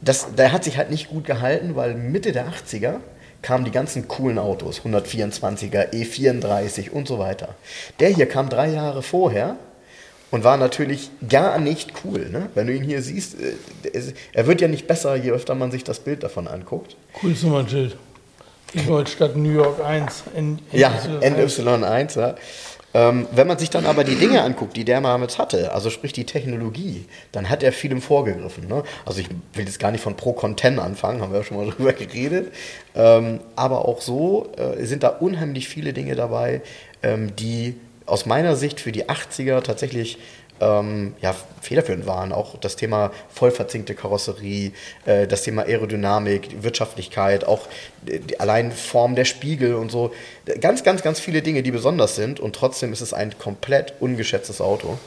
das, 0.00 0.34
der 0.34 0.52
hat 0.52 0.64
sich 0.64 0.78
halt 0.78 0.90
nicht 0.90 1.10
gut 1.10 1.24
gehalten, 1.24 1.76
weil 1.76 1.94
Mitte 1.94 2.32
der 2.32 2.46
80er 2.48 2.96
kamen 3.40 3.64
die 3.64 3.70
ganzen 3.70 4.08
coolen 4.08 4.38
Autos, 4.38 4.80
124er, 4.82 5.92
E34 5.92 6.90
und 6.90 7.06
so 7.06 7.18
weiter. 7.18 7.54
Der 8.00 8.08
hier 8.08 8.26
kam 8.26 8.48
drei 8.48 8.68
Jahre 8.68 9.02
vorher 9.02 9.56
und 10.32 10.42
war 10.42 10.56
natürlich 10.56 11.10
gar 11.28 11.60
nicht 11.60 11.92
cool. 12.04 12.28
Ne? 12.30 12.48
Wenn 12.54 12.66
du 12.66 12.74
ihn 12.74 12.82
hier 12.82 13.02
siehst, 13.02 13.36
äh, 13.40 14.00
er 14.32 14.46
wird 14.48 14.60
ja 14.60 14.66
nicht 14.66 14.88
besser, 14.88 15.14
je 15.14 15.30
öfter 15.30 15.54
man 15.54 15.70
sich 15.70 15.84
das 15.84 16.00
Bild 16.00 16.24
davon 16.24 16.48
anguckt. 16.48 16.96
Cooles 17.12 17.44
Nummernschild. 17.44 17.96
Ingolstadt, 18.72 19.36
New 19.36 19.52
York 19.52 19.84
1. 19.84 20.24
N 20.34 20.58
Ja, 20.72 20.90
NY1. 21.20 21.62
NY1, 21.62 22.18
ja. 22.18 22.34
Ähm, 22.94 23.26
wenn 23.32 23.46
man 23.46 23.58
sich 23.58 23.70
dann 23.70 23.86
aber 23.86 24.04
die 24.04 24.16
Dinge 24.16 24.42
anguckt, 24.42 24.76
die 24.76 24.84
der 24.84 25.00
damals 25.00 25.38
hatte, 25.38 25.72
also 25.72 25.88
sprich 25.88 26.12
die 26.12 26.24
Technologie, 26.24 27.06
dann 27.32 27.48
hat 27.48 27.62
er 27.62 27.72
vielem 27.72 28.02
vorgegriffen. 28.02 28.68
Ne? 28.68 28.82
Also 29.06 29.20
ich 29.20 29.28
will 29.54 29.64
jetzt 29.64 29.78
gar 29.78 29.90
nicht 29.92 30.02
von 30.02 30.16
Pro 30.16 30.32
Content 30.32 30.78
anfangen, 30.78 31.22
haben 31.22 31.32
wir 31.32 31.40
ja 31.40 31.44
schon 31.44 31.56
mal 31.58 31.70
drüber 31.70 31.92
geredet. 31.92 32.52
Ähm, 32.94 33.40
aber 33.56 33.86
auch 33.86 34.00
so 34.00 34.52
äh, 34.56 34.84
sind 34.84 35.02
da 35.02 35.08
unheimlich 35.08 35.68
viele 35.68 35.92
Dinge 35.92 36.16
dabei, 36.16 36.62
ähm, 37.02 37.34
die 37.36 37.76
aus 38.12 38.26
meiner 38.26 38.56
Sicht 38.56 38.78
für 38.80 38.92
die 38.92 39.06
80er 39.06 39.62
tatsächlich 39.62 40.18
ähm, 40.60 41.14
ja, 41.22 41.34
federführend 41.62 42.06
waren. 42.06 42.30
Auch 42.32 42.58
das 42.58 42.76
Thema 42.76 43.10
vollverzinkte 43.30 43.94
Karosserie, 43.94 44.72
äh, 45.06 45.26
das 45.26 45.42
Thema 45.42 45.62
Aerodynamik, 45.62 46.62
Wirtschaftlichkeit, 46.62 47.44
auch 47.46 47.66
die, 48.02 48.20
die 48.20 48.38
allein 48.38 48.70
Form 48.70 49.14
der 49.14 49.24
Spiegel 49.24 49.74
und 49.74 49.90
so. 49.90 50.12
Ganz, 50.60 50.84
ganz, 50.84 51.02
ganz 51.02 51.20
viele 51.20 51.40
Dinge, 51.40 51.62
die 51.62 51.70
besonders 51.70 52.14
sind 52.14 52.38
und 52.38 52.54
trotzdem 52.54 52.92
ist 52.92 53.00
es 53.00 53.14
ein 53.14 53.38
komplett 53.38 53.94
ungeschätztes 54.00 54.60
Auto. 54.60 54.98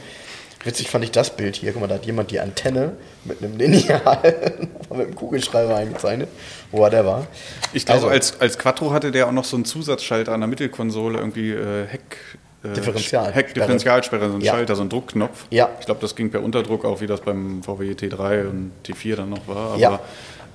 Witzig 0.63 0.89
fand 0.89 1.03
ich 1.03 1.11
das 1.11 1.29
Bild 1.37 1.57
hier. 1.57 1.73
Guck 1.73 1.81
mal, 1.81 1.87
da 1.87 1.93
hat 1.95 2.07
jemand 2.07 2.31
die 2.31 2.39
Antenne 2.39 2.93
mit 3.23 3.37
einem 3.43 3.55
Lineal, 3.55 4.17
mit 4.89 4.99
einem 4.99 5.13
Kugelschreiber 5.13 5.75
eingezeichnet. 5.75 6.27
Whatever. 6.71 7.27
Ich 7.71 7.85
glaube, 7.85 7.97
Also- 7.99 8.07
als, 8.09 8.41
als 8.41 8.57
Quattro 8.57 8.91
hatte 8.91 9.11
der 9.11 9.27
auch 9.27 9.31
noch 9.31 9.45
so 9.45 9.57
einen 9.57 9.65
Zusatzschalter 9.65 10.31
an 10.31 10.39
der 10.41 10.47
Mittelkonsole, 10.47 11.19
irgendwie 11.19 11.51
äh, 11.51 11.85
Heck. 11.85 12.17
Äh, 12.71 12.73
Differential- 12.73 13.31
Heck, 13.31 13.53
Differentialsperre, 13.53 14.29
so 14.29 14.35
ein 14.35 14.41
Ja. 14.41 14.53
Schalter, 14.53 14.75
so 14.75 14.81
ein 14.81 14.89
Druckknopf. 14.89 15.45
Ja. 15.51 15.69
Ich 15.79 15.85
glaube, 15.85 16.01
das 16.01 16.15
ging 16.15 16.29
per 16.31 16.41
Unterdruck 16.43 16.85
auch, 16.85 17.01
wie 17.01 17.07
das 17.07 17.21
beim 17.21 17.61
VW 17.63 17.91
T3 17.93 18.47
und 18.49 18.71
T4 18.85 19.15
dann 19.15 19.29
noch 19.29 19.47
war. 19.47 19.73
Aber 19.73 19.77
Ja. 19.79 19.99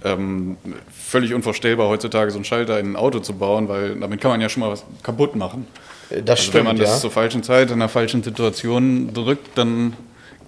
ähm, 0.05 0.57
völlig 0.93 1.35
unvorstellbar 1.35 1.89
heutzutage 1.89 2.31
so 2.31 2.39
einen 2.39 2.45
Schalter 2.45 2.79
in 2.81 2.93
ein 2.93 2.97
Auto 2.97 3.21
zu 3.21 3.35
bauen, 3.35 3.69
weil 3.69 3.97
damit 3.97 4.21
kann 4.21 4.31
man 4.31 4.41
ja 4.41 4.49
schon 4.49 4.61
mal 4.63 4.71
was 4.71 4.85
kaputt 5.03 5.37
machen. 5.37 5.67
Das 6.11 6.19
also 6.31 6.43
stimmt, 6.43 6.55
wenn 6.55 6.65
man 6.65 6.77
das 6.77 6.89
ja. 6.91 6.97
zur 6.99 7.11
falschen 7.11 7.43
Zeit 7.43 7.69
in 7.69 7.75
einer 7.75 7.89
falschen 7.89 8.23
Situation 8.23 9.13
drückt, 9.15 9.57
dann 9.57 9.95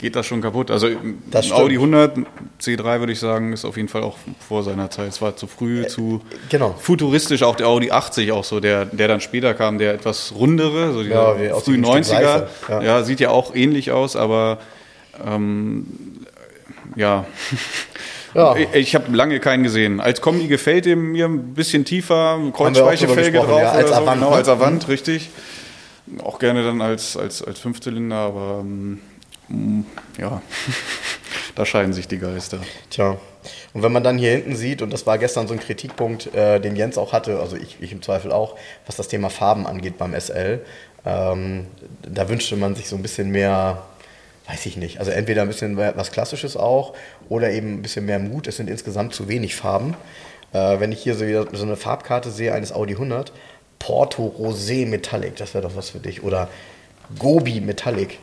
geht 0.02 0.16
das 0.16 0.26
schon 0.26 0.42
kaputt. 0.42 0.70
Also 0.70 0.88
Das 1.30 1.46
ein 1.46 1.52
Audi 1.52 1.76
stimmt. 1.76 1.94
100 1.94 2.18
C3 2.60 2.98
würde 2.98 3.12
ich 3.12 3.20
sagen, 3.20 3.52
ist 3.52 3.64
auf 3.64 3.76
jeden 3.76 3.88
Fall 3.88 4.02
auch 4.02 4.16
vor 4.46 4.62
seiner 4.64 4.90
Zeit. 4.90 5.08
Es 5.08 5.22
war 5.22 5.36
zu 5.36 5.46
früh, 5.46 5.86
zu 5.86 6.20
genau. 6.50 6.74
futuristisch. 6.78 7.42
Auch 7.44 7.56
der 7.56 7.68
Audi 7.68 7.90
80 7.90 8.32
auch 8.32 8.44
so, 8.44 8.60
der, 8.60 8.84
der 8.84 9.08
dann 9.08 9.20
später 9.20 9.54
kam, 9.54 9.78
der 9.78 9.94
etwas 9.94 10.34
rundere, 10.36 10.92
so 10.92 11.02
Ja, 11.02 11.34
dieser 11.34 11.40
wie 11.40 11.52
aus 11.52 11.64
frühen 11.64 11.82
dem 11.82 12.04
Stück 12.04 12.16
90er. 12.16 12.20
Seife, 12.20 12.48
Ja. 12.68 12.82
ja. 12.82 13.02
sieht 13.04 13.20
ja 13.20 13.30
auch 13.30 13.54
ähnlich 13.54 13.92
aus, 13.92 14.16
aber 14.16 14.58
ähm, 15.24 15.86
ja. 16.96 17.24
Ja. 18.34 18.56
Ich, 18.72 18.94
habe 18.94 19.14
lange 19.14 19.40
keinen 19.40 19.62
gesehen. 19.62 20.00
Als 20.00 20.22
Kombi 20.22 20.46
gefällt 20.46 20.86
er 20.86 20.96
mir 20.96 21.26
ein 21.26 21.52
bisschen 21.52 21.84
tiefer, 21.84 22.40
Kreuzspeichefelge 22.54 23.38
drüber 23.38 23.52
drauf 23.52 23.60
ja, 23.60 23.72
als 23.72 23.88
so, 23.90 23.94
Avant, 23.94 24.14
genau, 24.14 24.30
ne? 24.30 24.36
als 24.36 24.48
Avant, 24.48 24.88
richtig. 24.88 25.28
Auch 26.24 26.38
gerne 26.38 26.64
dann 26.64 26.80
als, 26.80 27.14
als, 27.18 27.42
als 27.42 27.58
Fünfzylinder, 27.58 28.16
aber 28.16 28.60
ähm, 28.62 29.00
ja, 30.18 30.42
da 31.54 31.66
scheiden 31.66 31.92
sich 31.92 32.08
die 32.08 32.18
Geister. 32.18 32.58
Tja. 32.90 33.18
Und 33.74 33.82
wenn 33.82 33.92
man 33.92 34.04
dann 34.04 34.18
hier 34.18 34.32
hinten 34.32 34.54
sieht, 34.54 34.82
und 34.82 34.92
das 34.92 35.06
war 35.06 35.18
gestern 35.18 35.48
so 35.48 35.54
ein 35.54 35.60
Kritikpunkt, 35.60 36.34
äh, 36.34 36.60
den 36.60 36.76
Jens 36.76 36.98
auch 36.98 37.12
hatte, 37.12 37.40
also 37.40 37.56
ich, 37.56 37.78
ich 37.80 37.92
im 37.92 38.02
Zweifel 38.02 38.32
auch, 38.32 38.56
was 38.86 38.96
das 38.96 39.08
Thema 39.08 39.30
Farben 39.30 39.66
angeht 39.66 39.98
beim 39.98 40.14
SL, 40.18 40.60
ähm, 41.04 41.66
da 42.02 42.28
wünschte 42.28 42.56
man 42.56 42.74
sich 42.74 42.88
so 42.88 42.96
ein 42.96 43.02
bisschen 43.02 43.30
mehr, 43.30 43.82
weiß 44.46 44.66
ich 44.66 44.76
nicht, 44.76 44.98
also 45.00 45.10
entweder 45.10 45.42
ein 45.42 45.48
bisschen 45.48 45.76
was 45.76 46.12
Klassisches 46.12 46.56
auch 46.56 46.94
oder 47.28 47.50
eben 47.50 47.74
ein 47.74 47.82
bisschen 47.82 48.06
mehr 48.06 48.18
Mut. 48.18 48.46
Es 48.46 48.56
sind 48.56 48.70
insgesamt 48.70 49.14
zu 49.14 49.28
wenig 49.28 49.56
Farben. 49.56 49.96
Äh, 50.52 50.78
wenn 50.78 50.92
ich 50.92 51.02
hier 51.02 51.14
so, 51.14 51.24
so 51.52 51.64
eine 51.64 51.76
Farbkarte 51.76 52.30
sehe 52.30 52.52
eines 52.52 52.72
Audi 52.72 52.92
100, 52.92 53.32
Porto 53.78 54.32
Rosé 54.38 54.86
Metallic, 54.86 55.36
das 55.36 55.54
wäre 55.54 55.66
doch 55.66 55.76
was 55.76 55.90
für 55.90 55.98
dich. 55.98 56.22
Oder 56.22 56.48
Gobi 57.18 57.60
Metallic, 57.60 58.18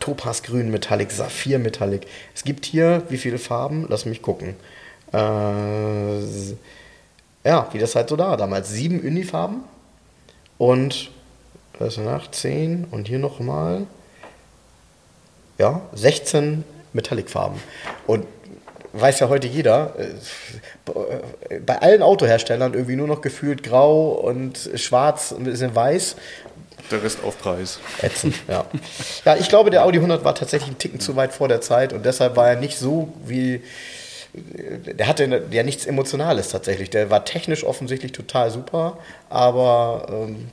Topazgrün 0.00 0.70
Metallic, 0.70 1.12
Saphir 1.12 1.58
Metallic. 1.58 2.06
Es 2.34 2.44
gibt 2.44 2.66
hier 2.66 3.04
wie 3.08 3.18
viele 3.18 3.38
Farben? 3.38 3.86
Lass 3.88 4.06
mich 4.06 4.22
gucken. 4.22 4.56
Äh, 5.12 6.20
ja, 7.44 7.68
wie 7.72 7.78
das 7.78 7.94
halt 7.94 8.08
so 8.08 8.16
da 8.16 8.36
damals. 8.36 8.70
Sieben 8.70 9.00
Unifarben 9.00 9.62
und 10.58 11.10
ist 11.78 11.98
nach? 11.98 12.30
Zehn 12.30 12.86
und 12.90 13.08
hier 13.08 13.18
nochmal. 13.18 13.86
Ja, 15.58 15.82
16 15.94 16.64
Metallic-Farben. 16.92 17.60
Und 18.06 18.26
weiß 18.92 19.20
ja 19.20 19.28
heute 19.28 19.46
jeder, 19.46 19.94
äh, 19.98 21.58
bei 21.60 21.80
allen 21.80 22.02
Autoherstellern 22.02 22.74
irgendwie 22.74 22.96
nur 22.96 23.06
noch 23.06 23.20
gefühlt 23.20 23.62
grau 23.62 24.10
und 24.10 24.70
schwarz 24.74 25.32
und 25.32 25.42
ein 25.42 25.44
bisschen 25.44 25.74
weiß. 25.74 26.16
Der 26.90 27.02
Rest 27.02 27.22
auf 27.22 27.38
Preis. 27.38 27.78
Ätzend, 28.02 28.34
ja. 28.48 28.64
Ja, 29.24 29.36
ich 29.36 29.48
glaube, 29.48 29.70
der 29.70 29.84
Audi 29.84 29.98
100 29.98 30.24
war 30.24 30.34
tatsächlich 30.34 30.68
einen 30.68 30.78
Ticken 30.78 31.00
zu 31.00 31.16
weit 31.16 31.32
vor 31.32 31.48
der 31.48 31.60
Zeit 31.60 31.92
und 31.92 32.04
deshalb 32.04 32.36
war 32.36 32.48
er 32.48 32.56
nicht 32.56 32.78
so 32.78 33.12
wie. 33.24 33.62
Der 34.32 35.08
hatte 35.08 35.42
ja 35.50 35.62
nichts 35.64 35.86
Emotionales 35.86 36.50
tatsächlich. 36.50 36.90
Der 36.90 37.10
war 37.10 37.24
technisch 37.24 37.64
offensichtlich 37.64 38.12
total 38.12 38.50
super, 38.50 38.98
aber 39.28 40.06
ähm, 40.08 40.50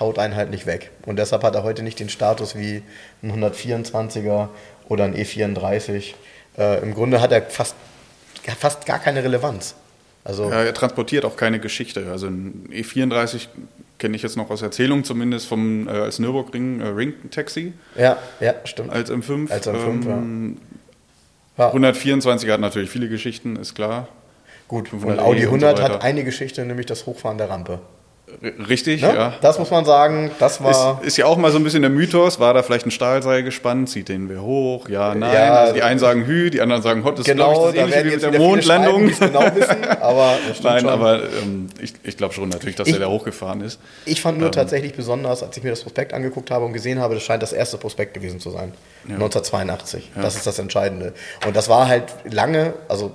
haut 0.00 0.18
einen 0.18 0.34
halt 0.34 0.50
nicht 0.50 0.66
weg. 0.66 0.90
Und 1.06 1.16
deshalb 1.16 1.42
hat 1.44 1.54
er 1.54 1.62
heute 1.62 1.82
nicht 1.82 2.00
den 2.00 2.08
Status 2.08 2.56
wie 2.56 2.82
ein 3.22 3.32
124er 3.32 4.48
oder 4.88 5.04
ein 5.04 5.14
E34. 5.14 6.14
Äh, 6.58 6.82
Im 6.82 6.94
Grunde 6.94 7.20
hat 7.20 7.30
er 7.30 7.42
fast, 7.42 7.76
fast 8.58 8.84
gar 8.86 8.98
keine 8.98 9.22
Relevanz. 9.22 9.74
Also 10.28 10.50
Ja, 10.50 10.62
er 10.62 10.74
transportiert 10.74 11.24
auch 11.24 11.36
keine 11.36 11.58
Geschichte. 11.58 12.06
Also 12.10 12.26
ein 12.26 12.68
E34 12.70 13.48
kenne 13.98 14.14
ich 14.14 14.22
jetzt 14.22 14.36
noch 14.36 14.50
aus 14.50 14.60
Erzählung 14.60 15.02
zumindest 15.02 15.46
vom 15.46 15.88
äh, 15.88 15.90
als 15.90 16.18
Nürburgring 16.18 16.80
äh, 16.80 16.88
Ring 16.88 17.14
Taxi 17.30 17.72
ja, 17.96 18.18
ja, 18.38 18.54
stimmt. 18.64 18.90
als 18.90 19.10
M5. 19.10 19.50
Als 19.50 19.66
M5, 19.66 20.06
ähm, 20.06 20.58
ja. 21.56 21.68
124 21.68 22.50
hat 22.50 22.60
natürlich 22.60 22.90
viele 22.90 23.08
Geschichten, 23.08 23.56
ist 23.56 23.74
klar. 23.74 24.06
Gut, 24.68 24.90
500e 24.90 25.04
und 25.06 25.18
Audi 25.18 25.46
und 25.46 25.60
so 25.60 25.66
100 25.66 25.82
hat 25.82 26.02
eine 26.02 26.24
Geschichte, 26.24 26.62
nämlich 26.66 26.84
das 26.84 27.06
Hochfahren 27.06 27.38
der 27.38 27.48
Rampe. 27.48 27.80
Richtig, 28.68 29.02
Ne? 29.02 29.14
ja. 29.14 29.34
Das 29.40 29.58
muss 29.58 29.70
man 29.70 29.84
sagen, 29.84 30.30
das 30.38 30.62
war. 30.62 31.00
Ist, 31.02 31.08
ist 31.08 31.16
ja 31.16 31.26
auch 31.26 31.36
mal 31.36 31.50
so 31.50 31.58
ein 31.58 31.64
bisschen 31.64 31.82
der 31.82 31.90
Mythos, 31.90 32.38
war 32.38 32.54
da 32.54 32.62
vielleicht 32.62 32.86
ein 32.86 32.90
Stahlseil 32.90 33.42
gespannt, 33.42 33.88
zieht 33.90 34.08
den 34.08 34.28
wer 34.28 34.42
hoch, 34.42 34.88
ja, 34.88 35.14
nein. 35.14 35.32
Ja, 35.34 35.54
also 35.54 35.74
die 35.74 35.82
einen 35.82 35.98
sagen 35.98 36.24
Hü, 36.26 36.50
die 36.50 36.60
anderen 36.60 36.82
sagen 36.82 37.02
Hot, 37.04 37.18
das 37.18 37.26
genau, 37.26 37.68
ist 37.68 37.74
glaube 37.74 37.78
da 37.78 37.84
ich 37.86 37.90
das 37.90 38.00
ähnliche 38.00 38.20
wie 38.22 38.26
mit 38.26 38.34
der 38.34 38.40
Mondlandung. 38.40 39.06
genau 39.18 39.40
wissen, 39.56 39.84
aber 40.00 40.36
Nein, 40.62 40.80
schon. 40.80 40.88
aber 40.88 41.22
ähm, 41.42 41.66
ich, 41.80 41.94
ich 42.04 42.16
glaube 42.16 42.32
schon 42.34 42.48
natürlich, 42.48 42.76
dass 42.76 42.86
Ich- 42.88 42.94
er 42.94 43.00
da 43.00 43.06
hochgefahren 43.08 43.60
ist. 43.60 43.80
Ich 44.04 44.20
fand 44.20 44.38
nur 44.38 44.52
tatsächlich 44.52 44.94
besonders, 44.94 45.42
als 45.42 45.56
ich 45.56 45.62
mir 45.64 45.70
das 45.70 45.82
Prospekt 45.82 46.12
angeguckt 46.14 46.50
habe 46.50 46.64
und 46.64 46.72
gesehen 46.72 47.00
habe, 47.00 47.14
das 47.14 47.24
scheint 47.24 47.42
das 47.42 47.52
erste 47.52 47.76
Prospekt 47.78 48.14
gewesen 48.14 48.38
zu 48.40 48.50
sein. 48.50 48.72
1982. 49.08 50.10
Das 50.20 50.36
ist 50.36 50.46
das 50.46 50.58
Entscheidende. 50.58 51.12
Und 51.46 51.56
das 51.56 51.68
war 51.68 51.88
halt 51.88 52.04
lange, 52.30 52.74
also 52.88 53.10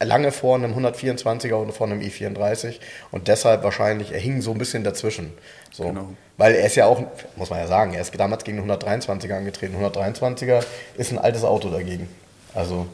lange 0.00 0.30
vor 0.32 0.54
einem 0.56 0.72
124er 0.74 1.54
und 1.54 1.72
vor 1.72 1.86
einem 1.86 2.00
i34 2.00 2.76
und 3.10 3.28
deshalb 3.28 3.62
wahrscheinlich, 3.64 4.12
er 4.12 4.20
hing 4.36 4.42
so 4.42 4.52
ein 4.52 4.58
bisschen 4.58 4.84
dazwischen. 4.84 5.32
So. 5.72 5.84
Genau. 5.84 6.08
Weil 6.36 6.54
er 6.54 6.66
ist 6.66 6.76
ja 6.76 6.86
auch, 6.86 7.02
muss 7.36 7.50
man 7.50 7.58
ja 7.58 7.66
sagen, 7.66 7.94
er 7.94 8.02
ist 8.02 8.18
damals 8.18 8.44
gegen 8.44 8.58
einen 8.58 8.70
123er 8.70 9.34
angetreten. 9.38 9.76
123er 9.82 10.62
ist 10.96 11.12
ein 11.12 11.18
altes 11.18 11.44
Auto 11.44 11.70
dagegen. 11.70 12.08
Also, 12.54 12.86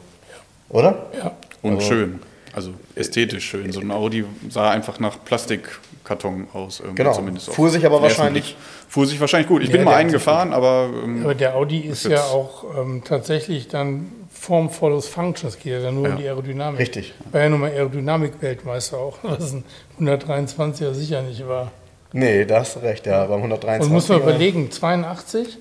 oder? 0.69 1.05
Ja. 1.17 1.31
Und 1.61 1.75
Also- 1.75 1.87
schön. 1.87 2.19
Also 2.55 2.71
ästhetisch 2.93 3.45
schön. 3.49 3.71
So 3.71 3.79
ein 3.79 3.89
Audi 3.89 4.25
sah 4.47 4.69
einfach 4.69 4.99
nach 4.99 5.17
Plastikkarton 5.25 6.49
aus. 6.53 6.81
Irgendwie 6.81 6.97
Genau. 6.97 7.13
Zumindest 7.15 7.49
Fuhr 7.51 7.71
sich 7.71 7.83
aber 7.83 7.99
wahrscheinlich-. 7.99 8.55
Fuhr 8.87 9.07
sich 9.07 9.19
wahrscheinlich 9.19 9.47
gut. 9.47 9.63
Ich 9.63 9.71
bin 9.71 9.79
Ja, 9.79 9.85
mal 9.85 9.91
der 9.91 9.97
einen 10.01 10.11
gefahren, 10.11 10.53
aber 10.53 10.87
ähm, 11.03 11.23
Aber 11.23 11.33
der 11.33 11.55
Audi 11.55 11.79
ist 11.79 12.05
ja 12.05 12.21
auch 12.25 12.63
ähm, 12.77 13.01
tatsächlich 13.03 13.69
dann 13.69 14.11
Form 14.43 14.69
follows 14.69 15.07
Function. 15.07 15.47
Es 15.47 15.57
geht 15.57 15.71
ja 15.71 15.79
dann 15.81 15.95
nur 15.95 16.09
um 16.09 16.17
die 16.17 16.25
Aerodynamik. 16.25 16.77
Richtig. 16.77 17.13
War 17.31 17.41
ja 17.43 17.49
nun 17.49 17.61
mal 17.61 17.71
Aerodynamik-Weltmeister 17.71 18.97
auch, 18.97 19.17
was 19.23 19.53
ein 19.53 19.63
123er 20.01 20.93
sicher 20.93 21.21
nicht 21.21 21.47
war. 21.47 21.71
Nee, 22.11 22.43
da 22.43 22.59
hast 22.59 22.75
du 22.75 22.79
recht, 22.81 23.05
ja, 23.05 23.23
beim 23.25 23.37
123 23.37 23.87
Und 23.87 23.93
muss 23.93 24.09
man 24.09 24.19
überlegen, 24.19 24.69
82, 24.69 25.57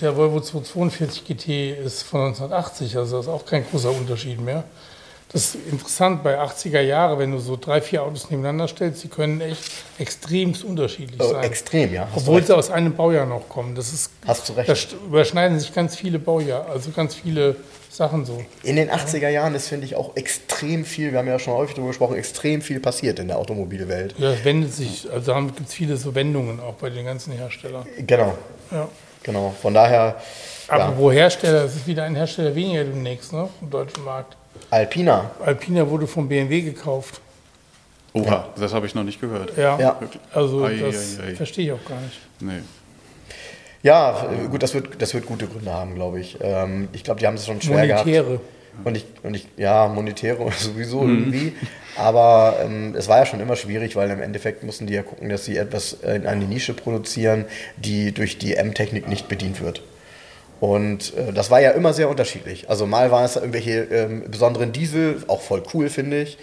der 0.00 0.16
Volvo 0.16 0.40
242 0.40 1.26
GT 1.26 1.78
ist 1.84 2.04
von 2.04 2.28
1980, 2.28 2.96
also 2.96 3.18
das 3.18 3.26
ist 3.26 3.32
auch 3.32 3.44
kein 3.44 3.66
großer 3.68 3.90
Unterschied 3.90 4.40
mehr. 4.40 4.64
Das 5.30 5.54
ist 5.54 5.56
interessant 5.70 6.22
bei 6.22 6.40
80er 6.40 6.80
Jahre, 6.80 7.18
wenn 7.18 7.32
du 7.32 7.38
so 7.38 7.58
drei, 7.60 7.82
vier 7.82 8.02
Autos 8.02 8.30
nebeneinander 8.30 8.66
stellst, 8.68 9.04
die 9.04 9.08
können 9.08 9.42
echt 9.42 9.60
extremst 9.98 10.64
unterschiedlich 10.64 11.20
Oh, 11.20 11.32
sein. 11.32 11.44
extrem, 11.44 11.92
ja. 11.92 12.08
Hast 12.10 12.22
Obwohl 12.22 12.42
sie 12.42 12.56
aus 12.56 12.70
einem 12.70 12.94
Baujahr 12.94 13.26
noch 13.26 13.46
kommen. 13.48 13.74
Das 13.74 13.92
ist, 13.92 14.10
Hast 14.26 14.48
du 14.48 14.54
recht. 14.54 14.68
Da 14.92 14.96
überschneiden 15.06 15.58
sich 15.60 15.74
ganz 15.74 15.96
viele 15.96 16.18
Baujahre, 16.18 16.70
also 16.70 16.90
ganz 16.92 17.16
viele 17.16 17.56
Sachen 17.96 18.24
so. 18.26 18.44
In 18.62 18.76
den 18.76 18.90
80er 18.90 19.28
Jahren 19.28 19.54
ist, 19.54 19.68
finde 19.68 19.86
ich, 19.86 19.94
auch 19.96 20.14
extrem 20.16 20.84
viel, 20.84 21.12
wir 21.12 21.18
haben 21.18 21.28
ja 21.28 21.38
schon 21.38 21.54
häufig 21.54 21.74
darüber 21.74 21.88
gesprochen, 21.90 22.16
extrem 22.16 22.60
viel 22.60 22.78
passiert 22.78 23.18
in 23.18 23.28
der 23.28 23.38
Automobilwelt. 23.38 24.14
Ja, 24.18 24.32
es 24.32 24.44
wendet 24.44 24.74
sich, 24.74 25.08
also 25.10 25.32
da 25.32 25.40
gibt 25.40 25.60
es 25.68 25.74
viele 25.74 25.96
so 25.96 26.14
Wendungen 26.14 26.60
auch 26.60 26.74
bei 26.74 26.90
den 26.90 27.06
ganzen 27.06 27.32
Herstellern. 27.32 27.86
Genau, 28.06 28.36
Ja. 28.70 28.88
genau. 29.22 29.54
Von 29.62 29.72
daher, 29.74 30.16
Aber 30.68 30.78
ja, 30.84 30.98
wo 30.98 31.10
Hersteller, 31.10 31.64
es 31.64 31.74
ist 31.76 31.86
wieder 31.86 32.04
ein 32.04 32.14
Hersteller 32.14 32.54
weniger 32.54 32.84
demnächst, 32.84 33.32
ne, 33.32 33.48
im 33.62 33.70
deutschen 33.70 34.04
Markt. 34.04 34.36
Alpina. 34.70 35.30
Alpina 35.44 35.88
wurde 35.88 36.06
von 36.06 36.28
BMW 36.28 36.60
gekauft. 36.60 37.20
oha, 38.12 38.48
das 38.58 38.74
habe 38.74 38.86
ich 38.86 38.94
noch 38.94 39.04
nicht 39.04 39.20
gehört. 39.20 39.56
Ja. 39.56 39.78
Ja. 39.78 39.98
Also 40.32 40.64
Ei, 40.64 40.76
das 40.78 41.16
verstehe 41.36 41.66
ich 41.66 41.72
auch 41.72 41.88
gar 41.88 42.00
nicht. 42.00 42.18
Nee. 42.40 42.60
Ja, 43.82 44.26
äh, 44.30 44.48
gut, 44.48 44.62
das 44.62 44.74
wird, 44.74 45.00
das 45.00 45.14
wird 45.14 45.26
gute 45.26 45.46
Gründe 45.46 45.72
haben, 45.72 45.94
glaube 45.94 46.20
ich. 46.20 46.38
Ähm, 46.40 46.88
ich 46.92 47.04
glaube, 47.04 47.20
die 47.20 47.26
haben 47.26 47.34
es 47.34 47.46
schon 47.46 47.60
schwer 47.60 47.86
gehabt. 47.86 48.06
Monetäre. 48.06 48.40
Und 48.84 48.96
ich, 48.96 49.06
und 49.22 49.34
ich, 49.34 49.48
ja, 49.56 49.88
monetäre 49.88 50.50
sowieso 50.58 51.02
irgendwie. 51.02 51.54
Aber 51.96 52.58
ähm, 52.62 52.94
es 52.96 53.08
war 53.08 53.18
ja 53.18 53.26
schon 53.26 53.40
immer 53.40 53.56
schwierig, 53.56 53.96
weil 53.96 54.10
im 54.10 54.20
Endeffekt 54.20 54.62
mussten 54.64 54.86
die 54.86 54.94
ja 54.94 55.02
gucken, 55.02 55.28
dass 55.28 55.44
sie 55.44 55.56
etwas 55.56 55.94
in 55.94 56.26
eine 56.26 56.44
Nische 56.44 56.74
produzieren, 56.74 57.46
die 57.76 58.12
durch 58.12 58.38
die 58.38 58.54
M-Technik 58.54 59.08
nicht 59.08 59.28
bedient 59.28 59.62
wird. 59.62 59.82
Und 60.60 61.14
äh, 61.16 61.32
das 61.32 61.50
war 61.50 61.60
ja 61.60 61.70
immer 61.72 61.92
sehr 61.92 62.08
unterschiedlich. 62.08 62.68
Also 62.70 62.86
mal 62.86 63.10
waren 63.10 63.24
es 63.24 63.34
da 63.34 63.40
irgendwelche 63.40 63.84
ähm, 63.84 64.24
besonderen 64.30 64.72
Diesel, 64.72 65.22
auch 65.28 65.40
voll 65.40 65.62
cool, 65.74 65.88
finde 65.88 66.22
ich. 66.22 66.38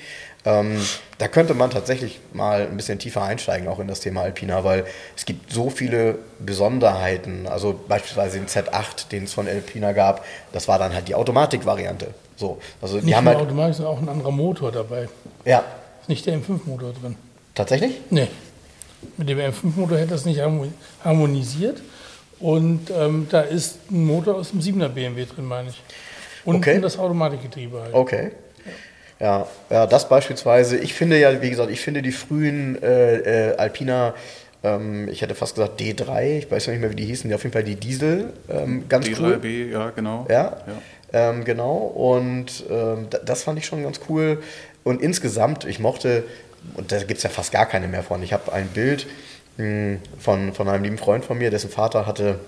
Ähm, 0.45 0.81
da 1.19 1.27
könnte 1.29 1.53
man 1.53 1.69
tatsächlich 1.69 2.19
mal 2.33 2.63
ein 2.63 2.75
bisschen 2.75 2.99
tiefer 2.99 3.23
einsteigen, 3.23 3.67
auch 3.69 3.79
in 3.79 3.87
das 3.87 4.01
Thema 4.01 4.21
Alpina, 4.23 4.63
weil 4.65 4.85
es 5.15 5.25
gibt 5.25 5.51
so 5.53 5.69
viele 5.69 6.17
Besonderheiten. 6.39 7.47
Also 7.47 7.79
beispielsweise 7.87 8.39
den 8.39 8.47
Z8, 8.47 9.07
den 9.11 9.23
es 9.23 9.33
von 9.33 9.47
Alpina 9.47 9.93
gab, 9.93 10.25
das 10.51 10.67
war 10.67 10.79
dann 10.79 10.93
halt 10.93 11.07
die 11.07 11.15
Automatikvariante. 11.15 12.07
So, 12.35 12.59
also 12.81 12.99
die 12.99 13.05
Nicht 13.05 13.15
haben 13.15 13.25
nur 13.25 13.35
halt, 13.35 13.43
automatisch, 13.45 13.77
sondern 13.77 13.95
auch 13.95 14.01
ein 14.01 14.09
anderer 14.09 14.31
Motor 14.31 14.71
dabei. 14.71 15.07
ja, 15.45 15.63
Ist 16.01 16.09
nicht 16.09 16.25
der 16.25 16.35
M5-Motor 16.37 16.93
drin. 17.01 17.15
tatsächlich? 17.55 17.93
Nee. 18.09 18.27
Mit 19.17 19.29
dem 19.29 19.37
M5-Motor 19.39 19.97
hätte 19.97 20.09
das 20.11 20.25
nicht 20.25 20.39
harmo- 20.41 20.71
harmonisiert. 21.03 21.81
Und 22.39 22.89
ähm, 22.89 23.27
da 23.29 23.41
ist 23.41 23.77
ein 23.91 24.05
Motor 24.05 24.35
aus 24.35 24.49
dem 24.51 24.59
7er 24.59 24.89
BMW 24.89 25.25
drin, 25.25 25.45
meine 25.45 25.69
ich. 25.69 25.81
Und 26.43 26.57
Okay. 26.57 26.81
das 26.81 26.97
Automatikgetriebe 26.99 27.81
halt. 27.81 27.93
Okay. 27.93 28.31
Ja, 29.23 29.47
ja, 29.69 29.87
das 29.87 30.09
beispielsweise. 30.09 30.77
Ich 30.77 30.93
finde 30.93 31.17
ja, 31.17 31.41
wie 31.41 31.49
gesagt, 31.49 31.71
ich 31.71 31.79
finde 31.79 32.01
die 32.01 32.11
frühen 32.11 32.81
äh, 32.83 33.51
äh, 33.51 33.55
Alpina, 33.57 34.13
ähm, 34.63 35.07
ich 35.07 35.21
hätte 35.21 35.33
fast 35.33 35.55
gesagt 35.55 35.79
D3, 35.79 36.39
ich 36.39 36.51
weiß 36.51 36.67
noch 36.67 36.73
nicht 36.73 36.81
mehr, 36.81 36.91
wie 36.91 36.95
die 36.95 37.05
hießen, 37.05 37.29
die 37.29 37.33
auf 37.35 37.43
jeden 37.43 37.53
Fall 37.53 37.63
die 37.63 37.75
Diesel, 37.75 38.33
ähm, 38.49 38.83
ganz 38.89 39.07
cool. 39.19 39.39
D3B, 39.41 39.71
ja, 39.71 39.91
genau. 39.91 40.25
Ja, 40.29 40.57
ja. 40.67 41.29
Ähm, 41.29 41.43
genau. 41.45 41.75
Und 41.77 42.65
ähm, 42.69 43.07
da- 43.09 43.19
das 43.19 43.43
fand 43.43 43.59
ich 43.59 43.65
schon 43.65 43.83
ganz 43.83 44.01
cool. 44.09 44.41
Und 44.83 45.01
insgesamt, 45.01 45.63
ich 45.65 45.79
mochte, 45.79 46.23
und 46.75 46.91
da 46.91 46.97
gibt 46.99 47.17
es 47.17 47.23
ja 47.23 47.29
fast 47.29 47.51
gar 47.53 47.65
keine 47.65 47.87
mehr 47.87 48.03
von. 48.03 48.21
Ich 48.23 48.33
habe 48.33 48.51
ein 48.51 48.67
Bild 48.67 49.07
mh, 49.57 49.97
von, 50.19 50.53
von 50.53 50.67
einem 50.67 50.83
lieben 50.83 50.97
Freund 50.97 51.23
von 51.23 51.37
mir, 51.37 51.49
dessen 51.51 51.69
Vater 51.69 52.05
hatte 52.05 52.39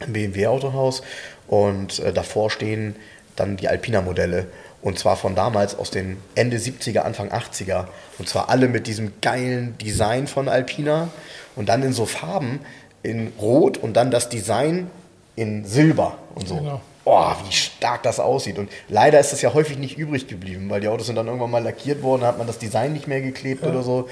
ein 0.00 0.12
BMW-Autohaus 0.12 1.02
und 1.46 1.98
äh, 2.00 2.12
davor 2.12 2.50
stehen 2.50 2.96
dann 3.36 3.56
die 3.56 3.68
Alpina-Modelle. 3.68 4.46
Und 4.82 4.98
zwar 4.98 5.16
von 5.16 5.34
damals 5.34 5.78
aus 5.78 5.90
den 5.90 6.16
Ende 6.34 6.56
70er, 6.56 7.00
Anfang 7.00 7.30
80er. 7.30 7.86
Und 8.18 8.28
zwar 8.28 8.48
alle 8.48 8.68
mit 8.68 8.86
diesem 8.86 9.12
geilen 9.20 9.76
Design 9.78 10.26
von 10.26 10.48
Alpina 10.48 11.08
und 11.56 11.68
dann 11.68 11.82
in 11.82 11.92
so 11.92 12.06
Farben 12.06 12.60
in 13.02 13.32
Rot 13.40 13.78
und 13.78 13.94
dann 13.94 14.10
das 14.10 14.28
Design 14.28 14.90
in 15.36 15.64
Silber 15.64 16.18
und 16.34 16.48
so. 16.48 16.56
Genau. 16.56 16.80
Boah, 17.04 17.36
wie 17.46 17.52
stark 17.52 18.02
das 18.02 18.20
aussieht. 18.20 18.58
Und 18.58 18.70
leider 18.88 19.18
ist 19.18 19.32
das 19.32 19.40
ja 19.42 19.54
häufig 19.54 19.78
nicht 19.78 19.96
übrig 19.96 20.28
geblieben, 20.28 20.68
weil 20.68 20.80
die 20.80 20.88
Autos 20.88 21.06
sind 21.06 21.16
dann 21.16 21.26
irgendwann 21.26 21.50
mal 21.50 21.62
lackiert 21.62 22.02
worden, 22.02 22.22
da 22.22 22.28
hat 22.28 22.38
man 22.38 22.46
das 22.46 22.58
Design 22.58 22.92
nicht 22.92 23.08
mehr 23.08 23.22
geklebt 23.22 23.64
oder 23.64 23.82
so. 23.82 24.08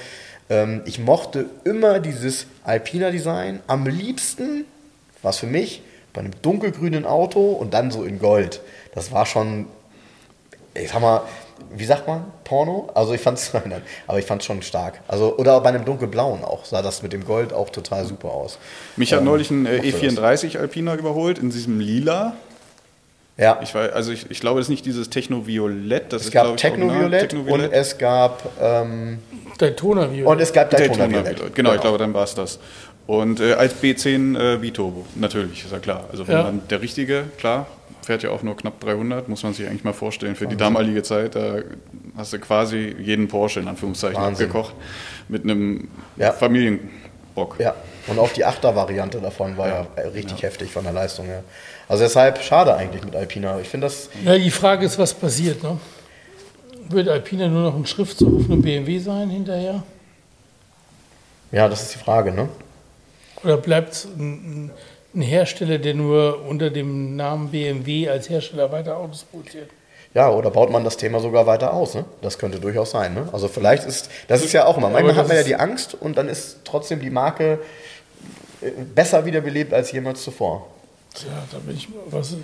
Ähm, 0.49 0.81
ich 0.85 0.99
mochte 0.99 1.45
immer 1.63 1.99
dieses 1.99 2.47
Alpina-Design. 2.63 3.59
Am 3.67 3.85
liebsten, 3.85 4.65
was 5.21 5.37
für 5.37 5.47
mich, 5.47 5.83
bei 6.13 6.21
einem 6.21 6.33
dunkelgrünen 6.41 7.05
Auto 7.05 7.51
und 7.51 7.73
dann 7.73 7.91
so 7.91 8.03
in 8.03 8.19
Gold. 8.19 8.61
Das 8.95 9.11
war 9.11 9.27
schon, 9.27 9.67
ich 10.73 10.89
sag 10.89 11.01
mal, 11.01 11.21
wie 11.75 11.85
sagt 11.85 12.07
man, 12.07 12.23
Porno? 12.43 12.89
Also 12.95 13.13
ich 13.13 13.21
fand's, 13.21 13.51
nein, 13.65 13.81
aber 14.07 14.19
ich 14.19 14.25
fand's 14.25 14.45
schon 14.45 14.61
stark. 14.61 15.01
Also, 15.07 15.35
oder 15.37 15.59
bei 15.61 15.69
einem 15.69 15.85
dunkelblauen 15.85 16.43
auch, 16.43 16.65
sah 16.65 16.81
das 16.81 17.03
mit 17.03 17.11
dem 17.13 17.25
Gold 17.25 17.51
auch 17.53 17.69
total 17.69 18.05
super 18.05 18.29
aus. 18.29 18.57
Mich 18.95 19.11
hat 19.13 19.19
Ähm, 19.19 19.25
neulich 19.25 19.51
ein 19.51 19.65
äh, 19.65 19.77
mochte 19.77 19.91
das. 19.91 20.43
E34 20.43 20.57
Alpina 20.59 20.95
überholt 20.95 21.39
in 21.39 21.49
diesem 21.49 21.79
Lila. 21.79 22.33
Ja, 23.37 23.57
Ich 23.63 23.73
weiß, 23.73 23.93
also 23.93 24.11
ich, 24.11 24.29
ich 24.29 24.41
glaube, 24.41 24.59
das 24.59 24.65
ist 24.65 24.69
nicht 24.69 24.85
dieses 24.85 25.09
Techno-Violett. 25.09 26.11
Das 26.11 26.21
es 26.23 26.27
ist, 26.27 26.33
gab 26.33 26.57
Techno-Violett 26.57 27.21
Techno-Violett. 27.29 27.67
und 27.69 27.73
es 27.73 27.97
gab, 27.97 28.43
ähm, 28.61 29.19
Daytona 29.57 30.11
Violett. 30.11 30.27
und 30.27 30.41
es 30.41 30.51
gab 30.51 30.69
Daytona 30.69 30.97
Daytona 30.97 31.09
Violett. 31.23 31.37
Violett. 31.39 31.55
Genau, 31.55 31.73
ich 31.73 31.79
glaube, 31.81 31.97
dann 31.97 32.13
war 32.13 32.25
es 32.25 32.35
das. 32.35 32.59
Und 33.07 33.39
äh, 33.39 33.53
als 33.53 33.73
B10 33.81 34.37
äh, 34.55 34.57
Biturbo, 34.57 35.05
natürlich, 35.15 35.63
ist 35.63 35.71
ja 35.71 35.79
klar. 35.79 36.03
Also 36.11 36.27
wenn 36.27 36.35
Ja. 36.35 36.43
man 36.43 36.61
der 36.69 36.81
richtige, 36.81 37.23
klar, 37.37 37.65
fährt 38.09 38.23
ja 38.23 38.31
auch 38.31 38.41
nur 38.41 38.57
knapp 38.57 38.79
300, 38.79 39.29
muss 39.29 39.43
man 39.43 39.53
sich 39.53 39.67
eigentlich 39.67 39.83
mal 39.83 39.93
vorstellen. 39.93 40.35
Für 40.35 40.47
die 40.47 40.55
damalige 40.57 41.03
Zeit, 41.03 41.35
da 41.35 41.59
hast 42.17 42.33
du 42.33 42.39
quasi 42.39 42.95
jeden 42.99 43.27
Porsche 43.27 43.59
in 43.59 43.67
Anführungszeichen 43.67 44.19
Wahnsinn. 44.19 44.47
abgekocht 44.47 44.73
mit 45.27 45.43
einem 45.43 45.89
Ja. 46.17 46.31
Familienbock. 46.31 47.57
Ja, 47.59 47.75
und 48.07 48.17
auch 48.17 48.31
die 48.31 48.43
Achter-Variante 48.45 49.19
davon 49.21 49.57
war 49.57 49.67
ja, 49.67 49.87
äh, 49.95 50.07
richtig 50.07 50.41
heftig 50.41 50.71
von 50.71 50.85
der 50.85 50.93
Leistung 50.93 51.27
her. 51.27 51.43
Also 51.87 52.03
deshalb 52.03 52.41
schade 52.41 52.73
eigentlich 52.75 53.03
mit 53.03 53.15
Alpina. 53.15 53.59
Ich 53.59 53.69
finde 53.69 53.85
das, 53.85 54.09
Ja, 54.25 54.35
die 54.35 54.49
Frage 54.49 54.87
ist, 54.87 54.97
was 54.97 55.13
passiert. 55.13 55.61
Ne? 55.61 55.77
Wird 56.89 57.09
Alpina 57.09 57.47
nur 57.47 57.61
noch 57.61 57.75
ein 57.75 57.85
Schriftzug 57.85 58.39
auf 58.39 58.45
einem 58.49 58.63
BMW 58.63 58.97
sein 58.97 59.29
hinterher? 59.29 59.83
ja, 61.51 61.67
das 61.69 61.83
ist 61.83 61.93
die 61.93 61.99
Frage, 61.99 62.31
ne? 62.31 62.49
Oder 63.43 63.57
bleibt 63.57 63.93
es 63.93 64.05
ein, 64.05 64.65
ein 64.65 64.71
Hersteller, 65.13 65.77
der 65.77 65.93
nur 65.93 66.45
unter 66.47 66.69
dem 66.69 67.15
Namen 67.15 67.49
BMW 67.49 68.09
als 68.09 68.29
Hersteller 68.29 68.71
weiter 68.71 68.97
Autos 68.97 69.23
produziert? 69.23 69.69
Ja, 70.13 70.31
oder 70.31 70.49
baut 70.49 70.71
man 70.71 70.83
das 70.83 70.97
Thema 70.97 71.19
sogar 71.19 71.45
weiter 71.45 71.73
aus? 71.73 71.93
Ne? 71.93 72.05
Das 72.21 72.39
könnte 72.39 72.59
durchaus 72.59 72.91
sein. 72.91 73.13
Ne? 73.13 73.29
Also 73.31 73.47
vielleicht 73.47 73.85
ist, 73.85 74.09
das 74.27 74.43
ist 74.43 74.53
ja 74.53 74.65
auch 74.65 74.77
immer, 74.77 74.89
manchmal 74.89 75.15
hat 75.15 75.27
man 75.27 75.37
ja 75.37 75.43
die 75.43 75.55
Angst 75.55 75.93
und 75.93 76.17
dann 76.17 76.27
ist 76.27 76.59
trotzdem 76.63 76.99
die 76.99 77.11
Marke 77.11 77.59
äh, 78.61 78.71
besser 78.95 79.25
wiederbelebt 79.25 79.73
als 79.73 79.91
jemals 79.91 80.23
zuvor. 80.23 80.67
Tja, 81.13 81.29
da 81.51 81.57
bin 81.59 81.75
ich 81.75 81.87
was. 82.09 82.35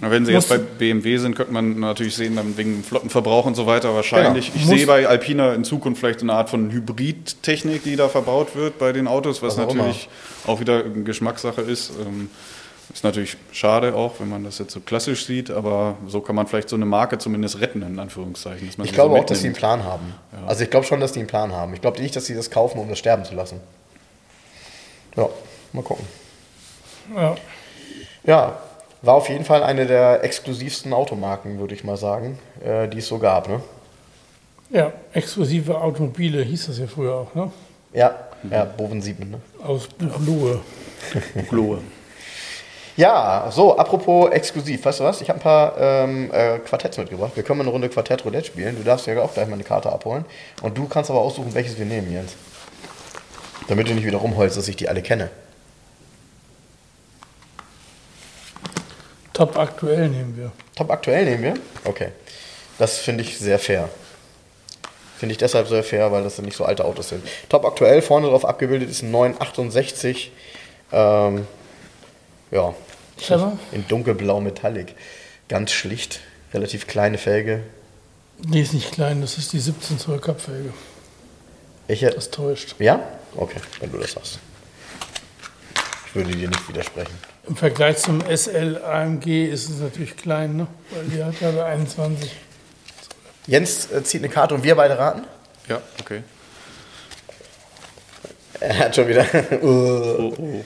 Wenn 0.00 0.24
Sie 0.26 0.32
jetzt 0.32 0.48
bei 0.48 0.58
BMW 0.58 1.18
sind, 1.18 1.36
könnte 1.36 1.52
man 1.52 1.78
natürlich 1.78 2.16
sehen, 2.16 2.34
dann 2.36 2.56
wegen 2.56 2.82
Flottenverbrauch 2.82 3.46
und 3.46 3.54
so 3.54 3.66
weiter 3.66 3.94
wahrscheinlich. 3.94 4.52
Genau. 4.52 4.64
Ich 4.64 4.78
sehe 4.78 4.86
bei 4.86 5.06
Alpina 5.06 5.54
in 5.54 5.64
Zukunft 5.64 6.00
vielleicht 6.00 6.22
eine 6.22 6.32
Art 6.32 6.50
von 6.50 6.70
Hybridtechnik, 6.70 7.84
die 7.84 7.96
da 7.96 8.08
verbaut 8.08 8.56
wird 8.56 8.78
bei 8.78 8.92
den 8.92 9.06
Autos, 9.06 9.42
was 9.42 9.56
Was 9.58 9.66
auch 9.66 9.74
natürlich 9.74 10.08
auch 10.46 10.60
wieder 10.60 10.84
eine 10.84 11.02
Geschmackssache 11.04 11.60
ist. 11.60 11.92
Ähm, 12.04 12.30
Ist 12.92 13.04
natürlich 13.04 13.36
schade 13.52 13.94
auch, 13.94 14.14
wenn 14.18 14.28
man 14.28 14.44
das 14.44 14.58
jetzt 14.58 14.72
so 14.72 14.80
klassisch 14.80 15.24
sieht, 15.24 15.50
aber 15.50 15.96
so 16.08 16.20
kann 16.20 16.34
man 16.36 16.46
vielleicht 16.46 16.68
so 16.68 16.76
eine 16.76 16.84
Marke 16.84 17.16
zumindest 17.18 17.60
retten, 17.60 17.80
in 17.82 17.98
Anführungszeichen. 17.98 18.66
dass 18.66 18.76
man 18.76 18.84
Ich 18.86 18.90
sie 18.90 18.94
glaube 18.96 19.14
so 19.14 19.20
auch, 19.22 19.24
dass 19.26 19.40
die 19.40 19.46
einen. 19.46 19.54
Plan 19.56 19.84
haben. 19.84 20.14
Also 20.46 20.64
ich 20.64 20.70
glaube 20.70 20.84
schon, 20.86 21.00
dass 21.00 21.12
die 21.12 21.20
einen 21.20 21.28
Plan 21.28 21.52
haben. 21.52 21.72
Ich 21.74 21.80
glaube 21.80 22.00
nicht, 22.02 22.14
dass 22.16 22.26
sie 22.26 22.34
das 22.34 22.50
kaufen, 22.50 22.78
um 22.80 22.88
das 22.88 22.98
sterben 22.98 23.24
zu 23.24 23.34
lassen. 23.34 23.60
Ja, 25.16 25.28
mal 25.72 25.82
gucken. 25.82 26.04
Ja. 27.16 27.34
Ja, 28.24 28.58
war 29.02 29.14
auf 29.14 29.28
jeden 29.28 29.44
Fall 29.44 29.62
eine 29.62 29.86
der 29.86 30.24
exklusivsten 30.24 30.92
Automarken, 30.92 31.58
würde 31.58 31.74
ich 31.74 31.84
mal 31.84 31.96
sagen, 31.96 32.38
äh, 32.64 32.88
die 32.88 32.98
es 32.98 33.08
so 33.08 33.18
gab. 33.18 33.48
Ne? 33.48 33.60
ja, 34.72 34.92
exklusive 35.12 35.78
Automobile 35.78 36.42
hieß 36.42 36.68
das 36.68 36.78
ja 36.78 36.86
früher 36.86 37.14
auch, 37.14 37.34
ne? 37.34 37.50
Ja, 37.92 38.14
ja, 38.50 38.64
Boven 38.64 39.02
7. 39.02 39.30
Ne? 39.30 39.40
Aus 39.62 39.86
Buchlohe. 39.86 40.60
Lohe. 41.50 41.78
Ja, 42.96 43.48
so, 43.50 43.76
apropos 43.76 44.30
exklusiv, 44.30 44.84
weißt 44.84 45.00
du 45.00 45.04
was? 45.04 45.20
Ich 45.20 45.28
habe 45.28 45.38
ein 45.38 45.42
paar 45.42 45.74
ähm, 45.78 46.30
äh, 46.32 46.58
Quartetts 46.58 46.98
mitgebracht. 46.98 47.32
Wir 47.34 47.42
können 47.42 47.58
mal 47.58 47.64
eine 47.64 47.70
Runde 47.70 47.88
Quartett 47.88 48.24
Roulette 48.24 48.46
spielen. 48.46 48.76
Du 48.76 48.82
darfst 48.82 49.06
ja 49.06 49.20
auch 49.22 49.32
gleich 49.32 49.46
mal 49.46 49.54
eine 49.54 49.64
Karte 49.64 49.90
abholen. 49.90 50.24
Und 50.62 50.76
du 50.76 50.86
kannst 50.86 51.10
aber 51.10 51.20
aussuchen, 51.20 51.54
welches 51.54 51.78
wir 51.78 51.86
nehmen, 51.86 52.12
Jens. 52.12 52.34
Damit 53.68 53.88
du 53.88 53.94
nicht 53.94 54.04
wieder 54.04 54.18
rumholst, 54.18 54.56
dass 54.56 54.68
ich 54.68 54.76
die 54.76 54.88
alle 54.88 55.02
kenne. 55.02 55.30
Top 59.32 59.56
aktuell 59.56 60.08
nehmen 60.08 60.36
wir. 60.36 60.52
Top 60.74 60.90
aktuell 60.90 61.24
nehmen 61.24 61.42
wir? 61.42 61.54
Okay. 61.84 62.08
Das 62.78 62.98
finde 62.98 63.22
ich 63.22 63.38
sehr 63.38 63.58
fair. 63.58 63.88
Finde 65.16 65.32
ich 65.32 65.38
deshalb 65.38 65.68
sehr 65.68 65.84
fair, 65.84 66.10
weil 66.10 66.24
das 66.24 66.38
nicht 66.38 66.56
so 66.56 66.64
alte 66.64 66.84
Autos 66.84 67.10
sind. 67.10 67.24
Top 67.48 67.64
aktuell, 67.64 68.02
vorne 68.02 68.28
drauf 68.28 68.44
abgebildet 68.44 68.90
ist 68.90 69.02
ein 69.02 69.10
968. 69.12 70.32
Ähm, 70.90 71.46
ja, 72.50 72.74
Trevor? 73.18 73.56
in 73.70 73.86
dunkelblau 73.86 74.40
Metallic. 74.40 74.94
Ganz 75.48 75.70
schlicht, 75.70 76.20
relativ 76.52 76.86
kleine 76.86 77.18
Felge. 77.18 77.62
Die 78.38 78.60
ist 78.60 78.74
nicht 78.74 78.92
klein, 78.92 79.20
das 79.20 79.38
ist 79.38 79.52
die 79.52 79.60
17 79.60 79.98
Zoll 79.98 80.18
Kapfelge. 80.18 80.72
Welche? 81.86 82.10
Das 82.10 82.30
täuscht. 82.30 82.74
Ja? 82.78 83.00
Okay, 83.36 83.60
wenn 83.80 83.92
du 83.92 83.98
das 83.98 84.12
sagst. 84.12 84.38
Ich 86.06 86.14
würde 86.14 86.32
dir 86.32 86.48
nicht 86.48 86.68
widersprechen. 86.68 87.14
Im 87.48 87.56
Vergleich 87.56 87.98
zum 87.98 88.20
SL 88.20 88.80
AMG 88.84 89.48
ist 89.48 89.68
es 89.68 89.80
natürlich 89.80 90.16
klein, 90.16 90.56
ne? 90.56 90.66
Weil 90.90 91.04
die 91.06 91.24
hat 91.24 91.40
ja 91.40 91.48
eine 91.48 91.64
21. 91.64 92.30
Jens 93.46 93.90
äh, 93.90 94.02
zieht 94.04 94.22
eine 94.22 94.32
Karte 94.32 94.54
und 94.54 94.62
wir 94.62 94.76
beide 94.76 94.96
raten? 94.96 95.24
Ja, 95.68 95.80
okay. 96.00 96.22
Er 98.60 98.78
hat 98.78 98.94
schon 98.94 99.08
wieder. 99.08 99.26
Oh, 99.62 100.32
oh. 100.38 100.64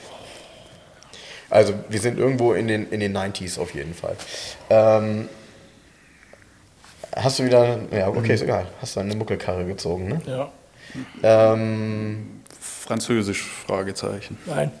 Also, 1.49 1.73
wir 1.89 1.99
sind 1.99 2.19
irgendwo 2.19 2.53
in 2.53 2.67
den, 2.67 2.89
in 2.89 2.99
den 2.99 3.17
90s 3.17 3.59
auf 3.59 3.73
jeden 3.73 3.93
Fall. 3.93 4.15
Ähm, 4.69 5.29
hast 7.15 7.39
du 7.39 7.45
wieder. 7.45 7.79
Ja, 7.91 8.09
okay, 8.09 8.35
ist 8.35 8.43
egal. 8.43 8.67
Hast 8.81 8.95
du 8.95 8.99
eine 8.99 9.15
Muckelkarre 9.15 9.65
gezogen, 9.65 10.09
ne? 10.09 10.21
Ja. 10.25 10.51
Ähm, 11.23 12.41
Französisch, 12.59 13.43
Fragezeichen. 13.43 14.37
Nein. 14.45 14.71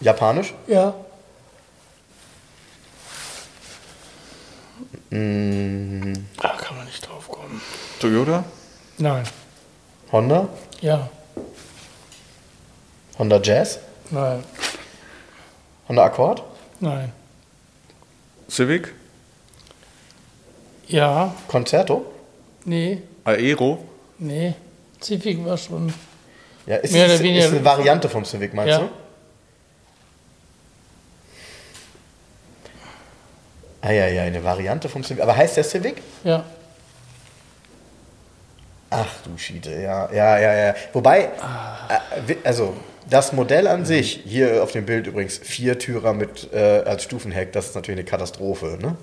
Japanisch? 0.00 0.54
Ja. 0.66 0.94
Da 5.14 6.48
kann 6.58 6.76
man 6.76 6.86
nicht 6.86 7.06
drauf 7.08 7.28
kommen. 7.28 7.60
Toyota? 8.00 8.42
Nein. 8.98 9.22
Honda? 10.10 10.48
Ja. 10.80 11.08
Honda 13.18 13.40
Jazz? 13.40 13.78
Nein. 14.10 14.42
Honda 15.88 16.04
Accord? 16.04 16.42
Nein. 16.80 17.12
Civic? 18.50 18.92
Ja. 20.88 21.32
Concerto? 21.46 22.06
Nee. 22.64 23.02
Aero? 23.24 23.84
Nee. 24.18 24.54
Civic 25.00 25.44
war 25.44 25.56
schon. 25.56 25.94
Ja, 26.66 26.76
ist, 26.76 26.92
Mehr 26.92 27.04
oder 27.04 27.14
ist, 27.14 27.22
weniger- 27.22 27.44
ist 27.46 27.52
eine 27.52 27.64
Variante 27.64 28.08
vom 28.08 28.24
Civic, 28.24 28.52
meinst 28.52 28.70
Ja. 28.72 28.78
du? 28.80 28.88
Ah 33.84 33.92
ja, 33.92 34.06
ja, 34.06 34.22
eine 34.22 34.42
Variante 34.42 34.88
vom 34.88 35.04
Civic. 35.04 35.22
Aber 35.22 35.36
heißt 35.36 35.58
der 35.58 35.64
Civic? 35.64 36.00
Ja. 36.24 36.42
Ach 38.88 39.06
du 39.24 39.36
Schiete, 39.36 39.72
ja, 39.72 40.10
ja, 40.10 40.38
ja, 40.38 40.54
ja. 40.54 40.74
Wobei, 40.94 41.24
äh, 41.24 42.34
also 42.44 42.74
das 43.10 43.34
Modell 43.34 43.66
an 43.66 43.84
sich, 43.84 44.22
hier 44.24 44.62
auf 44.62 44.72
dem 44.72 44.86
Bild 44.86 45.06
übrigens, 45.06 45.36
Viertürer 45.36 46.14
mit 46.14 46.48
äh, 46.54 46.82
als 46.86 47.02
Stufenheck, 47.02 47.52
das 47.52 47.66
ist 47.66 47.74
natürlich 47.74 48.00
eine 48.00 48.08
Katastrophe, 48.08 48.78
ne? 48.80 48.96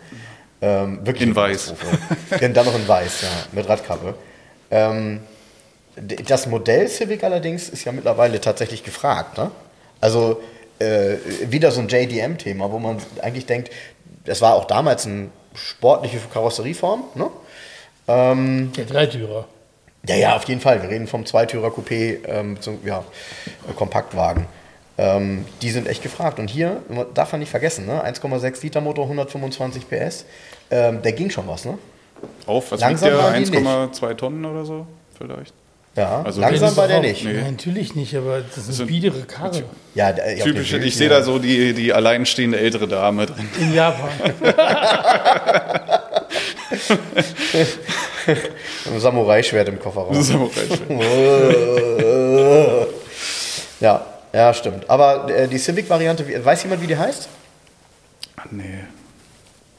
Ähm, 0.63 1.05
wirklich 1.05 1.27
In 1.29 1.37
eine 1.37 1.49
weiß. 1.49 1.67
Katastrophe. 1.67 2.45
Und 2.45 2.57
dann 2.57 2.65
noch 2.65 2.75
in 2.75 2.87
weiß, 2.87 3.21
ja, 3.21 3.27
mit 3.51 3.69
Radkappe. 3.69 4.15
Ähm, 4.71 5.21
das 6.25 6.47
Modell 6.47 6.87
Civic 6.87 7.23
allerdings 7.23 7.69
ist 7.69 7.83
ja 7.83 7.91
mittlerweile 7.91 8.41
tatsächlich 8.41 8.83
gefragt, 8.83 9.37
ne? 9.37 9.51
Also 9.99 10.41
äh, 10.79 11.17
wieder 11.45 11.69
so 11.69 11.81
ein 11.81 11.87
JDM-Thema, 11.87 12.71
wo 12.71 12.79
man 12.79 12.97
eigentlich 13.21 13.45
denkt, 13.45 13.69
das 14.25 14.41
war 14.41 14.53
auch 14.55 14.65
damals 14.65 15.05
eine 15.05 15.29
sportliche 15.53 16.19
Karosserieform, 16.33 17.03
ne? 17.15 17.27
Ähm, 18.07 18.71
Der 18.75 18.85
Dreitürer. 18.85 19.45
ja, 20.07 20.15
ja, 20.15 20.35
auf 20.35 20.43
jeden 20.45 20.61
Fall. 20.61 20.81
Wir 20.81 20.89
reden 20.89 21.07
vom 21.07 21.25
Zweitürer 21.25 21.69
Coupé, 21.69 22.17
ähm, 22.27 22.59
zum, 22.61 22.79
ja, 22.85 23.03
äh, 23.69 23.73
Kompaktwagen. 23.73 24.45
Ähm, 24.97 25.45
die 25.61 25.69
sind 25.71 25.87
echt 25.87 26.03
gefragt. 26.03 26.39
Und 26.39 26.49
hier, 26.49 26.81
darf 27.13 27.31
man 27.31 27.39
nicht 27.39 27.49
vergessen, 27.49 27.85
ne? 27.85 28.03
1,6 28.03 28.61
Liter 28.63 28.81
Motor, 28.81 29.05
125 29.05 29.89
PS. 29.89 30.25
Ähm, 30.69 31.01
der 31.01 31.13
ging 31.13 31.29
schon 31.29 31.47
was, 31.47 31.65
ne? 31.65 31.77
Auf, 32.45 32.71
was 32.71 32.81
Langsam 32.81 33.09
wiegt 33.11 33.53
der? 33.53 33.61
1,2 33.91 34.15
Tonnen 34.15 34.45
oder 34.45 34.65
so? 34.65 34.85
Vielleicht? 35.17 35.53
Ja, 35.95 36.21
Also 36.23 36.39
langsam 36.39 36.75
war 36.77 36.87
der 36.87 37.01
nicht. 37.01 37.25
Nee. 37.25 37.33
Nein, 37.33 37.51
natürlich 37.51 37.95
nicht, 37.95 38.15
aber 38.15 38.39
das 38.41 38.57
ist 38.59 38.65
eine 38.67 38.73
sind- 38.75 38.87
biedere 38.87 39.21
Karre. 39.23 39.63
Ja, 39.93 40.13
der, 40.13 40.31
ja, 40.37 40.37
auf 40.37 40.43
Typisch, 40.49 40.69
dem 40.69 40.79
Bild, 40.79 40.87
ich 40.87 40.95
sehe 40.97 41.09
ja. 41.09 41.17
da 41.19 41.23
so 41.23 41.37
die, 41.37 41.73
die 41.73 41.91
alleinstehende 41.91 42.57
ältere 42.59 42.87
Dame 42.87 43.25
drin. 43.25 43.49
In 43.59 43.73
Japan. 43.73 44.09
Ein 48.85 48.99
Samurai-Schwert 48.99 49.67
im 49.69 49.79
Kofferraum. 49.79 50.15
Recht 50.15 50.27
schön. 50.27 50.99
ja, 53.79 54.05
ja, 54.33 54.53
stimmt. 54.53 54.89
Aber 54.89 55.29
äh, 55.29 55.47
die 55.47 55.57
Civic-Variante, 55.57 56.25
weiß 56.45 56.63
jemand, 56.63 56.81
wie 56.81 56.87
die 56.87 56.97
heißt? 56.97 57.27
Ah, 58.37 58.43
nee. 58.51 58.63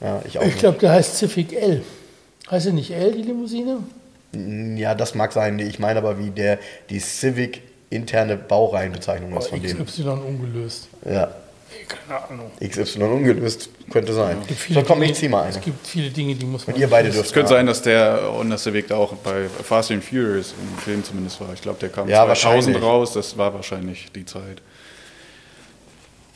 Ja, 0.01 0.21
ich 0.27 0.37
auch 0.37 0.43
Ich 0.43 0.57
glaube, 0.57 0.77
der 0.79 0.91
heißt 0.91 1.17
Civic 1.17 1.53
L. 1.53 1.81
Heißt 2.51 2.67
er 2.67 2.73
nicht 2.73 2.91
L, 2.91 3.13
die 3.13 3.21
Limousine? 3.23 3.77
Ja, 4.35 4.95
das 4.95 5.15
mag 5.15 5.31
sein. 5.31 5.59
Ich 5.59 5.79
meine 5.79 5.99
aber, 5.99 6.17
wie 6.19 6.29
der 6.31 6.59
die 6.89 6.99
Civic 6.99 7.61
interne 7.89 8.35
Baureihenbezeichnung 8.37 9.35
ist 9.37 9.47
von 9.47 9.61
denen. 9.61 9.85
XY 9.85 10.03
ungelöst. 10.09 10.87
Ja, 11.05 11.31
keine 11.87 12.23
Ahnung. 12.29 12.51
XY 12.67 13.03
ungelöst 13.03 13.69
könnte 13.91 14.13
sein. 14.13 14.37
Es 14.41 14.47
gibt 14.47 14.59
viele 14.59 14.79
So, 14.79 14.85
komm, 14.87 15.03
ich 15.03 15.09
Dinge- 15.09 15.19
zieh 15.19 15.27
mal 15.29 15.41
eine. 15.43 15.51
Es 15.51 15.61
gibt 15.61 15.85
viele 15.85 16.09
Dinge, 16.09 16.33
die 16.33 16.45
muss 16.45 16.65
man. 16.65 16.75
Und 16.75 16.81
ihr 16.81 16.89
beide 16.89 17.07
nicht 17.09 17.15
dürft 17.17 17.27
Es 17.27 17.33
könnte 17.33 17.49
sein, 17.49 17.67
dass 17.67 17.81
der 17.83 18.21
Honda 18.31 18.57
Civic 18.57 18.87
da 18.87 18.95
auch 18.97 19.13
bei 19.17 19.45
Fast 19.63 19.91
and 19.91 20.03
Furious 20.03 20.53
im 20.59 20.77
Film 20.79 21.03
zumindest 21.03 21.39
war. 21.39 21.53
Ich 21.53 21.61
glaube, 21.61 21.79
der 21.79 21.89
kam 21.89 22.09
Ja, 22.09 22.25
2000 22.25 22.29
wahrscheinlich. 22.75 22.83
raus. 22.83 23.13
Das 23.13 23.37
war 23.37 23.53
wahrscheinlich 23.53 24.11
die 24.15 24.25
Zeit. 24.25 24.61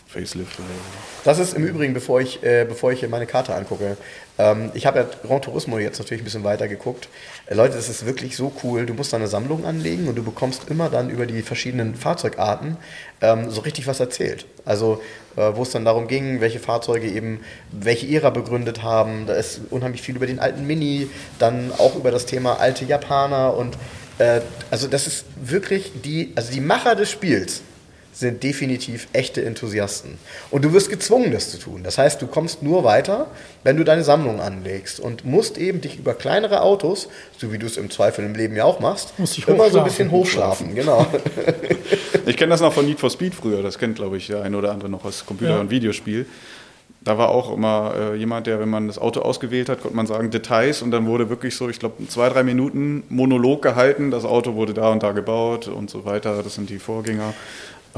Facelift 0.07 0.57
oder 0.59 0.67
so. 0.67 1.19
Das 1.25 1.37
ist 1.39 1.53
im 1.53 1.65
Übrigen, 1.65 1.93
bevor 1.93 2.21
ich, 2.21 2.41
äh, 2.43 2.65
bevor 2.67 2.91
ich 2.93 2.99
hier 3.01 3.09
meine 3.09 3.25
Karte 3.25 3.53
angucke. 3.53 3.97
Ähm, 4.37 4.71
ich 4.73 4.85
habe 4.85 4.99
ja 4.99 5.05
Gran 5.23 5.41
Turismo 5.41 5.79
jetzt 5.79 5.99
natürlich 5.99 6.21
ein 6.21 6.25
bisschen 6.25 6.43
weiter 6.43 6.67
geguckt. 6.67 7.09
Äh, 7.47 7.55
Leute, 7.55 7.75
das 7.75 7.89
ist 7.89 8.05
wirklich 8.05 8.35
so 8.35 8.51
cool. 8.63 8.85
Du 8.85 8.93
musst 8.93 9.13
da 9.13 9.17
eine 9.17 9.27
Sammlung 9.27 9.65
anlegen 9.65 10.07
und 10.07 10.15
du 10.15 10.23
bekommst 10.23 10.69
immer 10.69 10.89
dann 10.89 11.09
über 11.09 11.25
die 11.25 11.41
verschiedenen 11.41 11.95
Fahrzeugarten 11.95 12.77
ähm, 13.21 13.49
so 13.49 13.61
richtig 13.61 13.87
was 13.87 13.99
erzählt. 13.99 14.45
Also, 14.65 15.01
äh, 15.35 15.51
wo 15.55 15.63
es 15.63 15.71
dann 15.71 15.85
darum 15.85 16.07
ging, 16.07 16.41
welche 16.41 16.59
Fahrzeuge 16.59 17.07
eben 17.07 17.41
welche 17.71 18.07
Ära 18.07 18.29
begründet 18.29 18.83
haben. 18.83 19.25
Da 19.25 19.33
ist 19.33 19.61
unheimlich 19.69 20.01
viel 20.01 20.15
über 20.15 20.27
den 20.27 20.39
alten 20.39 20.65
Mini, 20.67 21.09
dann 21.39 21.71
auch 21.77 21.95
über 21.95 22.11
das 22.11 22.25
Thema 22.25 22.59
alte 22.59 22.85
Japaner 22.85 23.55
und 23.55 23.77
äh, 24.19 24.41
also 24.71 24.87
das 24.87 25.07
ist 25.07 25.25
wirklich 25.41 25.91
die, 26.03 26.33
also 26.35 26.51
die 26.51 26.61
Macher 26.61 26.95
des 26.95 27.11
Spiels 27.11 27.61
sind 28.19 28.41
definitiv 28.43 29.07
echte 29.13 29.45
Enthusiasten. 29.45 30.17
Und 30.49 30.65
du 30.65 30.73
wirst 30.73 30.89
gezwungen, 30.89 31.31
das 31.31 31.51
zu 31.51 31.59
tun. 31.59 31.81
Das 31.83 31.97
heißt, 31.97 32.21
du 32.21 32.27
kommst 32.27 32.63
nur 32.63 32.83
weiter, 32.83 33.27
wenn 33.63 33.77
du 33.77 33.83
deine 33.83 34.03
Sammlung 34.03 34.39
anlegst 34.41 34.99
und 34.99 35.23
musst 35.25 35.57
eben 35.57 35.81
dich 35.81 35.99
über 35.99 36.13
kleinere 36.15 36.61
Autos, 36.61 37.09
so 37.37 37.51
wie 37.53 37.57
du 37.59 37.65
es 37.67 37.77
im 37.77 37.89
Zweifel 37.91 38.25
im 38.25 38.33
Leben 38.33 38.55
ja 38.55 38.63
auch 38.63 38.79
machst, 38.79 39.13
immer 39.47 39.69
so 39.69 39.79
ein 39.79 39.83
bisschen 39.85 40.09
hochschlafen. 40.11 40.73
Genau. 40.75 41.05
Ich 42.25 42.35
kenne 42.35 42.49
das 42.49 42.59
noch 42.59 42.73
von 42.73 42.85
Need 42.85 42.99
for 42.99 43.09
Speed 43.09 43.33
früher. 43.33 43.63
Das 43.63 43.79
kennt, 43.79 43.95
glaube 43.95 44.17
ich, 44.17 44.27
der 44.27 44.41
eine 44.43 44.57
oder 44.57 44.71
andere 44.71 44.89
noch 44.89 45.05
aus 45.05 45.25
Computer- 45.25 45.51
Ja. 45.53 45.59
und 45.61 45.69
Videospiel. 45.69 46.25
Da 47.01 47.17
war 47.17 47.29
auch 47.29 47.53
immer 47.53 47.93
äh, 47.97 48.15
jemand, 48.17 48.47
der, 48.47 48.59
wenn 48.59 48.67
man 48.67 48.87
das 48.87 48.97
Auto 48.97 49.21
ausgewählt 49.21 49.69
hat, 49.69 49.81
konnte 49.81 49.95
man 49.95 50.07
sagen 50.07 50.29
Details 50.29 50.81
und 50.81 50.91
dann 50.91 51.05
wurde 51.07 51.29
wirklich 51.29 51.55
so, 51.55 51.69
ich 51.69 51.79
glaube, 51.79 52.05
zwei, 52.09 52.27
drei 52.27 52.43
Minuten 52.43 53.03
Monolog 53.07 53.61
gehalten. 53.61 54.11
Das 54.11 54.25
Auto 54.25 54.55
wurde 54.55 54.73
da 54.73 54.89
und 54.89 55.03
da 55.03 55.13
gebaut 55.13 55.69
und 55.69 55.89
so 55.89 56.03
weiter. 56.03 56.43
Das 56.43 56.55
sind 56.55 56.69
die 56.69 56.79
Vorgänger. 56.79 57.33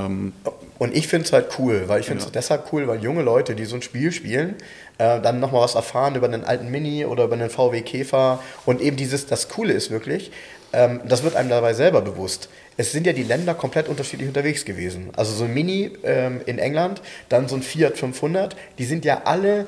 Ähm, 0.05 0.33
Und 0.77 0.95
ich 0.95 1.07
finde 1.09 1.25
es 1.25 1.33
halt 1.33 1.47
cool, 1.59 1.83
weil 1.87 1.99
ich 1.99 2.05
finde 2.05 2.19
es 2.19 2.25
Ja. 2.25 2.31
deshalb 2.31 2.71
cool, 2.71 2.87
weil 2.87 3.03
junge 3.03 3.21
Leute, 3.21 3.53
die 3.53 3.65
so 3.65 3.75
ein 3.75 3.81
Spiel 3.81 4.11
spielen, 4.13 4.55
äh, 4.97 5.19
dann 5.19 5.39
nochmal 5.41 5.61
was 5.63 5.75
erfahren 5.75 6.15
über 6.15 6.27
einen 6.27 6.45
alten 6.45 6.69
Mini 6.69 7.05
oder 7.05 7.25
über 7.25 7.33
einen 7.35 7.49
VW 7.49 7.81
Käfer. 7.81 8.41
Und 8.65 8.79
eben 8.79 8.95
dieses, 8.95 9.25
das 9.25 9.49
Coole 9.49 9.73
ist 9.73 9.91
wirklich, 9.91 10.31
ähm, 10.71 11.01
das 11.05 11.23
wird 11.23 11.35
einem 11.35 11.49
dabei 11.49 11.73
selber 11.73 12.01
bewusst. 12.01 12.47
Es 12.77 12.93
sind 12.93 13.05
ja 13.05 13.11
die 13.11 13.23
Länder 13.23 13.55
komplett 13.55 13.89
unterschiedlich 13.89 14.29
unterwegs 14.29 14.63
gewesen. 14.63 15.09
Also 15.17 15.33
so 15.33 15.43
ein 15.43 15.53
Mini 15.53 15.91
ähm, 16.03 16.39
in 16.45 16.59
England, 16.59 17.01
dann 17.27 17.49
so 17.49 17.55
ein 17.57 17.61
Fiat 17.61 17.97
500, 17.97 18.55
die 18.77 18.85
sind 18.85 19.03
ja 19.03 19.23
alle, 19.25 19.67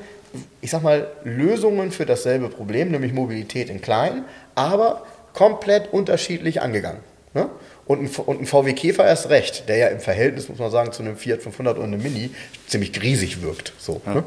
ich 0.62 0.70
sag 0.70 0.82
mal, 0.82 1.08
Lösungen 1.24 1.92
für 1.92 2.06
dasselbe 2.06 2.48
Problem, 2.48 2.90
nämlich 2.90 3.12
Mobilität 3.12 3.68
in 3.68 3.82
klein, 3.82 4.24
aber 4.54 5.04
komplett 5.34 5.92
unterschiedlich 5.92 6.62
angegangen. 6.62 7.00
Ne? 7.34 7.48
Und 7.86 8.00
ein, 8.02 8.24
und 8.26 8.40
ein 8.42 8.46
VW 8.46 8.72
Käfer 8.74 9.04
erst 9.04 9.28
recht, 9.28 9.68
der 9.68 9.76
ja 9.76 9.86
im 9.88 10.00
Verhältnis, 10.00 10.48
muss 10.48 10.58
man 10.58 10.70
sagen, 10.70 10.92
zu 10.92 11.02
einem 11.02 11.16
Fiat 11.16 11.42
500 11.42 11.78
und 11.78 11.84
einem 11.84 12.02
Mini 12.02 12.30
ziemlich 12.68 13.00
riesig 13.02 13.42
wirkt. 13.42 13.72
So, 13.78 14.00
ne? 14.06 14.22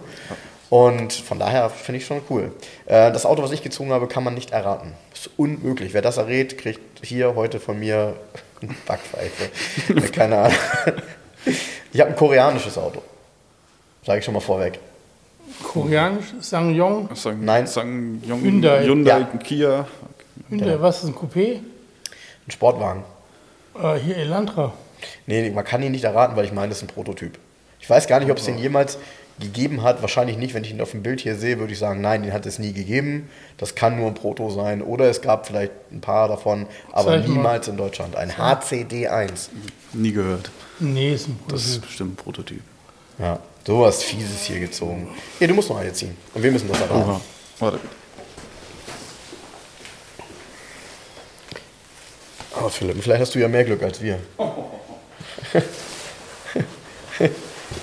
Und 0.70 1.14
von 1.14 1.40
daher 1.40 1.70
finde 1.70 2.00
ich 2.00 2.06
schon 2.06 2.22
cool. 2.30 2.52
Äh, 2.86 3.12
das 3.12 3.26
Auto, 3.26 3.42
was 3.44 3.52
ich 3.52 3.64
gezogen 3.64 3.92
habe, 3.92 4.08
kann 4.08 4.24
man 4.24 4.34
nicht 4.34 4.52
erraten. 4.52 4.94
ist 5.14 5.30
unmöglich. 5.38 5.94
Wer 5.94 6.02
das 6.02 6.18
errät, 6.18 6.58
kriegt 6.58 6.80
hier 7.06 7.36
heute 7.36 7.60
von 7.60 7.80
mir 7.80 8.16
eine 8.62 8.76
Backpfeife. 8.86 9.50
Äh, 9.96 10.02
Keine 10.10 10.38
Ahnung. 10.38 10.58
Ich 11.94 12.02
habe 12.02 12.10
ein 12.10 12.16
koreanisches 12.18 12.78
Auto. 12.78 13.02
Sage 14.06 14.20
ich 14.20 14.26
schon 14.26 14.34
mal 14.34 14.40
vorweg. 14.42 14.80
Koreanisch, 15.64 16.26
Sangyong, 16.42 17.10
Sang, 17.16 17.46
Nein. 17.46 17.68
Sang, 17.68 18.22
Yong, 18.28 18.42
Hyundai. 18.42 18.84
Hyundai, 18.84 19.20
Ja. 19.20 19.26
Kia. 19.42 19.88
Hyundai, 20.50 20.76
was 20.82 21.04
ist 21.04 21.10
ein 21.10 21.16
Coupé? 21.16 21.60
Ein 22.48 22.52
Sportwagen. 22.52 23.04
Äh, 23.82 23.96
hier 24.00 24.18
Elantra. 24.18 24.74
Nee, 25.28 25.50
man 25.52 25.64
kann 25.66 25.84
ihn 25.84 25.92
nicht 25.92 26.04
erraten, 26.04 26.36
weil 26.36 26.46
ich 26.46 26.52
meine, 26.54 26.70
das 26.70 26.78
ist 26.80 26.84
ein 26.84 26.88
Prototyp. 26.88 27.38
Ich 27.80 27.90
weiß 27.90 28.08
gar 28.08 28.20
nicht, 28.20 28.32
ob 28.32 28.38
es 28.38 28.46
den 28.46 28.58
jemals 28.58 28.98
gegeben 29.40 29.84
hat. 29.84 30.02
Wahrscheinlich 30.02 30.38
nicht. 30.38 30.54
Wenn 30.54 30.64
ich 30.64 30.72
ihn 30.72 30.82
auf 30.82 30.92
dem 30.92 31.04
Bild 31.04 31.20
hier 31.22 31.36
sehe, 31.36 31.60
würde 31.60 31.74
ich 31.74 31.80
sagen, 31.80 32.02
nein, 32.02 32.24
den 32.24 32.34
hat 32.34 32.46
es 32.46 32.58
nie 32.58 32.74
gegeben. 32.74 33.30
Das 33.58 33.76
kann 33.76 33.98
nur 33.98 34.08
ein 34.08 34.14
Proto 34.16 34.50
sein. 34.50 34.82
Oder 34.82 35.10
es 35.10 35.22
gab 35.22 35.46
vielleicht 35.46 35.72
ein 35.92 36.02
paar 36.02 36.28
davon, 36.28 36.66
aber 36.92 37.12
Zeig 37.12 37.28
mal. 37.28 37.34
niemals 37.34 37.68
in 37.68 37.78
Deutschland. 37.78 38.16
Ein 38.16 38.32
HCD1. 38.32 39.50
Nie 39.94 40.12
gehört. 40.14 40.50
Nee, 40.80 41.14
ist 41.14 41.28
ein 41.28 41.40
Das 41.50 41.62
ist 41.62 41.68
Prototyp. 41.74 41.82
bestimmt 41.88 42.12
ein 42.14 42.16
Prototyp. 42.16 42.62
Ja, 43.20 43.40
sowas 43.66 44.04
Fieses 44.04 44.44
hier 44.44 44.60
gezogen. 44.60 45.08
Hier, 45.38 45.48
du 45.48 45.54
musst 45.54 45.70
noch 45.70 45.78
eine 45.78 45.94
ziehen. 45.94 46.16
Und 46.34 46.42
wir 46.44 46.52
müssen 46.52 46.68
das 46.68 46.82
erraten. 46.82 47.22
Warte. 47.60 47.80
Oh, 52.64 52.70
Philipp, 52.70 53.02
vielleicht 53.02 53.22
hast 53.22 53.36
du 53.36 53.40
ja 53.40 53.48
mehr 53.48 53.64
Glück 53.64 53.84
als 53.84 54.02
wir. 54.02 54.18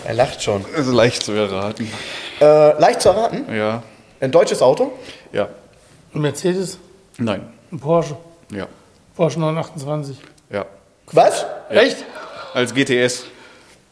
er 0.05 0.15
lacht 0.15 0.43
schon. 0.43 0.65
Ist 0.75 0.87
leicht 0.89 1.23
zu 1.23 1.33
erraten. 1.33 1.91
Äh, 2.41 2.81
leicht 2.81 3.03
zu 3.03 3.11
erraten. 3.11 3.45
Ja. 3.55 3.83
Ein 4.21 4.31
deutsches 4.31 4.63
Auto? 4.63 4.93
Ja. 5.33 5.49
Ein 6.15 6.21
Mercedes, 6.21 6.79
Nein. 7.19 7.49
ein 7.71 7.81
Porsche. 7.81 8.17
Ja. 8.51 8.67
Porsche 9.17 9.41
928. 9.41 10.17
Ja. 10.51 10.67
Was? 11.13 11.45
Echt? 11.71 11.99
Als 12.55 12.75
GTS. 12.75 13.25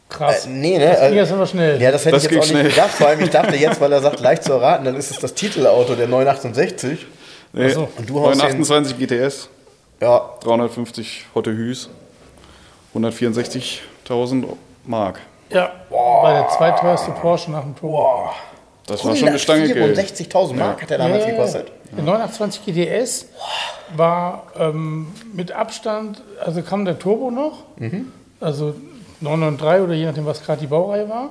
Krass. 0.09 0.45
Äh, 0.45 0.49
nee, 0.49 0.77
ne? 0.77 0.87
Das 0.87 0.99
ging 1.01 1.13
äh, 1.13 1.15
jetzt 1.15 1.31
aber 1.31 1.47
schnell. 1.47 1.81
Ja, 1.81 1.91
das 1.91 2.05
hätte 2.05 2.15
Das 2.15 2.25
ich 2.25 2.31
jetzt 2.31 2.39
auch 2.39 2.43
nicht 2.43 2.51
schnell. 2.51 2.69
gedacht. 2.69 2.91
Vor 2.91 3.07
allem, 3.07 3.21
ich 3.21 3.29
dachte 3.29 3.55
jetzt, 3.55 3.79
weil 3.81 3.91
er 3.91 4.01
sagt, 4.01 4.19
leicht 4.21 4.43
zu 4.43 4.53
erraten, 4.53 4.85
dann 4.85 4.95
ist 4.95 5.09
es 5.11 5.19
das 5.19 5.33
Titelauto 5.33 5.95
der 5.95 6.07
968. 6.07 7.05
Nee. 7.53 7.69
so. 7.69 7.89
Und 7.97 8.09
du 8.09 8.19
haust 8.21 8.39
928 8.39 8.97
GTS. 8.97 9.49
Ja, 10.01 10.31
350 10.41 11.25
Hotte 11.35 11.51
Hüs. 11.51 11.89
164.000 12.95 14.45
Mark. 14.85 15.19
Ja, 15.49 15.71
war 15.89 16.33
der 16.33 16.49
zweiteuerste 16.49 17.11
Porsche 17.11 17.51
nach 17.51 17.61
dem 17.61 17.75
Turbo. 17.75 18.29
Das 18.87 19.05
war 19.05 19.15
schon 19.15 19.29
eine 19.29 19.39
Stange 19.39 19.67
Geld. 19.71 19.97
164.000 19.97 20.53
Mark 20.55 20.81
hat 20.81 20.91
er 20.91 20.97
damals 20.97 21.23
Ja, 21.23 21.29
ja, 21.29 21.33
ja. 21.33 21.37
gekostet. 21.37 21.71
Der 21.95 22.03
928 22.03 22.65
GTS 22.65 23.25
war 23.95 24.43
ähm, 24.57 25.07
mit 25.33 25.51
Abstand, 25.51 26.21
also 26.43 26.61
kam 26.61 26.85
der 26.85 26.97
Turbo 26.99 27.29
noch, 27.31 27.59
Mhm. 27.77 28.11
also 28.39 28.73
993 29.19 29.83
oder 29.85 29.93
je 29.93 30.05
nachdem, 30.05 30.25
was 30.25 30.41
gerade 30.43 30.61
die 30.61 30.67
Baureihe 30.67 31.07
war. 31.09 31.29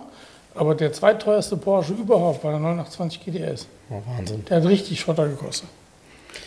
Aber 0.55 0.74
der 0.74 0.92
zweiteuerste 0.92 1.56
Porsche 1.56 1.92
überhaupt 1.94 2.44
war 2.44 2.51
der 2.52 2.60
928 2.60 3.24
GTS. 3.24 3.66
Oh, 3.90 4.01
Wahnsinn. 4.16 4.44
Der 4.47 4.59
hat 4.59 4.64
richtig 4.66 5.01
Schotter 5.01 5.26
gekostet. 5.28 5.68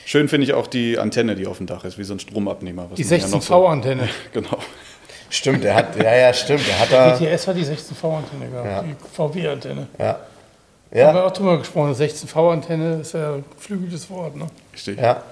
Schön 0.06 0.28
finde 0.30 0.46
ich 0.46 0.54
auch 0.54 0.68
die 0.68 0.98
Antenne, 1.00 1.36
die 1.36 1.48
auf 1.48 1.58
dem 1.58 1.68
Dach 1.68 1.84
ist, 1.86 1.98
wie 1.98 2.04
so 2.04 2.14
ein 2.14 2.20
Stromabnehmer. 2.20 2.88
was 2.90 2.98
Die 2.98 3.04
man 3.06 3.20
ja 3.20 3.28
noch 3.28 3.42
so- 3.42 3.54
16V-Antenne. 3.56 4.10
Genau. 4.34 4.58
Stimmt, 5.30 5.66
er 5.66 5.74
hat, 5.76 5.96
ja, 5.98 6.16
ja, 6.16 6.32
stimmt, 6.34 6.62
er 6.70 6.80
hat 6.80 6.92
da, 6.92 7.18
GTS 7.18 7.48
hat 7.48 7.56
die 7.58 7.66
16V-Antenne 7.66 8.50
gehabt, 8.52 8.68
Ja. 8.68 8.84
die 8.84 8.96
VW-Antenne. 9.16 9.88
ja, 9.98 10.06
Haben 10.06 10.20
wir 10.92 11.02
ja, 11.02 11.24
auch 11.26 11.32
drüber 11.32 11.58
gesprochen. 11.58 11.94
16V-Antenne 11.96 13.02
ist 13.02 13.14
ja 13.14 13.34
ein 13.36 13.46
geflügeltes 13.58 14.08
Wort. 14.12 14.36
Ne? 14.36 14.46
Richtig. 14.74 15.00
ja, 15.00 15.24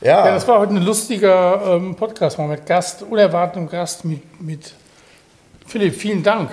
Ja, 0.00 0.26
ja, 0.26 0.34
das 0.34 0.46
war 0.46 0.60
heute 0.60 0.74
ein 0.74 0.82
lustiger 0.84 1.62
ähm, 1.76 1.96
Podcast 1.96 2.38
mal 2.38 2.46
mit 2.46 2.64
Gast, 2.64 3.02
unerwartetem 3.02 3.68
Gast 3.68 4.04
mit, 4.04 4.40
mit 4.40 4.72
Philipp. 5.66 5.96
Vielen 5.96 6.22
Dank. 6.22 6.50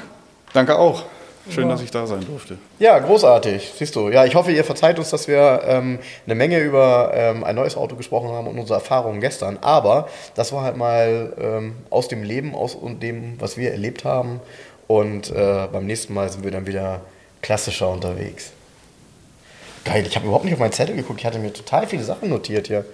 Danke 0.53 0.75
auch. 0.79 1.03
Schön, 1.49 1.65
Ja. 1.65 1.71
dass 1.71 1.81
ich 1.81 1.89
da 1.91 2.05
sein 2.05 2.23
durfte. 2.25 2.57
ja, 2.77 2.99
großartig, 2.99 3.73
siehst 3.75 3.95
du. 3.95 4.09
Ja, 4.09 4.25
ich 4.25 4.35
hoffe, 4.35 4.51
ihr 4.51 4.63
verzeiht 4.63 4.99
uns, 4.99 5.09
dass 5.09 5.27
wir 5.27 5.61
ähm, 5.65 5.97
eine 6.25 6.35
Menge 6.35 6.59
über 6.59 7.11
ähm, 7.15 7.43
ein 7.43 7.55
neues 7.55 7.75
Auto 7.75 7.95
gesprochen 7.95 8.29
haben 8.29 8.47
und 8.47 8.59
unsere 8.59 8.75
Erfahrungen 8.77 9.21
gestern, 9.21 9.57
aber 9.61 10.07
das 10.35 10.51
war 10.53 10.63
halt 10.63 10.77
mal 10.77 11.33
ähm, 11.39 11.75
aus 11.89 12.07
dem 12.07 12.21
Leben, 12.23 12.53
aus 12.53 12.77
dem, 12.83 13.39
was 13.41 13.57
wir 13.57 13.71
erlebt 13.71 14.05
haben 14.05 14.39
und 14.87 15.31
äh, 15.31 15.67
beim 15.71 15.85
nächsten 15.87 16.13
Mal 16.13 16.29
sind 16.29 16.43
wir 16.43 16.51
dann 16.51 16.67
wieder 16.67 17.01
klassischer 17.41 17.89
unterwegs. 17.89 18.51
Geil, 19.83 20.05
ich 20.07 20.15
habe 20.15 20.25
überhaupt 20.27 20.45
nicht 20.45 20.53
auf 20.53 20.59
meinen 20.59 20.73
Zettel 20.73 20.95
geguckt, 20.95 21.21
ich 21.21 21.25
hatte 21.25 21.39
mir 21.39 21.51
total 21.51 21.87
viele 21.87 22.03
Sachen 22.03 22.29
notiert 22.29 22.67
hier 22.67 22.85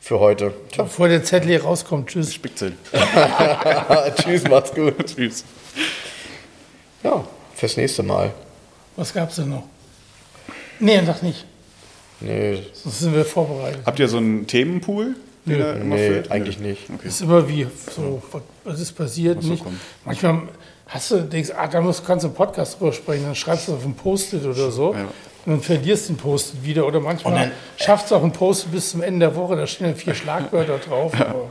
für 0.00 0.20
heute. 0.20 0.52
Tja, 0.70 0.84
Bevor 0.84 1.08
der 1.08 1.24
Zettel 1.24 1.48
hier 1.48 1.64
rauskommt, 1.64 2.10
tschüss. 2.10 2.32
Spickzettel. 2.32 2.76
tschüss, 4.22 4.44
macht's 4.48 4.72
gut. 4.72 4.94
Tschüss. 5.06 5.44
Ja, 7.02 7.24
fürs 7.58 7.76
nächste 7.76 8.02
Mal. 8.02 8.32
Was 8.96 9.12
gab's 9.12 9.36
denn 9.36 9.50
noch? 9.50 9.64
Nee, 10.80 11.00
doch 11.04 11.22
nicht. 11.22 11.44
Nee, 12.20 12.62
Sonst 12.72 13.00
sind 13.00 13.14
wir 13.14 13.24
vorbereitet. 13.24 13.80
Habt 13.84 13.98
ihr 13.98 14.08
so 14.08 14.16
einen 14.18 14.46
Themenpool? 14.46 15.14
den 15.46 15.60
immer 15.60 15.94
nee 15.96 16.08
füllt? 16.08 16.30
eigentlich 16.30 16.58
Nö. 16.60 16.68
nicht. 16.68 16.90
Okay. 16.90 16.98
Das 17.04 17.14
ist 17.14 17.20
immer 17.22 17.48
wie 17.48 17.66
so, 17.94 18.22
was- 18.32 18.42
was 18.64 18.80
ist 18.80 18.92
passiert? 18.92 19.42
so 19.42 19.48
nicht. 19.50 19.64
kommt. 19.64 19.78
Manchmal 20.04 20.42
hast 20.86 21.10
du, 21.10 21.20
denkst, 21.22 21.50
ah, 21.56 21.66
da 21.68 21.80
musst, 21.80 22.04
kannst 22.06 22.24
du 22.24 22.28
im 22.28 22.34
Podcast 22.34 22.78
drüber 22.78 22.92
sprechen, 22.92 23.24
dann 23.24 23.34
schreibst 23.34 23.68
du 23.68 23.74
auf 23.74 23.84
ein 23.84 23.94
Post-it 23.94 24.44
oder 24.44 24.70
so 24.70 24.92
Ja. 24.94 25.02
und 25.02 25.08
dann 25.46 25.60
verlierst 25.62 26.08
du 26.08 26.12
den 26.14 26.18
Post-it 26.18 26.64
wieder. 26.64 26.86
Oder 26.86 27.00
manchmal 27.00 27.52
schaffst 27.78 28.10
du 28.10 28.16
auch 28.16 28.22
ein 28.24 28.32
Post-it 28.32 28.72
bis 28.72 28.90
zum 28.90 29.02
Ende 29.02 29.20
der 29.26 29.36
Woche, 29.36 29.56
da 29.56 29.66
stehen 29.66 29.86
dann 29.86 29.96
vier 29.96 30.14
Schlagwörter 30.14 30.78
drauf. 30.78 31.14
aber- 31.18 31.50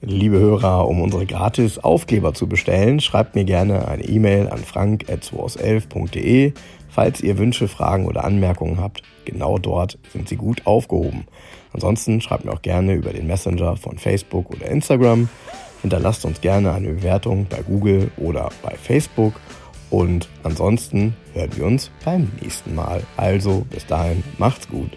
Liebe 0.00 0.38
Hörer, 0.38 0.86
um 0.86 1.02
unsere 1.02 1.26
gratis 1.26 1.78
Aufkleber 1.78 2.32
zu 2.32 2.46
bestellen, 2.46 3.00
schreibt 3.00 3.34
mir 3.34 3.44
gerne 3.44 3.88
eine 3.88 4.04
E-Mail 4.04 4.48
an 4.48 4.58
frank.211.de. 4.58 6.52
Falls 6.88 7.20
ihr 7.20 7.36
Wünsche, 7.36 7.66
Fragen 7.66 8.06
oder 8.06 8.22
Anmerkungen 8.22 8.80
habt, 8.80 9.02
genau 9.24 9.58
dort 9.58 9.98
sind 10.12 10.28
sie 10.28 10.36
gut 10.36 10.66
aufgehoben. 10.66 11.26
Ansonsten 11.72 12.20
schreibt 12.20 12.44
mir 12.44 12.52
auch 12.52 12.62
gerne 12.62 12.94
über 12.94 13.12
den 13.12 13.26
Messenger 13.26 13.76
von 13.76 13.98
Facebook 13.98 14.50
oder 14.50 14.66
Instagram. 14.66 15.28
Hinterlasst 15.82 16.24
uns 16.24 16.40
gerne 16.40 16.72
eine 16.72 16.90
Bewertung 16.90 17.46
bei 17.50 17.62
Google 17.62 18.12
oder 18.18 18.50
bei 18.62 18.76
Facebook. 18.76 19.34
Und 19.90 20.28
ansonsten 20.44 21.16
hören 21.34 21.50
wir 21.56 21.66
uns 21.66 21.90
beim 22.04 22.30
nächsten 22.40 22.72
Mal. 22.76 23.02
Also 23.16 23.66
bis 23.68 23.84
dahin, 23.84 24.22
macht's 24.38 24.68
gut. 24.68 24.90